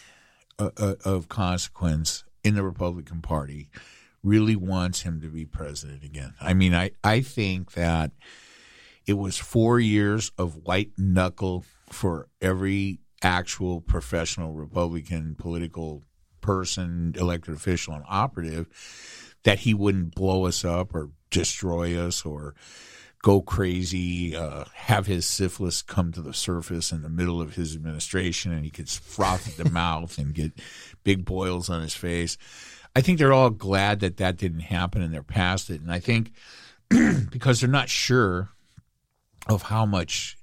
uh, 0.57 0.69
uh, 0.77 0.95
of 1.03 1.27
consequence 1.27 2.23
in 2.43 2.55
the 2.55 2.63
Republican 2.63 3.21
Party 3.21 3.69
really 4.23 4.55
wants 4.55 5.01
him 5.01 5.19
to 5.21 5.27
be 5.27 5.45
president 5.45 6.03
again. 6.03 6.33
I 6.39 6.53
mean, 6.53 6.73
I, 6.73 6.91
I 7.03 7.21
think 7.21 7.73
that 7.73 8.11
it 9.11 9.17
was 9.17 9.37
four 9.37 9.77
years 9.77 10.31
of 10.37 10.55
white 10.63 10.91
knuckle 10.97 11.65
for 11.89 12.29
every 12.41 13.01
actual 13.21 13.81
professional 13.81 14.53
Republican 14.53 15.35
political 15.37 16.03
person, 16.39 17.13
elected 17.17 17.53
official, 17.53 17.93
and 17.93 18.05
operative 18.07 18.67
that 19.43 19.59
he 19.59 19.73
wouldn't 19.73 20.15
blow 20.15 20.45
us 20.45 20.63
up 20.63 20.95
or 20.95 21.09
destroy 21.29 21.99
us 21.99 22.25
or 22.25 22.55
go 23.21 23.41
crazy, 23.41 24.33
uh, 24.33 24.63
have 24.73 25.07
his 25.07 25.25
syphilis 25.25 25.81
come 25.81 26.13
to 26.13 26.21
the 26.21 26.33
surface 26.33 26.93
in 26.93 27.01
the 27.01 27.09
middle 27.09 27.41
of 27.41 27.55
his 27.55 27.75
administration, 27.75 28.53
and 28.53 28.63
he 28.63 28.71
could 28.71 28.87
froth 28.87 29.45
at 29.45 29.61
the 29.61 29.69
mouth 29.73 30.17
and 30.17 30.33
get 30.33 30.53
big 31.03 31.25
boils 31.25 31.69
on 31.69 31.81
his 31.81 31.93
face. 31.93 32.37
I 32.95 33.01
think 33.01 33.19
they're 33.19 33.33
all 33.33 33.49
glad 33.49 33.99
that 33.99 34.17
that 34.17 34.37
didn't 34.37 34.61
happen 34.61 35.01
and 35.01 35.13
they're 35.13 35.21
past 35.21 35.69
it. 35.69 35.81
And 35.81 35.91
I 35.91 35.99
think 35.99 36.31
because 37.29 37.59
they're 37.59 37.69
not 37.69 37.89
sure 37.89 38.49
of 39.51 39.63
how 39.63 39.85
much 39.85 40.37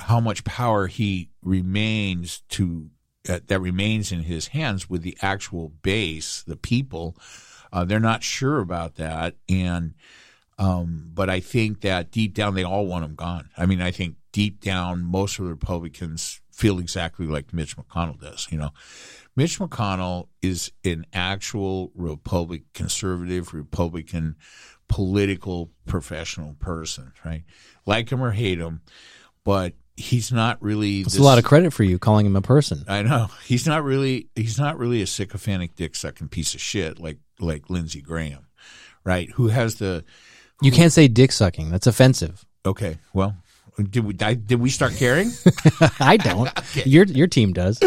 how 0.00 0.20
much 0.20 0.44
power 0.44 0.86
he 0.86 1.30
remains 1.42 2.42
to 2.48 2.90
uh, 3.28 3.40
that 3.46 3.60
remains 3.60 4.12
in 4.12 4.22
his 4.22 4.48
hands 4.48 4.88
with 4.88 5.02
the 5.02 5.16
actual 5.20 5.68
base, 5.82 6.42
the 6.46 6.56
people. 6.56 7.16
Uh, 7.72 7.84
they're 7.84 8.00
not 8.00 8.22
sure 8.22 8.60
about 8.60 8.94
that, 8.94 9.36
and 9.48 9.94
um, 10.58 11.10
but 11.12 11.28
I 11.28 11.40
think 11.40 11.82
that 11.82 12.10
deep 12.10 12.34
down 12.34 12.54
they 12.54 12.64
all 12.64 12.86
want 12.86 13.04
him 13.04 13.14
gone. 13.14 13.50
I 13.58 13.66
mean, 13.66 13.82
I 13.82 13.90
think 13.90 14.16
deep 14.32 14.60
down 14.60 15.04
most 15.04 15.38
of 15.38 15.44
the 15.44 15.50
Republicans 15.50 16.40
feel 16.50 16.78
exactly 16.78 17.26
like 17.26 17.52
Mitch 17.52 17.76
McConnell 17.76 18.20
does. 18.20 18.48
You 18.50 18.58
know, 18.58 18.70
Mitch 19.36 19.58
McConnell 19.58 20.28
is 20.40 20.72
an 20.84 21.04
actual 21.12 21.92
Republican, 21.94 22.66
conservative 22.72 23.52
Republican 23.52 24.36
political 24.88 25.70
professional 25.86 26.54
person, 26.54 27.12
right? 27.24 27.44
Like 27.88 28.12
him 28.12 28.22
or 28.22 28.30
hate 28.30 28.58
him, 28.58 28.82
but 29.44 29.72
he's 29.96 30.30
not 30.30 30.62
really. 30.62 31.00
It's 31.00 31.16
a 31.16 31.22
lot 31.22 31.38
of 31.38 31.44
credit 31.44 31.72
for 31.72 31.84
you 31.84 31.98
calling 31.98 32.26
him 32.26 32.36
a 32.36 32.42
person. 32.42 32.84
I 32.86 33.00
know 33.02 33.28
he's 33.46 33.66
not 33.66 33.82
really 33.82 34.28
he's 34.36 34.58
not 34.58 34.78
really 34.78 35.00
a 35.00 35.06
sycophantic 35.06 35.74
dick 35.74 35.96
sucking 35.96 36.28
piece 36.28 36.54
of 36.54 36.60
shit 36.60 37.00
like 37.00 37.16
like 37.40 37.70
Lindsey 37.70 38.02
Graham, 38.02 38.46
right? 39.04 39.30
Who 39.36 39.48
has 39.48 39.76
the 39.76 40.04
You 40.60 40.70
can't 40.70 40.92
say 40.92 41.08
dick 41.08 41.32
sucking. 41.32 41.70
That's 41.70 41.86
offensive. 41.86 42.44
okay? 42.66 42.98
Well, 43.14 43.34
did 43.78 44.04
we 44.04 44.14
I, 44.20 44.34
did 44.34 44.60
we 44.60 44.68
start 44.68 44.92
caring? 44.94 45.30
I 46.00 46.18
don't. 46.18 46.50
Your 46.86 47.06
your 47.06 47.26
team 47.26 47.54
does. 47.54 47.80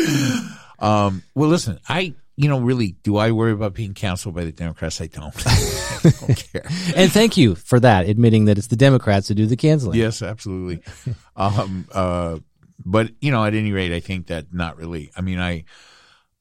um, 0.79 1.21
well, 1.35 1.49
listen, 1.49 1.79
I 1.87 2.15
you 2.35 2.47
know 2.47 2.59
really 2.59 2.95
do 3.03 3.17
I 3.17 3.31
worry 3.31 3.51
about 3.51 3.73
being 3.73 3.93
canceled 3.93 4.35
by 4.35 4.43
the 4.43 4.51
Democrats? 4.51 5.01
I 5.01 5.07
don't. 5.07 5.33
I 5.47 6.09
don't 6.19 6.35
care. 6.35 6.63
And 6.95 7.11
thank 7.11 7.37
you 7.37 7.55
for 7.55 7.79
that, 7.79 8.07
admitting 8.07 8.45
that 8.45 8.57
it's 8.57 8.67
the 8.67 8.75
Democrats 8.75 9.27
who 9.27 9.35
do 9.35 9.45
the 9.45 9.55
canceling. 9.55 9.97
Yes, 9.97 10.21
absolutely. 10.21 10.81
um, 11.35 11.87
uh, 11.91 12.39
but 12.85 13.11
you 13.21 13.31
know, 13.31 13.43
at 13.45 13.53
any 13.53 13.71
rate, 13.71 13.93
I 13.93 13.99
think 13.99 14.27
that 14.27 14.53
not 14.53 14.77
really. 14.77 15.11
I 15.15 15.21
mean, 15.21 15.39
I, 15.39 15.65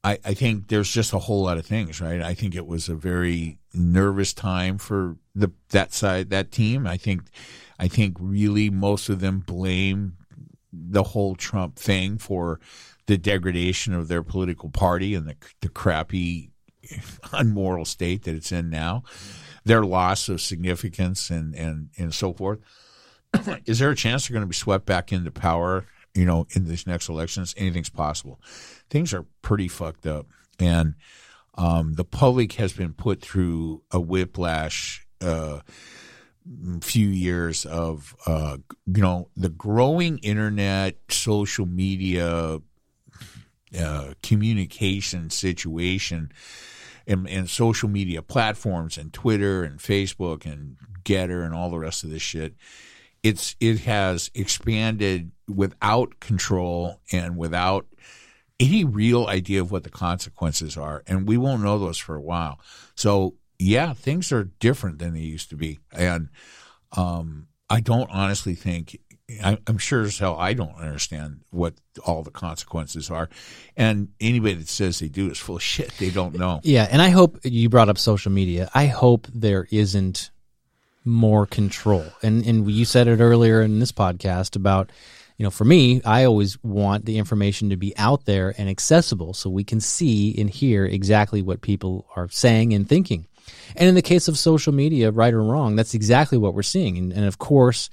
I, 0.03 0.19
I 0.25 0.35
think 0.35 0.69
there's 0.69 0.91
just 0.91 1.13
a 1.13 1.19
whole 1.19 1.43
lot 1.43 1.59
of 1.59 1.67
things, 1.67 2.01
right? 2.01 2.23
I 2.23 2.35
think 2.35 2.55
it 2.55 2.67
was 2.67 2.89
a 2.89 2.95
very 2.95 3.59
nervous 3.75 4.33
time 4.33 4.79
for 4.79 5.17
the 5.35 5.53
that 5.71 5.93
side, 5.93 6.31
that 6.31 6.51
team. 6.51 6.87
I 6.87 6.97
think, 6.97 7.23
I 7.79 7.89
think 7.89 8.17
really 8.19 8.71
most 8.71 9.09
of 9.09 9.21
them 9.21 9.41
blame 9.41 10.17
the 10.73 11.03
whole 11.03 11.35
Trump 11.35 11.77
thing 11.77 12.19
for 12.19 12.61
the 13.07 13.19
degradation 13.19 13.95
of 13.95 14.09
their 14.09 14.23
political 14.23 14.71
party 14.71 15.15
and 15.15 15.27
the 15.27 15.37
the 15.61 15.69
crappy, 15.69 16.51
unmoral 17.33 17.85
state 17.85 18.25
that 18.25 18.35
it's 18.35 18.53
in 18.53 18.71
now, 18.71 19.03
their 19.65 19.85
loss 19.85 20.29
of 20.29 20.41
significance 20.41 21.31
and 21.31 21.55
and 21.55 21.91
and 21.99 22.15
so 22.15 22.33
forth. 22.33 22.61
Is 23.67 23.79
there 23.79 23.91
a 23.91 23.97
chance 23.97 24.27
they're 24.27 24.35
going 24.35 24.43
to 24.43 24.49
be 24.49 24.55
swept 24.55 24.87
back 24.87 25.13
into 25.13 25.31
power 25.31 25.87
you 26.15 26.25
know 26.25 26.47
in 26.51 26.67
these 26.67 26.87
next 26.87 27.09
elections? 27.09 27.55
Anything's 27.57 27.91
possible. 27.91 28.41
Things 28.89 29.15
are 29.15 29.27
pretty 29.43 29.69
fucked 29.69 30.07
up. 30.07 30.27
And 30.59 30.95
um, 31.55 31.95
the 31.95 32.05
public 32.05 32.55
has 32.55 32.73
been 32.73 32.93
put 32.93 33.21
through 33.21 33.83
a 33.91 34.01
whiplash 34.01 35.07
uh, 35.21 35.61
few 36.81 37.09
years 37.09 37.67
of 37.67 38.17
uh, 38.27 38.57
you 38.87 39.03
know 39.03 39.29
the 39.37 39.49
growing 39.49 40.19
internet 40.19 40.97
social 41.09 41.67
media 41.67 42.61
uh, 43.79 44.15
communication 44.23 45.31
situation 45.31 46.33
and, 47.07 47.29
and 47.29 47.49
social 47.49 47.89
media 47.89 48.23
platforms 48.23 48.97
and 48.97 49.13
Twitter 49.13 49.63
and 49.63 49.79
Facebook 49.79 50.45
and 50.45 50.77
Gettr 51.05 51.45
and 51.45 51.55
all 51.55 51.71
the 51.71 51.79
rest 51.79 52.05
of 52.05 52.11
this 52.11 52.23
shit 52.23 52.55
it's 53.23 53.57
it 53.61 53.81
has 53.81 54.31
expanded 54.35 55.31
without 55.47 56.21
control 56.21 57.01
and 57.13 57.37
without 57.37 57.87
any 58.59 58.85
real 58.85 59.27
idea 59.27 59.61
of 59.61 59.71
what 59.71 59.85
the 59.85 59.91
consequences 59.91 60.77
are. 60.77 61.03
And 61.07 61.27
we 61.27 61.37
won't 61.39 61.63
know 61.63 61.79
those 61.79 61.99
for 61.99 62.15
a 62.15 62.21
while. 62.21 62.61
So 62.95 63.37
yeah 63.59 63.93
things 63.93 64.33
are 64.33 64.45
different 64.45 64.99
than 64.99 65.15
they 65.15 65.21
used 65.21 65.51
to 65.51 65.57
be. 65.57 65.79
And 65.93 66.29
um, 66.97 67.47
i 67.69 67.81
don't 67.81 68.11
honestly 68.11 68.55
think 68.55 68.99
i'm 69.43 69.79
sure 69.79 70.03
as 70.03 70.19
hell 70.19 70.37
i 70.39 70.53
don't 70.53 70.75
understand 70.77 71.41
what 71.51 71.75
all 72.07 72.23
the 72.23 72.31
consequences 72.31 73.11
are 73.11 73.29
and 73.77 74.09
anybody 74.21 74.55
that 74.55 74.69
says 74.69 74.99
they 74.99 75.09
do 75.09 75.31
is 75.31 75.39
full 75.39 75.57
of 75.57 75.63
shit 75.63 75.93
they 75.99 76.11
don't 76.11 76.35
know 76.35 76.61
Yeah, 76.65 76.87
and 76.91 77.03
I 77.03 77.11
hope 77.11 77.39
you 77.45 77.69
brought 77.69 77.89
up 77.89 77.99
social 77.99 78.33
media. 78.33 78.71
I 78.75 78.87
hope 78.87 79.27
there 79.33 79.67
isn't 79.71 80.31
more 81.05 81.47
control. 81.47 82.05
And 82.23 82.45
and 82.47 82.71
you 82.71 82.85
said 82.85 83.09
it 83.09 83.21
earlier 83.21 83.63
in 83.63 83.79
this 83.79 83.93
podcast 83.93 84.57
about 84.57 84.91
you 85.37 85.45
know, 85.45 85.51
for 85.51 85.65
me, 85.65 86.03
I 86.05 86.25
always 86.25 86.63
want 86.63 87.07
the 87.07 87.17
information 87.17 87.71
to 87.71 87.77
be 87.77 87.97
out 87.97 88.27
there 88.27 88.55
and 88.59 88.69
accessible 88.69 89.33
so 89.33 89.49
we 89.49 89.65
can 89.65 89.81
see 89.81 90.39
and 90.39 90.51
hear 90.51 90.85
exactly 90.85 91.41
what 91.41 91.63
people 91.63 92.07
are 92.15 92.29
saying 92.29 92.75
and 92.75 92.87
thinking. 92.87 93.27
And 93.75 93.89
in 93.89 93.95
the 93.95 94.03
case 94.03 94.29
of 94.29 94.37
social 94.37 94.75
media, 94.75 95.11
right 95.11 95.33
or 95.33 95.43
wrong, 95.43 95.77
that's 95.77 95.95
exactly 95.95 96.37
what 96.37 96.53
we're 96.53 96.63
seeing. 96.63 96.99
And, 96.99 97.11
and 97.11 97.25
of 97.25 97.39
course, 97.39 97.89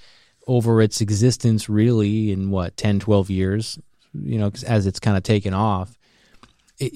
over 0.48 0.82
its 0.82 1.02
existence, 1.02 1.70
really, 1.70 2.32
in 2.32 2.50
what, 2.50 2.78
10, 2.78 3.00
12 3.00 3.30
years, 3.30 3.78
you 4.14 4.40
know, 4.40 4.52
as 4.66 4.88
it's 4.88 5.00
kind 5.00 5.18
of 5.18 5.24
taken 5.24 5.54
off, 5.54 5.98
it, 6.80 6.94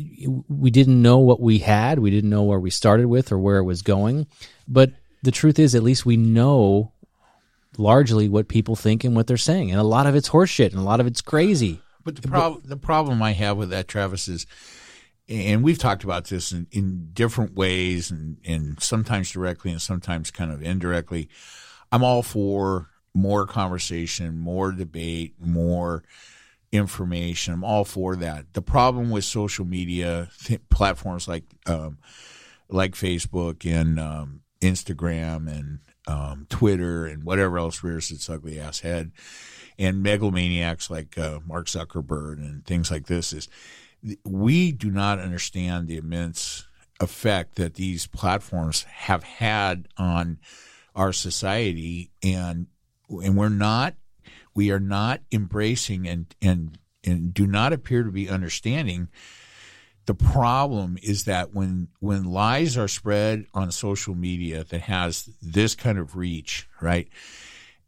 we 0.48 0.72
didn't 0.72 1.02
know 1.02 1.20
what 1.20 1.40
we 1.40 1.60
had. 1.60 2.00
We 2.00 2.12
didn't 2.12 2.30
know 2.30 2.44
where 2.44 2.60
we 2.60 2.70
started 2.70 3.08
with 3.08 3.32
or 3.32 3.38
where 3.38 3.58
it 3.58 3.64
was 3.64 3.82
going. 3.82 4.28
But 4.68 4.92
the 5.24 5.32
truth 5.32 5.60
is, 5.60 5.76
at 5.76 5.84
least 5.84 6.06
we 6.06 6.18
know 6.18 6.94
largely 7.78 8.30
what 8.30 8.48
people 8.48 8.76
think 8.76 9.04
and 9.04 9.16
what 9.16 9.28
they're 9.28 9.38
saying. 9.38 9.72
And 9.72 9.80
a 9.80 9.84
lot 9.84 10.08
of 10.08 10.16
it's 10.16 10.30
horseshit 10.30 10.72
and 10.72 10.80
a 10.80 10.84
lot 10.84 11.00
of 11.00 11.08
it's 11.08 11.22
crazy. 11.22 11.82
But 12.04 12.16
the 12.22 12.28
problem, 12.28 12.64
the 12.66 12.78
problem 12.78 13.22
I 13.22 13.34
have 13.34 13.58
with 13.58 13.70
that, 13.70 13.88
Travis, 13.88 14.28
is, 14.28 14.48
and 15.30 15.64
we've 15.64 15.78
talked 15.78 16.04
about 16.04 16.26
this 16.26 16.52
in, 16.52 16.68
in 16.72 17.10
different 17.14 17.54
ways, 17.54 18.12
and, 18.12 18.38
and 18.46 18.82
sometimes 18.82 19.32
directly 19.32 19.72
and 19.72 19.82
sometimes 19.82 20.32
kind 20.32 20.52
of 20.52 20.62
indirectly. 20.62 21.30
I'm 21.92 22.04
all 22.04 22.24
for 22.24 22.91
more 23.14 23.46
conversation, 23.46 24.38
more 24.38 24.72
debate, 24.72 25.36
more 25.40 26.04
information. 26.72 27.54
I'm 27.54 27.64
all 27.64 27.86
for 27.86 28.16
that. 28.18 28.54
The 28.54 28.62
problem 28.62 29.10
with 29.10 29.26
social 29.26 29.66
media 29.66 30.30
th- 30.44 30.62
platforms 30.70 31.28
like 31.28 31.44
um, 31.66 31.98
like 32.70 32.94
Facebook 32.94 33.70
and 33.70 34.00
um, 34.00 34.42
Instagram 34.62 35.48
and 35.48 35.80
um, 36.08 36.48
Twitter 36.50 37.06
and 37.06 37.24
whatever 37.24 37.58
else 37.58 37.84
rears 37.84 38.12
its 38.12 38.30
ugly 38.30 38.60
ass 38.60 38.80
head 38.80 39.12
and 39.78 40.06
megalomaniacs 40.06 40.90
like 40.90 41.18
uh, 41.18 41.40
Mark 41.46 41.68
Zuckerberg 41.68 42.38
and 42.38 42.66
things 42.66 42.92
like 42.92 43.08
this 43.08 43.34
is 43.34 43.48
we 44.24 44.72
do 44.72 44.90
not 44.90 45.20
understand 45.20 45.88
the 45.88 45.98
immense 45.98 46.68
effect 47.00 47.56
that 47.56 47.76
these 47.76 48.08
platforms 48.08 48.84
have 48.84 49.24
had 49.24 49.88
on 49.98 50.40
our 50.96 51.14
society 51.14 52.12
and 52.24 52.68
and 53.20 53.36
we're 53.36 53.50
not 53.50 53.96
we 54.54 54.72
are 54.72 54.80
not 54.80 55.22
embracing 55.32 56.08
and 56.08 56.34
and 56.42 56.78
and 57.04 57.34
do 57.34 57.48
not 57.48 57.74
appear 57.74 58.04
to 58.04 58.12
be 58.12 58.30
understanding. 58.30 59.10
The 60.06 60.14
problem 60.14 60.98
is 61.02 61.26
that 61.26 61.54
when 61.54 61.90
when 62.00 62.24
lies 62.26 62.78
are 62.78 62.88
spread 62.88 63.46
on 63.54 63.72
social 63.72 64.16
media 64.16 64.64
that 64.66 64.82
has 64.82 65.30
this 65.42 65.76
kind 65.76 65.98
of 65.98 66.16
reach 66.16 66.68
right? 66.82 67.08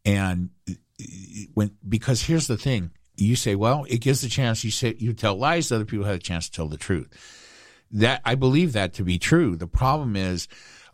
And 0.05 0.49
when 1.53 1.75
because 1.87 2.23
here's 2.23 2.47
the 2.47 2.57
thing. 2.57 2.91
You 3.15 3.35
say 3.35 3.55
well 3.55 3.85
it 3.89 3.99
gives 3.99 4.21
the 4.21 4.29
chance. 4.29 4.63
You 4.63 4.71
say 4.71 4.95
you 4.97 5.13
tell 5.13 5.35
lies 5.35 5.71
other 5.71 5.85
people 5.85 6.05
have 6.05 6.15
a 6.15 6.19
chance 6.19 6.49
to 6.49 6.55
tell 6.55 6.67
the 6.67 6.77
truth. 6.77 7.07
That 7.91 8.21
i 8.25 8.33
believe 8.35 8.73
that 8.73 8.93
to 8.93 9.03
be 9.03 9.19
true. 9.19 9.55
The 9.55 9.67
problem 9.67 10.15
is 10.15 10.47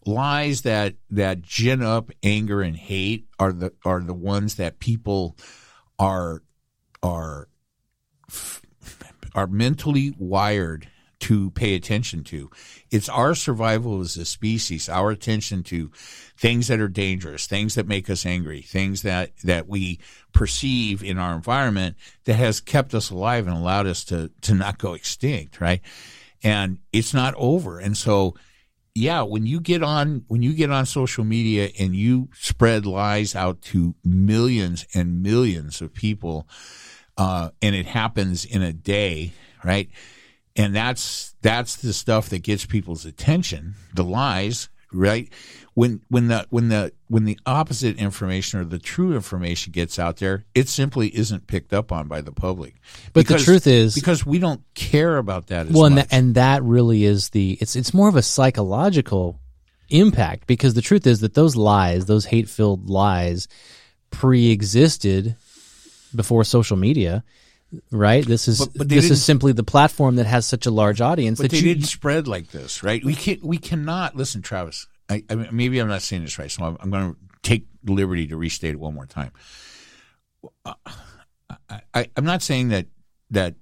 lies 0.05 0.61
that 0.61 0.95
that 1.09 1.41
gin 1.41 1.81
up 1.81 2.11
anger 2.23 2.61
and 2.61 2.75
hate 2.75 3.27
are 3.39 3.53
the 3.53 3.73
are 3.85 4.01
the 4.01 4.13
ones 4.13 4.55
that 4.55 4.79
people 4.79 5.37
are 5.97 6.41
are 7.03 7.47
are 9.35 9.47
mentally 9.47 10.13
wired 10.17 10.87
to 11.19 11.51
pay 11.51 11.75
attention 11.75 12.23
to. 12.23 12.49
It's 12.91 13.09
our 13.09 13.35
survival 13.35 13.99
as 14.01 14.15
a 14.15 14.25
species, 14.25 14.87
our 14.87 15.11
attention 15.11 15.63
to 15.63 15.91
things 16.37 16.67
that 16.67 16.79
are 16.79 16.87
dangerous, 16.87 17.45
things 17.45 17.75
that 17.75 17.87
make 17.87 18.09
us 18.09 18.25
angry, 18.25 18.61
things 18.61 19.01
that, 19.01 19.31
that 19.43 19.67
we 19.67 19.99
perceive 20.31 21.03
in 21.03 21.17
our 21.17 21.35
environment 21.35 21.97
that 22.23 22.35
has 22.35 22.61
kept 22.61 22.93
us 22.93 23.09
alive 23.09 23.47
and 23.47 23.57
allowed 23.57 23.85
us 23.85 24.05
to, 24.05 24.31
to 24.41 24.55
not 24.55 24.77
go 24.77 24.93
extinct, 24.93 25.59
right? 25.59 25.81
And 26.41 26.79
it's 26.93 27.13
not 27.13 27.33
over. 27.35 27.79
And 27.79 27.97
so, 27.97 28.35
yeah, 28.99 29.21
when 29.21 29.45
you 29.45 29.59
get 29.59 29.81
on, 29.81 30.25
when 30.27 30.41
you 30.41 30.53
get 30.53 30.71
on 30.71 30.85
social 30.85 31.23
media 31.23 31.71
and 31.79 31.95
you 31.95 32.29
spread 32.33 32.85
lies 32.85 33.35
out 33.35 33.61
to 33.61 33.95
millions 34.03 34.85
and 34.93 35.23
millions 35.23 35.81
of 35.81 35.93
people, 35.93 36.47
uh, 37.17 37.49
and 37.61 37.75
it 37.75 37.85
happens 37.85 38.45
in 38.45 38.61
a 38.61 38.73
day, 38.73 39.33
right? 39.63 39.89
and 40.59 40.75
that's 40.75 41.35
that's 41.41 41.77
the 41.77 41.93
stuff 41.93 42.29
that 42.29 42.39
gets 42.39 42.65
people's 42.65 43.05
attention 43.05 43.75
the 43.93 44.03
lies 44.03 44.69
right 44.91 45.31
when 45.79 46.01
when 46.09 46.27
the 46.27 46.45
when 46.49 46.67
the 46.67 46.91
when 47.07 47.23
the 47.23 47.39
opposite 47.45 47.97
information 47.97 48.59
or 48.59 48.65
the 48.65 48.77
true 48.77 49.15
information 49.15 49.71
gets 49.71 49.97
out 49.97 50.17
there 50.17 50.43
it 50.53 50.67
simply 50.67 51.07
isn't 51.15 51.47
picked 51.47 51.71
up 51.71 51.89
on 51.93 52.05
by 52.05 52.19
the 52.19 52.33
public 52.33 52.75
but 53.13 53.25
because, 53.25 53.45
the 53.45 53.45
truth 53.45 53.65
is 53.65 53.95
because 53.95 54.25
we 54.25 54.39
don't 54.39 54.61
care 54.73 55.17
about 55.17 55.47
that 55.47 55.71
well 55.71 55.85
and, 55.85 55.97
that, 55.99 56.07
and 56.11 56.35
that 56.35 56.61
really 56.63 57.05
is 57.05 57.29
the 57.29 57.57
it's 57.61 57.77
it's 57.77 57.93
more 57.93 58.09
of 58.09 58.17
a 58.17 58.21
psychological 58.21 59.39
impact 59.89 60.47
because 60.47 60.73
the 60.73 60.81
truth 60.81 61.07
is 61.07 61.21
that 61.21 61.33
those 61.33 61.55
lies 61.55 62.07
those 62.07 62.25
hate-filled 62.25 62.89
lies 62.89 63.47
pre-existed 64.11 65.37
before 66.13 66.43
social 66.43 66.75
media 66.75 67.23
right? 67.91 68.25
This 68.25 68.47
is 68.47 68.57
but, 68.57 68.69
but 68.75 68.89
this 68.89 69.11
is 69.11 69.23
simply 69.23 69.51
the 69.51 69.63
platform 69.63 70.15
that 70.15 70.25
has 70.25 70.43
such 70.47 70.65
a 70.65 70.71
large 70.71 71.01
audience. 71.01 71.37
But 71.37 71.51
that 71.51 71.51
they 71.51 71.57
you, 71.57 71.75
didn't 71.75 71.85
spread 71.85 72.27
like 72.27 72.49
this, 72.49 72.81
right? 72.81 73.05
We 73.05 73.13
can 73.13 73.35
not 73.35 73.43
we 73.47 73.57
cannot 73.59 74.15
listen, 74.15 74.41
Travis. 74.41 74.87
I, 75.09 75.23
I 75.29 75.35
maybe 75.51 75.79
I'm 75.79 75.87
not 75.87 76.01
saying 76.01 76.23
this 76.23 76.37
right, 76.39 76.51
so 76.51 76.63
I'm, 76.63 76.77
I'm 76.79 76.89
going 76.89 77.13
to 77.13 77.17
take 77.41 77.65
the 77.83 77.93
liberty 77.93 78.27
to 78.27 78.37
restate 78.37 78.71
it 78.71 78.79
one 78.79 78.93
more 78.93 79.05
time. 79.05 79.31
Uh, 80.65 80.73
I, 81.93 82.07
am 82.15 82.25
not 82.25 82.41
saying 82.41 82.69
that 82.69 82.87
that 83.31 83.55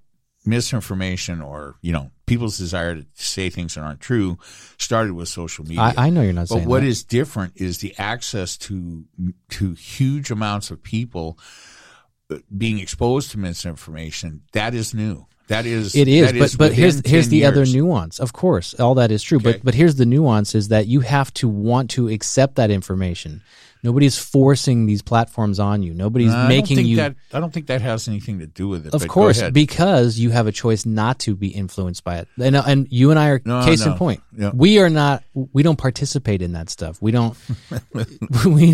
misinformation 0.46 1.42
or 1.42 1.76
you 1.82 1.92
know 1.92 2.12
people's 2.26 2.58
desire 2.58 2.96
to 2.96 3.06
say 3.14 3.50
things 3.50 3.76
that 3.76 3.82
aren't 3.82 4.00
true 4.00 4.38
started 4.78 5.14
with 5.14 5.30
social 5.30 5.66
media. 5.66 5.82
I, 5.82 5.94
I 5.98 6.10
know 6.10 6.22
you're 6.22 6.34
not 6.34 6.50
but 6.50 6.66
what 6.66 6.82
that. 6.82 6.88
is 6.88 7.04
different 7.04 7.54
is 7.56 7.80
the 7.80 7.94
access 7.98 8.58
to 8.58 9.06
to 9.50 9.74
huge 9.74 10.32
amounts 10.32 10.72
of 10.72 10.84
people 10.84 11.40
being 12.56 12.80
exposed 12.80 13.32
to 13.32 13.40
misinformation, 13.40 14.42
that 14.52 14.74
is 14.74 14.94
new. 14.94 15.27
That 15.48 15.66
is 15.66 15.96
it 15.96 16.08
is, 16.08 16.34
but 16.34 16.56
but 16.58 16.74
here's 16.74 17.06
here's 17.06 17.30
the 17.30 17.38
years. 17.38 17.52
other 17.52 17.66
nuance. 17.66 18.20
Of 18.20 18.34
course, 18.34 18.74
all 18.80 18.96
that 18.96 19.12
is 19.12 19.24
true, 19.24 19.38
Okay. 19.38 19.54
but 19.54 19.64
but 19.64 19.74
here's 19.76 19.96
the 19.96 20.06
nuance: 20.06 20.54
is 20.56 20.68
that 20.70 20.88
you 20.88 21.00
have 21.02 21.34
to 21.36 21.48
want 21.48 21.90
to 21.92 22.10
accept 22.10 22.56
that 22.56 22.70
information. 22.70 23.42
Nobody's 23.84 24.18
forcing 24.18 24.88
these 24.88 25.02
platforms 25.04 25.60
on 25.60 25.84
you. 25.84 25.94
Nobody's 25.94 26.34
don't 26.34 26.48
making 26.50 26.78
think 26.78 26.88
you. 26.90 26.96
That, 26.98 27.16
I 27.32 27.40
don't 27.40 27.54
think 27.54 27.68
that 27.68 27.80
has 27.82 28.08
anything 28.08 28.40
to 28.40 28.48
do 28.48 28.68
with 28.68 28.88
it. 28.88 28.94
of 28.94 29.08
course, 29.08 29.42
because 29.52 30.18
you 30.18 30.32
have 30.32 30.48
a 30.48 30.52
choice 30.52 30.86
not 30.86 31.20
to 31.20 31.36
be 31.36 31.50
influenced 31.50 32.04
by 32.04 32.18
it. 32.18 32.28
And, 32.42 32.56
and 32.58 32.88
you 32.92 33.12
and 33.12 33.20
I 33.20 33.30
are 33.30 33.42
No, 33.46 33.64
case 33.64 33.86
no. 33.86 33.92
in 33.92 33.98
point. 33.98 34.22
Yeah. 34.36 34.50
We 34.54 34.80
are 34.80 34.90
not. 34.90 35.24
We 35.34 35.62
don't 35.64 35.78
participate 35.78 36.42
in 36.42 36.54
that 36.54 36.70
stuff. 36.70 37.00
We 37.02 37.12
don't. 37.12 37.38
we 38.46 38.74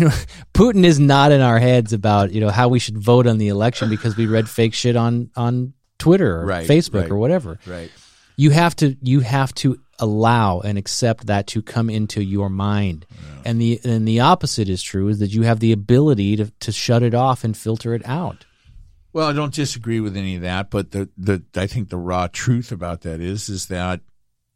Putin 0.54 0.84
is 0.84 0.98
not 0.98 1.32
in 1.32 1.40
our 1.40 1.58
heads 1.58 1.92
about 1.92 2.32
you 2.32 2.40
know 2.40 2.50
how 2.50 2.68
we 2.68 2.78
should 2.78 2.98
vote 2.98 3.26
on 3.26 3.38
the 3.38 3.48
election 3.48 3.90
because 3.90 4.16
we 4.16 4.26
read 4.26 4.48
fake 4.48 4.74
shit 4.74 4.96
on 4.96 5.30
on 5.36 5.74
Twitter 6.04 6.40
or 6.40 6.46
Right, 6.46 6.68
Facebook 6.68 7.02
right. 7.02 7.10
or 7.10 7.16
whatever. 7.16 7.58
right. 7.66 7.90
you 8.36 8.50
have 8.50 8.74
to 8.76 8.96
you 9.02 9.20
have 9.20 9.52
to 9.62 9.78
allow 10.00 10.60
and 10.60 10.76
accept 10.76 11.26
that 11.28 11.46
to 11.46 11.62
come 11.62 11.88
into 11.88 12.20
your 12.22 12.50
mind 12.50 13.06
and 13.44 13.60
the 13.60 13.80
and 13.84 14.06
the 14.08 14.18
opposite 14.20 14.68
is 14.68 14.82
true 14.82 15.06
is 15.08 15.18
that 15.20 15.30
you 15.36 15.42
have 15.42 15.60
the 15.60 15.70
ability 15.72 16.34
to, 16.36 16.46
to 16.58 16.72
shut 16.72 17.02
it 17.02 17.14
off 17.14 17.44
and 17.44 17.56
filter 17.56 17.94
it 17.94 18.02
out 18.04 18.44
Well, 19.12 19.28
I 19.28 19.32
don't 19.32 19.54
disagree 19.54 20.00
with 20.00 20.16
any 20.16 20.34
of 20.34 20.42
that, 20.42 20.70
but 20.70 20.90
the, 20.90 21.08
the 21.16 21.42
I 21.54 21.68
think 21.68 21.88
the 21.90 21.96
raw 22.10 22.26
truth 22.26 22.72
about 22.72 23.02
that 23.02 23.20
is 23.20 23.48
is 23.48 23.66
that 23.66 24.00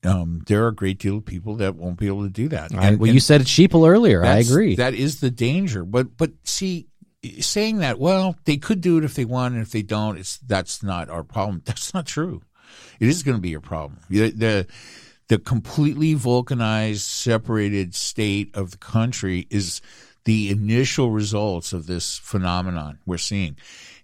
um, 0.04 0.42
there 0.48 0.64
are 0.64 0.68
a 0.68 0.74
great 0.74 0.98
deal 0.98 1.18
of 1.18 1.24
people 1.24 1.54
that 1.56 1.76
won't 1.76 1.98
be 1.98 2.08
able 2.08 2.24
to 2.24 2.28
do 2.42 2.48
that. 2.48 2.72
And- 2.72 2.98
well 3.00 3.12
you 3.12 3.20
said 3.20 3.42
sheeple 3.42 3.88
earlier 3.88 4.24
i 4.24 4.38
agree 4.38 4.74
That 4.76 4.94
is 4.94 5.20
the 5.20 5.30
danger. 5.30 5.84
But 5.84 6.16
but 6.16 6.30
see, 6.42 6.88
saying 7.40 7.78
that, 7.78 7.98
well, 7.98 8.36
they 8.44 8.56
could 8.56 8.80
do 8.80 8.98
it 8.98 9.04
if 9.04 9.14
they 9.14 9.24
want, 9.24 9.54
and 9.54 9.62
if 9.62 9.72
they 9.72 9.82
don't, 9.82 10.18
it's 10.18 10.38
that's 10.38 10.82
not 10.82 11.08
our 11.08 11.22
problem. 11.22 11.62
That's 11.66 11.94
not 11.94 12.06
true. 12.06 12.42
It 13.00 13.08
is 13.08 13.22
going 13.22 13.36
to 13.36 13.40
be 13.40 13.50
your 13.50 13.60
problem. 13.60 14.00
The, 14.10 14.30
the 14.30 14.66
the 15.28 15.38
completely 15.38 16.14
vulcanized, 16.14 17.02
separated 17.02 17.94
state 17.94 18.54
of 18.54 18.70
the 18.70 18.78
country 18.78 19.46
is 19.50 19.80
the 20.24 20.50
initial 20.50 21.10
results 21.10 21.72
of 21.72 21.86
this 21.86 22.18
phenomenon 22.18 22.98
we're 23.06 23.18
seeing, 23.18 23.56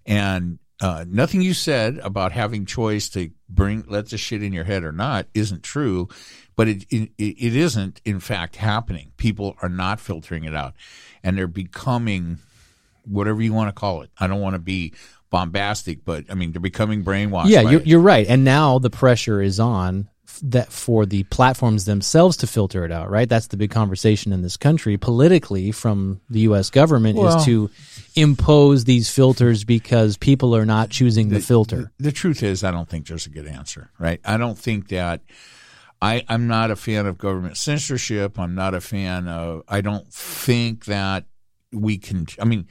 and 0.05 0.59
uh, 0.81 1.05
nothing 1.07 1.41
you 1.41 1.53
said 1.53 1.97
about 1.99 2.31
having 2.31 2.65
choice 2.65 3.09
to 3.09 3.31
bring 3.49 3.85
let 3.87 4.09
the 4.09 4.17
shit 4.17 4.43
in 4.43 4.51
your 4.51 4.65
head 4.65 4.83
or 4.83 4.91
not 4.91 5.27
isn't 5.33 5.63
true, 5.63 6.09
but 6.55 6.67
it, 6.67 6.85
it 6.89 7.11
it 7.17 7.55
isn't 7.55 8.01
in 8.03 8.19
fact 8.19 8.57
happening. 8.57 9.11
People 9.17 9.55
are 9.61 9.69
not 9.69 9.99
filtering 9.99 10.43
it 10.43 10.53
out, 10.53 10.73
and 11.23 11.37
they're 11.37 11.47
becoming 11.47 12.39
whatever 13.07 13.41
you 13.41 13.53
want 13.53 13.69
to 13.69 13.79
call 13.79 14.01
it. 14.01 14.09
I 14.19 14.27
don't 14.27 14.41
want 14.41 14.55
to 14.55 14.59
be 14.59 14.93
bombastic, 15.29 16.05
but 16.05 16.25
I 16.29 16.33
mean 16.35 16.51
they're 16.51 16.61
becoming 16.61 17.03
brainwashed. 17.03 17.49
yeah 17.49 17.61
you're, 17.61 17.81
you're 17.81 17.99
right 17.99 18.25
and 18.27 18.43
now 18.45 18.79
the 18.79 18.89
pressure 18.89 19.41
is 19.41 19.59
on 19.59 20.07
that 20.41 20.71
for 20.71 21.05
the 21.05 21.23
platforms 21.23 21.85
themselves 21.85 22.37
to 22.37 22.47
filter 22.47 22.83
it 22.85 22.91
out 22.91 23.09
right 23.09 23.27
that's 23.29 23.47
the 23.47 23.57
big 23.57 23.71
conversation 23.71 24.33
in 24.33 24.41
this 24.41 24.57
country 24.57 24.97
politically 24.97 25.71
from 25.71 26.19
the 26.29 26.41
US 26.41 26.69
government 26.69 27.17
Well- 27.17 27.37
is 27.37 27.45
to 27.45 27.69
impose 28.15 28.83
these 28.85 29.09
filters 29.09 29.63
because 29.63 30.15
people 30.17 30.55
are 30.55 30.65
not 30.65 30.89
choosing 30.89 31.29
the 31.29 31.39
filter 31.41 31.91
The 31.99 32.11
truth 32.11 32.43
is, 32.43 32.63
I 32.63 32.71
don't 32.71 32.87
think 32.87 33.07
there's 33.07 33.25
a 33.25 33.29
good 33.29 33.47
answer, 33.47 33.91
right? 33.99 34.19
I 34.23 34.37
don't 34.37 34.57
think 34.57 34.89
that. 34.89 35.21
I, 36.01 36.23
I'm 36.27 36.47
not 36.47 36.71
a 36.71 36.75
fan 36.75 37.05
of 37.07 37.17
government 37.17 37.57
censorship. 37.57 38.37
I'm 38.37 38.53
not 38.53 38.73
a 38.73 38.81
fan 38.81 39.27
of. 39.27 39.63
I 39.67 39.81
don't 39.81 40.07
think 40.13 40.85
that 40.85 41.25
we 41.71 41.97
can. 41.97 42.27
I 42.39 42.45
mean, 42.45 42.67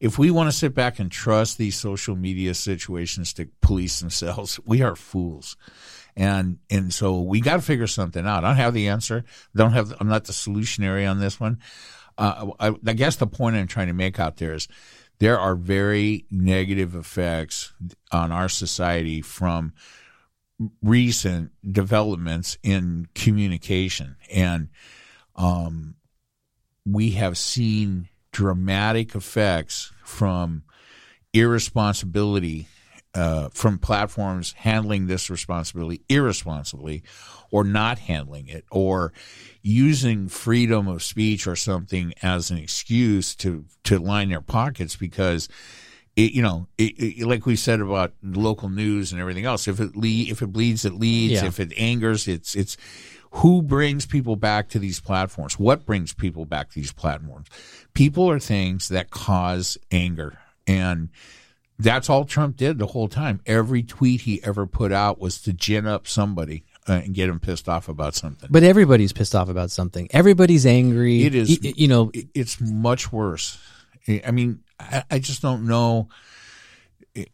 if 0.00 0.18
we 0.18 0.30
want 0.30 0.50
to 0.50 0.56
sit 0.56 0.74
back 0.74 0.98
and 0.98 1.10
trust 1.10 1.58
these 1.58 1.76
social 1.76 2.16
media 2.16 2.54
situations 2.54 3.32
to 3.34 3.48
police 3.60 4.00
themselves, 4.00 4.60
we 4.64 4.82
are 4.82 4.96
fools. 4.96 5.56
And 6.16 6.58
and 6.68 6.92
so 6.92 7.20
we 7.20 7.40
got 7.40 7.56
to 7.56 7.62
figure 7.62 7.86
something 7.86 8.26
out. 8.26 8.44
I 8.44 8.48
don't 8.48 8.56
have 8.56 8.74
the 8.74 8.88
answer. 8.88 9.24
Don't 9.54 9.72
have. 9.72 9.94
I'm 10.00 10.08
not 10.08 10.24
the 10.24 10.32
solutionary 10.32 11.08
on 11.08 11.20
this 11.20 11.38
one. 11.38 11.58
Uh, 12.16 12.50
I, 12.58 12.74
I 12.84 12.92
guess 12.94 13.16
the 13.16 13.28
point 13.28 13.54
I'm 13.54 13.68
trying 13.68 13.86
to 13.86 13.92
make 13.92 14.18
out 14.18 14.38
there 14.38 14.52
is 14.52 14.66
there 15.20 15.38
are 15.38 15.54
very 15.54 16.26
negative 16.28 16.96
effects 16.96 17.72
on 18.10 18.32
our 18.32 18.48
society 18.48 19.22
from 19.22 19.72
recent 20.82 21.52
developments 21.70 22.58
in 22.64 23.06
communication, 23.14 24.16
and 24.32 24.70
um, 25.36 25.94
we 26.84 27.10
have 27.10 27.38
seen 27.38 28.08
dramatic 28.32 29.14
effects 29.14 29.92
from 30.04 30.62
irresponsibility 31.32 32.68
uh, 33.14 33.48
from 33.52 33.78
platforms 33.78 34.52
handling 34.58 35.06
this 35.06 35.30
responsibility 35.30 36.02
irresponsibly 36.08 37.02
or 37.50 37.64
not 37.64 37.98
handling 37.98 38.46
it 38.48 38.64
or 38.70 39.12
using 39.62 40.28
freedom 40.28 40.86
of 40.86 41.02
speech 41.02 41.46
or 41.46 41.56
something 41.56 42.12
as 42.22 42.50
an 42.50 42.58
excuse 42.58 43.34
to, 43.34 43.64
to 43.82 43.98
line 43.98 44.28
their 44.28 44.42
pockets 44.42 44.94
because 44.94 45.48
it, 46.16 46.32
you 46.32 46.42
know, 46.42 46.68
it, 46.76 46.94
it, 46.98 47.26
like 47.26 47.46
we 47.46 47.56
said 47.56 47.80
about 47.80 48.12
local 48.22 48.68
news 48.68 49.12
and 49.12 49.20
everything 49.20 49.44
else, 49.44 49.68
if 49.68 49.80
it 49.80 49.96
le- 49.96 50.30
if 50.30 50.42
it 50.42 50.48
bleeds, 50.48 50.84
it 50.84 50.94
leads. 50.94 51.34
Yeah. 51.34 51.46
If 51.46 51.60
it 51.60 51.72
angers, 51.78 52.26
it's 52.26 52.56
it's 52.56 52.76
who 53.32 53.62
brings 53.62 54.06
people 54.06 54.36
back 54.36 54.68
to 54.70 54.78
these 54.78 55.00
platforms? 55.00 55.58
What 55.58 55.84
brings 55.86 56.12
people 56.14 56.44
back 56.44 56.68
to 56.70 56.74
these 56.74 56.92
platforms? 56.92 57.48
People 57.94 58.30
are 58.30 58.38
things 58.38 58.88
that 58.88 59.10
cause 59.10 59.76
anger, 59.90 60.38
and 60.66 61.08
that's 61.78 62.10
all 62.10 62.24
Trump 62.24 62.56
did 62.56 62.78
the 62.78 62.86
whole 62.86 63.08
time. 63.08 63.40
Every 63.46 63.82
tweet 63.82 64.22
he 64.22 64.42
ever 64.44 64.66
put 64.66 64.92
out 64.92 65.20
was 65.20 65.40
to 65.42 65.52
gin 65.52 65.86
up 65.86 66.06
somebody 66.08 66.64
uh, 66.88 66.94
and 67.04 67.14
get 67.14 67.28
him 67.28 67.38
pissed 67.38 67.68
off 67.68 67.88
about 67.88 68.14
something. 68.14 68.48
But 68.50 68.62
everybody's 68.64 69.12
pissed 69.12 69.34
off 69.34 69.48
about 69.48 69.70
something. 69.70 70.08
Everybody's 70.10 70.66
angry. 70.66 71.22
It 71.24 71.34
is- 71.34 71.60
Y- 71.62 71.74
you 71.76 71.88
know, 71.88 72.10
it's 72.34 72.60
much 72.60 73.12
worse. 73.12 73.58
I 74.24 74.30
mean, 74.30 74.60
I, 74.80 75.04
I 75.10 75.18
just 75.18 75.42
don't 75.42 75.66
know. 75.66 76.08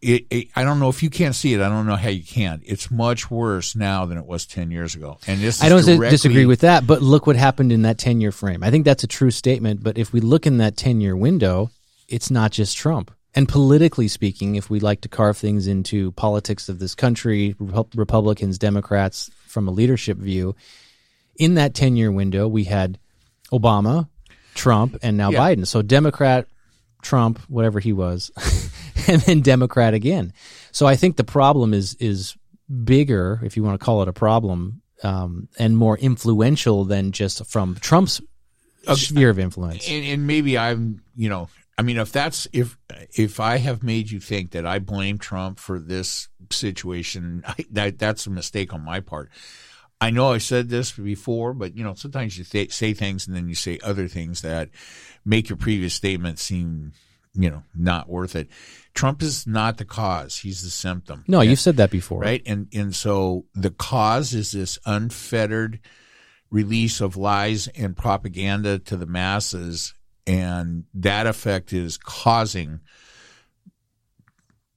It, 0.01 0.25
it, 0.29 0.47
I 0.55 0.63
don't 0.63 0.79
know 0.79 0.89
if 0.89 1.03
you 1.03 1.09
can't 1.09 1.35
see 1.35 1.53
it. 1.53 1.61
I 1.61 1.69
don't 1.69 1.85
know 1.85 1.95
how 1.95 2.09
you 2.09 2.23
can. 2.23 2.61
It's 2.65 2.89
much 2.89 3.29
worse 3.29 3.75
now 3.75 4.05
than 4.05 4.17
it 4.17 4.25
was 4.25 4.45
ten 4.45 4.71
years 4.71 4.95
ago. 4.95 5.17
And 5.27 5.39
this 5.41 5.61
I 5.63 5.69
don't 5.69 5.85
directly- 5.85 6.09
disagree 6.09 6.45
with 6.45 6.61
that, 6.61 6.87
but 6.87 7.01
look 7.01 7.27
what 7.27 7.35
happened 7.35 7.71
in 7.71 7.83
that 7.83 7.97
10 7.97 8.21
year 8.21 8.31
frame. 8.31 8.63
I 8.63 8.71
think 8.71 8.85
that's 8.85 9.03
a 9.03 9.07
true 9.07 9.31
statement. 9.31 9.83
But 9.83 9.97
if 9.97 10.11
we 10.13 10.19
look 10.21 10.45
in 10.47 10.57
that 10.57 10.75
10 10.77 11.01
year 11.01 11.15
window, 11.15 11.69
it's 12.07 12.31
not 12.31 12.51
just 12.51 12.77
Trump. 12.77 13.11
And 13.37 13.49
politically 13.49 14.07
speaking, 14.07 14.55
if 14.55 14.69
we 14.69 14.79
like 14.79 15.01
to 15.01 15.09
carve 15.09 15.35
things 15.37 15.67
into 15.67 16.11
politics 16.13 16.69
of 16.69 16.79
this 16.79 16.95
country, 16.95 17.53
Repu- 17.59 17.89
Republicans, 17.95 18.57
Democrats, 18.57 19.29
from 19.45 19.67
a 19.67 19.71
leadership 19.71 20.17
view, 20.17 20.55
in 21.35 21.55
that 21.55 21.73
10 21.73 21.95
year 21.97 22.11
window, 22.13 22.47
we 22.47 22.63
had 22.63 22.97
Obama, 23.51 24.07
Trump, 24.53 24.97
and 25.03 25.17
now 25.17 25.31
Yeah. 25.31 25.39
Biden. 25.39 25.67
So 25.67 25.81
Democrat, 25.81 26.47
Trump, 27.01 27.39
whatever 27.49 27.79
he 27.81 27.91
was, 27.91 28.31
and 29.07 29.21
then 29.21 29.41
Democrat 29.41 29.93
again. 29.93 30.33
So 30.71 30.85
I 30.85 30.95
think 30.95 31.17
the 31.17 31.23
problem 31.23 31.73
is 31.73 31.95
is 31.95 32.35
bigger, 32.83 33.39
if 33.43 33.55
you 33.57 33.63
want 33.63 33.79
to 33.79 33.83
call 33.83 34.01
it 34.01 34.07
a 34.07 34.13
problem, 34.13 34.81
um, 35.03 35.47
and 35.59 35.77
more 35.77 35.97
influential 35.97 36.85
than 36.85 37.11
just 37.11 37.45
from 37.45 37.75
Trump's 37.75 38.21
sphere 38.95 39.29
of 39.29 39.39
influence. 39.39 39.87
and, 39.89 40.05
and 40.05 40.27
maybe 40.27 40.57
I'm, 40.57 41.01
you 41.15 41.29
know, 41.29 41.49
I 41.77 41.81
mean, 41.81 41.97
if 41.97 42.11
that's 42.11 42.47
if 42.53 42.77
if 43.13 43.39
I 43.39 43.57
have 43.57 43.83
made 43.83 44.09
you 44.09 44.19
think 44.19 44.51
that 44.51 44.65
I 44.65 44.79
blame 44.79 45.17
Trump 45.17 45.59
for 45.59 45.79
this 45.79 46.29
situation, 46.51 47.43
I, 47.47 47.65
that 47.71 47.99
that's 47.99 48.27
a 48.27 48.31
mistake 48.31 48.73
on 48.73 48.81
my 48.81 48.99
part. 48.99 49.29
I 49.99 50.09
know 50.09 50.33
I 50.33 50.39
said 50.39 50.69
this 50.69 50.91
before, 50.91 51.53
but 51.53 51.75
you 51.75 51.83
know, 51.83 51.93
sometimes 51.93 52.37
you 52.37 52.43
th- 52.43 52.73
say 52.73 52.93
things 52.93 53.27
and 53.27 53.35
then 53.35 53.47
you 53.47 53.55
say 53.55 53.79
other 53.83 54.07
things 54.07 54.41
that 54.41 54.69
make 55.23 55.49
your 55.49 55.57
previous 55.57 55.93
statement 55.93 56.37
seem, 56.37 56.93
you 57.35 57.49
know, 57.49 57.63
not 57.75 58.09
worth 58.09 58.35
it. 58.35 58.49
Trump 58.93 59.21
is 59.21 59.45
not 59.45 59.77
the 59.77 59.85
cause; 59.85 60.39
he's 60.39 60.63
the 60.63 60.69
symptom. 60.69 61.23
No, 61.27 61.41
you've 61.41 61.59
said 61.59 61.77
that 61.77 61.91
before. 61.91 62.21
right? 62.21 62.41
And 62.45 62.67
and 62.73 62.95
so 62.95 63.45
the 63.53 63.71
cause 63.71 64.33
is 64.33 64.51
this 64.51 64.79
unfettered 64.85 65.79
release 66.49 67.01
of 67.01 67.17
lies 67.17 67.67
and 67.69 67.97
propaganda 67.97 68.79
to 68.79 68.95
the 68.97 69.05
masses, 69.05 69.93
and 70.25 70.85
that 70.93 71.27
effect 71.27 71.73
is 71.73 71.97
causing 71.97 72.79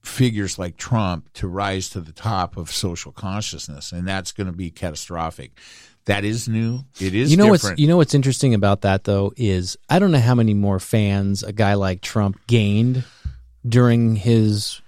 figures 0.01 0.57
like 0.57 0.75
Trump 0.75 1.31
to 1.33 1.47
rise 1.47 1.89
to 1.89 2.01
the 2.01 2.11
top 2.11 2.57
of 2.57 2.71
social 2.71 3.11
consciousness, 3.11 3.91
and 3.91 4.07
that's 4.07 4.31
going 4.31 4.47
to 4.47 4.53
be 4.53 4.69
catastrophic. 4.71 5.57
That 6.09 6.25
is 6.25 6.47
new. 6.49 6.79
It 6.99 7.13
is 7.13 7.29
You 7.29 7.37
know 7.37 7.51
different. 7.51 7.73
what's 7.73 7.79
you 7.79 7.87
know 7.87 7.97
what's 7.97 8.15
interesting 8.15 8.55
about 8.55 8.81
that 8.81 9.03
though 9.03 9.31
is 9.37 9.77
I 9.89 9.99
don't 9.99 10.11
know 10.11 10.19
how 10.19 10.33
many 10.33 10.55
more 10.55 10.79
fans 10.79 11.43
a 11.43 11.53
guy 11.53 11.75
like 11.75 12.01
Trump 12.01 12.39
gained 12.47 13.03
during 13.67 14.15
his 14.15 14.81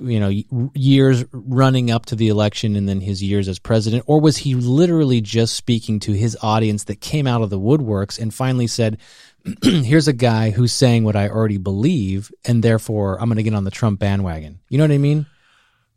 you 0.00 0.18
know 0.18 0.28
years 0.74 1.24
running 1.32 1.90
up 1.92 2.06
to 2.06 2.16
the 2.16 2.28
election 2.28 2.74
and 2.74 2.88
then 2.88 3.00
his 3.00 3.22
years 3.22 3.46
as 3.48 3.58
president 3.60 4.02
or 4.06 4.20
was 4.20 4.38
he 4.38 4.54
literally 4.56 5.20
just 5.20 5.54
speaking 5.54 6.00
to 6.00 6.12
his 6.12 6.36
audience 6.42 6.84
that 6.84 7.00
came 7.00 7.26
out 7.28 7.42
of 7.42 7.50
the 7.50 7.58
woodworks 7.60 8.18
and 8.18 8.34
finally 8.34 8.66
said 8.66 8.98
here's 9.62 10.08
a 10.08 10.12
guy 10.12 10.50
who's 10.50 10.72
saying 10.72 11.04
what 11.04 11.14
I 11.16 11.28
already 11.28 11.58
believe 11.58 12.32
and 12.44 12.62
therefore 12.62 13.20
I'm 13.20 13.28
going 13.28 13.36
to 13.36 13.42
get 13.44 13.54
on 13.54 13.64
the 13.64 13.70
Trump 13.70 14.00
bandwagon. 14.00 14.58
You 14.68 14.78
know 14.78 14.84
what 14.84 14.90
I 14.90 14.98
mean? 14.98 15.26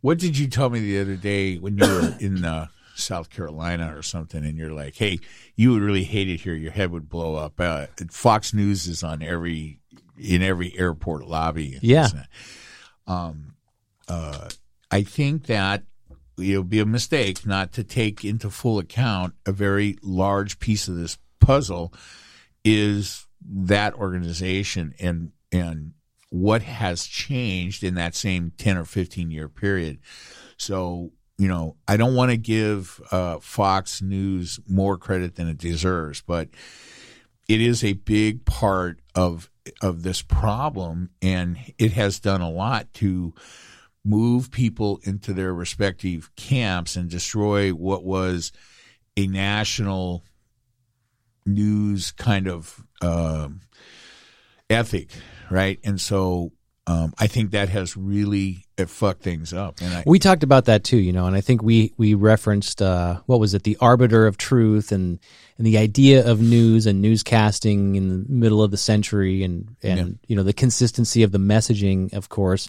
What 0.02 0.20
did 0.20 0.38
you 0.38 0.48
tell 0.48 0.70
me 0.70 0.80
the 0.80 1.00
other 1.00 1.16
day 1.16 1.58
when 1.58 1.78
you 1.78 1.88
were 1.88 2.16
in 2.20 2.44
uh, 2.46 2.68
South 2.95 3.30
Carolina 3.30 3.95
or 3.95 4.02
something, 4.02 4.45
and 4.45 4.57
you're 4.57 4.74
like, 4.74 4.95
"Hey, 4.95 5.20
you 5.56 5.72
would 5.72 5.82
really 5.82 6.03
hate 6.03 6.30
it 6.30 6.41
here. 6.41 6.56
Your 6.56 6.72
head 6.72 6.91
would 6.91 7.10
blow 7.10 7.36
up." 7.36 7.60
Uh, 7.60 7.88
Fox 8.10 8.53
News 8.53 8.88
is 8.88 9.03
on 9.03 9.22
every 9.22 9.80
in 10.18 10.41
every 10.41 10.78
airport 10.78 11.28
lobby. 11.28 11.80
Yeah. 11.82 12.07
Um, 13.07 13.56
uh, 14.07 14.49
I 14.91 15.03
think 15.03 15.48
that 15.48 15.84
it 16.38 16.57
would 16.57 16.70
be 16.70 16.80
a 16.80 16.86
mistake 16.86 17.45
not 17.45 17.72
to 17.74 17.84
take 17.84 18.24
into 18.24 18.49
full 18.49 18.80
account 18.80 19.34
a 19.45 19.52
very 19.52 19.98
large 20.02 20.60
piece 20.60 20.88
of 20.88 20.95
this 20.95 21.18
puzzle 21.40 21.94
is 22.64 23.28
that 23.41 23.94
organization 23.95 24.94
and 24.99 25.32
and 25.52 25.94
what 26.30 26.64
has 26.64 27.06
changed 27.06 27.84
in 27.84 27.94
that 27.94 28.15
same 28.15 28.52
10 28.57 28.78
or 28.78 28.86
15 28.86 29.30
year 29.30 29.48
period. 29.48 29.99
So, 30.57 31.11
you 31.44 31.49
know, 31.49 31.76
I 31.90 31.98
don't 31.98 32.15
want 32.15 32.32
to 32.32 32.38
give 32.38 33.02
uh, 33.11 33.38
Fox 33.40 34.02
News 34.02 34.61
more 34.65 34.98
credit 34.98 35.36
than 35.36 35.49
it 35.49 35.57
deserves, 35.57 36.24
but 36.26 36.48
it 37.49 37.60
is 37.60 37.84
a 37.84 37.91
big 37.91 38.45
part 38.45 39.02
of 39.14 39.49
of 39.82 40.03
this 40.03 40.22
problem 40.22 41.10
and 41.22 41.57
it 41.78 41.91
has 41.91 42.22
done 42.22 42.40
a 42.40 42.49
lot 42.49 42.94
to 42.94 43.34
move 44.06 44.52
people 44.52 45.02
into 45.03 45.34
their 45.34 45.53
respective 45.53 46.34
camps 46.38 46.95
and 46.95 47.10
destroy 47.10 47.72
what 47.72 48.06
was 48.06 48.53
a 49.18 49.28
national 49.28 50.24
news 51.45 52.14
kind 52.14 52.48
of 52.48 52.86
um 53.02 53.60
ethic, 54.70 55.10
right? 55.52 55.78
And 55.84 55.99
so 55.99 56.53
um, 56.86 57.14
I 57.18 57.28
think 57.28 57.52
that 57.52 57.70
has 57.70 57.96
really 57.96 58.66
fucked 58.88 59.22
things 59.24 59.54
up. 59.54 59.80
And 59.82 59.94
I, 59.94 60.04
We 60.06 60.20
talked 60.20 60.44
about 60.44 60.66
that 60.66 60.84
too, 60.84 60.98
you 60.98 61.14
know, 61.14 61.26
and 61.28 61.36
I 61.36 61.42
think 61.42 61.64
we 61.64 61.94
we 61.98 62.14
referenced 62.14 62.82
uh, 62.82 63.22
what 63.26 63.40
was 63.40 63.54
it, 63.54 63.64
the 63.64 63.78
arbiter 63.80 64.28
of 64.28 64.38
truth, 64.38 64.92
and 64.92 65.20
and 65.58 65.66
the 65.68 65.78
idea 65.78 66.30
of 66.30 66.42
news 66.42 66.86
and 66.86 67.04
newscasting 67.04 67.96
in 67.96 68.10
the 68.10 68.26
middle 68.28 68.62
of 68.62 68.72
the 68.72 68.78
century, 68.78 69.44
and 69.44 69.76
and 69.82 69.98
Yeah. 70.00 70.06
you 70.28 70.36
know 70.36 70.44
the 70.44 70.54
consistency 70.54 71.24
of 71.24 71.32
the 71.32 71.38
messaging, 71.38 72.12
of 72.14 72.28
course. 72.30 72.68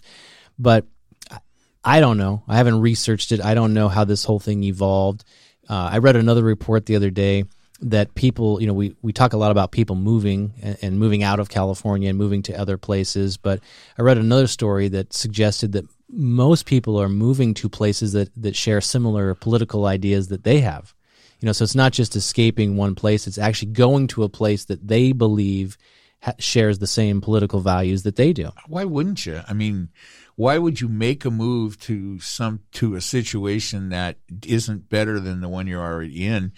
But 0.57 0.85
I- 1.29 1.39
I 1.83 1.99
don't 1.99 2.17
know. 2.17 2.43
I 2.47 2.55
haven't 2.55 2.79
researched 2.79 3.31
it. 3.33 3.43
I 3.43 3.53
don't 3.53 3.73
know 3.73 3.89
how 3.89 4.05
this 4.05 4.23
whole 4.23 4.39
thing 4.39 4.63
evolved. 4.63 5.23
Uh, 5.69 5.89
I 5.93 5.97
read 5.97 6.15
another 6.15 6.43
report 6.43 6.85
the 6.85 6.95
other 6.95 7.09
day 7.09 7.43
that 7.81 8.15
people, 8.15 8.61
you 8.61 8.67
know, 8.67 8.73
we, 8.73 8.95
we 9.01 9.11
talk 9.11 9.33
a 9.33 9.37
lot 9.37 9.51
about 9.51 9.71
people 9.71 9.95
moving 9.95 10.53
and, 10.61 10.77
and 10.81 10.99
moving 10.99 11.23
out 11.23 11.39
of 11.39 11.49
California 11.49 12.09
and 12.09 12.17
moving 12.17 12.41
to 12.43 12.53
other 12.53 12.77
places. 12.77 13.37
But 13.37 13.59
I 13.97 14.01
read 14.01 14.17
another 14.17 14.47
story 14.47 14.87
that 14.89 15.13
suggested 15.13 15.73
that 15.73 15.85
most 16.09 16.65
people 16.65 16.99
are 17.01 17.09
moving 17.09 17.53
to 17.55 17.69
places 17.69 18.13
that, 18.13 18.29
that 18.41 18.55
share 18.55 18.79
similar 18.81 19.35
political 19.35 19.85
ideas 19.85 20.29
that 20.29 20.43
they 20.43 20.61
have. 20.61 20.93
You 21.41 21.47
know, 21.47 21.51
so 21.51 21.63
it's 21.63 21.75
not 21.75 21.91
just 21.91 22.15
escaping 22.15 22.77
one 22.77 22.95
place, 22.95 23.27
it's 23.27 23.37
actually 23.37 23.71
going 23.71 24.07
to 24.07 24.23
a 24.23 24.29
place 24.29 24.65
that 24.65 24.87
they 24.87 25.11
believe 25.11 25.77
ha- 26.21 26.33
shares 26.39 26.79
the 26.79 26.87
same 26.87 27.19
political 27.19 27.59
values 27.59 28.03
that 28.03 28.15
they 28.15 28.31
do. 28.31 28.51
Why 28.67 28.85
wouldn't 28.85 29.25
you? 29.25 29.41
I 29.47 29.53
mean, 29.53 29.89
why 30.35 30.57
would 30.57 30.79
you 30.79 30.87
make 30.87 31.25
a 31.25 31.31
move 31.31 31.77
to 31.81 32.19
some 32.19 32.61
to 32.73 32.95
a 32.95 33.01
situation 33.01 33.89
that 33.89 34.17
isn't 34.45 34.89
better 34.89 35.19
than 35.19 35.41
the 35.41 35.49
one 35.49 35.67
you're 35.67 35.83
already 35.83 36.25
in 36.25 36.53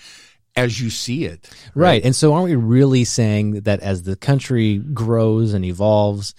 as 0.58 0.82
you 0.82 0.90
see 0.90 1.26
it? 1.26 1.50
Right. 1.76 2.04
And 2.04 2.16
so 2.16 2.34
aren't 2.34 2.46
we 2.50 2.56
really 2.56 3.04
saying 3.06 3.62
that 3.62 3.80
as 3.82 4.04
the 4.04 4.16
country 4.16 4.80
grows 4.80 5.54
and 5.54 5.64
evolves, 5.64 6.34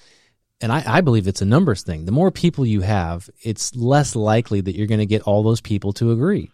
and 0.60 0.72
I, 0.72 0.82
I 0.86 1.00
believe 1.00 1.28
it's 1.28 1.40
a 1.40 1.46
numbers 1.46 1.82
thing, 1.82 2.04
the 2.04 2.12
more 2.12 2.30
people 2.30 2.66
you 2.66 2.80
have, 2.82 3.30
it's 3.42 3.74
less 3.76 4.16
likely 4.16 4.60
that 4.60 4.76
you're 4.76 4.88
going 4.88 4.98
to 4.98 5.06
get 5.06 5.22
all 5.22 5.42
those 5.42 5.60
people 5.60 5.92
to 5.94 6.10
agree. 6.10 6.50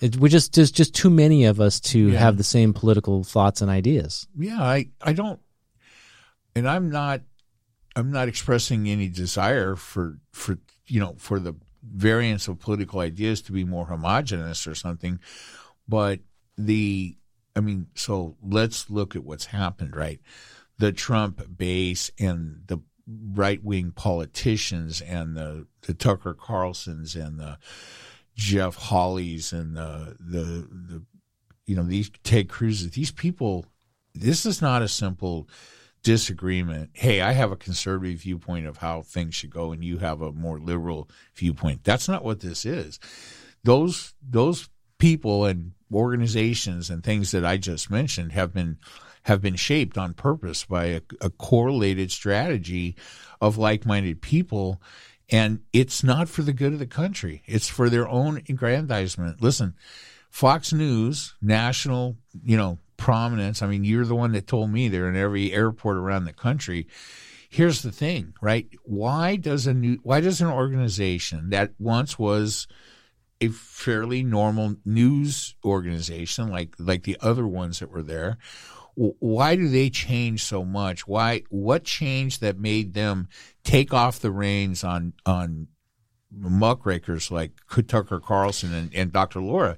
It, 0.00 0.16
we 0.16 0.28
just 0.28 0.54
there's 0.54 0.72
just 0.72 0.94
too 0.94 1.10
many 1.10 1.44
of 1.44 1.60
us 1.60 1.78
to 1.80 2.08
Yeah. 2.08 2.18
have 2.18 2.36
the 2.36 2.42
same 2.42 2.72
political 2.74 3.22
thoughts 3.22 3.62
and 3.62 3.70
ideas. 3.70 4.26
Yeah, 4.36 4.60
I 4.60 4.88
I 5.00 5.12
don't, 5.12 5.38
and 6.56 6.68
I'm 6.68 6.90
not 6.90 7.20
I'm 7.94 8.10
not 8.10 8.26
expressing 8.26 8.88
any 8.88 9.08
desire 9.08 9.76
for 9.76 10.18
for 10.32 10.58
you 10.88 10.98
know 10.98 11.14
for 11.18 11.38
the 11.38 11.54
variance 11.84 12.48
of 12.48 12.58
political 12.58 12.98
ideas 12.98 13.42
to 13.42 13.52
be 13.52 13.62
more 13.64 13.86
homogenous 13.86 14.66
or 14.66 14.74
something, 14.74 15.20
but 15.86 16.18
the 16.56 17.16
I 17.54 17.60
mean, 17.60 17.88
so 17.94 18.36
let's 18.42 18.88
look 18.88 19.14
at 19.14 19.24
what's 19.24 19.46
happened, 19.46 19.94
right? 19.94 20.20
The 20.78 20.92
Trump 20.92 21.58
base 21.58 22.10
and 22.18 22.62
the 22.66 22.78
right 23.06 23.62
wing 23.62 23.92
politicians 23.94 25.00
and 25.00 25.36
the, 25.36 25.66
the 25.82 25.92
Tucker 25.92 26.34
Carlsons 26.34 27.14
and 27.14 27.38
the 27.38 27.58
Jeff 28.34 28.78
Hawleys 28.78 29.52
and 29.52 29.76
the 29.76 30.16
the 30.18 30.68
the 30.70 31.02
you 31.66 31.76
know 31.76 31.82
these 31.82 32.10
Ted 32.22 32.48
Cruz's 32.48 32.92
these 32.92 33.12
people 33.12 33.66
this 34.14 34.46
is 34.46 34.60
not 34.60 34.82
a 34.82 34.88
simple 34.88 35.48
disagreement. 36.02 36.90
Hey, 36.94 37.20
I 37.20 37.32
have 37.32 37.52
a 37.52 37.56
conservative 37.56 38.20
viewpoint 38.20 38.66
of 38.66 38.78
how 38.78 39.02
things 39.02 39.34
should 39.34 39.50
go, 39.50 39.72
and 39.72 39.84
you 39.84 39.98
have 39.98 40.20
a 40.20 40.32
more 40.32 40.58
liberal 40.58 41.08
viewpoint. 41.34 41.84
That's 41.84 42.08
not 42.08 42.24
what 42.24 42.40
this 42.40 42.64
is. 42.64 42.98
Those 43.64 44.14
those 44.22 44.68
people 45.02 45.46
and 45.46 45.72
organizations 45.92 46.88
and 46.88 47.02
things 47.02 47.32
that 47.32 47.44
I 47.44 47.56
just 47.56 47.90
mentioned 47.90 48.30
have 48.32 48.54
been 48.54 48.78
have 49.24 49.42
been 49.42 49.56
shaped 49.56 49.98
on 49.98 50.14
purpose 50.14 50.64
by 50.64 50.84
a, 50.84 51.00
a 51.20 51.28
correlated 51.28 52.12
strategy 52.12 52.94
of 53.40 53.58
like-minded 53.58 54.22
people 54.22 54.80
and 55.28 55.58
it's 55.72 56.04
not 56.04 56.28
for 56.28 56.42
the 56.42 56.52
good 56.52 56.72
of 56.72 56.78
the 56.78 56.86
country 56.86 57.42
it's 57.46 57.68
for 57.68 57.90
their 57.90 58.08
own 58.08 58.42
aggrandizement 58.48 59.42
listen 59.42 59.74
Fox 60.30 60.72
News, 60.72 61.34
national, 61.42 62.16
you 62.42 62.56
know, 62.56 62.78
prominence. 62.96 63.60
I 63.60 63.66
mean, 63.66 63.84
you're 63.84 64.06
the 64.06 64.14
one 64.14 64.32
that 64.32 64.46
told 64.46 64.70
me 64.70 64.88
they're 64.88 65.10
in 65.10 65.14
every 65.14 65.52
airport 65.52 65.98
around 65.98 66.24
the 66.24 66.32
country. 66.32 66.86
Here's 67.50 67.82
the 67.82 67.92
thing, 67.92 68.32
right? 68.40 68.66
Why 68.84 69.36
does 69.36 69.66
a 69.66 69.74
new 69.74 69.98
why 70.02 70.22
does 70.22 70.40
an 70.40 70.46
organization 70.46 71.50
that 71.50 71.72
once 71.78 72.18
was 72.18 72.66
a 73.42 73.48
fairly 73.48 74.22
normal 74.22 74.76
news 74.84 75.54
organization 75.64 76.48
like 76.50 76.74
like 76.78 77.02
the 77.04 77.16
other 77.20 77.46
ones 77.46 77.78
that 77.80 77.90
were 77.90 78.02
there, 78.02 78.38
why 78.94 79.56
do 79.56 79.68
they 79.68 79.90
change 79.90 80.44
so 80.44 80.64
much? 80.64 81.06
Why 81.08 81.42
what 81.50 81.84
changed 81.84 82.40
that 82.42 82.58
made 82.58 82.94
them 82.94 83.28
take 83.64 83.92
off 83.94 84.20
the 84.20 84.30
reins 84.30 84.84
on 84.84 85.12
on 85.26 85.68
muckrakers 86.34 87.30
like 87.30 87.52
Tucker 87.88 88.20
Carlson 88.20 88.72
and, 88.72 88.94
and 88.94 89.12
Dr. 89.12 89.40
Laura. 89.40 89.76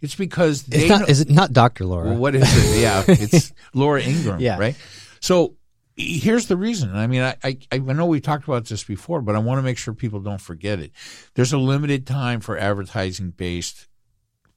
It's 0.00 0.14
because 0.14 0.62
they 0.64 0.82
It's 0.82 0.88
not 0.88 1.00
know- 1.00 1.06
is 1.06 1.20
it 1.20 1.30
not 1.30 1.52
Dr. 1.52 1.84
Laura? 1.84 2.10
well, 2.10 2.16
what 2.18 2.34
is 2.34 2.42
it? 2.44 2.80
Yeah, 2.80 3.04
it's 3.08 3.52
Laura 3.74 4.00
Ingraham, 4.02 4.40
Yeah. 4.40 4.58
right? 4.58 4.76
So 5.20 5.56
here's 5.96 6.46
the 6.46 6.56
reason. 6.56 6.94
I 6.94 7.06
mean, 7.06 7.22
I, 7.22 7.36
I 7.42 7.58
I 7.72 7.78
know 7.78 8.06
we 8.06 8.20
talked 8.20 8.44
about 8.44 8.66
this 8.66 8.84
before, 8.84 9.22
but 9.22 9.34
I 9.34 9.38
want 9.38 9.58
to 9.58 9.62
make 9.62 9.78
sure 9.78 9.94
people 9.94 10.20
don't 10.20 10.40
forget 10.40 10.78
it. 10.78 10.92
There's 11.34 11.52
a 11.52 11.58
limited 11.58 12.06
time 12.06 12.40
for 12.40 12.58
advertising 12.58 13.30
based 13.30 13.88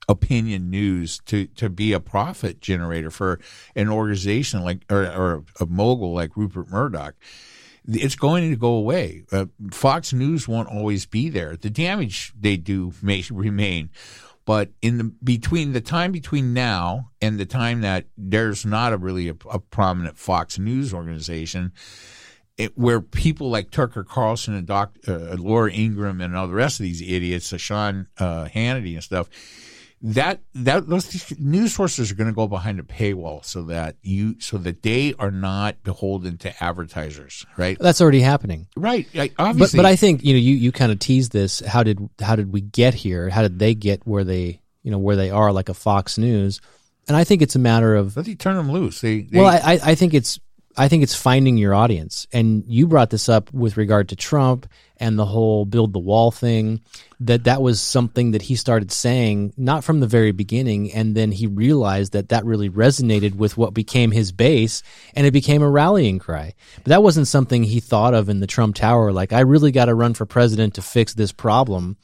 opinion 0.08 0.70
news 0.70 1.20
to 1.26 1.46
to 1.48 1.70
be 1.70 1.94
a 1.94 2.00
profit 2.00 2.60
generator 2.62 3.12
for 3.12 3.40
an 3.76 3.90
organization 3.90 4.64
like 4.64 4.84
or, 4.90 5.06
or 5.06 5.44
a 5.60 5.66
mogul 5.68 6.14
like 6.14 6.36
Rupert 6.36 6.70
Murdoch 6.70 7.16
it's 7.92 8.16
going 8.16 8.50
to 8.50 8.56
go 8.56 8.74
away. 8.74 9.24
Uh, 9.32 9.46
Fox 9.72 10.14
News 10.14 10.48
won't 10.48 10.70
always 10.70 11.06
be 11.06 11.30
there. 11.30 11.56
The 11.56 11.70
damage 11.70 12.34
they 12.40 12.58
do 12.58 12.94
may 13.02 13.24
remain, 13.32 13.90
but 14.50 14.72
in 14.82 14.98
the 14.98 15.04
between 15.04 15.74
the 15.74 15.80
time 15.80 16.12
between 16.12 16.56
now 16.56 17.12
and 17.22 17.40
the 17.40 17.46
time 17.46 17.82
that 17.82 18.06
there's 18.18 18.66
not 18.66 18.94
a 18.94 18.98
really 18.98 19.30
a, 19.30 19.36
a 19.48 19.60
prominent 19.60 20.18
Fox 20.18 20.58
News 20.58 20.92
organization, 20.92 21.72
it, 22.58 22.76
where 22.76 23.00
people 23.00 23.52
like 23.52 23.70
Tucker 23.70 24.04
Carlson 24.04 24.56
and 24.56 24.66
Doc, 24.66 24.96
uh, 25.08 25.36
Laura 25.38 25.72
Ingraham 25.72 26.20
and 26.20 26.36
all 26.36 26.48
the 26.48 26.56
rest 26.56 26.80
of 26.80 26.84
these 26.84 27.00
idiots, 27.00 27.54
uh, 27.54 27.58
Sean 27.58 28.08
uh, 28.18 28.46
Hannity 28.46 28.96
and 28.96 29.04
stuff, 29.04 29.30
that 30.02 30.40
that 30.54 30.88
those 30.88 31.38
news 31.40 31.74
sources 31.74 32.12
are 32.12 32.16
going 32.16 32.30
to 32.30 32.34
go 32.34 32.48
behind 32.48 32.80
a 32.80 32.84
paywall 32.84 33.44
so 33.44 33.64
that 33.64 33.98
you 34.02 34.40
so 34.40 34.58
that 34.58 34.82
they 34.82 35.14
are 35.20 35.32
not 35.32 35.84
beholden 35.84 36.38
to 36.38 36.64
advertisers, 36.64 37.46
right? 37.58 37.78
That's 37.80 38.00
already 38.00 38.22
happening. 38.22 38.68
Right. 38.78 39.08
But 39.14 39.32
obviously, 39.38 39.78
but 39.78 39.86
I 39.86 39.96
think 39.96 40.24
you 40.24 40.34
know 40.34 40.40
you, 40.40 40.56
you 40.56 40.72
kind 40.72 40.92
of 40.92 41.00
teased 41.00 41.34
this. 41.34 41.60
How 41.60 41.84
did 41.84 42.10
how 42.20 42.36
did 42.36 42.54
we 42.54 42.62
get 42.62 42.94
here? 42.94 43.30
How 43.30 43.42
did 43.42 43.60
they 43.60 43.76
get 43.76 44.08
where 44.08 44.24
they 44.24 44.62
you 44.84 44.92
know 44.92 45.00
where 45.00 45.18
they 45.18 45.32
are 45.32 45.52
like 45.52 45.68
a 45.70 45.74
Fox 45.74 46.18
News? 46.18 46.62
And 47.08 47.18
I 47.18 47.24
think 47.24 47.42
it's 47.42 47.56
a 47.56 47.60
matter 47.60 47.96
of 47.96 48.16
let 48.16 48.28
you 48.28 48.36
turn 48.36 48.56
them 48.56 48.72
loose. 48.72 49.02
They, 49.02 49.22
they 49.22 49.40
well, 49.40 49.48
I 49.48 49.80
I 49.84 49.96
think 49.96 50.14
it's 50.14 50.40
I 50.80 50.88
think 50.88 51.04
it's 51.04 51.14
finding 51.14 51.58
your 51.58 51.76
audience. 51.76 52.26
And 52.32 52.64
you 52.66 52.88
brought 52.88 53.10
this 53.10 53.28
up 53.28 53.52
with 53.52 53.76
regard 53.76 54.08
to 54.10 54.16
Trump 54.16 54.66
and 54.96 55.20
the 55.20 55.26
whole 55.26 55.66
build 55.66 55.92
the 55.92 56.00
wall 56.00 56.32
thing. 56.32 56.80
That 57.20 57.44
that 57.44 57.62
was 57.62 57.82
something 57.82 58.32
that 58.32 58.44
he 58.44 58.56
started 58.56 58.90
saying 58.90 59.54
not 59.58 59.84
from 59.84 60.00
the 60.00 60.08
very 60.08 60.32
beginning, 60.32 60.94
and 60.94 61.16
then 61.16 61.34
he 61.34 61.48
realized 61.48 62.14
that 62.14 62.30
that 62.30 62.46
really 62.46 62.70
resonated 62.70 63.36
with 63.36 63.58
what 63.58 63.74
became 63.74 64.12
his 64.12 64.32
base, 64.32 64.82
and 65.16 65.28
it 65.28 65.32
became 65.32 65.62
a 65.62 65.70
rallying 65.70 66.18
cry. 66.18 66.54
But 66.78 66.86
that 66.86 67.04
wasn't 67.04 67.28
something 67.28 67.64
he 67.64 67.82
thought 67.82 68.14
of 68.14 68.30
in 68.30 68.40
the 68.40 68.48
Trump 68.48 68.76
Tower. 68.76 69.12
Like 69.12 69.34
I 69.34 69.42
really 69.42 69.74
got 69.74 69.86
to 69.86 69.96
run 69.96 70.14
for 70.14 70.26
president 70.26 70.76
to 70.76 70.82
fix 70.82 71.14
this 71.14 71.34
problem 71.34 71.98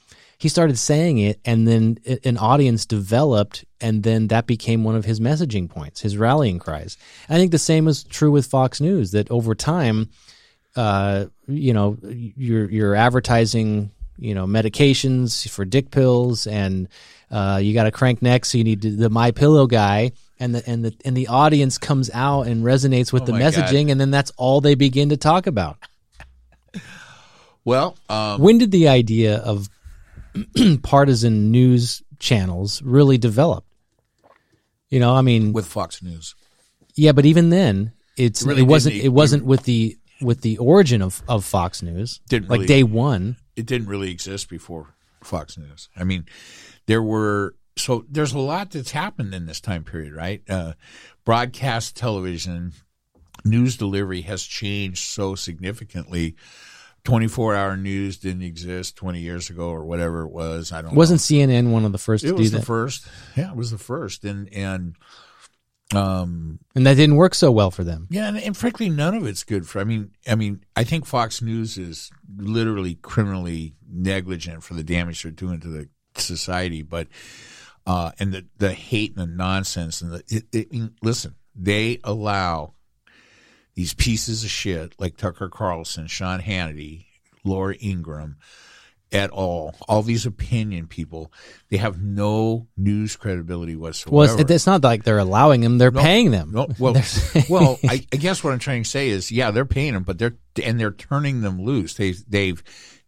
he 0.46 0.50
started 0.50 0.78
saying 0.78 1.18
it 1.18 1.40
and 1.44 1.68
then 1.68 1.98
an 2.24 2.38
audience 2.38 2.86
developed 2.86 3.66
and 3.82 4.04
then 4.04 4.28
that 4.28 4.46
became 4.46 4.84
one 4.84 4.96
of 4.96 5.04
his 5.04 5.20
messaging 5.20 5.68
points 5.68 6.02
his 6.02 6.18
rallying 6.18 6.60
cries 6.60 7.00
i 7.30 7.36
think 7.36 7.50
the 7.52 7.58
same 7.58 7.88
is 7.88 8.04
true 8.04 8.30
with 8.30 8.46
fox 8.46 8.80
news 8.80 9.10
that 9.10 9.32
over 9.32 9.56
time 9.56 10.08
uh, 10.76 11.26
you 11.48 11.74
know 11.74 11.98
you're 12.04 12.70
you're 12.70 12.94
advertising 12.94 13.90
you 14.20 14.36
know 14.36 14.46
medications 14.46 15.50
for 15.50 15.66
dick 15.66 15.90
pills 15.90 16.46
and 16.46 16.90
uh, 17.32 17.60
you 17.60 17.74
got 17.74 17.88
a 17.88 17.92
crank 17.92 18.22
neck 18.22 18.46
so 18.46 18.60
you 18.60 18.64
need 18.64 18.84
to, 18.84 18.92
the 18.92 19.10
my 19.10 19.32
pillow 19.32 19.66
guy 19.66 20.12
and 20.40 20.54
the 20.54 20.70
and 20.70 20.86
the 20.86 20.96
and 21.04 21.18
the 21.18 21.26
audience 21.26 21.80
comes 21.80 22.12
out 22.14 22.44
and 22.46 22.64
resonates 22.64 23.12
with 23.12 23.24
Oh 23.24 23.26
the 23.26 23.32
my 23.32 23.40
God. 23.40 23.52
messaging 23.54 23.90
and 23.90 24.00
then 24.00 24.12
that's 24.12 24.32
all 24.38 24.62
they 24.62 24.76
begin 24.76 25.10
to 25.10 25.18
talk 25.18 25.48
about 25.48 25.78
well, 27.66 27.98
um, 28.10 28.40
when 28.40 28.60
did 28.60 28.70
the 28.70 28.90
idea 28.90 29.38
of 29.38 29.70
partisan 30.84 31.52
news 31.52 32.04
channels 32.20 32.82
really 32.82 33.18
developed. 33.18 33.68
You 34.90 35.00
know, 35.00 35.16
I 35.16 35.22
mean, 35.22 35.54
with 35.54 35.66
Fox 35.66 36.02
News, 36.02 36.36
yeah, 36.96 37.12
but 37.12 37.26
even 37.26 37.50
then, 37.50 37.92
it's 38.18 38.42
It 38.44 38.48
really 38.48 38.62
it 38.62 38.66
wasn't 38.66 38.96
it 38.96 39.10
wasn't 39.10 39.46
with 39.46 39.64
the 39.64 39.98
with 40.22 40.42
the 40.42 40.58
origin 40.58 41.02
of, 41.02 41.22
of 41.28 41.44
Fox 41.44 41.82
News. 41.82 42.22
Didn't 42.30 42.50
like 42.50 42.60
really- 42.60 42.68
day 42.68 42.84
one. 42.84 43.38
it 43.56 43.66
didn't 43.66 43.88
really 43.88 44.12
exist 44.12 44.50
before 44.50 44.96
Fox 45.24 45.58
News. 45.58 45.90
I 45.98 46.04
mean, 46.04 46.26
there 46.86 47.02
were 47.02 47.56
so 47.78 48.06
there's 48.10 48.34
a 48.34 48.40
lot 48.40 48.72
that's 48.72 48.92
happened 48.92 49.34
in 49.34 49.46
this 49.46 49.60
time 49.60 49.84
period, 49.84 50.14
right? 50.14 50.42
Uh, 50.50 50.74
broadcast 51.26 51.96
television 51.98 52.74
news 53.44 53.76
delivery 53.76 54.22
has 54.22 54.44
changed 54.44 55.00
so 55.00 55.36
significantly. 55.36 56.36
24 57.06 57.56
hour 57.56 57.78
news 57.78 58.18
didn't 58.18 58.42
exist 58.42 58.98
20 58.98 59.20
years 59.20 59.50
ago 59.50 59.70
or 59.70 59.86
whatever 59.86 60.24
it 60.24 60.32
was. 60.32 60.72
I 60.72 60.82
don't 60.82 60.92
know. 60.92 60.98
Wasn't 60.98 61.22
CNN 61.22 61.72
one 61.72 61.86
of 61.86 61.92
the 61.92 61.98
first 61.98 62.24
it 62.24 62.28
to 62.28 62.34
do 62.34 62.40
was 62.40 62.52
the 62.52 62.58
that? 62.58 62.66
first. 62.66 63.08
Yeah, 63.38 63.52
it 63.52 63.56
was 63.56 63.72
the 63.72 63.78
first. 63.78 64.26
And, 64.26 64.52
and, 64.54 64.96
um, 65.94 66.60
and 66.76 66.86
that 66.88 66.96
didn't 66.96 67.16
work 67.16 67.36
so 67.36 67.52
well 67.52 67.72
for 67.72 67.84
them. 67.84 68.08
yeah, 68.10 68.28
and, 68.28 68.38
and 68.38 68.58
frankly, 68.58 68.90
none 68.90 69.14
of 69.16 69.26
it's 69.26 69.44
good 69.44 69.68
for. 69.68 69.80
I 69.80 69.84
mean, 69.84 70.12
I 70.28 70.36
mean, 70.36 70.64
I 70.76 70.84
think 70.84 71.06
Fox 71.06 71.42
News 71.42 71.78
is 71.78 72.10
literally 72.36 72.96
criminally 72.96 73.76
negligent 73.88 74.64
for 74.64 74.74
the 74.74 74.84
damage 74.84 75.24
they're 75.24 75.32
doing 75.32 75.60
to 75.62 75.68
the 75.68 75.90
society. 76.16 76.82
But 76.82 77.08
uh, 77.86 78.12
and 78.20 78.34
the 78.34 78.46
the 78.58 78.74
hate 78.74 79.16
and 79.16 79.20
the 79.20 79.36
nonsense 79.36 80.02
and 80.02 80.12
the 80.12 80.24
it, 80.28 80.46
it, 80.52 80.92
listen, 81.04 81.36
they 81.56 82.00
allow 82.04 82.74
these 83.76 83.94
pieces 83.94 84.44
of 84.44 84.50
shit 84.50 84.96
like 85.00 85.18
Tucker 85.18 85.50
Carlson, 85.50 86.08
Sean 86.08 86.42
Hannity, 86.42 87.06
Laura 87.44 87.76
Ingraham, 87.82 88.38
at 89.12 89.30
all. 89.30 89.76
All 89.88 90.02
these 90.02 90.26
opinion 90.26 90.88
people, 90.88 91.32
they 91.70 91.78
have 91.78 92.02
no 92.02 92.68
news 92.76 93.16
credibility 93.16 93.76
whatsoever. 93.76 94.16
Well, 94.16 94.40
it's, 94.40 94.52
it's 94.52 94.66
not 94.66 94.84
like 94.84 95.04
they're 95.04 95.20
allowing 95.20 95.62
them; 95.62 95.78
they're 95.78 95.92
paying 95.92 96.32
them. 96.32 96.52
No, 96.52 96.68
well, 96.80 96.96
well, 97.50 97.80
I, 97.88 98.06
I 98.12 98.18
guess 98.18 98.44
what 98.44 98.54
I'm 98.54 98.60
trying 98.60 98.84
to 98.84 98.90
say 98.90 99.10
is, 99.10 99.32
yeah, 99.32 99.52
they're 99.52 99.66
paying 99.66 99.94
them, 99.94 100.04
but 100.04 100.18
they're 100.18 100.36
and 100.64 100.80
they're 100.80 100.92
turning 100.92 101.42
them 101.42 101.62
loose. 101.62 101.96
They 101.96 102.12
they've 102.12 102.64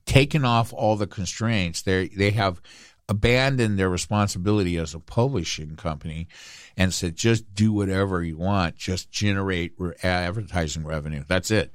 taken 0.05 0.45
off 0.45 0.73
all 0.73 0.95
the 0.95 1.07
constraints. 1.07 1.81
They 1.81 2.07
they 2.07 2.31
have 2.31 2.61
abandoned 3.09 3.79
their 3.79 3.89
responsibility 3.89 4.77
as 4.77 4.93
a 4.93 4.99
publishing 4.99 5.75
company 5.75 6.27
and 6.75 6.93
said, 6.93 7.15
just 7.15 7.53
do 7.53 7.71
whatever 7.71 8.23
you 8.23 8.37
want, 8.37 8.75
just 8.75 9.09
generate 9.11 9.73
re- 9.77 9.93
advertising 10.03 10.83
revenue. 10.83 11.23
That's 11.27 11.51
it. 11.51 11.73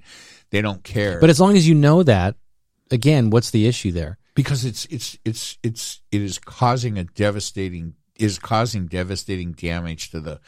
They 0.51 0.61
don't 0.61 0.85
care. 0.85 1.19
But 1.21 1.31
as 1.31 1.41
long 1.41 1.57
as 1.57 1.67
you 1.67 1.75
know 1.75 2.03
that, 2.03 2.37
again, 2.91 3.31
what's 3.31 3.51
the 3.51 3.67
issue 3.67 3.93
there? 3.93 4.19
because 4.35 4.65
it's 4.65 4.85
it's 4.87 5.19
it's 5.25 5.59
it's 5.63 6.01
it 6.11 6.23
is 6.23 6.39
causing 6.39 6.99
a 6.99 7.05
devastating 7.05 7.95
is 8.17 8.39
causing 8.39 8.87
devastating 8.87 9.53
damage 9.53 10.11
to 10.11 10.21
the 10.21 10.41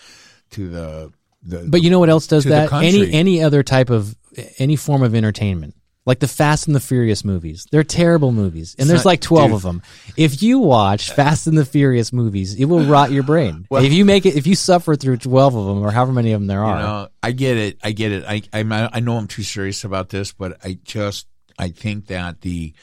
to 0.50 0.68
the 0.68 1.12
the 1.42 1.66
But 1.68 1.82
you 1.82 1.90
know 1.90 1.98
what 1.98 2.08
else 2.08 2.26
does 2.26 2.44
that? 2.44 2.72
Any 2.72 3.12
any 3.12 3.42
other 3.42 3.62
type 3.62 3.90
of 3.90 4.16
any 4.58 4.76
form 4.76 5.02
of 5.02 5.14
entertainment, 5.14 5.74
like 6.06 6.18
the 6.20 6.28
Fast 6.28 6.66
and 6.66 6.76
the 6.76 6.80
Furious 6.80 7.24
movies. 7.24 7.66
They're 7.70 7.82
terrible 7.82 8.30
movies, 8.30 8.76
and 8.78 8.88
there's 8.90 9.00
not- 9.00 9.10
like 9.10 9.20
twelve 9.20 9.48
dude. 9.50 9.56
of 9.56 9.62
them. 9.62 9.82
If 10.16 10.42
you 10.42 10.58
watch 10.58 11.10
Fast 11.12 11.46
and 11.46 11.56
the 11.56 11.64
Furious 11.64 12.12
movies, 12.12 12.54
it 12.54 12.66
will 12.66 12.84
rot 12.84 13.10
your 13.10 13.22
brain. 13.22 13.66
Well- 13.70 13.84
if 13.84 13.92
you 13.92 14.04
make 14.04 14.26
it, 14.26 14.36
if 14.36 14.46
you 14.46 14.54
suffer 14.54 14.96
through 14.96 15.18
twelve 15.18 15.54
of 15.56 15.66
them 15.66 15.82
or 15.82 15.90
however 15.90 16.12
many 16.12 16.32
of 16.32 16.40
them 16.40 16.46
there 16.46 16.62
are, 16.62 16.76
You 16.76 16.82
know, 16.82 17.08
I 17.22 17.32
get 17.32 17.56
it. 17.56 17.78
I 17.82 17.92
get 17.92 18.12
it. 18.12 18.24
I, 18.26 18.42
I'm, 18.52 18.70
I 18.72 19.00
know 19.00 19.16
I'm 19.16 19.26
too 19.28 19.42
serious 19.42 19.84
about 19.84 20.10
this, 20.10 20.32
but 20.32 20.58
I 20.64 20.78
just 20.84 21.26
I 21.58 21.68
think 21.68 22.08
that 22.08 22.42
the 22.42 22.74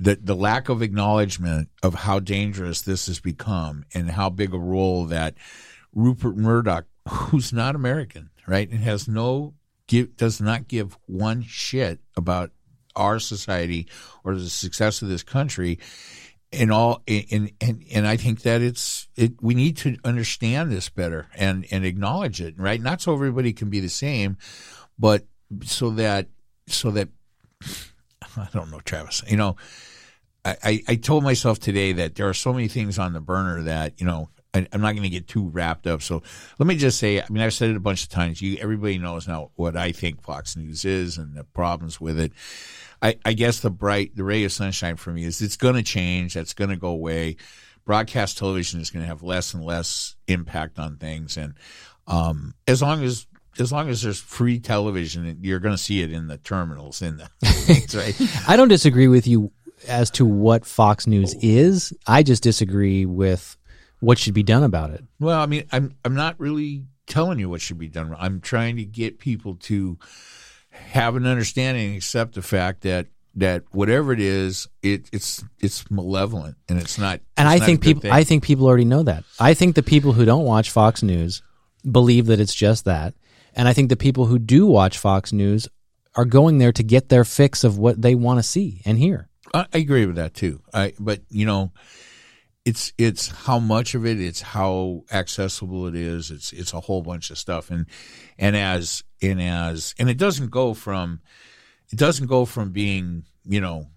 the 0.00 0.16
the 0.16 0.34
lack 0.34 0.68
of 0.68 0.80
acknowledgement 0.82 1.68
of 1.82 1.94
how 1.94 2.18
dangerous 2.20 2.80
this 2.82 3.06
has 3.06 3.20
become 3.20 3.84
and 3.94 4.10
how 4.10 4.30
big 4.30 4.54
a 4.54 4.58
role 4.58 5.04
that 5.06 5.34
Rupert 5.94 6.36
Murdoch, 6.36 6.86
who's 7.06 7.52
not 7.52 7.74
American, 7.74 8.30
right, 8.46 8.68
and 8.70 8.80
has 8.80 9.06
no 9.06 9.54
give 9.86 10.16
does 10.16 10.40
not 10.40 10.68
give 10.68 10.96
one 11.06 11.42
shit 11.42 12.00
about 12.16 12.50
our 12.96 13.18
society 13.18 13.86
or 14.24 14.34
the 14.34 14.48
success 14.48 15.02
of 15.02 15.08
this 15.08 15.22
country 15.22 15.78
and 16.52 16.70
all 16.70 17.02
and 17.08 17.50
and 17.60 17.84
and 17.92 18.06
I 18.06 18.16
think 18.16 18.42
that 18.42 18.60
it's 18.60 19.08
it 19.16 19.42
we 19.42 19.54
need 19.54 19.76
to 19.78 19.96
understand 20.04 20.70
this 20.70 20.88
better 20.88 21.28
and 21.34 21.66
and 21.70 21.84
acknowledge 21.84 22.40
it 22.40 22.54
right? 22.58 22.80
Not 22.80 23.00
so 23.00 23.14
everybody 23.14 23.52
can 23.52 23.70
be 23.70 23.80
the 23.80 23.88
same 23.88 24.36
but 24.98 25.24
so 25.62 25.90
that 25.90 26.28
so 26.66 26.90
that 26.90 27.08
I 28.36 28.48
don't 28.52 28.70
know 28.70 28.80
Travis 28.80 29.22
you 29.26 29.36
know 29.36 29.56
I, 30.44 30.56
I, 30.62 30.82
I 30.88 30.94
told 30.96 31.22
myself 31.24 31.58
today 31.58 31.92
that 31.92 32.16
there 32.16 32.28
are 32.28 32.34
so 32.34 32.52
many 32.52 32.68
things 32.68 32.98
on 32.98 33.12
the 33.12 33.20
burner 33.20 33.62
that 33.62 34.00
you 34.00 34.06
know 34.06 34.28
I, 34.54 34.66
I'm 34.72 34.80
not 34.80 34.92
going 34.92 35.02
to 35.02 35.08
get 35.08 35.28
too 35.28 35.48
wrapped 35.48 35.86
up. 35.86 36.02
So 36.02 36.22
let 36.58 36.66
me 36.66 36.76
just 36.76 36.98
say, 36.98 37.20
I 37.20 37.24
mean, 37.30 37.42
I've 37.42 37.54
said 37.54 37.70
it 37.70 37.76
a 37.76 37.80
bunch 37.80 38.02
of 38.02 38.08
times. 38.08 38.42
You, 38.42 38.58
everybody 38.58 38.98
knows 38.98 39.26
now 39.26 39.50
what 39.56 39.76
I 39.76 39.92
think 39.92 40.22
Fox 40.22 40.56
News 40.56 40.84
is 40.84 41.18
and 41.18 41.34
the 41.34 41.44
problems 41.44 42.00
with 42.00 42.18
it. 42.18 42.32
I, 43.00 43.16
I 43.24 43.32
guess 43.32 43.60
the 43.60 43.70
bright, 43.70 44.14
the 44.14 44.24
ray 44.24 44.44
of 44.44 44.52
sunshine 44.52 44.96
for 44.96 45.10
me 45.10 45.24
is 45.24 45.42
it's 45.42 45.56
going 45.56 45.74
to 45.74 45.82
change. 45.82 46.34
That's 46.34 46.54
going 46.54 46.70
to 46.70 46.76
go 46.76 46.88
away. 46.88 47.36
Broadcast 47.84 48.38
television 48.38 48.80
is 48.80 48.90
going 48.90 49.02
to 49.02 49.08
have 49.08 49.22
less 49.22 49.54
and 49.54 49.64
less 49.64 50.14
impact 50.28 50.78
on 50.78 50.98
things, 50.98 51.36
and 51.36 51.54
um, 52.06 52.54
as 52.68 52.80
long 52.80 53.02
as 53.02 53.26
as 53.58 53.72
long 53.72 53.88
as 53.88 54.02
there's 54.02 54.20
free 54.20 54.60
television, 54.60 55.38
you're 55.42 55.58
going 55.58 55.74
to 55.74 55.82
see 55.82 56.00
it 56.00 56.12
in 56.12 56.28
the 56.28 56.38
terminals 56.38 57.02
in 57.02 57.16
the 57.16 57.26
things, 57.44 57.94
right? 57.94 58.14
I 58.48 58.56
don't 58.56 58.68
disagree 58.68 59.08
with 59.08 59.26
you 59.26 59.50
as 59.88 60.10
to 60.12 60.24
what 60.24 60.64
Fox 60.64 61.08
News 61.08 61.34
is. 61.34 61.92
I 62.06 62.22
just 62.22 62.44
disagree 62.44 63.04
with 63.04 63.56
what 64.02 64.18
should 64.18 64.34
be 64.34 64.42
done 64.42 64.64
about 64.64 64.90
it. 64.90 65.04
Well, 65.20 65.40
I 65.40 65.46
mean, 65.46 65.64
I'm 65.70 65.94
I'm 66.04 66.14
not 66.14 66.38
really 66.40 66.84
telling 67.06 67.38
you 67.38 67.48
what 67.48 67.60
should 67.60 67.78
be 67.78 67.88
done. 67.88 68.14
I'm 68.18 68.40
trying 68.40 68.76
to 68.76 68.84
get 68.84 69.20
people 69.20 69.54
to 69.62 69.96
have 70.70 71.14
an 71.14 71.24
understanding, 71.24 71.86
and 71.86 71.96
accept 71.96 72.34
the 72.34 72.42
fact 72.42 72.82
that 72.82 73.06
that 73.36 73.62
whatever 73.70 74.12
it 74.12 74.18
is, 74.18 74.66
it 74.82 75.08
it's 75.12 75.44
it's 75.60 75.88
malevolent 75.88 76.56
and 76.68 76.80
it's 76.80 76.98
not. 76.98 77.20
And 77.36 77.46
it's 77.46 77.54
I 77.54 77.58
not 77.58 77.66
think 77.66 77.80
people 77.80 78.02
thing. 78.02 78.10
I 78.10 78.24
think 78.24 78.42
people 78.42 78.66
already 78.66 78.84
know 78.84 79.04
that. 79.04 79.22
I 79.38 79.54
think 79.54 79.76
the 79.76 79.84
people 79.84 80.12
who 80.12 80.24
don't 80.24 80.44
watch 80.44 80.70
Fox 80.70 81.04
News 81.04 81.40
believe 81.88 82.26
that 82.26 82.40
it's 82.40 82.54
just 82.54 82.84
that. 82.86 83.14
And 83.54 83.68
I 83.68 83.72
think 83.72 83.88
the 83.88 83.96
people 83.96 84.26
who 84.26 84.40
do 84.40 84.66
watch 84.66 84.98
Fox 84.98 85.32
News 85.32 85.68
are 86.16 86.24
going 86.24 86.58
there 86.58 86.72
to 86.72 86.82
get 86.82 87.08
their 87.08 87.24
fix 87.24 87.62
of 87.62 87.78
what 87.78 88.02
they 88.02 88.16
want 88.16 88.40
to 88.40 88.42
see 88.42 88.82
and 88.84 88.98
hear. 88.98 89.28
I, 89.54 89.66
I 89.72 89.78
agree 89.78 90.06
with 90.06 90.16
that 90.16 90.34
too. 90.34 90.60
I 90.74 90.94
but 90.98 91.20
you 91.30 91.46
know, 91.46 91.70
it's 92.64 92.92
it's 92.96 93.28
how 93.28 93.58
much 93.58 93.94
of 93.94 94.06
it, 94.06 94.20
it's 94.20 94.40
how 94.40 95.04
accessible 95.10 95.86
it 95.86 95.96
is. 95.96 96.30
It's 96.30 96.52
it's 96.52 96.72
a 96.72 96.80
whole 96.80 97.02
bunch 97.02 97.30
of 97.30 97.38
stuff, 97.38 97.70
and 97.70 97.86
and 98.38 98.56
as 98.56 99.02
and 99.20 99.40
as 99.40 99.94
and 99.98 100.08
it 100.08 100.18
doesn't 100.18 100.50
go 100.50 100.74
from 100.74 101.20
it 101.90 101.98
doesn't 101.98 102.26
go 102.26 102.44
from 102.44 102.70
being 102.70 103.24
you 103.44 103.60
know 103.60 103.88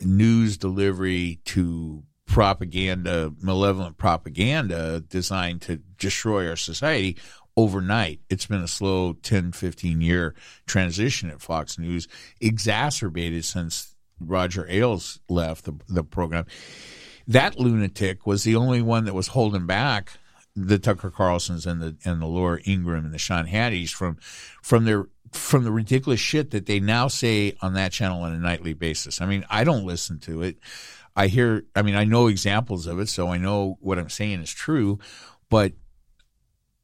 news 0.00 0.56
delivery 0.56 1.40
to 1.46 2.04
propaganda, 2.26 3.32
malevolent 3.42 3.98
propaganda 3.98 5.00
designed 5.00 5.60
to 5.62 5.76
destroy 5.98 6.48
our 6.48 6.56
society 6.56 7.16
overnight. 7.56 8.20
It's 8.30 8.46
been 8.46 8.62
a 8.62 8.68
slow 8.68 9.12
10, 9.12 9.52
15 9.52 10.00
year 10.00 10.34
transition 10.66 11.28
at 11.28 11.42
Fox 11.42 11.78
News, 11.78 12.08
exacerbated 12.40 13.44
since 13.44 13.94
Roger 14.20 14.66
Ailes 14.68 15.20
left 15.28 15.64
the, 15.64 15.74
the 15.88 16.04
program. 16.04 16.46
That 17.26 17.58
lunatic 17.58 18.26
was 18.26 18.44
the 18.44 18.56
only 18.56 18.82
one 18.82 19.04
that 19.04 19.14
was 19.14 19.28
holding 19.28 19.66
back 19.66 20.18
the 20.54 20.78
Tucker 20.78 21.10
Carlsons 21.10 21.66
and 21.66 21.80
the 21.80 21.96
and 22.04 22.20
the 22.20 22.26
Laura 22.26 22.60
Ingraham 22.66 23.04
and 23.06 23.14
the 23.14 23.18
Sean 23.18 23.46
Hatties 23.46 23.90
from 23.90 24.16
from 24.62 24.84
their 24.84 25.06
from 25.32 25.64
the 25.64 25.72
ridiculous 25.72 26.20
shit 26.20 26.50
that 26.50 26.66
they 26.66 26.78
now 26.78 27.08
say 27.08 27.56
on 27.62 27.74
that 27.74 27.92
channel 27.92 28.22
on 28.22 28.32
a 28.32 28.38
nightly 28.38 28.74
basis. 28.74 29.20
I 29.20 29.26
mean, 29.26 29.46
I 29.48 29.64
don't 29.64 29.86
listen 29.86 30.18
to 30.20 30.42
it. 30.42 30.58
I 31.16 31.28
hear 31.28 31.64
I 31.74 31.82
mean, 31.82 31.94
I 31.94 32.04
know 32.04 32.26
examples 32.26 32.86
of 32.86 33.00
it, 33.00 33.08
so 33.08 33.28
I 33.28 33.38
know 33.38 33.78
what 33.80 33.98
I'm 33.98 34.10
saying 34.10 34.40
is 34.40 34.52
true, 34.52 34.98
but 35.48 35.72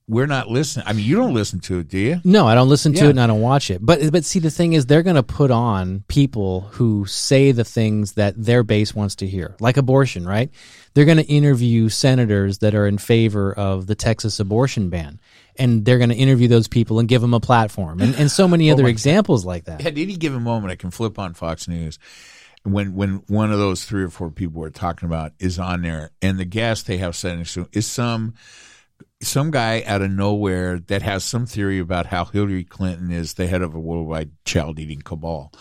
we're 0.08 0.26
not 0.26 0.48
listening. 0.48 0.86
I 0.88 0.94
mean, 0.94 1.04
you 1.04 1.16
don't 1.16 1.34
listen 1.34 1.60
to 1.60 1.80
it, 1.80 1.88
do 1.88 1.98
you? 1.98 2.20
No, 2.24 2.46
I 2.46 2.54
don't 2.54 2.68
listen 2.68 2.94
to 2.94 2.98
Yeah. 3.00 3.06
it 3.08 3.10
and 3.10 3.20
I 3.20 3.26
don't 3.26 3.42
watch 3.42 3.70
it. 3.70 3.84
But 3.84 4.10
but 4.10 4.24
see 4.24 4.38
the 4.38 4.50
thing 4.50 4.72
is 4.72 4.86
they're 4.86 5.02
going 5.02 5.16
to 5.16 5.22
put 5.22 5.50
on 5.50 6.04
people 6.08 6.62
who 6.72 7.04
say 7.06 7.52
the 7.52 7.64
things 7.64 8.12
that 8.12 8.34
their 8.42 8.62
base 8.62 8.94
wants 8.94 9.16
to 9.16 9.26
hear. 9.26 9.54
Like 9.60 9.76
abortion, 9.76 10.26
right? 10.26 10.50
They're 10.94 11.04
going 11.04 11.18
to 11.18 11.26
interview 11.26 11.90
senators 11.90 12.58
that 12.58 12.74
are 12.74 12.86
in 12.86 12.96
favor 12.98 13.52
of 13.52 13.86
the 13.86 13.94
Texas 13.94 14.40
abortion 14.40 14.88
ban. 14.88 15.20
And 15.56 15.84
they're 15.84 15.98
going 15.98 16.10
to 16.10 16.16
interview 16.16 16.48
those 16.48 16.68
people 16.68 16.98
and 17.00 17.08
give 17.08 17.20
them 17.20 17.34
a 17.34 17.40
platform. 17.40 18.00
And 18.00 18.14
and 18.14 18.30
so 18.30 18.48
many 18.48 18.70
oh 18.70 18.74
other 18.74 18.86
examples 18.86 19.44
like 19.44 19.64
that. 19.64 19.84
at 19.84 19.98
any 19.98 20.16
given 20.16 20.42
moment, 20.42 20.72
I 20.72 20.76
can 20.76 20.90
flip 20.90 21.18
on 21.18 21.34
Fox 21.34 21.68
News 21.68 21.98
when 22.62 22.94
when 22.94 23.22
one 23.28 23.52
of 23.52 23.58
those 23.58 23.84
three 23.84 24.02
or 24.04 24.10
four 24.10 24.30
people 24.30 24.60
we're 24.60 24.70
talking 24.70 25.06
about 25.06 25.32
is 25.38 25.58
on 25.58 25.82
there, 25.82 26.12
and 26.22 26.38
the 26.38 26.44
guest 26.44 26.86
they 26.86 26.96
have 26.98 27.16
to 27.18 27.68
is 27.72 27.86
some 27.86 28.34
some 29.20 29.50
guy 29.50 29.82
out 29.84 30.00
of 30.00 30.12
nowhere 30.12 30.78
that 30.78 31.02
has 31.02 31.24
some 31.24 31.44
theory 31.44 31.80
about 31.80 32.06
how 32.06 32.24
Hillary 32.24 32.62
Clinton 32.62 33.10
is 33.10 33.34
the 33.34 33.48
head 33.48 33.62
of 33.62 33.74
a 33.74 33.80
worldwide 33.80 34.30
child 34.44 34.78
eating 34.78 35.02
cabal. 35.02 35.52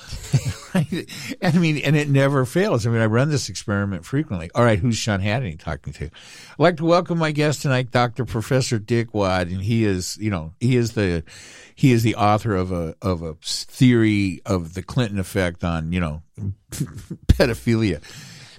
I 0.75 1.53
mean, 1.55 1.77
and 1.79 1.95
it 1.95 2.07
never 2.07 2.45
fails. 2.45 2.85
I 2.85 2.91
mean, 2.91 3.01
I 3.01 3.07
run 3.07 3.29
this 3.29 3.49
experiment 3.49 4.05
frequently. 4.05 4.51
All 4.53 4.63
right, 4.63 4.77
who's 4.77 4.95
Sean 4.95 5.21
Hannity 5.21 5.59
talking 5.59 5.91
to? 5.93 6.05
I'd 6.05 6.11
like 6.59 6.77
to 6.77 6.85
welcome 6.85 7.17
my 7.17 7.31
guest 7.31 7.63
tonight, 7.63 7.89
Dr. 7.89 8.25
Professor 8.25 8.77
Dick 8.77 9.15
Wad, 9.15 9.47
and 9.47 9.61
he 9.61 9.85
is, 9.85 10.17
you 10.17 10.29
know, 10.29 10.53
he 10.59 10.75
is 10.75 10.93
the 10.93 11.23
he 11.73 11.91
is 11.91 12.03
the 12.03 12.15
author 12.15 12.55
of 12.55 12.71
a 12.71 12.95
of 13.01 13.23
a 13.23 13.35
theory 13.41 14.39
of 14.45 14.75
the 14.75 14.83
Clinton 14.83 15.17
effect 15.17 15.63
on, 15.63 15.91
you 15.91 15.99
know, 15.99 16.21
pedophilia. 17.27 18.03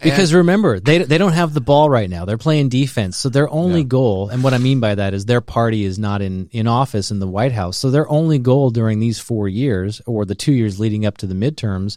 Because 0.00 0.34
remember, 0.34 0.80
they 0.80 0.98
they 0.98 1.18
don't 1.18 1.32
have 1.32 1.54
the 1.54 1.60
ball 1.60 1.90
right 1.90 2.08
now. 2.08 2.24
They're 2.24 2.38
playing 2.38 2.68
defense. 2.68 3.16
So 3.16 3.28
their 3.28 3.48
only 3.50 3.84
goal, 3.84 4.28
and 4.28 4.42
what 4.44 4.54
I 4.54 4.58
mean 4.58 4.80
by 4.80 4.94
that 4.94 5.14
is 5.14 5.24
their 5.24 5.40
party 5.40 5.84
is 5.84 5.98
not 5.98 6.22
in 6.22 6.48
in 6.52 6.66
office 6.66 7.10
in 7.10 7.18
the 7.18 7.26
White 7.26 7.52
House. 7.52 7.76
So 7.76 7.90
their 7.90 8.08
only 8.08 8.38
goal 8.38 8.70
during 8.70 9.00
these 9.00 9.18
4 9.18 9.48
years 9.48 10.00
or 10.06 10.24
the 10.24 10.34
2 10.34 10.52
years 10.52 10.78
leading 10.78 11.04
up 11.04 11.18
to 11.18 11.26
the 11.26 11.34
midterms 11.34 11.96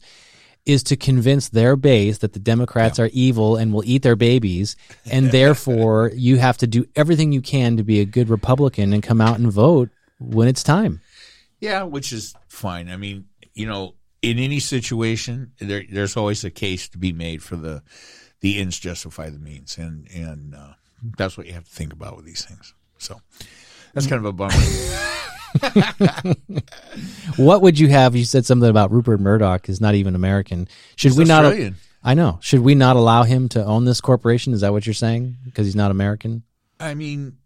is 0.66 0.84
to 0.84 0.96
convince 0.96 1.50
their 1.50 1.76
base 1.76 2.20
that 2.20 2.34
the 2.34 2.40
Democrats 2.40 3.00
are 3.00 3.10
evil 3.14 3.56
and 3.56 3.74
will 3.74 3.84
eat 3.84 4.04
their 4.04 4.16
babies 4.16 4.76
and 5.10 5.32
therefore 5.32 6.12
you 6.14 6.38
have 6.38 6.58
to 6.58 6.68
do 6.68 6.86
everything 6.96 7.32
you 7.32 7.42
can 7.42 7.78
to 7.78 7.84
be 7.84 8.00
a 8.00 8.06
good 8.06 8.30
Republican 8.30 8.94
and 8.94 9.02
come 9.02 9.20
out 9.20 9.40
and 9.40 9.52
vote 9.52 9.90
when 10.20 10.48
it's 10.48 10.64
time. 10.64 11.02
Yeah, 11.60 11.84
which 11.84 12.14
is 12.14 12.36
fine. 12.48 12.90
I 12.90 12.98
mean, 12.98 13.26
you 13.54 13.66
know, 13.66 13.96
in 14.22 14.38
any 14.38 14.60
situation, 14.60 15.54
there, 15.60 15.84
there's 15.90 16.16
always 16.16 16.44
a 16.44 16.52
case 16.52 16.88
to 16.90 16.98
be 16.98 17.12
made 17.12 17.42
for 17.44 17.56
the 17.56 17.84
the 18.42 18.60
ends 18.60 18.80
justify 18.80 19.30
the 19.30 19.40
means, 19.40 19.78
and 19.78 20.08
and 20.14 20.56
uh, 20.56 20.74
that's 21.18 21.38
what 21.38 21.48
you 21.48 21.54
have 21.54 21.66
to 21.66 21.72
think 21.72 21.94
about 21.94 22.16
with 22.16 22.26
these 22.26 22.44
things. 22.44 22.74
So 22.98 23.22
that's 23.94 24.08
kind 24.08 24.20
of 24.20 24.26
a 24.26 24.34
bummer. 24.34 24.54
What 27.38 27.62
would 27.62 27.80
you 27.80 27.90
have? 27.90 28.16
You 28.16 28.26
said 28.26 28.46
something 28.46 28.70
about 28.70 28.92
Rupert 28.92 29.20
Murdoch 29.20 29.68
is 29.70 29.82
not 29.82 29.96
even 29.96 30.16
American. 30.16 30.68
Should 30.96 31.18
we 31.18 31.26
not? 31.26 31.54
I 32.04 32.14
know. 32.14 32.40
Should 32.42 32.62
we 32.62 32.74
not 32.76 32.96
allow 32.96 33.24
him 33.24 33.50
to 33.50 33.64
own 33.64 33.86
this 33.86 34.02
corporation? 34.02 34.54
Is 34.54 34.62
that 34.62 34.72
what 34.72 34.86
you're 34.88 34.94
saying? 34.94 35.38
Because 35.46 35.68
he's 35.68 35.76
not 35.76 35.92
American? 35.92 36.44
I 36.80 36.94
mean, 36.96 37.38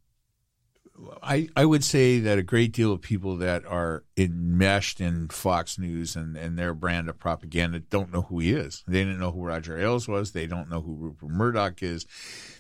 I 1.21 1.49
I 1.55 1.65
would 1.65 1.83
say 1.83 2.19
that 2.19 2.37
a 2.37 2.43
great 2.43 2.71
deal 2.71 2.91
of 2.93 3.01
people 3.01 3.37
that 3.37 3.65
are 3.65 4.03
enmeshed 4.15 5.01
in 5.01 5.27
Fox 5.27 5.77
News 5.77 6.15
and, 6.15 6.37
and 6.37 6.57
their 6.57 6.73
brand 6.73 7.09
of 7.09 7.19
propaganda 7.19 7.79
don't 7.79 8.13
know 8.13 8.21
who 8.23 8.39
he 8.39 8.53
is. 8.53 8.83
They 8.87 9.03
didn't 9.03 9.19
know 9.19 9.31
who 9.31 9.43
Roger 9.43 9.77
Ailes 9.77 10.07
was. 10.07 10.31
They 10.31 10.47
don't 10.47 10.69
know 10.69 10.81
who 10.81 10.95
Rupert 10.95 11.29
Murdoch 11.29 11.83
is. 11.83 12.05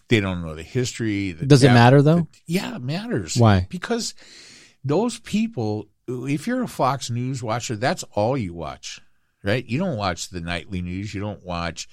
They 0.09 0.19
don't 0.19 0.41
know 0.43 0.53
the 0.53 0.63
history. 0.63 1.31
The 1.31 1.45
Does 1.45 1.63
it 1.63 1.69
matter, 1.71 2.01
though? 2.01 2.21
the- 2.21 2.27
yeah, 2.45 2.75
it 2.75 2.81
matters. 2.81 3.37
Why? 3.37 3.67
Because 3.69 4.13
those 4.83 5.17
people, 5.19 5.87
if 6.07 6.45
you're 6.45 6.61
a 6.63 6.67
Fox 6.67 7.09
News 7.09 7.41
watcher, 7.41 7.75
that's 7.77 8.03
all 8.11 8.37
you 8.37 8.53
watch, 8.53 8.99
right? 9.43 9.65
You 9.65 9.79
don't 9.79 9.97
watch 9.97 10.29
the 10.29 10.41
nightly 10.41 10.81
news. 10.81 11.13
You 11.13 11.21
don't 11.21 11.43
watch 11.45 11.87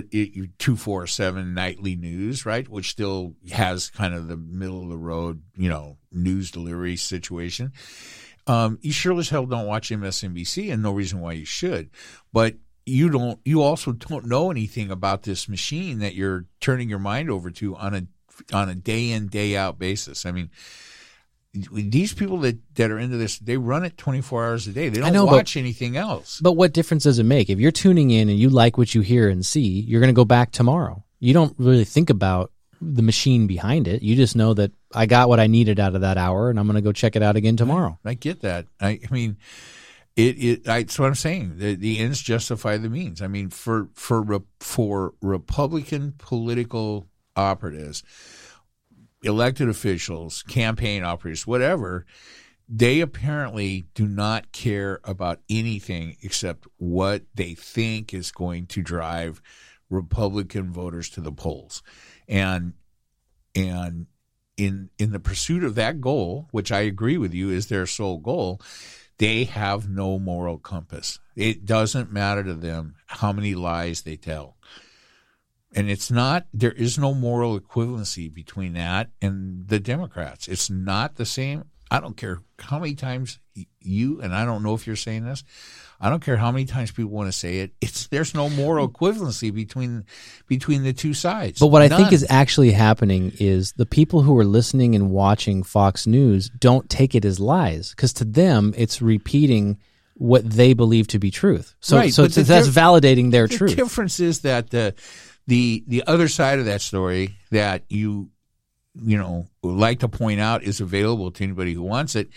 the 0.00 0.76
four 0.76 1.06
seven 1.06 1.54
nightly 1.54 1.96
news, 1.96 2.46
right? 2.46 2.68
Which 2.68 2.90
still 2.90 3.34
has 3.52 3.90
kind 3.90 4.14
of 4.14 4.28
the 4.28 4.36
middle 4.36 4.82
of 4.82 4.88
the 4.88 4.98
road, 4.98 5.42
you 5.56 5.68
know, 5.68 5.98
news 6.10 6.50
delivery 6.50 6.96
situation. 6.96 7.72
Um, 8.46 8.78
you 8.82 8.92
sure 8.92 9.18
as 9.18 9.28
hell 9.28 9.46
don't 9.46 9.66
watch 9.66 9.90
MSNBC, 9.90 10.72
and 10.72 10.82
no 10.82 10.92
reason 10.92 11.20
why 11.20 11.32
you 11.32 11.44
should. 11.44 11.90
But 12.32 12.56
you 12.84 13.08
don't. 13.10 13.38
You 13.44 13.62
also 13.62 13.92
don't 13.92 14.26
know 14.26 14.50
anything 14.50 14.90
about 14.90 15.22
this 15.22 15.48
machine 15.48 16.00
that 16.00 16.14
you're 16.14 16.46
turning 16.60 16.88
your 16.88 16.98
mind 16.98 17.30
over 17.30 17.50
to 17.52 17.76
on 17.76 17.94
a 17.94 18.06
on 18.52 18.68
a 18.68 18.74
day 18.74 19.10
in 19.10 19.28
day 19.28 19.56
out 19.56 19.78
basis. 19.78 20.26
I 20.26 20.32
mean, 20.32 20.50
these 21.54 22.14
people 22.14 22.38
that, 22.38 22.58
that 22.76 22.90
are 22.90 22.98
into 22.98 23.18
this, 23.18 23.38
they 23.38 23.56
run 23.56 23.84
it 23.84 23.98
24 23.98 24.44
hours 24.44 24.66
a 24.66 24.72
day. 24.72 24.88
They 24.88 25.00
don't 25.00 25.12
know, 25.12 25.26
but- 25.26 25.32
watch 25.32 25.56
anything 25.56 25.96
else. 25.96 26.40
But 26.40 26.52
what 26.52 26.72
difference 26.72 27.04
does 27.04 27.18
it 27.18 27.24
make? 27.24 27.50
If 27.50 27.58
you're 27.58 27.70
tuning 27.70 28.10
in 28.10 28.28
and 28.28 28.38
you 28.38 28.48
like 28.48 28.78
what 28.78 28.94
you 28.94 29.02
hear 29.02 29.28
and 29.28 29.44
see, 29.44 29.80
you're 29.80 30.00
going 30.00 30.12
to 30.12 30.14
go 30.14 30.24
back 30.24 30.50
tomorrow. 30.52 31.04
You 31.20 31.34
don't 31.34 31.54
really 31.58 31.84
think 31.84 32.10
about 32.10 32.50
the 32.80 33.02
machine 33.02 33.46
behind 33.46 33.86
it. 33.86 34.02
You 34.02 34.16
just 34.16 34.34
know 34.34 34.54
that 34.54 34.72
I 34.94 35.06
got 35.06 35.28
what 35.28 35.40
I 35.40 35.46
needed 35.46 35.78
out 35.78 35.94
of 35.94 36.00
that 36.00 36.18
hour 36.18 36.50
and 36.50 36.58
I'm 36.58 36.66
going 36.66 36.76
to 36.76 36.80
go 36.82 36.92
check 36.92 37.16
it 37.16 37.22
out 37.22 37.36
again 37.36 37.56
tomorrow. 37.56 37.98
I 38.04 38.14
get 38.14 38.40
that. 38.40 38.66
I, 38.80 39.00
I 39.08 39.12
mean, 39.12 39.36
it, 40.16 40.42
it, 40.42 40.68
I, 40.68 40.80
that's 40.80 40.98
what 40.98 41.06
I'm 41.06 41.14
saying. 41.14 41.58
The, 41.58 41.74
the 41.74 41.98
ends 41.98 42.20
justify 42.20 42.78
the 42.78 42.90
means. 42.90 43.22
I 43.22 43.28
mean, 43.28 43.50
for, 43.50 43.88
for, 43.94 44.42
for 44.58 45.14
Republican 45.20 46.14
political 46.18 47.06
operatives, 47.36 48.02
elected 49.22 49.68
officials, 49.68 50.42
campaign 50.42 51.04
operators, 51.04 51.46
whatever, 51.46 52.04
they 52.68 53.00
apparently 53.00 53.86
do 53.94 54.06
not 54.06 54.52
care 54.52 55.00
about 55.04 55.40
anything 55.50 56.16
except 56.22 56.66
what 56.78 57.22
they 57.34 57.54
think 57.54 58.14
is 58.14 58.32
going 58.32 58.66
to 58.66 58.82
drive 58.82 59.42
Republican 59.90 60.72
voters 60.72 61.10
to 61.10 61.20
the 61.20 61.32
polls. 61.32 61.82
And 62.28 62.74
and 63.54 64.06
in 64.56 64.90
in 64.98 65.12
the 65.12 65.20
pursuit 65.20 65.64
of 65.64 65.74
that 65.74 66.00
goal, 66.00 66.48
which 66.50 66.72
I 66.72 66.80
agree 66.80 67.18
with 67.18 67.34
you 67.34 67.50
is 67.50 67.66
their 67.66 67.86
sole 67.86 68.18
goal, 68.18 68.60
they 69.18 69.44
have 69.44 69.88
no 69.88 70.18
moral 70.18 70.58
compass. 70.58 71.18
It 71.36 71.64
doesn't 71.64 72.12
matter 72.12 72.42
to 72.44 72.54
them 72.54 72.94
how 73.06 73.32
many 73.32 73.54
lies 73.54 74.02
they 74.02 74.16
tell. 74.16 74.56
And 75.74 75.88
it's 75.90 76.10
not, 76.10 76.46
there 76.52 76.72
is 76.72 76.98
no 76.98 77.14
moral 77.14 77.58
equivalency 77.58 78.32
between 78.32 78.74
that 78.74 79.10
and 79.22 79.66
the 79.68 79.80
Democrats. 79.80 80.48
It's 80.48 80.68
not 80.68 81.16
the 81.16 81.24
same. 81.24 81.64
I 81.90 82.00
don't 82.00 82.16
care 82.16 82.40
how 82.58 82.78
many 82.78 82.94
times 82.94 83.38
you, 83.80 84.20
and 84.22 84.34
I 84.34 84.44
don't 84.44 84.62
know 84.62 84.74
if 84.74 84.86
you're 84.86 84.96
saying 84.96 85.24
this, 85.24 85.44
I 86.00 86.08
don't 86.08 86.24
care 86.24 86.36
how 86.36 86.50
many 86.50 86.64
times 86.64 86.90
people 86.90 87.12
want 87.12 87.28
to 87.28 87.38
say 87.38 87.58
it. 87.58 87.72
It's 87.80 88.08
there's 88.08 88.34
no 88.34 88.48
moral 88.48 88.88
equivalency 88.88 89.54
between 89.54 90.04
between 90.48 90.82
the 90.82 90.92
two 90.92 91.14
sides. 91.14 91.60
But 91.60 91.66
what 91.68 91.82
I 91.82 91.88
think 91.88 92.12
is 92.12 92.26
actually 92.28 92.72
happening 92.72 93.32
is 93.38 93.72
the 93.74 93.86
people 93.86 94.22
who 94.22 94.36
are 94.38 94.44
listening 94.44 94.94
and 94.94 95.10
watching 95.10 95.62
Fox 95.62 96.06
News 96.06 96.50
don't 96.58 96.88
take 96.90 97.14
it 97.14 97.24
as 97.24 97.38
lies 97.38 97.90
because 97.90 98.12
to 98.14 98.24
them 98.24 98.74
it's 98.76 99.00
repeating 99.00 99.78
what 100.14 100.48
they 100.48 100.72
believe 100.72 101.06
to 101.08 101.18
be 101.18 101.30
truth. 101.30 101.74
So, 101.80 101.96
Right, 101.98 102.12
so 102.12 102.26
the 102.26 102.42
that's 102.42 102.68
validating 102.68 103.30
their 103.30 103.46
the 103.46 103.56
truth. 103.56 103.76
difference 103.76 104.18
is 104.18 104.40
that 104.40 104.70
the 104.70 104.94
the 105.46 105.84
the 105.86 106.04
other 106.06 106.28
side 106.28 106.58
of 106.58 106.66
that 106.66 106.80
story 106.80 107.36
that 107.50 107.84
you 107.88 108.30
you 108.94 109.18
know 109.18 109.46
like 109.62 110.00
to 110.00 110.08
point 110.08 110.40
out 110.40 110.62
is 110.62 110.80
available 110.80 111.30
to 111.30 111.44
anybody 111.44 111.74
who 111.74 111.82
wants 111.82 112.14
it. 112.14 112.30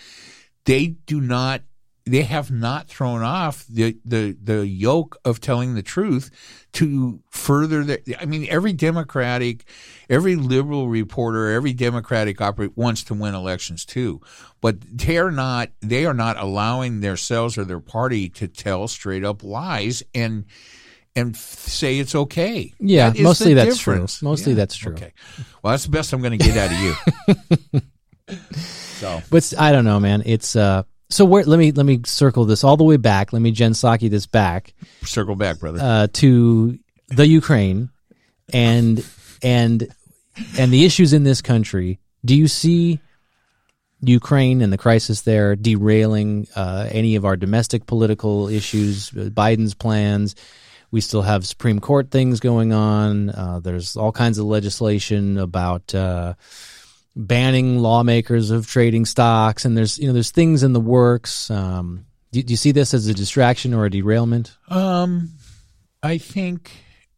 They 0.65 0.87
do 0.87 1.21
not. 1.21 1.61
They 2.07 2.21
have 2.21 2.51
not 2.51 2.87
thrown 2.87 3.23
off 3.23 3.65
the 3.67 3.97
the 4.05 4.37
the 4.41 4.67
yoke 4.67 5.17
of 5.25 5.41
telling 5.41 5.73
the 5.73 5.81
truth 5.81 6.29
to 6.73 7.19
further 7.31 7.83
their. 7.83 7.99
I 8.19 8.25
mean, 8.25 8.45
every 8.47 8.73
Democratic, 8.73 9.65
every 10.07 10.35
liberal 10.35 10.87
reporter, 10.87 11.51
every 11.51 11.73
Democratic 11.73 12.41
operator 12.41 12.73
wants 12.75 13.03
to 13.05 13.15
win 13.15 13.33
elections 13.33 13.85
too, 13.85 14.21
but 14.61 14.81
they 14.81 15.17
are 15.17 15.31
not. 15.31 15.69
They 15.81 16.05
are 16.05 16.13
not 16.13 16.37
allowing 16.37 16.99
themselves 16.99 17.57
or 17.57 17.65
their 17.65 17.79
party 17.79 18.29
to 18.29 18.47
tell 18.47 18.87
straight 18.87 19.23
up 19.23 19.43
lies 19.43 20.03
and 20.13 20.45
and 21.15 21.35
f- 21.35 21.39
say 21.41 21.99
it's 21.99 22.13
okay. 22.15 22.73
Yeah, 22.79 23.09
That 23.11 23.21
mostly 23.21 23.53
that's 23.53 23.77
true. 23.77 23.93
difference. 23.93 24.21
Mostly 24.21 24.53
that's 24.53 24.75
true. 24.75 24.93
Okay. 24.93 25.13
Well, 25.63 25.71
that's 25.71 25.85
the 25.85 25.91
best 25.91 26.11
I'm 26.13 26.21
going 26.21 26.37
to 26.37 26.43
get 26.45 26.57
out 26.57 26.71
of 26.71 26.79
you. 27.81 27.81
so 28.55 29.21
But 29.29 29.53
I 29.57 29.71
don't 29.71 29.85
know, 29.85 29.99
man. 29.99 30.23
It's 30.25 30.55
uh. 30.55 30.83
So 31.09 31.23
where? 31.23 31.43
Let 31.43 31.59
me 31.59 31.71
let 31.71 31.85
me 31.85 32.01
circle 32.05 32.45
this 32.45 32.63
all 32.63 32.77
the 32.77 32.83
way 32.83 32.97
back. 32.97 33.31
Let 33.31 33.41
me 33.41 33.51
Jen 33.51 33.73
Psaki 33.73 34.09
this 34.09 34.25
back 34.25 34.73
circle 35.03 35.35
back, 35.35 35.59
brother. 35.59 35.79
uh, 35.81 36.07
to 36.13 36.79
the 37.09 37.27
Ukraine 37.27 37.89
and 38.51 39.05
and 39.43 39.87
and 40.57 40.71
the 40.73 40.83
issues 40.83 41.13
in 41.13 41.23
this 41.23 41.41
country. 41.43 41.99
Do 42.25 42.35
you 42.35 42.47
see 42.47 42.99
Ukraine 44.01 44.61
and 44.61 44.73
the 44.73 44.79
crisis 44.79 45.21
there 45.21 45.55
derailing 45.55 46.47
uh, 46.55 46.87
any 46.91 47.15
of 47.15 47.23
our 47.23 47.37
domestic 47.37 47.85
political 47.85 48.47
issues? 48.49 49.11
uh, 49.11 49.29
Biden's 49.29 49.75
plans. 49.75 50.35
We 50.91 51.01
still 51.01 51.21
have 51.21 51.45
Supreme 51.45 51.79
Court 51.79 52.11
things 52.11 52.39
going 52.39 52.71
on. 52.73 53.29
Uh, 53.29 53.59
there's 53.61 53.95
all 53.97 54.11
kinds 54.11 54.37
of 54.37 54.45
legislation 54.45 55.37
about 55.37 55.93
uh, 55.93 56.35
banning 57.15 57.79
lawmakers 57.79 58.51
of 58.51 58.67
trading 58.67 59.05
stocks, 59.05 59.65
and 59.65 59.77
there's 59.77 59.97
you 59.97 60.07
know 60.07 60.13
there's 60.13 60.31
things 60.31 60.63
in 60.63 60.73
the 60.73 60.79
works. 60.79 61.49
Um, 61.51 62.05
do, 62.31 62.41
do 62.43 62.51
you 62.53 62.57
see 62.57 62.71
this 62.71 62.93
as 62.93 63.07
a 63.07 63.13
distraction 63.13 63.73
or 63.73 63.85
a 63.85 63.89
derailment? 63.89 64.55
um, 64.69 65.31
I 66.03 66.17
think 66.19 66.71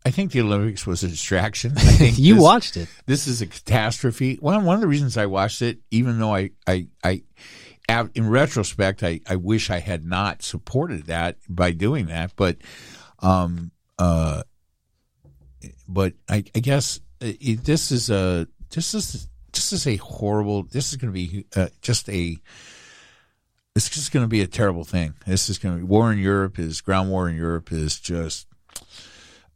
I 0.06 0.12
think 0.12 0.32
the 0.32 0.42
Olympics 0.42 0.88
was 0.88 1.04
a 1.04 1.08
distraction. 1.10 1.74
I 1.76 1.82
think 1.82 2.18
you 2.18 2.36
this- 2.36 2.44
watched 2.44 2.78
it. 2.78 2.88
This 3.06 3.28
is 3.28 3.42
a 3.42 3.48
catastrophe. 3.48 4.38
One 4.40 4.64
one 4.64 4.76
of 4.76 4.82
the 4.82 4.88
reasons 4.88 5.18
I 5.18 5.26
watched 5.26 5.62
it, 5.62 5.80
even 5.92 6.20
though 6.20 6.34
I 6.34 6.52
I, 6.66 6.88
I 7.04 7.24
in 8.14 8.30
retrospect, 8.30 9.02
I, 9.04 9.22
I 9.28 9.38
wish 9.38 9.70
I 9.70 9.80
had 9.80 10.06
not 10.06 10.42
supported 10.44 11.06
that 11.06 11.38
by 11.48 11.72
doing 11.72 12.08
that, 12.08 12.34
but 12.36 12.58
um 13.20 13.72
uh, 14.00 14.44
but 15.88 16.14
I, 16.30 16.44
I 16.56 16.60
guess 16.60 17.00
it, 17.20 17.64
this 17.64 17.92
is 17.92 18.10
a 18.10 18.48
this 18.70 18.94
is 18.94 19.28
this 19.54 19.74
is 19.74 19.88
a 19.88 19.96
horrible. 19.98 20.64
This 20.64 20.92
is 20.92 20.98
going 20.98 21.12
to 21.12 21.14
be 21.14 21.46
uh, 21.56 21.70
just 21.82 22.10
a. 22.10 22.38
It's 23.76 23.90
just 23.90 24.12
going 24.12 24.24
to 24.24 24.30
be 24.30 24.42
a 24.42 24.48
terrible 24.48 24.84
thing. 24.84 25.14
This 25.26 25.50
is 25.50 25.60
going 25.60 25.76
to 25.76 25.80
be 25.80 25.86
war 25.86 26.12
in 26.12 26.20
Europe. 26.20 26.60
Is 26.60 26.82
ground 26.82 27.10
war 27.10 27.30
in 27.30 27.36
Europe 27.36 27.72
is 27.72 28.00
just 28.00 28.48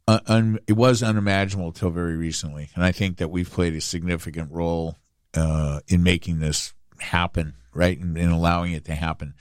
un, 0.06 0.20
un, 0.26 0.58
it 0.66 0.74
was 0.74 1.02
unimaginable 1.02 1.68
until 1.68 1.90
very 1.90 2.16
recently, 2.16 2.70
and 2.74 2.84
I 2.84 2.92
think 2.92 3.18
that 3.18 3.30
we've 3.30 3.50
played 3.50 3.74
a 3.74 3.80
significant 3.80 4.50
role 4.52 4.96
uh, 5.34 5.80
in 5.88 6.02
making 6.02 6.40
this 6.40 6.72
happen, 6.98 7.54
right, 7.74 7.98
and 7.98 8.16
in 8.16 8.30
allowing 8.30 8.72
it 8.72 8.84
to 8.86 8.94
happen. 8.94 9.34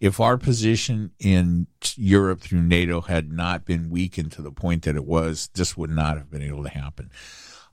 If 0.00 0.20
our 0.20 0.36
position 0.36 1.12
in 1.18 1.66
Europe 1.96 2.40
through 2.40 2.62
NATO 2.62 3.00
had 3.00 3.32
not 3.32 3.64
been 3.64 3.90
weakened 3.90 4.32
to 4.32 4.42
the 4.42 4.50
point 4.50 4.82
that 4.82 4.96
it 4.96 5.04
was, 5.04 5.48
this 5.54 5.76
would 5.76 5.90
not 5.90 6.18
have 6.18 6.30
been 6.30 6.42
able 6.42 6.62
to 6.64 6.68
happen. 6.68 7.10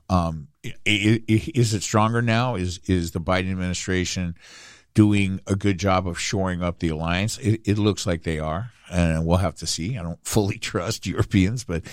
Um, 0.08 0.48
is 0.84 1.74
it 1.74 1.82
stronger 1.82 2.22
now? 2.22 2.54
Is 2.54 2.78
is 2.86 3.12
the 3.12 3.20
Biden 3.20 3.50
administration 3.50 4.36
doing 4.94 5.40
a 5.46 5.56
good 5.56 5.78
job 5.78 6.06
of 6.06 6.18
shoring 6.18 6.62
up 6.62 6.78
the 6.78 6.88
alliance? 6.88 7.38
It, 7.38 7.62
it 7.64 7.78
looks 7.78 8.06
like 8.06 8.22
they 8.22 8.38
are, 8.38 8.72
and 8.90 9.26
we'll 9.26 9.38
have 9.38 9.56
to 9.56 9.66
see. 9.66 9.98
I 9.98 10.02
don't 10.02 10.18
fully 10.26 10.58
trust 10.58 11.06
Europeans, 11.06 11.64
but 11.64 11.84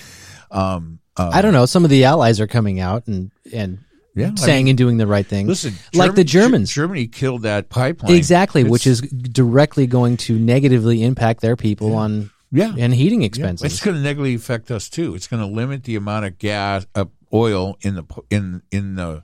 um, 0.52 1.00
uh, 1.18 1.32
I 1.34 1.42
don't 1.42 1.54
know. 1.54 1.66
Some 1.66 1.84
of 1.84 1.90
the 1.90 2.06
allies 2.06 2.40
are 2.40 2.48
coming 2.48 2.80
out 2.80 3.08
and 3.08 3.32
and 3.54 3.80
Yeah, 4.16 4.32
I 4.34 4.40
saying 4.40 4.66
mean, 4.66 4.72
and 4.72 4.78
doing 4.78 4.98
the 4.98 5.08
right 5.08 5.26
thing. 5.26 5.48
listen, 5.48 5.74
like 5.94 6.16
the 6.16 6.24
Germans, 6.24 6.72
Germany 6.74 7.08
killed 7.08 7.44
that 7.44 7.70
pipeline 7.70 8.16
exactly, 8.16 8.64
which 8.64 8.88
is 8.88 9.02
directly 9.02 9.88
going 9.88 10.18
to 10.18 10.38
negatively 10.38 11.04
impact 11.04 11.42
their 11.42 11.56
people 11.56 11.96
on 11.96 12.32
yeah, 12.52 12.74
and 12.78 12.94
heating 12.94 13.22
Yeah, 13.22 13.28
expenses. 13.28 13.72
It's 13.72 13.82
going 13.82 13.96
to 13.98 14.02
negatively 14.02 14.34
affect 14.36 14.72
us 14.72 14.90
too. 14.90 15.14
It's 15.16 15.28
going 15.28 15.42
to 15.42 15.48
limit 15.48 15.84
the 15.84 15.96
amount 15.96 16.26
of 16.26 16.38
gas, 16.40 16.86
uh, 16.96 17.06
oil 17.34 17.78
in 17.82 17.96
the 17.96 18.04
in 18.32 18.64
in 18.72 18.96
the 18.96 19.24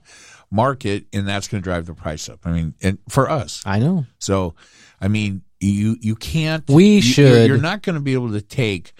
market, 0.50 1.06
and 1.12 1.26
that's 1.26 1.48
going 1.48 1.60
to 1.62 1.64
drive 1.64 1.86
the 1.86 1.94
price 1.94 2.28
up. 2.28 2.40
I 2.44 2.52
mean, 2.52 2.74
and 2.80 2.98
for 3.08 3.28
us, 3.28 3.62
I 3.66 3.80
know. 3.80 4.06
so 4.20 4.54
I 5.00 5.08
mean, 5.08 5.42
you 5.60 5.96
you 6.00 6.14
can't. 6.14 6.66
We 6.70 6.96
you- 6.96 7.02
should- 7.02 7.32
You're, 7.32 7.46
you're 7.46 7.58
not 7.58 7.82
going 7.82 7.96
to 7.96 8.00
be 8.00 8.12
able 8.14 8.30
to 8.32 8.40
take 8.40 8.92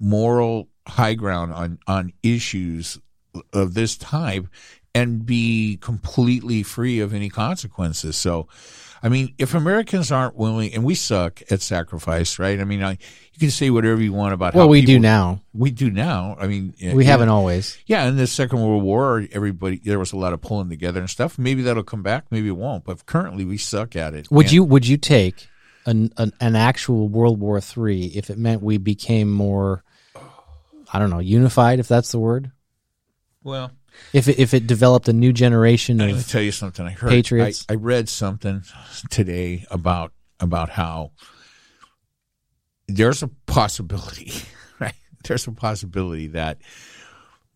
moral 0.00 0.68
high 0.88 1.14
ground 1.14 1.52
on 1.52 1.78
on 1.86 2.12
issues 2.22 2.98
of 3.52 3.74
this 3.74 3.96
type 3.98 4.46
and 4.96 5.24
be 5.26 5.78
completely 5.80 6.62
free 6.62 7.00
of 7.00 7.12
any 7.14 7.28
consequences. 7.28 8.16
So, 8.16 8.48
I 9.02 9.08
mean, 9.08 9.34
if 9.38 9.54
Americans 9.54 10.10
aren't 10.10 10.36
willing, 10.36 10.72
and 10.74 10.82
we 10.84 10.94
suck 10.94 11.42
at 11.50 11.60
sacrifice, 11.62 12.38
right? 12.38 12.58
I 12.58 12.64
mean, 12.64 12.82
I, 12.82 12.92
you 12.92 13.38
can 13.38 13.50
say 13.50 13.70
whatever 13.70 14.00
you 14.02 14.12
want 14.12 14.32
about 14.34 14.54
Well, 14.54 14.64
how 14.64 14.68
we 14.70 14.82
do 14.82 14.98
now. 14.98 15.40
We 15.52 15.70
do 15.70 15.90
now. 15.90 16.36
I 16.40 16.46
mean, 16.46 16.74
We 16.80 17.04
yeah, 17.04 17.10
haven't 17.10 17.28
always. 17.28 17.76
Yeah, 17.86 18.08
in 18.08 18.16
the 18.16 18.26
Second 18.26 18.62
World 18.62 18.82
War, 18.82 19.26
everybody 19.32 19.78
there 19.84 19.98
was 19.98 20.12
a 20.12 20.16
lot 20.16 20.32
of 20.32 20.40
pulling 20.40 20.70
together 20.70 21.00
and 21.00 21.10
stuff. 21.10 21.38
Maybe 21.38 21.62
that'll 21.62 21.82
come 21.84 22.02
back. 22.02 22.24
Maybe 22.30 22.48
it 22.48 22.56
won't. 22.56 22.84
But 22.84 23.04
currently, 23.06 23.44
we 23.44 23.58
suck 23.58 23.94
at 23.96 24.14
it. 24.14 24.30
Would 24.30 24.46
And- 24.46 24.52
you 24.52 24.64
would 24.64 24.86
you 24.86 24.96
take 24.96 25.46
an, 25.84 26.10
an 26.16 26.32
an 26.40 26.56
actual 26.56 27.08
World 27.08 27.38
War 27.38 27.60
Three 27.60 28.06
if 28.06 28.30
it 28.30 28.38
meant 28.38 28.62
we 28.62 28.78
became 28.78 29.30
more, 29.30 29.84
I 30.92 30.98
don't 30.98 31.10
know, 31.10 31.20
unified, 31.20 31.78
if 31.78 31.86
that's 31.86 32.10
the 32.10 32.18
word? 32.18 32.50
Well, 33.44 33.70
If 34.12 34.28
it, 34.28 34.38
if 34.38 34.54
it 34.54 34.66
developed 34.66 35.08
a 35.08 35.12
new 35.12 35.32
generation 35.32 36.00
of 36.00 36.28
tell 36.28 36.42
you 36.42 36.52
something. 36.52 36.86
I 36.86 36.90
heard. 36.90 37.10
Patriots. 37.10 37.66
I, 37.68 37.72
I 37.74 37.76
read 37.76 38.08
something 38.08 38.62
today 39.10 39.66
about 39.70 40.12
about 40.40 40.70
how 40.70 41.12
there's 42.88 43.22
a 43.22 43.28
possibility, 43.46 44.32
right? 44.80 44.94
There's 45.24 45.46
a 45.46 45.52
possibility 45.52 46.28
that 46.28 46.58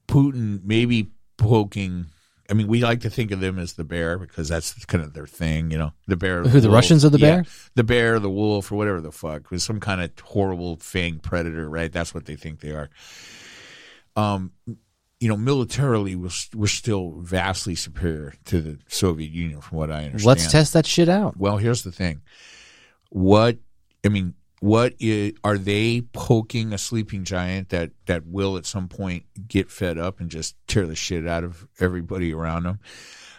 Putin 0.09 0.65
may 0.65 0.85
be 0.85 1.11
poking. 1.37 2.07
I 2.49 2.53
mean, 2.53 2.67
we 2.67 2.81
like 2.83 3.01
to 3.03 3.11
think 3.11 3.31
of 3.31 3.39
them 3.39 3.61
as 3.61 3.75
the 3.75 3.85
bear 3.85 4.19
because 4.19 4.49
that's 4.49 4.85
kind 4.87 5.05
of 5.05 5.13
their 5.13 5.27
thing, 5.29 5.71
you 5.71 5.79
know. 5.79 5.93
The 6.09 6.17
bear, 6.17 6.43
Who, 6.43 6.61
the 6.61 6.69
wolf. 6.69 6.75
Russians 6.75 7.05
are 7.05 7.09
the 7.11 7.19
Yeah. 7.19 7.37
bear? 7.37 7.45
the 7.77 7.85
bear, 7.85 8.19
the 8.19 8.29
wolf, 8.31 8.73
or 8.73 8.75
whatever 8.75 9.01
the 9.01 9.13
fuck, 9.13 9.53
was 9.53 9.63
some 9.63 9.79
kind 9.79 10.01
of 10.01 10.11
horrible 10.19 10.77
fang 10.79 11.21
predator, 11.21 11.71
right? 11.71 11.93
That's 11.93 12.13
what 12.13 12.27
they 12.27 12.35
think 12.35 12.59
they 12.59 12.73
are. 12.73 12.91
Um, 14.17 14.51
you 15.21 15.29
know, 15.29 15.37
militarily, 15.37 16.17
we're, 16.17 16.31
we're 16.55 16.67
still 16.67 17.13
vastly 17.19 17.75
superior 17.75 18.33
to 18.47 18.61
the 18.63 18.79
Soviet 18.89 19.31
Union, 19.31 19.61
from 19.61 19.79
what 19.79 19.91
I 19.91 20.07
understand. 20.07 20.25
let's 20.25 20.51
test 20.51 20.73
that 20.73 20.87
shit 20.87 21.11
out. 21.11 21.37
Well, 21.37 21.59
here's 21.59 21.83
the 21.83 21.93
thing. 21.93 22.23
What 23.11 23.59
I 24.05 24.09
mean, 24.09 24.35
what 24.61 24.95
is, 24.99 25.35
are 25.45 25.59
they 25.59 26.01
poking 26.01 26.73
a 26.73 26.79
sleeping 26.79 27.25
giant 27.25 27.69
that 27.69 27.91
that 28.07 28.27
will 28.27 28.57
at 28.57 28.65
some 28.65 28.89
point 28.89 29.25
get 29.47 29.71
fed 29.71 29.99
up 29.99 30.21
and 30.21 30.31
just 30.31 30.57
tear 30.67 30.87
the 30.87 30.97
shit 30.97 31.27
out 31.27 31.45
of 31.45 31.69
everybody 31.79 32.33
around 32.33 32.63
them? 32.63 32.79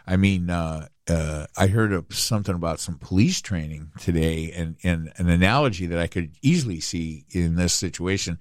I 0.06 0.18
mean, 0.18 0.50
uh, 0.50 0.88
uh, 1.10 1.48
I 1.58 1.68
heard 1.68 1.94
of 1.94 2.06
something 2.10 2.56
about 2.56 2.80
some 2.80 2.98
police 2.98 3.42
training 3.42 3.92
today, 4.00 4.52
and, 4.52 4.76
and 4.84 5.12
an 5.18 5.30
analogy 5.30 5.88
that 5.88 6.00
I 6.00 6.08
could 6.08 6.32
easily 6.42 6.80
see 6.80 7.26
in 7.32 7.56
this 7.56 7.74
situation. 7.74 8.40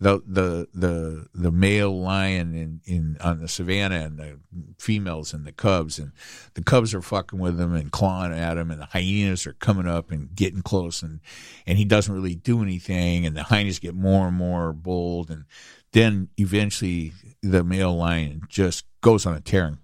The 0.00 0.22
the 0.24 0.68
the 0.72 1.26
the 1.34 1.50
male 1.50 2.00
lion 2.00 2.54
in, 2.54 2.80
in 2.84 3.16
on 3.20 3.40
the 3.40 3.48
savannah 3.48 3.96
and 3.96 4.16
the 4.16 4.38
females 4.78 5.32
and 5.32 5.44
the 5.44 5.50
cubs 5.50 5.98
and 5.98 6.12
the 6.54 6.62
cubs 6.62 6.94
are 6.94 7.02
fucking 7.02 7.38
with 7.38 7.60
him 7.60 7.74
and 7.74 7.90
clawing 7.90 8.32
at 8.32 8.56
him 8.56 8.70
and 8.70 8.80
the 8.80 8.86
hyenas 8.86 9.44
are 9.44 9.54
coming 9.54 9.88
up 9.88 10.12
and 10.12 10.36
getting 10.36 10.62
close 10.62 11.02
and 11.02 11.18
and 11.66 11.78
he 11.78 11.84
doesn't 11.84 12.14
really 12.14 12.36
do 12.36 12.62
anything 12.62 13.26
and 13.26 13.36
the 13.36 13.42
hyenas 13.42 13.80
get 13.80 13.94
more 13.94 14.28
and 14.28 14.36
more 14.36 14.72
bold 14.72 15.30
and 15.30 15.46
then 15.92 16.28
eventually 16.36 17.12
the 17.42 17.64
male 17.64 17.96
lion 17.96 18.42
just 18.48 18.84
goes 19.00 19.26
on 19.26 19.34
a 19.34 19.40
tear 19.40 19.64
and 19.64 19.78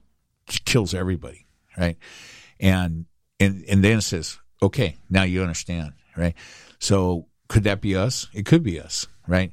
kills 0.64 0.94
everybody 0.94 1.44
right? 1.76 1.96
And 2.60 3.06
and 3.40 3.64
and 3.68 3.82
then 3.82 3.98
it 3.98 4.02
says 4.02 4.38
okay 4.62 4.96
now 5.10 5.24
you 5.24 5.42
understand 5.42 5.94
right? 6.16 6.34
So 6.78 7.26
could 7.48 7.64
that 7.64 7.80
be 7.80 7.96
us? 7.96 8.28
It 8.32 8.46
could 8.46 8.62
be 8.62 8.78
us 8.78 9.08
right 9.26 9.50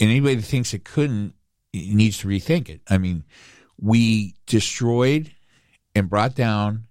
anybody 0.00 0.34
that 0.36 0.42
thinks 0.44 0.74
it 0.74 0.84
couldn't 0.84 1.34
needs 1.72 2.18
to 2.18 2.28
rethink 2.28 2.68
it 2.68 2.80
i 2.88 2.96
mean 2.98 3.22
we 3.78 4.34
destroyed 4.46 5.32
and 5.94 6.08
brought 6.08 6.34
down 6.34 6.84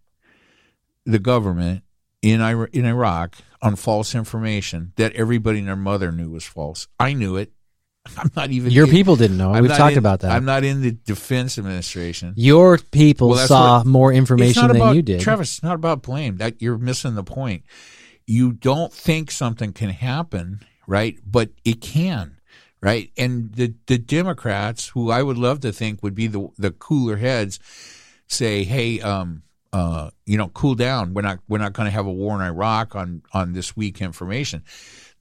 the 1.06 1.20
government 1.20 1.84
in 2.22 2.42
in 2.74 2.86
Iraq 2.86 3.36
on 3.62 3.76
false 3.76 4.16
information 4.16 4.92
that 4.96 5.14
everybody 5.14 5.60
and 5.60 5.68
their 5.68 5.76
mother 5.76 6.12
knew 6.12 6.32
was 6.32 6.44
false. 6.44 6.88
I 7.00 7.14
knew 7.14 7.36
it. 7.36 7.52
I'm 8.18 8.32
not 8.36 8.50
even 8.52 8.72
Your 8.72 8.86
in- 8.86 8.92
people 8.92 9.16
didn't 9.16 9.38
know. 9.38 9.54
I'm 9.54 9.62
We've 9.64 9.72
talked 9.72 9.94
in- 9.94 9.98
about 10.00 10.22
that. 10.22 10.32
I'm 10.32 10.46
not 10.46 10.64
in 10.64 10.82
the 10.82 10.92
defense 10.92 11.58
administration. 11.60 12.34
Your 12.36 12.78
people 12.80 13.30
Well, 13.30 13.48
saw 13.48 13.78
what- 13.80 13.86
more 13.88 14.12
information 14.14 14.68
than 14.68 14.76
about 14.76 14.96
you 14.96 15.02
did. 15.04 15.22
Travis. 15.22 15.54
It's 15.58 15.64
not 15.64 15.76
about 15.76 16.02
blame. 16.02 16.38
That 16.38 16.62
you're 16.62 16.78
missing 16.80 17.14
the 17.16 17.24
point. 17.24 17.64
You 18.26 18.52
don't 18.54 18.92
think 18.92 19.30
something 19.30 19.72
can 19.74 19.90
happen, 19.90 20.62
right? 20.88 21.18
But 21.26 21.50
it 21.64 21.82
can, 21.82 22.38
right? 22.82 23.12
And 23.18 23.54
the 23.54 23.74
the 23.88 23.98
Democrats, 23.98 24.90
who 24.90 25.12
I 25.12 25.24
would 25.24 25.38
love 25.38 25.60
to 25.62 25.72
think 25.72 26.02
would 26.04 26.16
be 26.16 26.28
the 26.28 26.50
the 26.58 26.72
cooler 26.72 27.18
heads, 27.18 27.60
say, 28.28 28.64
"Hey, 28.64 29.02
um, 29.02 29.44
uh, 29.74 30.10
you 30.26 30.38
know, 30.38 30.50
cool 30.50 30.76
down. 30.76 31.14
We're 31.14 31.22
not 31.22 31.40
we're 31.48 31.58
not 31.58 31.74
going 31.74 31.86
to 31.88 31.92
have 31.92 32.06
a 32.06 32.12
war 32.12 32.36
in 32.36 32.42
Iraq 32.42 32.96
on 32.96 33.22
on 33.34 33.54
this 33.54 33.76
weak 33.76 34.02
information." 34.02 34.64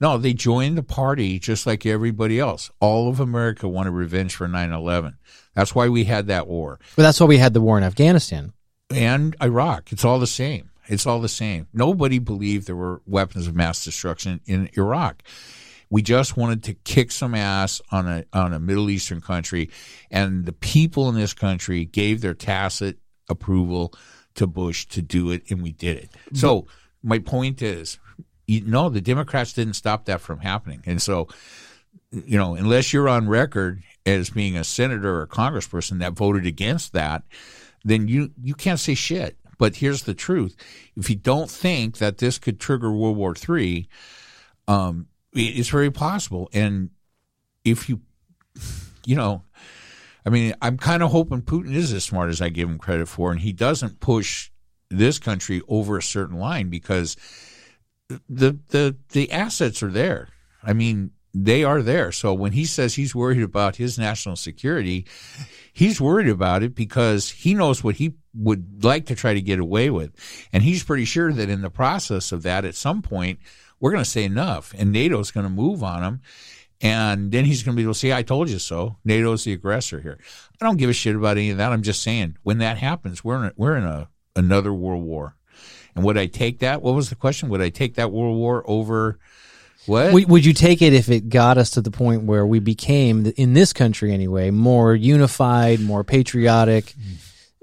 No, 0.01 0.17
they 0.17 0.33
joined 0.33 0.77
the 0.77 0.83
party 0.83 1.39
just 1.39 1.65
like 1.65 1.85
everybody 1.85 2.37
else. 2.37 2.69
All 2.81 3.07
of 3.07 3.21
America 3.21 3.67
wanted 3.67 3.91
revenge 3.91 4.35
for 4.35 4.47
9/11. 4.47 5.15
That's 5.53 5.73
why 5.73 5.87
we 5.87 6.03
had 6.03 6.27
that 6.27 6.47
war 6.47 6.79
but 6.97 7.03
that's 7.03 7.19
why 7.21 7.27
we 7.27 7.37
had 7.37 7.53
the 7.53 7.61
war 7.61 7.77
in 7.77 7.83
Afghanistan. 7.85 8.51
and 8.93 9.35
Iraq. 9.41 9.93
It's 9.93 10.03
all 10.03 10.19
the 10.19 10.27
same. 10.27 10.69
It's 10.87 11.05
all 11.05 11.19
the 11.19 11.29
same. 11.29 11.67
Nobody 11.73 12.19
believed 12.19 12.67
there 12.67 12.75
were 12.75 13.01
weapons 13.05 13.47
of 13.47 13.55
mass 13.55 13.83
destruction 13.83 14.41
in 14.45 14.69
Iraq. 14.77 15.23
We 15.89 16.01
just 16.01 16.35
wanted 16.35 16.63
to 16.63 16.73
kick 16.73 17.11
some 17.11 17.35
ass 17.35 17.81
on 17.91 18.07
a 18.07 18.25
on 18.33 18.53
a 18.53 18.59
Middle 18.59 18.89
Eastern 18.89 19.21
country, 19.21 19.69
and 20.09 20.45
the 20.45 20.53
people 20.53 21.09
in 21.09 21.15
this 21.15 21.33
country 21.33 21.85
gave 21.85 22.21
their 22.21 22.33
tacit 22.33 22.97
approval 23.29 23.93
to 24.35 24.47
Bush 24.47 24.85
to 24.87 25.01
do 25.01 25.31
it, 25.31 25.49
and 25.49 25.61
we 25.61 25.71
did 25.71 25.97
it. 25.97 26.09
So 26.33 26.67
my 27.03 27.19
point 27.19 27.61
is, 27.61 27.99
you 28.47 28.61
know, 28.61 28.89
the 28.89 28.99
Democrats 28.99 29.53
didn't 29.53 29.75
stop 29.75 30.05
that 30.05 30.21
from 30.21 30.39
happening, 30.39 30.81
and 30.85 31.01
so 31.01 31.27
you 32.11 32.37
know, 32.37 32.55
unless 32.55 32.93
you're 32.93 33.09
on 33.09 33.27
record 33.27 33.83
as 34.05 34.29
being 34.29 34.55
a 34.57 34.63
senator 34.63 35.15
or 35.15 35.23
a 35.23 35.27
congressperson 35.27 35.99
that 35.99 36.13
voted 36.13 36.45
against 36.45 36.93
that, 36.93 37.23
then 37.83 38.07
you 38.07 38.31
you 38.41 38.53
can't 38.53 38.79
say 38.79 38.95
shit. 38.95 39.37
But 39.57 39.77
here's 39.77 40.03
the 40.03 40.13
truth: 40.13 40.55
if 40.95 41.09
you 41.09 41.15
don't 41.15 41.49
think 41.49 41.97
that 41.97 42.17
this 42.17 42.37
could 42.37 42.59
trigger 42.59 42.91
World 42.91 43.17
War 43.17 43.33
III, 43.47 43.87
um, 44.67 45.07
it's 45.33 45.69
very 45.69 45.91
possible. 45.91 46.49
And 46.53 46.89
if 47.63 47.89
you, 47.89 48.01
you 49.05 49.15
know, 49.15 49.43
I 50.25 50.29
mean, 50.29 50.53
I'm 50.61 50.77
kind 50.77 51.03
of 51.03 51.11
hoping 51.11 51.41
Putin 51.41 51.73
is 51.73 51.93
as 51.93 52.03
smart 52.03 52.29
as 52.29 52.41
I 52.41 52.49
give 52.49 52.69
him 52.69 52.79
credit 52.79 53.07
for, 53.07 53.31
and 53.31 53.41
he 53.41 53.53
doesn't 53.53 53.99
push 53.99 54.49
this 54.89 55.19
country 55.19 55.61
over 55.67 55.97
a 55.97 56.03
certain 56.03 56.37
line 56.37 56.69
because 56.69 57.15
the 58.29 58.57
the 58.69 58.95
the 59.09 59.31
assets 59.31 59.83
are 59.83 59.91
there. 59.91 60.29
I 60.63 60.73
mean, 60.73 61.11
they 61.33 61.63
are 61.63 61.81
there. 61.81 62.11
So 62.11 62.33
when 62.33 62.53
he 62.53 62.65
says 62.65 62.95
he's 62.95 63.13
worried 63.13 63.41
about 63.41 63.75
his 63.75 63.99
national 63.99 64.35
security, 64.35 65.05
he's 65.75 65.99
worried 65.99 66.29
about 66.29 66.63
it 66.63 66.73
because 66.73 67.29
he 67.29 67.53
knows 67.53 67.83
what 67.83 67.95
he 67.95 68.13
would 68.33 68.83
like 68.83 69.05
to 69.07 69.15
try 69.15 69.33
to 69.33 69.41
get 69.41 69.59
away 69.59 69.89
with. 69.89 70.11
And 70.53 70.63
he's 70.63 70.85
pretty 70.85 71.03
sure 71.03 71.33
that 71.33 71.49
in 71.49 71.61
the 71.61 71.69
process 71.69 72.31
of 72.31 72.43
that, 72.43 72.63
at 72.63 72.75
some 72.75 73.01
point, 73.01 73.39
we're 73.79 73.91
going 73.91 74.03
to 74.03 74.09
say 74.09 74.23
enough 74.23 74.73
and 74.77 74.93
NATO's 74.93 75.31
going 75.31 75.45
to 75.45 75.49
move 75.51 75.83
on 75.83 76.01
him. 76.01 76.21
And 76.81 77.31
then 77.31 77.45
he's 77.45 77.61
going 77.61 77.75
to 77.75 77.77
be 77.77 77.83
able 77.83 77.93
to 77.93 77.99
say, 77.99 78.13
I 78.13 78.23
told 78.23 78.49
you 78.49 78.57
so. 78.57 78.97
NATO's 79.03 79.43
the 79.43 79.53
aggressor 79.53 79.99
here. 79.99 80.17
I 80.61 80.65
don't 80.65 80.77
give 80.77 80.89
a 80.89 80.93
shit 80.93 81.15
about 81.15 81.37
any 81.37 81.49
of 81.49 81.57
that. 81.57 81.73
I'm 81.73 81.83
just 81.83 82.01
saying 82.01 82.37
when 82.43 82.59
that 82.59 82.77
happens, 82.77 83.23
we're 83.23 83.37
in 83.37 83.45
a, 83.45 83.53
we're 83.57 83.75
in 83.75 83.83
a, 83.83 84.09
another 84.35 84.73
world 84.73 85.03
war. 85.03 85.35
And 85.93 86.05
would 86.05 86.17
I 86.17 86.27
take 86.27 86.59
that? 86.59 86.81
What 86.81 86.95
was 86.95 87.09
the 87.09 87.15
question? 87.15 87.49
Would 87.49 87.61
I 87.61 87.69
take 87.69 87.95
that 87.95 88.11
world 88.11 88.37
war 88.37 88.63
over 88.65 89.19
what? 89.85 90.13
Would, 90.13 90.29
would 90.29 90.45
you 90.45 90.53
take 90.53 90.81
it 90.81 90.93
if 90.93 91.09
it 91.09 91.29
got 91.29 91.57
us 91.57 91.71
to 91.71 91.81
the 91.81 91.91
point 91.91 92.23
where 92.23 92.45
we 92.45 92.59
became, 92.59 93.25
in 93.37 93.53
this 93.53 93.73
country 93.73 94.13
anyway, 94.13 94.51
more 94.51 94.95
unified, 94.95 95.79
more 95.79 96.03
patriotic? 96.03 96.93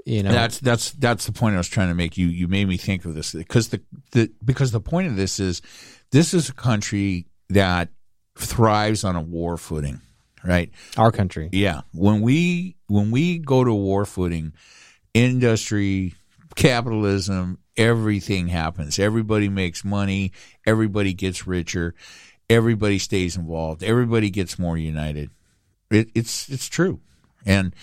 You 0.05 0.25
know, 0.25 0.33
That's 0.33 0.59
that's 0.59 0.91
that's 0.93 1.27
the 1.27 1.33
point 1.33 1.55
I 1.55 1.59
was 1.59 1.69
trying 1.69 1.89
to 1.89 1.95
make. 1.95 2.19
You 2.19 2.27
you 2.27 2.49
made 2.49 2.67
me 2.67 2.77
think 2.77 3.05
of 3.05 3.15
this 3.15 3.33
because 3.33 3.69
the, 3.69 3.81
the 4.11 4.33
because 4.45 4.73
the 4.73 4.81
point 4.81 5.07
of 5.07 5.17
this 5.17 5.39
is 5.39 5.63
this 6.11 6.35
is 6.35 6.49
a 6.49 6.55
country 6.55 7.27
that 7.51 7.89
thrives 8.37 9.05
on 9.05 9.15
a 9.15 9.21
war 9.21 9.57
footing, 9.57 10.01
right? 10.45 10.71
our 10.97 11.13
country. 11.13 11.51
Yeah. 11.53 11.83
When 11.93 12.21
we 12.21 12.77
when 12.89 13.13
we 13.13 13.39
go 13.39 13.63
to 13.63 13.73
war 13.73 14.05
footing, 14.05 14.55
industry, 15.15 16.15
capitalism, 16.57 17.59
everything 17.77 18.49
happens. 18.49 18.99
Everybody 18.99 19.49
makes 19.49 19.85
money, 19.85 20.33
everybody 20.67 21.15
gets 21.15 21.47
richer, 21.47 21.95
everybody 22.49 22.99
stays 22.99 23.37
involved, 23.37 23.83
everybody 23.83 24.31
gets 24.31 24.59
more 24.59 24.77
united. 24.77 25.31
It, 25.91 26.11
it's 26.15 26.49
it's 26.49 26.69
true. 26.69 27.01
And 27.45 27.75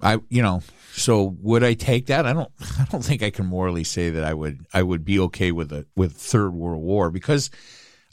I 0.00 0.18
you 0.28 0.42
know, 0.42 0.62
so 0.92 1.36
would 1.40 1.64
I 1.64 1.74
take 1.74 2.06
that? 2.06 2.26
I 2.26 2.32
don't 2.32 2.50
I 2.78 2.86
don't 2.90 3.04
think 3.04 3.22
I 3.22 3.30
can 3.30 3.46
morally 3.46 3.84
say 3.84 4.10
that 4.10 4.24
I 4.24 4.34
would 4.34 4.66
I 4.72 4.82
would 4.82 5.04
be 5.04 5.18
okay 5.20 5.52
with 5.52 5.72
a 5.72 5.86
with 5.96 6.12
third 6.12 6.52
world 6.52 6.82
war 6.82 7.10
because 7.10 7.50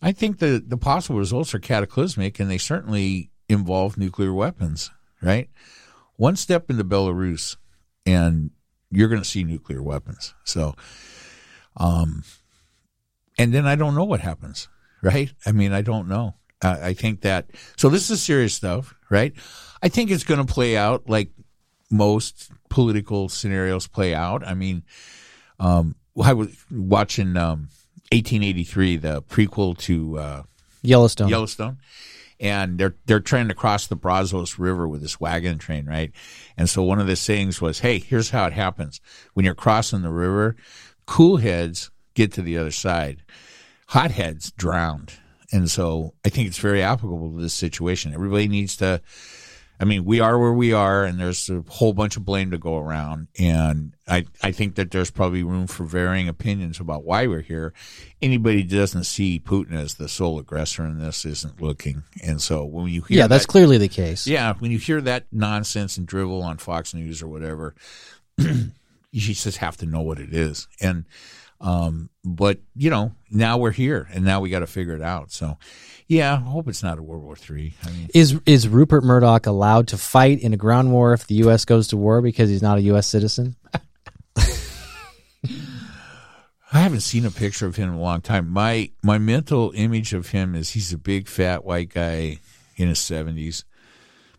I 0.02 0.12
think 0.12 0.40
the 0.40 0.64
the 0.66 0.78
possible 0.78 1.20
results 1.20 1.54
are 1.54 1.60
cataclysmic, 1.60 2.40
and 2.40 2.50
they 2.50 2.58
certainly 2.58 3.32
involve 3.48 3.98
nuclear 3.98 4.34
weapons. 4.34 4.92
Right, 5.22 5.50
one 6.16 6.38
step 6.38 6.70
into 6.70 6.86
Belarus, 6.86 7.58
and 8.06 8.52
you're 8.92 9.10
going 9.10 9.22
to 9.22 9.28
see 9.28 9.44
nuclear 9.44 9.82
weapons. 9.82 10.34
So, 10.44 10.76
um, 11.78 12.24
and 13.38 13.54
then 13.54 13.66
I 13.66 13.76
don't 13.76 13.96
know 13.96 14.04
what 14.04 14.22
happens. 14.22 14.68
Right? 15.02 15.32
I 15.46 15.54
mean, 15.54 15.72
I 15.72 15.82
don't 15.82 16.10
know. 16.10 16.36
Uh, 16.62 16.78
I 16.82 16.94
think 16.94 17.22
that 17.22 17.52
so. 17.78 17.88
This 17.88 18.10
is 18.10 18.22
serious 18.22 18.54
stuff, 18.54 18.96
right? 19.10 19.34
I 19.82 19.88
think 19.88 20.12
it's 20.12 20.26
going 20.26 20.46
to 20.46 20.54
play 20.54 20.76
out 20.76 21.10
like 21.10 21.32
most 21.90 22.52
political 22.70 23.30
scenarios 23.30 23.88
play 23.88 24.14
out. 24.14 24.46
I 24.46 24.56
mean, 24.56 24.84
um, 25.60 25.96
I 26.22 26.34
was 26.34 26.50
watching 26.70 27.38
um, 27.38 27.70
1883, 28.12 28.98
the 28.98 29.22
prequel 29.22 29.78
to 29.80 30.18
uh, 30.20 30.44
Yellowstone. 30.82 31.30
Yellowstone, 31.30 31.78
and 32.40 32.78
they're 32.78 32.96
they're 33.06 33.20
trying 33.20 33.48
to 33.50 33.54
cross 33.54 33.88
the 33.88 33.96
Brazos 33.96 34.58
River 34.58 34.88
with 34.88 35.02
this 35.02 35.20
wagon 35.20 35.58
train, 35.58 35.86
right? 35.86 36.12
And 36.58 36.70
so 36.70 36.84
one 36.84 37.00
of 37.00 37.08
the 37.08 37.16
sayings 37.16 37.62
was, 37.62 37.80
"Hey, 37.80 38.00
here's 38.00 38.30
how 38.30 38.46
it 38.46 38.54
happens: 38.54 39.02
when 39.34 39.46
you're 39.46 39.56
crossing 39.56 40.02
the 40.02 40.12
river, 40.12 40.56
cool 41.06 41.38
heads 41.38 41.92
get 42.14 42.32
to 42.34 42.42
the 42.42 42.58
other 42.58 42.72
side, 42.72 43.24
hot 43.88 44.12
heads 44.12 44.52
drowned." 44.52 45.14
And 45.52 45.70
so 45.70 46.14
I 46.24 46.30
think 46.30 46.48
it's 46.48 46.60
very 46.60 46.82
applicable 46.82 47.32
to 47.32 47.42
this 47.42 47.54
situation. 47.54 48.14
Everybody 48.14 48.48
needs 48.48 48.78
to 48.78 49.02
I 49.82 49.86
mean, 49.86 50.04
we 50.04 50.20
are 50.20 50.38
where 50.38 50.52
we 50.52 50.74
are, 50.74 51.06
and 51.06 51.18
there's 51.18 51.50
a 51.50 51.64
whole 51.70 51.94
bunch 51.94 52.18
of 52.18 52.26
blame 52.26 52.52
to 52.52 52.58
go 52.58 52.78
around. 52.78 53.28
And 53.40 53.96
I, 54.08 54.26
I 54.44 54.52
think 54.52 54.76
that 54.76 54.92
there's 54.92 55.10
probably 55.10 55.42
room 55.42 55.68
for 55.68 55.86
varying 55.86 56.28
opinions 56.28 56.82
about 56.82 57.06
why 57.06 57.28
we're 57.28 57.42
here. 57.42 57.74
Anybody 58.22 58.64
doesn't 58.64 59.06
see 59.06 59.40
Putin 59.40 59.74
as 59.74 59.94
the 59.94 60.10
sole 60.10 60.38
aggressor 60.38 60.86
in 60.86 61.00
this 61.00 61.24
isn't 61.26 61.62
looking. 61.62 62.04
And 62.22 62.42
so 62.42 62.66
when 62.66 62.88
you 62.88 63.04
hear 63.04 63.20
yeah, 63.20 63.28
that's 63.28 63.46
that- 63.46 63.52
clearly 63.52 63.78
the 63.78 63.88
case. 63.88 64.28
yeah, 64.28 64.54
when 64.60 64.72
you 64.72 64.80
hear 64.80 65.00
that 65.00 65.28
nonsense 65.32 65.96
and 65.96 66.06
drivel 66.06 66.44
on 66.44 66.58
Fox 66.58 66.94
News 66.94 67.22
or 67.24 67.28
whatever, 67.30 67.74
you 68.38 68.72
just 69.12 69.58
have 69.58 69.78
to 69.78 69.86
know 69.86 70.02
what 70.02 70.20
it 70.20 70.34
is. 70.34 70.68
And 70.82 71.06
um, 71.62 72.10
but 72.24 72.60
you 72.76 72.90
know, 72.90 73.14
now 73.32 73.58
we're 73.58 73.72
here, 73.72 74.08
and 74.14 74.24
now 74.24 74.40
we 74.40 74.50
got 74.50 74.60
to 74.60 74.68
figure 74.68 74.96
it 74.96 75.02
out. 75.02 75.32
So, 75.32 75.58
yeah, 76.10 76.34
I 76.34 76.38
hope 76.38 76.68
it's 76.68 76.82
not 76.82 76.98
a 76.98 77.04
World 77.04 77.24
War 77.24 77.36
Three. 77.36 77.76
I 77.86 77.92
mean, 77.92 78.10
Is 78.16 78.40
is 78.48 78.68
Rupert 78.68 79.04
Murdoch 79.04 79.46
allowed 79.46 79.90
to 79.90 79.98
fight 79.98 80.40
in 80.40 80.54
a 80.54 80.58
ground 80.58 80.92
war 80.92 81.14
if 81.14 81.28
the 81.28 81.36
U.S. 81.36 81.66
goes 81.66 81.90
to 81.90 81.98
war 81.98 82.22
because 82.22 82.50
he's 82.50 82.64
not 82.64 82.80
a 82.80 82.82
U.S. 82.82 83.06
citizen? 83.06 83.56
I 86.72 86.80
haven't 86.82 87.02
seen 87.02 87.26
a 87.26 87.32
picture 87.32 87.68
of 87.68 87.76
him 87.76 87.90
in 87.90 87.96
a 87.96 88.02
long 88.02 88.22
time. 88.22 88.50
My 88.50 88.90
my 89.04 89.20
mental 89.20 89.72
image 89.76 90.14
of 90.14 90.30
him 90.30 90.56
is 90.56 90.72
he's 90.72 90.92
a 90.92 90.98
big 90.98 91.28
fat 91.28 91.64
white 91.64 91.94
guy 91.94 92.40
in 92.76 92.88
his 92.88 93.00
seventies 93.00 93.64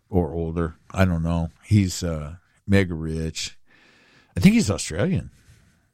or 0.09 0.33
older. 0.33 0.75
I 0.93 1.05
don't 1.05 1.23
know. 1.23 1.51
He's 1.63 2.03
uh, 2.03 2.35
mega 2.67 2.93
rich. 2.93 3.57
I 4.35 4.41
think 4.41 4.55
he's 4.55 4.69
Australian. 4.69 5.31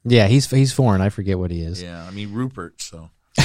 Yeah, 0.04 0.26
he's 0.26 0.50
he's 0.50 0.72
foreign. 0.72 1.00
I 1.00 1.08
forget 1.08 1.38
what 1.38 1.52
he 1.52 1.60
is. 1.60 1.80
Yeah, 1.80 2.04
I 2.04 2.10
mean 2.10 2.32
Rupert. 2.32 2.82
So 2.82 3.10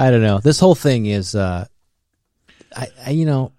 I 0.00 0.10
don't 0.10 0.22
know. 0.22 0.38
This 0.38 0.58
whole 0.58 0.74
thing 0.74 1.04
is, 1.04 1.34
uh, 1.34 1.66
I, 2.74 2.88
I 3.06 3.10
you 3.10 3.26
know, 3.26 3.52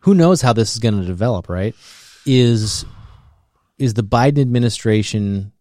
who 0.00 0.14
knows 0.14 0.40
how 0.40 0.54
this 0.54 0.72
is 0.72 0.78
going 0.78 0.98
to 0.98 1.06
develop? 1.06 1.50
Right? 1.50 1.74
Is 2.24 2.86
is 3.78 3.94
the 3.94 4.02
Biden 4.02 4.40
administration 4.40 5.52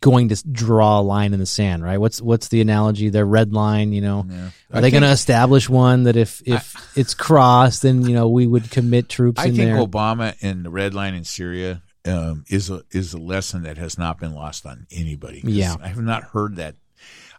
going 0.00 0.30
to 0.30 0.48
draw 0.48 0.98
a 0.98 1.02
line 1.02 1.32
in 1.32 1.38
the 1.38 1.46
sand? 1.46 1.84
Right? 1.84 1.98
What's 1.98 2.20
what's 2.20 2.48
the 2.48 2.60
analogy? 2.60 3.08
Their 3.08 3.24
red 3.24 3.52
line. 3.52 3.92
You 3.92 4.00
know, 4.00 4.26
I 4.72 4.78
are 4.78 4.80
they 4.80 4.90
going 4.90 5.04
to 5.04 5.10
establish 5.10 5.68
one 5.68 6.02
that 6.04 6.16
if 6.16 6.42
if 6.44 6.74
it's 6.96 7.14
crossed, 7.14 7.82
then 7.82 8.02
you 8.02 8.14
know 8.14 8.28
we 8.28 8.48
would 8.48 8.68
commit 8.72 9.08
troops 9.08 9.40
I 9.40 9.46
in 9.46 9.54
think 9.54 9.70
there? 9.70 9.76
Obama 9.76 10.34
and 10.42 10.64
the 10.64 10.70
red 10.70 10.92
line 10.92 11.14
in 11.14 11.22
Syria 11.22 11.82
um, 12.04 12.44
is 12.48 12.68
a 12.68 12.82
is 12.90 13.14
a 13.14 13.18
lesson 13.18 13.62
that 13.62 13.78
has 13.78 13.96
not 13.96 14.18
been 14.18 14.34
lost 14.34 14.66
on 14.66 14.88
anybody. 14.90 15.40
Yeah. 15.44 15.76
I 15.80 15.86
have 15.86 16.02
not 16.02 16.24
heard 16.24 16.56
that. 16.56 16.74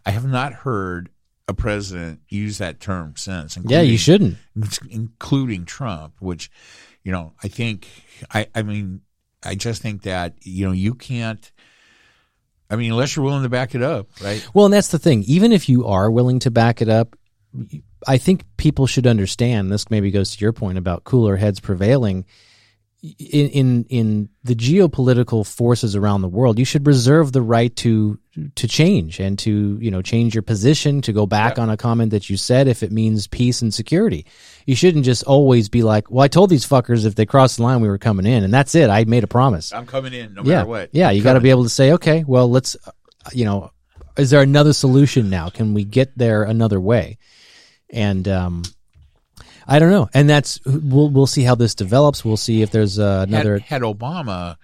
I 0.06 0.10
have 0.10 0.26
not 0.26 0.52
heard 0.52 1.10
a 1.48 1.54
president 1.54 2.20
use 2.28 2.58
that 2.58 2.80
term 2.80 3.14
since. 3.16 3.58
yeah, 3.64 3.82
you 3.82 3.98
shouldn't. 3.98 4.36
including 4.90 5.64
Trump, 5.64 6.14
which, 6.20 6.50
you 7.02 7.12
know, 7.12 7.34
I 7.42 7.48
think, 7.48 7.88
I, 8.32 8.46
I 8.54 8.62
mean, 8.62 9.02
I 9.42 9.54
just 9.54 9.82
think 9.82 10.02
that, 10.02 10.34
you 10.42 10.66
know, 10.66 10.72
you 10.72 10.94
can't, 10.94 11.52
I 12.70 12.76
mean, 12.76 12.92
unless 12.92 13.14
you're 13.14 13.24
willing 13.24 13.42
to 13.42 13.50
back 13.50 13.74
it 13.74 13.82
up, 13.82 14.08
right? 14.22 14.46
Well, 14.54 14.64
and 14.64 14.74
that's 14.74 14.88
the 14.88 14.98
thing. 14.98 15.22
Even 15.24 15.52
if 15.52 15.68
you 15.68 15.86
are 15.86 16.10
willing 16.10 16.38
to 16.40 16.50
back 16.50 16.80
it 16.80 16.88
up, 16.88 17.16
I 18.06 18.18
think 18.18 18.44
people 18.56 18.86
should 18.86 19.06
understand. 19.06 19.70
This 19.70 19.90
maybe 19.90 20.10
goes 20.10 20.34
to 20.34 20.40
your 20.40 20.52
point 20.52 20.78
about 20.78 21.04
cooler 21.04 21.36
heads 21.36 21.60
prevailing. 21.60 22.24
In 23.04 23.48
in 23.50 23.84
in 23.90 24.28
the 24.44 24.54
geopolitical 24.54 25.46
forces 25.46 25.94
around 25.94 26.22
the 26.22 26.28
world, 26.28 26.58
you 26.58 26.64
should 26.64 26.86
reserve 26.86 27.32
the 27.32 27.42
right 27.42 27.74
to 27.76 28.18
to 28.54 28.66
change 28.66 29.20
and 29.20 29.38
to 29.40 29.78
you 29.78 29.90
know 29.90 30.00
change 30.00 30.34
your 30.34 30.42
position 30.42 31.02
to 31.02 31.12
go 31.12 31.26
back 31.26 31.58
on 31.58 31.68
a 31.68 31.76
comment 31.76 32.12
that 32.12 32.30
you 32.30 32.38
said 32.38 32.66
if 32.66 32.82
it 32.82 32.90
means 32.90 33.26
peace 33.26 33.60
and 33.60 33.74
security. 33.74 34.24
You 34.64 34.74
shouldn't 34.74 35.04
just 35.04 35.22
always 35.24 35.68
be 35.68 35.82
like, 35.82 36.10
"Well, 36.10 36.24
I 36.24 36.28
told 36.28 36.48
these 36.48 36.66
fuckers 36.66 37.04
if 37.04 37.14
they 37.14 37.26
crossed 37.26 37.58
the 37.58 37.64
line, 37.64 37.82
we 37.82 37.88
were 37.88 37.98
coming 37.98 38.24
in, 38.24 38.42
and 38.42 38.54
that's 38.54 38.74
it. 38.74 38.88
I 38.88 39.04
made 39.04 39.22
a 39.22 39.28
promise." 39.28 39.70
I'm 39.74 39.86
coming 39.86 40.14
in 40.14 40.32
no 40.32 40.42
yeah, 40.42 40.56
matter 40.56 40.68
what. 40.68 40.90
Yeah, 40.92 41.10
you 41.10 41.22
got 41.22 41.34
to 41.34 41.40
be 41.40 41.50
able 41.50 41.64
to 41.64 41.68
say, 41.68 41.92
okay, 41.92 42.24
well, 42.26 42.50
let's, 42.50 42.74
you 43.32 43.44
know, 43.44 43.70
is 44.16 44.30
there 44.30 44.40
another 44.40 44.72
solution 44.72 45.28
now? 45.28 45.50
Can 45.50 45.74
we 45.74 45.84
get 45.84 46.16
there 46.16 46.44
another 46.44 46.80
way? 46.80 47.18
And 47.90 48.26
um, 48.28 48.62
I 49.66 49.78
don't 49.78 49.90
know. 49.90 50.08
And 50.14 50.28
that's 50.28 50.60
we'll 50.64 51.08
we'll 51.08 51.26
see 51.26 51.42
how 51.42 51.54
this 51.54 51.74
develops. 51.74 52.24
We'll 52.24 52.36
see 52.36 52.62
if 52.62 52.70
there's 52.70 52.98
uh, 52.98 53.24
another. 53.28 53.58
Had, 53.58 53.68
had 53.68 53.82
Obama 53.82 54.56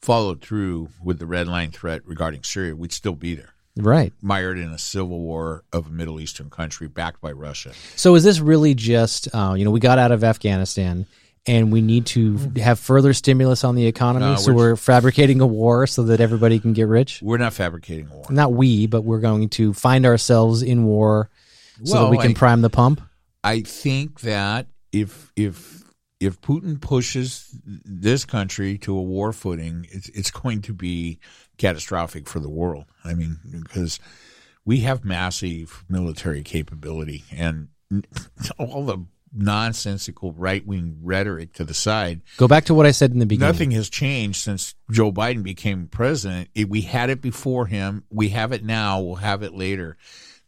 followed 0.00 0.40
through 0.40 0.88
with 1.02 1.18
the 1.18 1.26
red 1.26 1.48
line 1.48 1.70
threat 1.70 2.02
regarding 2.06 2.42
Syria, 2.44 2.74
we'd 2.76 2.92
still 2.92 3.14
be 3.14 3.34
there, 3.34 3.52
right. 3.76 4.12
mired 4.22 4.58
in 4.58 4.70
a 4.70 4.78
civil 4.78 5.18
war 5.18 5.64
of 5.72 5.88
a 5.88 5.90
Middle 5.90 6.20
Eastern 6.20 6.50
country 6.50 6.86
backed 6.86 7.20
by 7.20 7.32
Russia. 7.32 7.72
So 7.96 8.14
is 8.14 8.22
this 8.22 8.38
really 8.38 8.74
just 8.74 9.28
uh, 9.34 9.54
you 9.56 9.64
know 9.64 9.70
we 9.70 9.80
got 9.80 9.98
out 9.98 10.12
of 10.12 10.22
Afghanistan 10.22 11.06
and 11.46 11.72
we 11.72 11.80
need 11.80 12.04
to 12.04 12.36
have 12.56 12.78
further 12.78 13.14
stimulus 13.14 13.64
on 13.64 13.74
the 13.74 13.86
economy, 13.86 14.26
No, 14.26 14.36
so 14.36 14.52
we're- 14.52 14.72
we're 14.72 14.76
fabricating 14.76 15.40
a 15.40 15.46
war 15.46 15.86
so 15.86 16.02
that 16.02 16.20
everybody 16.20 16.58
can 16.58 16.74
get 16.74 16.88
rich. 16.88 17.20
We're 17.22 17.38
not 17.38 17.54
fabricating 17.54 18.08
a 18.10 18.14
war. 18.14 18.26
Not 18.28 18.52
we, 18.52 18.86
but 18.86 19.00
we're 19.02 19.20
going 19.20 19.48
to 19.50 19.72
find 19.72 20.04
ourselves 20.04 20.62
in 20.62 20.84
war 20.84 21.30
so 21.84 22.02
that 22.04 22.10
we 22.10 22.18
can 22.18 22.32
I- 22.32 22.34
prime 22.34 22.60
the 22.60 22.68
pump. 22.68 23.00
I 23.44 23.60
think 23.60 24.20
that 24.20 24.66
if 24.92 25.32
if 25.36 25.84
if 26.20 26.40
Putin 26.40 26.80
pushes 26.80 27.56
this 27.64 28.24
country 28.24 28.76
to 28.78 28.96
a 28.96 29.02
war 29.02 29.32
footing, 29.32 29.86
it's 29.90 30.08
it's 30.10 30.30
going 30.30 30.62
to 30.62 30.72
be 30.72 31.18
catastrophic 31.56 32.28
for 32.28 32.40
the 32.40 32.50
world. 32.50 32.86
I 33.04 33.14
mean, 33.14 33.38
because 33.62 34.00
we 34.64 34.80
have 34.80 35.04
massive 35.04 35.84
military 35.88 36.42
capability 36.42 37.24
and 37.32 37.68
all 38.58 38.84
the 38.84 39.06
nonsensical 39.32 40.32
right 40.32 40.66
wing 40.66 40.98
rhetoric 41.02 41.52
to 41.54 41.64
the 41.64 41.74
side. 41.74 42.22
Go 42.36 42.48
back 42.48 42.64
to 42.66 42.74
what 42.74 42.86
I 42.86 42.90
said 42.90 43.12
in 43.12 43.18
the 43.18 43.26
beginning. 43.26 43.52
Nothing 43.52 43.70
has 43.72 43.88
changed 43.88 44.40
since 44.40 44.74
Joe 44.90 45.12
Biden 45.12 45.42
became 45.42 45.86
president. 45.86 46.48
We 46.68 46.82
had 46.82 47.10
it 47.10 47.20
before 47.20 47.66
him. 47.66 48.04
We 48.10 48.30
have 48.30 48.52
it 48.52 48.64
now. 48.64 49.00
We'll 49.00 49.16
have 49.16 49.42
it 49.42 49.54
later. 49.54 49.96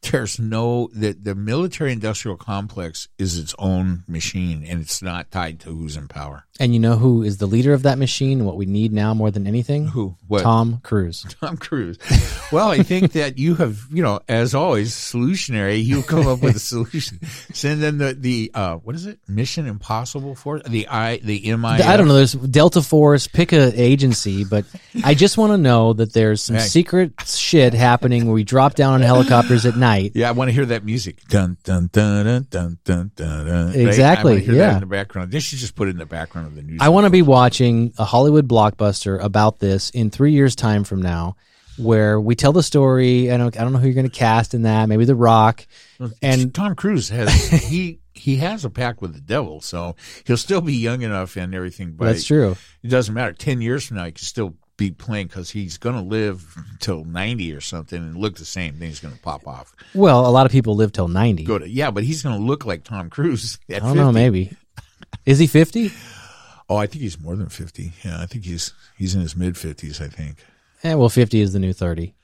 There's 0.03 0.39
no 0.41 0.89
the 0.95 1.13
the 1.13 1.35
military 1.35 1.93
industrial 1.93 2.37
complex 2.39 3.09
is 3.19 3.39
its 3.39 3.55
own 3.59 4.03
machine, 4.09 4.65
and 4.67 4.81
it's 4.81 5.03
not 5.03 5.31
tied 5.31 5.61
to 5.61 5.69
who's 5.77 5.97
in 5.97 6.09
power. 6.09 6.47
And 6.59 6.73
you 6.75 6.81
know 6.81 6.97
who 6.97 7.23
is 7.23 7.37
the 7.39 7.47
leader 7.47 7.73
of 7.75 7.83
that 7.85 7.97
machine 7.99 8.39
and 8.39 8.47
what 8.47 8.57
we 8.57 8.67
need 8.67 8.93
now 8.93 9.15
more 9.15 9.31
than 9.31 9.47
anything? 9.47 9.87
Who? 9.89 10.17
What? 10.27 10.43
Tom 10.43 10.81
Cruise. 10.83 11.25
Tom 11.41 11.57
Cruise. 11.59 11.99
Well, 12.53 12.69
I 12.71 12.83
think 12.83 13.13
that 13.13 13.39
you 13.39 13.55
have, 13.57 13.79
you 13.91 14.03
know, 14.03 14.21
as 14.29 14.55
always, 14.55 14.93
solutionary. 14.95 15.83
You 15.85 16.03
come 16.03 16.27
up 16.27 16.43
with 16.43 16.57
a 16.57 16.61
solution. 16.61 17.21
Send 17.53 17.83
in 17.85 17.99
the 17.99 18.15
the 18.15 18.51
uh, 18.55 18.77
what 18.77 18.95
is 18.97 19.05
it? 19.07 19.19
Mission 19.29 19.67
Impossible 19.67 20.35
Force. 20.35 20.63
The 20.67 20.89
I 20.89 21.19
the 21.19 21.55
MI. 21.57 21.69
I 21.69 21.97
don't 21.99 22.09
know. 22.09 22.15
There's 22.15 22.33
Delta 22.33 22.81
Force. 22.83 23.27
Pick 23.29 23.53
a 23.53 23.71
agency, 23.81 24.45
but 24.45 24.65
I 25.05 25.13
just 25.15 25.37
want 25.37 25.53
to 25.53 25.59
know 25.59 25.93
that 25.93 26.15
there's 26.15 26.43
some 26.43 26.57
Hey. 26.57 26.63
secret 26.63 27.13
shit 27.27 27.75
happening 27.75 28.25
where 28.25 28.35
we 28.35 28.45
drop 28.45 28.75
down 28.75 28.95
on 28.95 29.03
helicopters 29.03 29.67
at 29.67 29.77
night. 29.77 29.90
Yeah, 30.15 30.29
I 30.29 30.33
want 30.33 30.49
to 30.49 30.53
hear 30.53 30.67
that 30.67 30.85
music. 30.85 31.25
Dun 31.29 31.57
dun 31.65 31.89
dun 31.93 32.25
dun 32.25 32.47
dun 32.51 32.79
dun 32.85 33.11
dun. 33.15 33.47
dun. 33.47 33.67
Right? 33.69 33.77
Exactly, 33.77 34.33
I 34.33 34.35
want 34.35 34.45
to 34.45 34.53
hear 34.53 34.61
yeah. 34.61 34.67
that 34.69 34.75
in 34.75 34.81
the 34.81 34.87
background. 34.87 35.33
They 35.33 35.41
should 35.41 35.59
just 35.59 35.75
put 35.75 35.89
it 35.89 35.93
in 35.93 35.99
the 35.99 36.07
background 36.07 36.49
of 36.49 36.55
the 36.55 36.63
news. 36.63 36.79
I 36.81 36.89
want 36.89 37.05
to 37.05 37.11
be 37.11 37.23
watching 37.23 37.93
a 37.99 38.05
Hollywood 38.05 38.49
blockbuster 38.49 39.23
about 39.23 39.59
this 39.59 39.91
in 39.91 40.11
three 40.11 40.33
years' 40.33 40.57
time 40.57 40.85
from 40.85 41.03
now, 41.03 41.37
where 41.79 42.21
we 42.21 42.35
tell 42.35 42.53
the 42.53 42.63
story. 42.63 43.31
I 43.31 43.37
don't. 43.37 43.59
I 43.59 43.63
don't 43.63 43.73
know 43.73 43.79
who 43.79 43.87
you're 43.87 43.95
going 43.95 44.11
to 44.11 44.17
cast 44.17 44.55
in 44.55 44.63
that. 44.63 44.89
Maybe 44.89 45.05
The 45.05 45.15
Rock. 45.15 45.67
And 46.23 46.55
Tom 46.55 46.75
Cruise 46.75 47.09
has 47.11 47.33
he 47.69 48.01
he 48.21 48.37
has 48.37 48.65
a 48.65 48.71
pact 48.71 49.01
with 49.01 49.15
the 49.15 49.21
devil, 49.21 49.61
so 49.61 49.97
he'll 50.25 50.37
still 50.37 50.61
be 50.61 50.75
young 50.75 51.03
enough 51.03 51.37
and 51.37 51.55
everything. 51.55 51.93
But 51.93 52.07
that's 52.07 52.25
true. 52.25 52.57
It 52.83 52.89
doesn't 52.89 53.15
matter. 53.15 53.33
Ten 53.33 53.61
years 53.61 53.87
from 53.87 53.97
now, 53.97 54.05
he 54.05 54.13
can 54.13 54.25
still 54.25 54.57
be 54.81 54.91
playing 54.91 55.27
because 55.27 55.51
he's 55.51 55.77
going 55.77 55.95
to 55.95 56.01
live 56.01 56.57
till 56.81 57.05
90 57.05 57.53
or 57.53 57.61
something 57.61 57.99
and 57.99 58.17
look 58.17 58.37
the 58.37 58.47
same. 58.47 58.79
Then 58.79 58.89
he's 58.89 58.99
going 58.99 59.15
to 59.15 59.21
pop 59.21 59.47
off. 59.47 59.75
Well, 59.95 60.27
a 60.27 60.31
lot 60.33 60.47
of 60.47 60.53
people 60.53 60.75
live 60.75 60.91
till 60.91 61.07
90. 61.07 61.45
Go 61.45 61.59
to 61.59 61.69
yeah, 61.69 61.91
but 61.91 62.03
he's 62.03 62.23
going 62.23 62.37
to 62.37 62.43
look 62.43 62.65
like 62.65 62.83
Tom 62.83 63.11
Cruise. 63.11 63.59
At 63.69 63.83
I 63.83 63.87
don't 63.87 63.97
know, 63.97 64.11
maybe. 64.11 64.57
Is 65.27 65.39
he 65.39 65.47
50? 65.47 65.93
Oh, 66.69 66.77
I 66.77 66.87
think 66.87 67.03
he's 67.03 67.21
more 67.21 67.37
than 67.37 67.51
50. 67.51 67.93
Yeah, 68.05 68.21
I 68.21 68.27
think 68.27 68.45
he's 68.45 68.73
he's 68.97 69.15
in 69.15 69.21
his 69.21 69.37
mid 69.37 69.55
50s. 69.55 70.01
I 70.01 70.09
think. 70.09 70.43
Eh, 70.83 70.95
well, 70.95 71.11
50 71.11 71.41
is 71.41 71.53
the 71.53 71.59
new 71.59 71.75
30. 71.75 72.15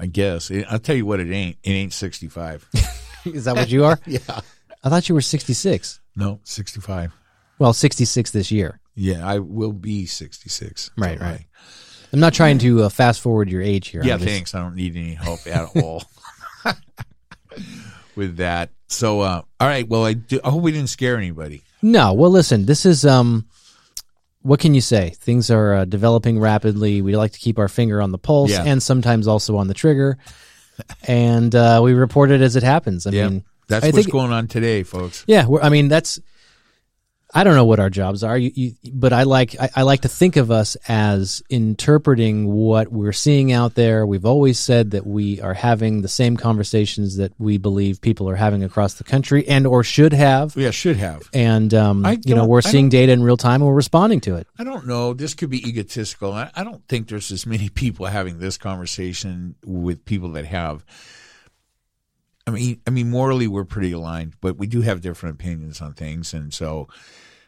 I 0.00 0.06
guess. 0.06 0.50
I'll 0.70 0.78
tell 0.78 0.96
you 0.96 1.04
what, 1.04 1.20
it 1.20 1.30
ain't. 1.30 1.58
It 1.62 1.70
ain't 1.70 1.92
65. 1.92 2.68
Is 3.26 3.44
that 3.44 3.56
what 3.56 3.68
you 3.68 3.84
are? 3.84 3.98
yeah. 4.06 4.40
I 4.82 4.88
thought 4.88 5.08
you 5.08 5.14
were 5.14 5.20
66. 5.20 6.00
No, 6.16 6.40
65. 6.44 7.12
Well, 7.58 7.72
66 7.72 8.30
this 8.30 8.50
year. 8.52 8.80
Yeah, 8.94 9.28
I 9.28 9.40
will 9.40 9.72
be 9.72 10.06
66. 10.06 10.92
Right, 10.96 11.20
right. 11.20 11.44
I'm 12.12 12.20
not 12.20 12.32
trying 12.34 12.58
to 12.60 12.84
uh, 12.84 12.88
fast 12.88 13.20
forward 13.20 13.50
your 13.50 13.62
age 13.62 13.88
here. 13.88 14.02
Yeah, 14.02 14.14
I'm 14.14 14.20
just- 14.20 14.30
thanks. 14.32 14.54
I 14.54 14.60
don't 14.60 14.74
need 14.76 14.96
any 14.96 15.14
help 15.14 15.46
at 15.46 15.68
all 15.76 16.04
with 18.16 18.36
that. 18.38 18.70
So, 18.88 19.20
uh, 19.20 19.42
all 19.60 19.68
right. 19.68 19.86
Well, 19.88 20.04
I, 20.04 20.14
do, 20.14 20.40
I 20.42 20.50
hope 20.50 20.62
we 20.62 20.72
didn't 20.72 20.88
scare 20.88 21.16
anybody. 21.16 21.62
No, 21.82 22.12
well, 22.12 22.30
listen, 22.30 22.66
this 22.66 22.84
is 22.86 23.04
um, 23.06 23.46
what 24.42 24.60
can 24.60 24.74
you 24.74 24.80
say? 24.80 25.10
Things 25.10 25.50
are 25.50 25.74
uh, 25.74 25.84
developing 25.84 26.38
rapidly. 26.40 27.02
We 27.02 27.16
like 27.16 27.32
to 27.32 27.38
keep 27.38 27.58
our 27.58 27.68
finger 27.68 28.00
on 28.02 28.10
the 28.12 28.18
pulse 28.18 28.50
Yeah. 28.50 28.64
and 28.64 28.82
sometimes 28.82 29.28
also 29.28 29.56
on 29.56 29.68
the 29.68 29.74
trigger, 29.74 30.18
and 31.06 31.54
uh, 31.54 31.80
we 31.84 31.92
report 31.92 32.30
it 32.30 32.40
as 32.40 32.56
it 32.56 32.62
happens. 32.62 33.06
I 33.06 33.10
Yeah, 33.10 33.28
mean, 33.28 33.44
that's 33.68 33.84
I 33.84 33.88
what's 33.88 33.98
think- 34.06 34.10
going 34.12 34.32
on 34.32 34.48
today, 34.48 34.82
folks. 34.82 35.24
Yeah, 35.28 35.46
we're, 35.46 35.60
I 35.60 35.68
mean 35.68 35.88
that's. 35.88 36.18
I 37.34 37.44
don't 37.44 37.54
know 37.54 37.66
what 37.66 37.78
our 37.78 37.90
jobs 37.90 38.24
are, 38.24 38.38
you, 38.38 38.50
you, 38.54 38.72
but 38.92 39.12
I 39.12 39.24
like 39.24 39.54
I, 39.60 39.68
I 39.76 39.82
like 39.82 40.00
to 40.02 40.08
think 40.08 40.36
of 40.36 40.50
us 40.50 40.76
as 40.88 41.42
interpreting 41.50 42.46
what 42.46 42.88
we're 42.90 43.12
seeing 43.12 43.52
out 43.52 43.74
there. 43.74 44.06
We've 44.06 44.24
always 44.24 44.58
said 44.58 44.92
that 44.92 45.06
we 45.06 45.38
are 45.42 45.52
having 45.52 46.00
the 46.00 46.08
same 46.08 46.38
conversations 46.38 47.18
that 47.18 47.32
we 47.38 47.58
believe 47.58 48.00
people 48.00 48.30
are 48.30 48.36
having 48.36 48.64
across 48.64 48.94
the 48.94 49.04
country 49.04 49.46
and 49.46 49.66
or 49.66 49.84
should 49.84 50.14
have. 50.14 50.56
Yeah, 50.56 50.70
should 50.70 50.96
have. 50.96 51.28
And 51.34 51.74
um, 51.74 52.06
you 52.24 52.34
know 52.34 52.46
we're 52.46 52.62
seeing 52.62 52.88
data 52.88 53.12
in 53.12 53.22
real 53.22 53.36
time 53.36 53.60
and 53.60 53.66
we're 53.66 53.74
responding 53.74 54.20
to 54.22 54.36
it. 54.36 54.46
I 54.58 54.64
don't 54.64 54.86
know. 54.86 55.12
This 55.12 55.34
could 55.34 55.50
be 55.50 55.66
egotistical. 55.68 56.32
I, 56.32 56.50
I 56.54 56.64
don't 56.64 56.86
think 56.88 57.08
there's 57.08 57.30
as 57.30 57.44
many 57.44 57.68
people 57.78 58.06
having 58.06 58.38
this 58.38 58.56
conversation 58.56 59.54
with 59.64 60.04
people 60.06 60.32
that 60.32 60.46
have. 60.46 60.84
I 62.48 62.50
mean, 62.50 62.80
I 62.86 62.90
mean, 62.90 63.10
morally 63.10 63.46
we're 63.46 63.64
pretty 63.64 63.92
aligned, 63.92 64.34
but 64.40 64.56
we 64.56 64.66
do 64.66 64.80
have 64.80 65.00
different 65.00 65.36
opinions 65.36 65.80
on 65.80 65.94
things, 65.94 66.32
and 66.32 66.52
so 66.52 66.88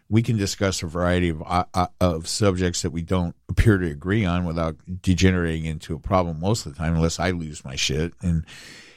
we 0.08 0.22
can 0.22 0.36
discuss 0.36 0.82
a 0.82 0.86
variety 0.86 1.28
of 1.28 1.42
uh, 1.46 1.64
uh, 1.72 1.86
of 2.00 2.28
subjects 2.28 2.82
that 2.82 2.90
we 2.90 3.02
don't 3.02 3.34
appear 3.48 3.78
to 3.78 3.86
agree 3.86 4.24
on 4.24 4.44
without 4.44 4.76
degenerating 5.00 5.64
into 5.64 5.94
a 5.94 6.00
problem 6.00 6.40
most 6.40 6.66
of 6.66 6.72
the 6.72 6.78
time, 6.78 6.94
unless 6.94 7.18
I 7.18 7.30
lose 7.30 7.64
my 7.64 7.76
shit. 7.76 8.12
And 8.20 8.44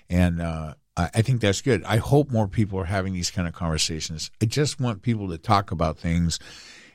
and 0.09 0.41
uh, 0.41 0.73
I 0.97 1.09
I 1.13 1.21
think 1.21 1.39
that's 1.39 1.61
good. 1.61 1.83
I 1.85 1.97
hope 1.97 2.31
more 2.31 2.47
people 2.47 2.79
are 2.79 2.85
having 2.85 3.13
these 3.13 3.31
kind 3.31 3.47
of 3.47 3.53
conversations. 3.53 4.31
I 4.41 4.45
just 4.45 4.79
want 4.79 5.03
people 5.03 5.29
to 5.29 5.37
talk 5.37 5.71
about 5.71 5.97
things 5.97 6.39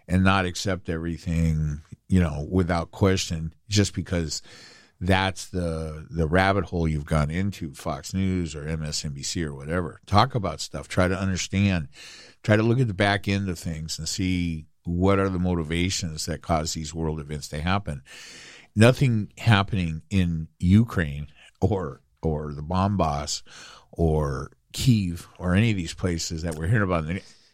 and 0.08 0.24
not 0.24 0.46
accept 0.46 0.88
everything, 0.88 1.82
you 2.08 2.20
know, 2.20 2.46
without 2.50 2.90
question, 2.90 3.54
just 3.68 3.94
because 3.94 4.42
that's 5.00 5.46
the 5.46 6.06
the 6.10 6.26
rabbit 6.26 6.64
hole 6.66 6.88
you've 6.88 7.04
gone 7.04 7.30
into, 7.30 7.72
Fox 7.72 8.12
News 8.12 8.54
or 8.54 8.64
MSNBC 8.64 9.44
or 9.44 9.54
whatever. 9.54 10.00
Talk 10.06 10.34
about 10.34 10.60
stuff. 10.60 10.88
Try 10.88 11.08
to 11.08 11.18
understand. 11.18 11.88
Try 12.42 12.56
to 12.56 12.62
look 12.62 12.80
at 12.80 12.88
the 12.88 12.94
back 12.94 13.28
end 13.28 13.48
of 13.48 13.58
things 13.58 13.98
and 13.98 14.08
see 14.08 14.66
what 14.84 15.18
are 15.18 15.28
the 15.28 15.38
motivations 15.38 16.26
that 16.26 16.42
cause 16.42 16.74
these 16.74 16.94
world 16.94 17.20
events 17.20 17.48
to 17.48 17.60
happen. 17.60 18.02
Nothing 18.74 19.32
happening 19.38 20.02
in 20.10 20.48
Ukraine 20.58 21.28
or 21.60 22.00
or 22.22 22.52
the 22.52 22.62
Donbas 22.62 23.42
or 23.92 24.50
Kiev 24.72 25.28
or 25.38 25.54
any 25.54 25.70
of 25.70 25.76
these 25.76 25.94
places 25.94 26.42
that 26.42 26.56
we're 26.56 26.66
hearing 26.66 26.82
about. 26.82 27.04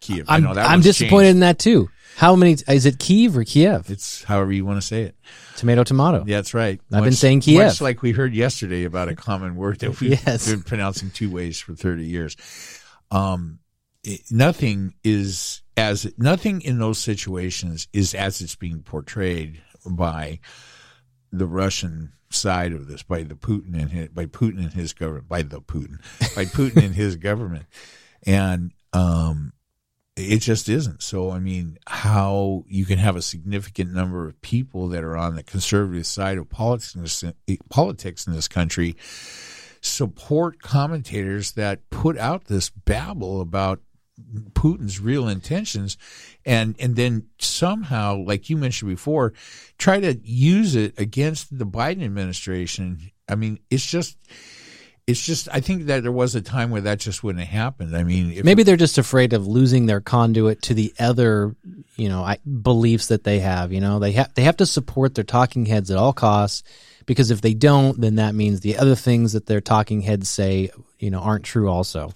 Kiev. 0.05 0.27
I 0.29 0.37
I'm, 0.37 0.47
I'm 0.47 0.81
disappointed 0.81 1.27
changed. 1.29 1.35
in 1.37 1.41
that 1.41 1.59
too. 1.59 1.89
How 2.17 2.37
many 2.37 2.53
is 2.69 2.87
it? 2.87 2.99
Kiev 3.01 3.37
or 3.37 3.43
Kiev? 3.45 3.91
It's 3.91 4.23
however 4.23 4.53
you 4.53 4.65
want 4.65 4.81
to 4.81 4.87
say 4.87 5.03
it. 5.03 5.17
Tomato, 5.57 5.83
tomato. 5.83 6.25
Yeah, 6.27 6.37
that's 6.37 6.55
right. 6.55 6.81
I've 6.93 7.03
been 7.03 7.13
saying 7.13 7.41
Kiev. 7.41 7.65
Much 7.67 7.81
like 7.81 8.03
we 8.03 8.13
heard 8.13 8.35
yesterday 8.35 8.85
about 8.85 9.09
a 9.09 9.17
common 9.17 9.57
word 9.57 9.81
that 9.81 10.01
we've 10.01 10.11
Yes. 10.27 10.49
been 10.49 10.63
pronouncing 10.63 11.11
two 11.11 11.31
ways 11.31 11.59
for 11.61 11.75
30 11.75 12.05
years. 12.07 12.37
Um, 13.11 13.59
it- 14.05 14.21
nothing 14.31 14.95
is 15.03 15.63
as 15.77 16.07
nothing 16.17 16.61
in 16.61 16.79
those 16.79 16.99
situations 16.99 17.89
is 17.93 18.15
as 18.15 18.41
it's 18.41 18.55
being 18.55 18.83
portrayed 18.83 19.61
by 19.85 20.39
the 21.33 21.47
Russian 21.47 22.13
side 22.31 22.73
of 22.73 22.87
this, 22.87 23.03
by 23.03 23.25
the 23.25 23.35
Putin 23.35 23.75
and 23.75 23.91
his, 23.91 24.09
by 24.11 24.27
Putin 24.27 24.59
and 24.59 24.73
his 24.73 24.93
government, 24.93 25.29
by 25.29 25.43
the 25.43 25.61
Putin, 25.61 25.99
by 26.37 26.45
Putin 26.45 26.85
and 26.85 26.95
his 26.95 27.17
government, 27.17 27.67
and 28.25 28.71
um, 28.93 29.53
it 30.17 30.39
just 30.39 30.69
isn't. 30.69 31.03
So, 31.03 31.31
I 31.31 31.41
mean, 31.41 31.79
how 31.87 32.65
you 32.69 32.85
can 32.85 32.99
have 32.99 33.17
a 33.17 33.23
significant 33.23 33.93
number 33.93 34.29
of 34.29 34.41
people 34.43 34.89
that 34.89 35.03
are 35.03 35.17
on 35.17 35.35
the 35.35 35.43
conservative 35.43 36.07
side 36.07 36.39
of 36.39 36.49
politics 36.49 36.95
in 36.95 37.03
this, 37.03 37.25
eh, 37.25 37.57
politics 37.69 38.27
in 38.27 38.33
this 38.33 38.49
country 38.49 38.97
support 39.81 40.63
commentators 40.63 41.53
that 41.53 41.91
put 41.91 42.17
out 42.17 42.47
this 42.47 42.71
babble 42.71 43.43
about 43.43 43.81
Putin's 44.53 45.01
real 45.01 45.29
intentions 45.29 45.99
and 46.47 46.75
and 46.79 46.97
then 46.97 47.27
somehow 47.39 48.17
like 48.17 48.49
you 48.49 48.57
mentioned 48.57 48.89
before 48.89 49.35
try 49.77 50.01
to 50.01 50.19
use 50.23 50.75
it 50.75 50.99
against 50.99 51.59
the 51.59 51.67
Biden 51.67 52.03
administration 52.03 53.11
I 53.29 53.35
mean 53.35 53.59
it's 53.71 53.85
just 53.85 54.17
it's 55.07 55.25
just 55.25 55.49
I 55.53 55.61
think 55.61 55.87
that 55.87 56.03
there 56.03 56.13
was 56.13 56.35
a 56.35 56.41
time 56.41 56.71
where 56.71 56.81
that 56.83 56.99
just 56.99 57.23
wouldn't 57.23 57.45
have 57.45 57.55
happened 57.55 57.97
I 57.97 58.05
mean 58.05 58.41
Maybe 58.43 58.63
they're 58.63 58.77
just 58.77 58.99
afraid 58.99 59.33
of 59.33 59.47
losing 59.47 59.87
their 59.87 60.01
conduit 60.01 60.63
to 60.63 60.75
the 60.75 60.95
other, 60.99 61.55
you 61.97 62.09
know, 62.09 62.23
I, 62.25 62.39
beliefs 62.39 63.09
that 63.09 63.25
they 63.25 63.41
have. 63.41 63.73
You 63.73 63.81
know, 63.81 63.99
they 63.99 64.13
have 64.13 64.33
they 64.35 64.43
have 64.43 64.57
to 64.59 64.67
support 64.67 65.15
their 65.15 65.25
talking 65.25 65.67
heads 65.67 65.91
at 65.91 65.99
all 65.99 66.13
costs 66.13 66.63
because 67.07 67.31
if 67.31 67.41
they 67.41 67.55
don't, 67.55 68.01
then 68.01 68.15
that 68.17 68.35
means 68.35 68.61
the 68.61 68.79
other 68.79 68.95
things 68.95 69.33
that 69.35 69.47
their 69.47 69.61
talking 69.61 70.01
heads 70.01 70.29
say, 70.29 70.71
you 70.99 71.11
know, 71.11 71.21
aren't 71.21 71.45
true. 71.45 71.69
Also, 71.69 72.13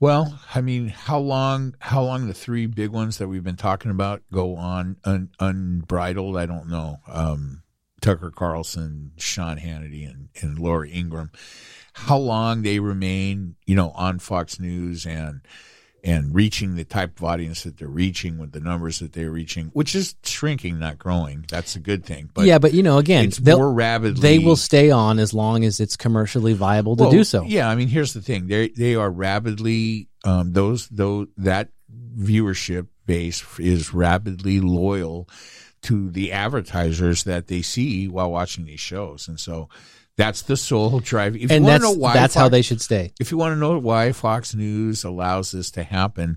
Well, 0.00 0.38
I 0.54 0.60
mean, 0.62 0.88
how 0.88 1.18
long? 1.18 1.74
How 1.80 2.02
long 2.02 2.26
the 2.26 2.34
three 2.34 2.66
big 2.66 2.90
ones 2.90 3.18
that 3.18 3.28
we've 3.28 3.44
been 3.44 3.56
talking 3.56 3.90
about 3.90 4.22
go 4.32 4.56
on 4.56 4.96
un, 5.04 5.30
unbridled? 5.38 6.36
I 6.36 6.46
don't 6.46 6.68
know. 6.70 7.00
Um, 7.06 7.62
Tucker 8.04 8.30
Carlson, 8.30 9.12
Sean 9.16 9.56
Hannity, 9.58 10.08
and 10.08 10.28
and 10.42 10.58
Laura 10.58 10.86
Ingraham. 10.88 11.30
How 11.94 12.18
long 12.18 12.62
they 12.62 12.78
remain, 12.78 13.54
you 13.66 13.74
know, 13.74 13.90
on 13.90 14.18
Fox 14.18 14.60
News 14.60 15.06
and 15.06 15.40
and 16.02 16.34
reaching 16.34 16.74
the 16.74 16.84
type 16.84 17.18
of 17.18 17.24
audience 17.24 17.62
that 17.62 17.78
they're 17.78 17.88
reaching 17.88 18.36
with 18.36 18.52
the 18.52 18.60
numbers 18.60 18.98
that 18.98 19.14
they're 19.14 19.30
reaching, 19.30 19.68
which 19.72 19.94
is 19.94 20.16
shrinking, 20.22 20.78
not 20.78 20.98
growing. 20.98 21.46
That's 21.48 21.76
a 21.76 21.80
good 21.80 22.04
thing. 22.04 22.28
But 22.34 22.44
yeah, 22.44 22.58
but 22.58 22.74
you 22.74 22.82
know, 22.82 22.98
again, 22.98 23.24
it's 23.24 23.40
more 23.40 23.72
rapidly. 23.72 24.20
they 24.20 24.38
will 24.38 24.56
stay 24.56 24.90
on 24.90 25.18
as 25.18 25.32
long 25.32 25.64
as 25.64 25.80
it's 25.80 25.96
commercially 25.96 26.52
viable 26.52 26.96
to 26.96 27.04
Well, 27.04 27.10
do 27.10 27.24
so. 27.24 27.44
Yeah, 27.44 27.70
I 27.70 27.74
mean, 27.74 27.88
here's 27.88 28.12
the 28.12 28.20
thing: 28.20 28.48
they 28.48 28.68
they 28.68 28.96
are 28.96 29.10
rapidly 29.10 30.08
um, 30.24 30.52
those 30.52 30.88
though 30.88 31.26
that 31.38 31.70
viewership 32.18 32.88
base 33.06 33.42
is 33.58 33.94
rapidly 33.94 34.60
loyal 34.60 35.28
to 35.84 36.10
the 36.10 36.32
advertisers 36.32 37.24
that 37.24 37.46
they 37.48 37.62
see 37.62 38.08
while 38.08 38.30
watching 38.30 38.64
these 38.64 38.80
shows, 38.80 39.28
and 39.28 39.38
so 39.40 39.68
that's 40.16 40.42
the 40.42 40.56
sole 40.56 41.00
drive. 41.00 41.36
If 41.36 41.50
and 41.50 41.64
you 41.64 41.70
that's 41.70 41.82
know 41.82 41.92
why, 41.92 42.14
that's 42.14 42.34
how 42.34 42.48
they 42.48 42.62
should 42.62 42.80
stay. 42.80 43.12
If 43.20 43.30
you 43.30 43.38
want 43.38 43.52
to 43.52 43.58
know 43.60 43.78
why 43.78 44.12
Fox 44.12 44.54
News 44.54 45.04
allows 45.04 45.52
this 45.52 45.70
to 45.72 45.82
happen. 45.82 46.36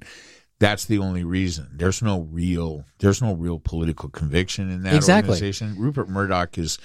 That's 0.59 0.85
the 0.85 0.97
only 0.97 1.23
reason. 1.23 1.69
There's 1.75 2.01
no 2.01 2.21
real, 2.21 2.83
there's 2.97 3.21
no 3.21 3.35
real 3.35 3.59
political 3.59 4.09
conviction 4.09 4.71
in 4.71 4.81
that 4.81 4.95
Exactly. 4.95 5.33
organization. 5.33 5.75
Rupert 5.77 6.09
Murdoch 6.09 6.57
is 6.57 6.79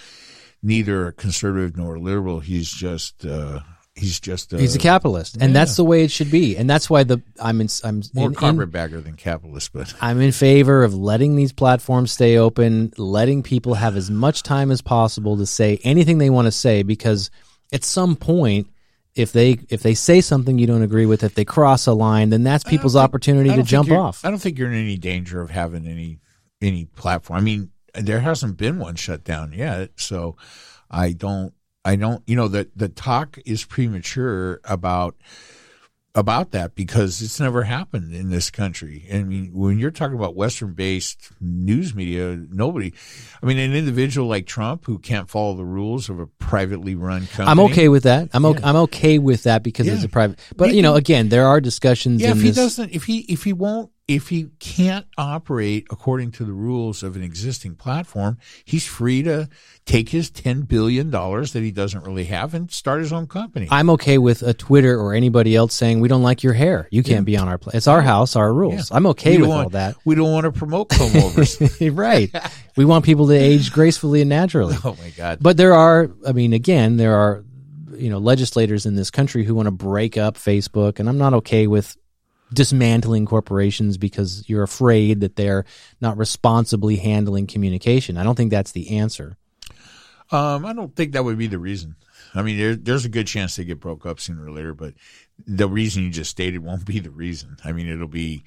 neither 0.63 1.07
a 1.07 1.13
conservative 1.15 1.75
nor 1.75 1.95
a 1.95 1.99
liberal. 1.99 2.41
He's 2.41 2.71
just, 2.71 3.25
uh, 3.25 3.61
he's 3.95 4.21
just, 4.21 4.53
a, 4.53 4.59
He's 4.59 4.75
a 4.75 4.79
capitalist, 4.79 5.37
and 5.41 5.55
that's 5.55 5.77
the 5.77 5.85
way 5.85 6.03
it 6.05 6.11
should 6.11 6.31
be. 6.31 6.57
And 6.57 6.69
that's 6.69 6.89
why 6.89 7.05
the 7.05 7.23
I'm 7.41 7.61
in, 7.61 7.69
I'm 7.85 8.03
more 8.15 8.27
in, 8.27 8.33
in, 8.33 8.35
carpetbagger 8.35 9.01
than 9.01 9.15
capitalist, 9.15 9.73
but 9.73 9.95
I'm 10.01 10.21
in 10.21 10.33
favor 10.33 10.83
of 10.85 10.95
letting 10.95 11.37
these 11.37 11.53
platforms 11.53 12.13
stay 12.13 12.39
open, 12.39 12.93
letting 12.97 13.43
people 13.43 13.75
have 13.75 13.97
as 13.97 14.11
much 14.11 14.43
time 14.43 14.71
as 14.71 14.81
possible 14.81 15.37
to 15.39 15.47
say 15.47 15.79
anything 15.83 16.19
they 16.19 16.31
want 16.31 16.47
to 16.47 16.53
say 16.53 16.83
because 16.83 17.31
at 17.73 17.85
some 17.85 18.17
point 18.17 18.69
if 19.15 19.33
they 19.33 19.59
if 19.69 19.83
they 19.83 19.95
say 19.95 20.21
something 20.21 20.59
you 20.59 20.67
don't 20.67 20.83
agree 20.83 21.07
with, 21.07 21.23
if 21.23 21.35
they 21.35 21.45
cross 21.45 21.87
a 21.87 21.93
line, 21.93 22.31
then 22.31 22.43
that's 22.43 22.65
people's 22.65 22.95
think- 22.95 23.05
opportunity 23.05 23.51
to 23.51 23.63
jump 23.63 23.91
off. 23.91 24.25
I 24.25 24.31
don't 24.31 24.39
think 24.39 24.59
you're 24.59 24.71
in 24.73 24.79
any 24.79 24.97
danger 24.97 25.41
of 25.41 25.51
having 25.51 25.87
any 25.87 26.21
any 26.61 26.87
platform. 26.87 27.39
I 27.39 27.43
mean, 27.43 27.71
there 27.95 28.21
hasn't 28.21 28.57
been 28.57 28.79
one 28.79 28.95
shut 28.97 29.25
down 29.25 29.53
yet, 29.53 29.91
so 29.97 30.37
I 30.91 31.13
don't. 31.13 31.53
I 31.85 31.97
don't. 31.97 32.23
You 32.27 32.37
know, 32.37 32.49
the 32.49 32.69
the 32.77 32.89
talk 32.89 33.39
is 33.45 33.65
premature 33.65 34.61
about 34.65 35.17
about 36.15 36.51
that 36.51 36.75
because 36.75 37.23
it's 37.23 37.41
never 37.41 37.63
happened 37.63 38.15
in 38.15 38.31
this 38.31 38.51
country. 38.51 39.07
I 39.13 39.23
mean, 39.23 39.51
when 39.55 39.79
you're 39.79 39.91
talking 39.91 40.17
about 40.17 40.37
Western 40.37 40.75
based 40.75 41.31
news 41.41 41.95
media, 41.95 42.39
nobody, 42.51 42.93
I 43.43 43.47
mean, 43.47 43.59
an 43.59 43.75
individual 43.75 44.29
like 44.29 44.47
Trump 44.47 44.85
who 44.85 44.99
can't 44.99 45.31
follow 45.31 45.57
the 45.57 45.65
rules 45.65 46.11
of 46.11 46.21
a 46.21 46.27
privately 46.27 46.95
run 46.95 47.27
company. 47.29 47.49
I'm 47.49 47.61
okay 47.71 47.89
with 47.89 48.03
that. 48.03 48.29
I'm 48.35 48.45
okay, 48.45 48.63
I'm 48.63 48.77
okay 48.77 49.19
with 49.19 49.45
that 49.45 49.63
because 49.63 49.87
it's 49.87 50.05
a 50.05 50.09
private. 50.09 50.39
But 50.57 50.75
you 50.75 50.83
know, 50.83 50.97
again, 50.97 51.31
there 51.31 51.47
are 51.47 51.61
discussions 51.61 52.21
Yeah, 52.21 52.33
if 52.33 52.37
he 52.43 52.49
this. 52.49 52.57
doesn't, 52.57 52.91
if 52.91 53.05
he, 53.05 53.21
if 53.21 53.45
he 53.45 53.53
won't, 53.55 53.91
if 54.15 54.29
he 54.29 54.51
can't 54.59 55.07
operate 55.17 55.87
according 55.91 56.31
to 56.33 56.45
the 56.45 56.53
rules 56.53 57.03
of 57.03 57.17
an 57.17 57.23
existing 57.23 57.75
platform, 57.75 58.37
he's 58.63 58.87
free 58.87 59.23
to 59.23 59.49
take 59.87 60.11
his 60.11 60.31
$10 60.31 60.69
billion 60.69 61.11
that 61.11 61.51
he 61.55 61.71
doesn't 61.71 62.05
really 62.05 62.25
have 62.25 62.53
and 62.53 62.71
start 62.71 63.01
his 63.01 63.11
own 63.11 63.27
company. 63.27 63.69
I'm 63.71 63.89
okay 63.91 64.19
with 64.19 64.43
a 64.43 64.53
Twitter 64.53 65.01
or 65.01 65.15
anybody 65.15 65.57
else 65.57 65.73
saying 65.73 66.01
we 66.01 66.09
don't 66.09 66.23
like 66.23 66.43
your 66.43 66.53
hair. 66.53 66.89
You 66.91 67.03
can't 67.03 67.25
be 67.25 67.39
on 67.39 67.49
our 67.49 67.57
place. 67.57 67.75
It's 67.75 67.89
our 67.89 68.03
house, 68.03 68.37
our 68.37 68.53
rules. 68.53 68.91
I'm 68.91 69.07
okay 69.07 69.39
with 69.39 69.49
don't 69.49 69.65
all 69.65 69.69
that. 69.71 69.97
We 70.05 70.15
don't 70.15 70.31
want 70.31 70.45
to 70.45 70.53
promote 70.53 70.91
comb 70.91 71.17
overs. 71.17 71.59
right. 71.81 72.31
We 72.77 72.85
want 72.85 73.07
people 73.07 73.29
to 73.29 73.35
age 73.35 73.73
gracefully 73.73 74.21
and 74.21 74.29
naturally. 74.29 74.77
oh 74.85 74.95
my 75.01 75.11
God. 75.11 75.39
But 75.41 75.57
there 75.57 75.73
are, 75.73 76.11
I 76.27 76.33
mean, 76.33 76.53
again, 76.53 76.99
there 76.99 77.15
are, 77.15 77.45
you 77.95 78.11
know, 78.11 78.19
legislators 78.19 78.85
in 78.85 78.95
this 78.95 79.11
country 79.11 79.45
who 79.45 79.55
want 79.55 79.67
to 79.67 79.71
break 79.71 80.19
up 80.19 80.35
Facebook, 80.35 80.99
and 80.99 81.09
I'm 81.09 81.19
not 81.19 81.33
okay 81.35 81.67
with 81.67 81.97
dismantling 82.53 83.27
corporations 83.27 83.97
because 83.99 84.49
you're 84.49 84.63
afraid 84.63 85.21
that 85.21 85.37
they're 85.37 85.65
not 86.01 86.17
responsibly 86.17 86.97
handling 86.97 87.47
communication. 87.47 88.17
I 88.17 88.25
don't 88.25 88.35
think 88.35 88.51
that's 88.51 88.73
the 88.73 88.99
answer. 88.99 89.37
Um, 90.31 90.65
I 90.65 90.73
don't 90.73 90.95
think 90.97 91.13
that 91.13 91.25
would 91.25 91.39
be 91.39 91.47
the 91.47 91.59
reason. 91.59 91.97
I 92.35 92.43
mean, 92.43 92.57
there, 92.57 92.75
there's 92.75 93.05
a 93.05 93.11
good 93.11 93.27
chance 93.27 93.57
they 93.57 93.65
get 93.65 93.81
broke 93.81 94.07
up 94.07 94.19
sooner 94.19 94.47
or 94.47 94.51
later, 94.51 94.75
but 94.75 94.95
the 95.47 95.69
reason 95.69 96.05
you 96.05 96.11
just 96.11 96.31
stated 96.31 96.61
won't 96.61 96.87
be 96.87 96.99
the 96.99 97.11
reason. 97.11 97.59
I 97.65 97.73
mean, 97.73 97.89
it'll 97.89 98.09
be, 98.09 98.45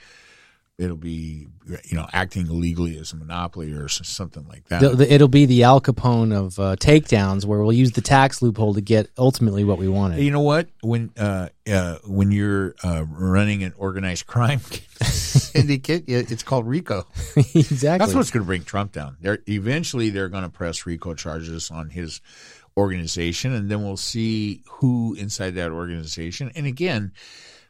it'll 0.78 0.98
be, 0.98 1.48
you 1.86 1.96
know, 1.96 2.06
acting 2.12 2.48
illegally 2.48 2.98
as 2.98 3.14
a 3.14 3.16
monopoly 3.16 3.72
or 3.72 3.88
something 3.88 4.46
like 4.48 4.66
that. 4.68 4.82
The, 4.82 4.90
the, 4.90 5.14
it'll 5.14 5.30
be 5.30 5.46
the 5.46 5.64
Al 5.64 5.80
Capone 5.80 6.36
of 6.36 6.60
uh, 6.60 6.76
takedowns 6.76 7.46
where 7.46 7.62
we'll 7.62 7.72
use 7.72 7.92
the 7.94 8.02
tax 8.02 8.42
loophole 8.42 8.74
to 8.74 8.82
get 8.82 9.10
ultimately 9.18 9.64
what 9.64 9.78
we 9.78 9.88
wanted. 9.88 10.20
you 10.20 10.32
know 10.32 10.42
what? 10.42 10.68
When 10.82 11.12
uh, 11.18 11.50
uh, 11.72 11.98
when 12.06 12.32
you're 12.32 12.76
uh, 12.84 13.06
running 13.08 13.64
an 13.64 13.74
organized 13.78 14.28
crime 14.28 14.60
syndicate, 15.02 16.04
it's 16.08 16.44
called 16.44 16.68
RICO. 16.68 17.06
exactly. 17.38 17.98
That's 17.98 18.14
what's 18.14 18.32
going 18.32 18.44
to 18.44 18.48
bring 18.48 18.64
Trump 18.64 18.92
down. 18.92 19.16
They're 19.22 19.40
eventually 19.48 20.10
they're 20.10 20.30
going 20.30 20.44
to 20.44 20.50
press 20.50 20.86
RICO 20.86 21.14
charges 21.14 21.72
on 21.72 21.90
his 21.90 22.20
organization, 22.78 23.54
and 23.54 23.72
then 23.72 23.82
we'll 23.84 23.96
see 23.96 24.62
who 24.68 25.16
inside 25.16 25.52
that 25.52 25.72
organization. 25.72 26.52
And 26.56 26.66
again, 26.66 27.14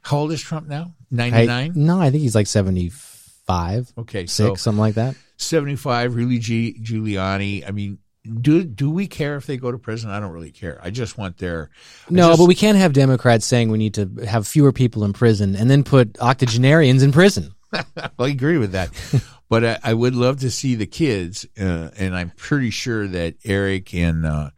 how 0.06 0.18
old 0.19 0.32
is 0.32 0.41
Trump 0.41 0.68
now? 0.68 0.94
Ninety 1.11 1.49
I- 1.52 1.72
no, 1.73 1.99
I 1.99 2.11
think 2.11 2.22
he's 2.22 2.36
like 2.36 2.48
75, 2.48 3.94
Okay, 3.98 4.22
six, 4.22 4.34
so 4.34 4.56
something 4.56 4.80
like 4.80 4.95
that. 4.95 5.15
seventy 5.38 5.76
five. 5.76 6.15
Really, 6.15 6.40
G- 6.40 6.77
Giuliani. 6.82 7.68
I 7.68 7.72
mean, 7.72 7.99
do 8.41 8.64
do 8.64 8.90
we 8.90 9.07
care 9.07 9.36
if 9.36 9.45
they 9.45 9.57
go 9.57 9.72
to 9.72 9.77
prison? 9.77 10.10
I 10.10 10.19
don't 10.19 10.32
really 10.32 10.52
care. 10.52 10.80
I 10.84 10.90
just 10.90 11.18
want 11.18 11.38
their 11.38 11.69
I 12.10 12.14
No, 12.14 12.30
just- 12.30 12.40
but 12.40 12.45
we 12.45 12.56
can't 12.56 12.77
have 12.77 12.94
Democrats 12.94 13.45
saying 13.45 13.69
we 13.69 13.77
need 13.77 13.94
to 13.95 14.10
have 14.27 14.48
fewer 14.48 14.72
people 14.72 15.03
in 15.03 15.14
prison 15.14 15.56
and 15.56 15.69
then 15.69 15.84
put 15.84 16.18
octogenarians 16.19 17.03
in 17.03 17.11
prison. 17.11 17.53
I 17.73 18.27
agree 18.27 18.57
with 18.57 18.72
that. 18.72 18.90
but 19.49 19.65
I, 19.65 19.80
I 19.84 19.94
would 19.94 20.15
love 20.15 20.40
to 20.41 20.49
see 20.52 20.76
the 20.76 20.88
kids, 20.88 21.45
uh, 21.60 21.90
and 21.98 22.15
I'm 22.15 22.32
pretty 22.36 22.69
sure 22.69 23.07
that 23.07 23.36
Eric 23.44 23.94
and 23.94 24.26
uh, 24.26 24.49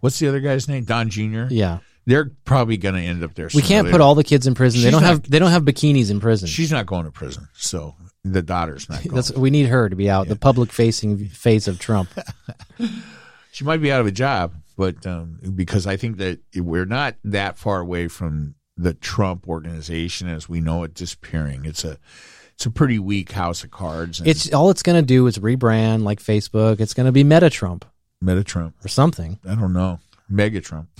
what's 0.00 0.18
the 0.18 0.28
other 0.28 0.40
guy's 0.40 0.68
name? 0.68 0.84
Don 0.84 1.08
Jr. 1.08 1.46
Yeah. 1.50 1.78
They're 2.08 2.30
probably 2.46 2.78
going 2.78 2.94
to 2.94 3.02
end 3.02 3.22
up 3.22 3.34
there. 3.34 3.50
We 3.54 3.60
can't 3.60 3.90
put 3.90 4.00
all 4.00 4.14
the 4.14 4.24
kids 4.24 4.46
in 4.46 4.54
prison. 4.54 4.80
they 4.80 4.90
don't 4.90 5.02
not- 5.02 5.08
have 5.08 5.30
they 5.30 5.38
don't 5.38 5.50
have 5.50 5.64
bikinis 5.64 6.10
in 6.10 6.20
prison. 6.20 6.48
She's 6.48 6.72
not 6.72 6.86
going 6.86 7.04
to 7.04 7.10
prison, 7.10 7.48
so 7.52 7.94
the 8.24 8.40
daughter's 8.40 8.88
not 8.88 9.02
going. 9.04 9.14
That's 9.14 9.30
we 9.32 9.50
need 9.50 9.66
her 9.66 9.90
to 9.90 9.94
be 9.94 10.08
out, 10.08 10.26
the 10.26 10.34
public 10.34 10.72
facing 10.72 11.28
face 11.28 11.68
of 11.68 11.78
Trump. 11.78 12.08
she 13.52 13.62
might 13.62 13.82
be 13.82 13.92
out 13.92 14.00
of 14.00 14.06
a 14.06 14.10
job, 14.10 14.54
but 14.74 15.06
um, 15.06 15.38
because 15.54 15.86
I 15.86 15.98
think 15.98 16.16
that 16.16 16.40
we're 16.56 16.86
not 16.86 17.16
that 17.24 17.58
far 17.58 17.80
away 17.80 18.08
from 18.08 18.54
the 18.78 18.94
Trump 18.94 19.46
organization 19.46 20.28
as 20.28 20.48
we 20.48 20.62
know 20.62 20.84
it 20.84 20.94
disappearing. 20.94 21.66
It's 21.66 21.84
a 21.84 21.98
it's 22.54 22.64
a 22.64 22.70
pretty 22.70 22.98
weak 22.98 23.32
house 23.32 23.62
of 23.64 23.70
cards. 23.70 24.18
And 24.20 24.28
It's 24.28 24.50
all 24.54 24.70
it's 24.70 24.82
going 24.82 24.96
to 24.96 25.06
do 25.06 25.26
is 25.26 25.36
rebrand 25.38 26.04
like 26.04 26.20
Facebook. 26.22 26.80
It's 26.80 26.94
going 26.94 27.04
to 27.04 27.12
be 27.12 27.22
Meta 27.22 27.50
Trump 27.50 27.84
Meta 28.22 28.42
Trump. 28.42 28.76
or 28.82 28.88
something. 28.88 29.38
I 29.46 29.54
don't 29.56 29.74
know. 29.74 30.00
Mega 30.30 30.62
Trump. 30.62 30.88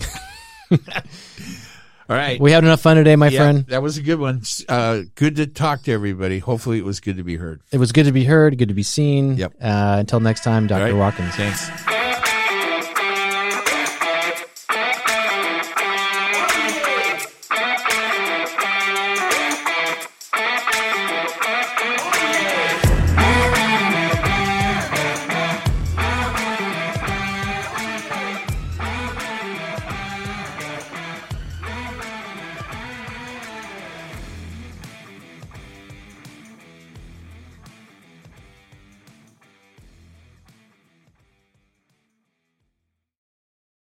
All 0.71 2.15
right. 2.15 2.39
We 2.41 2.51
had 2.51 2.63
enough 2.63 2.81
fun 2.81 2.97
today, 2.97 3.15
my 3.15 3.27
Yeah, 3.27 3.39
friend. 3.39 3.65
that 3.67 3.83
was 3.83 3.97
a 3.97 4.01
good 4.01 4.19
one. 4.19 4.41
Uh, 4.67 5.01
good 5.15 5.35
to 5.35 5.45
talk 5.45 5.83
to 5.83 5.91
everybody. 5.91 6.39
Hopefully, 6.39 6.79
it 6.79 6.85
was 6.85 6.99
good 6.99 7.17
to 7.17 7.23
be 7.23 7.35
heard. 7.35 7.61
It 7.71 7.77
was 7.77 7.91
good 7.91 8.05
to 8.05 8.11
be 8.11 8.23
heard, 8.23 8.57
good 8.57 8.69
to 8.69 8.73
be 8.73 8.81
seen. 8.83 9.37
Yep. 9.37 9.53
Uh, 9.61 9.97
until 9.99 10.19
next 10.19 10.43
time, 10.43 10.65
Dr. 10.65 10.85
Right. 10.85 10.95
Watkins. 10.95 11.35
Thanks. 11.35 11.69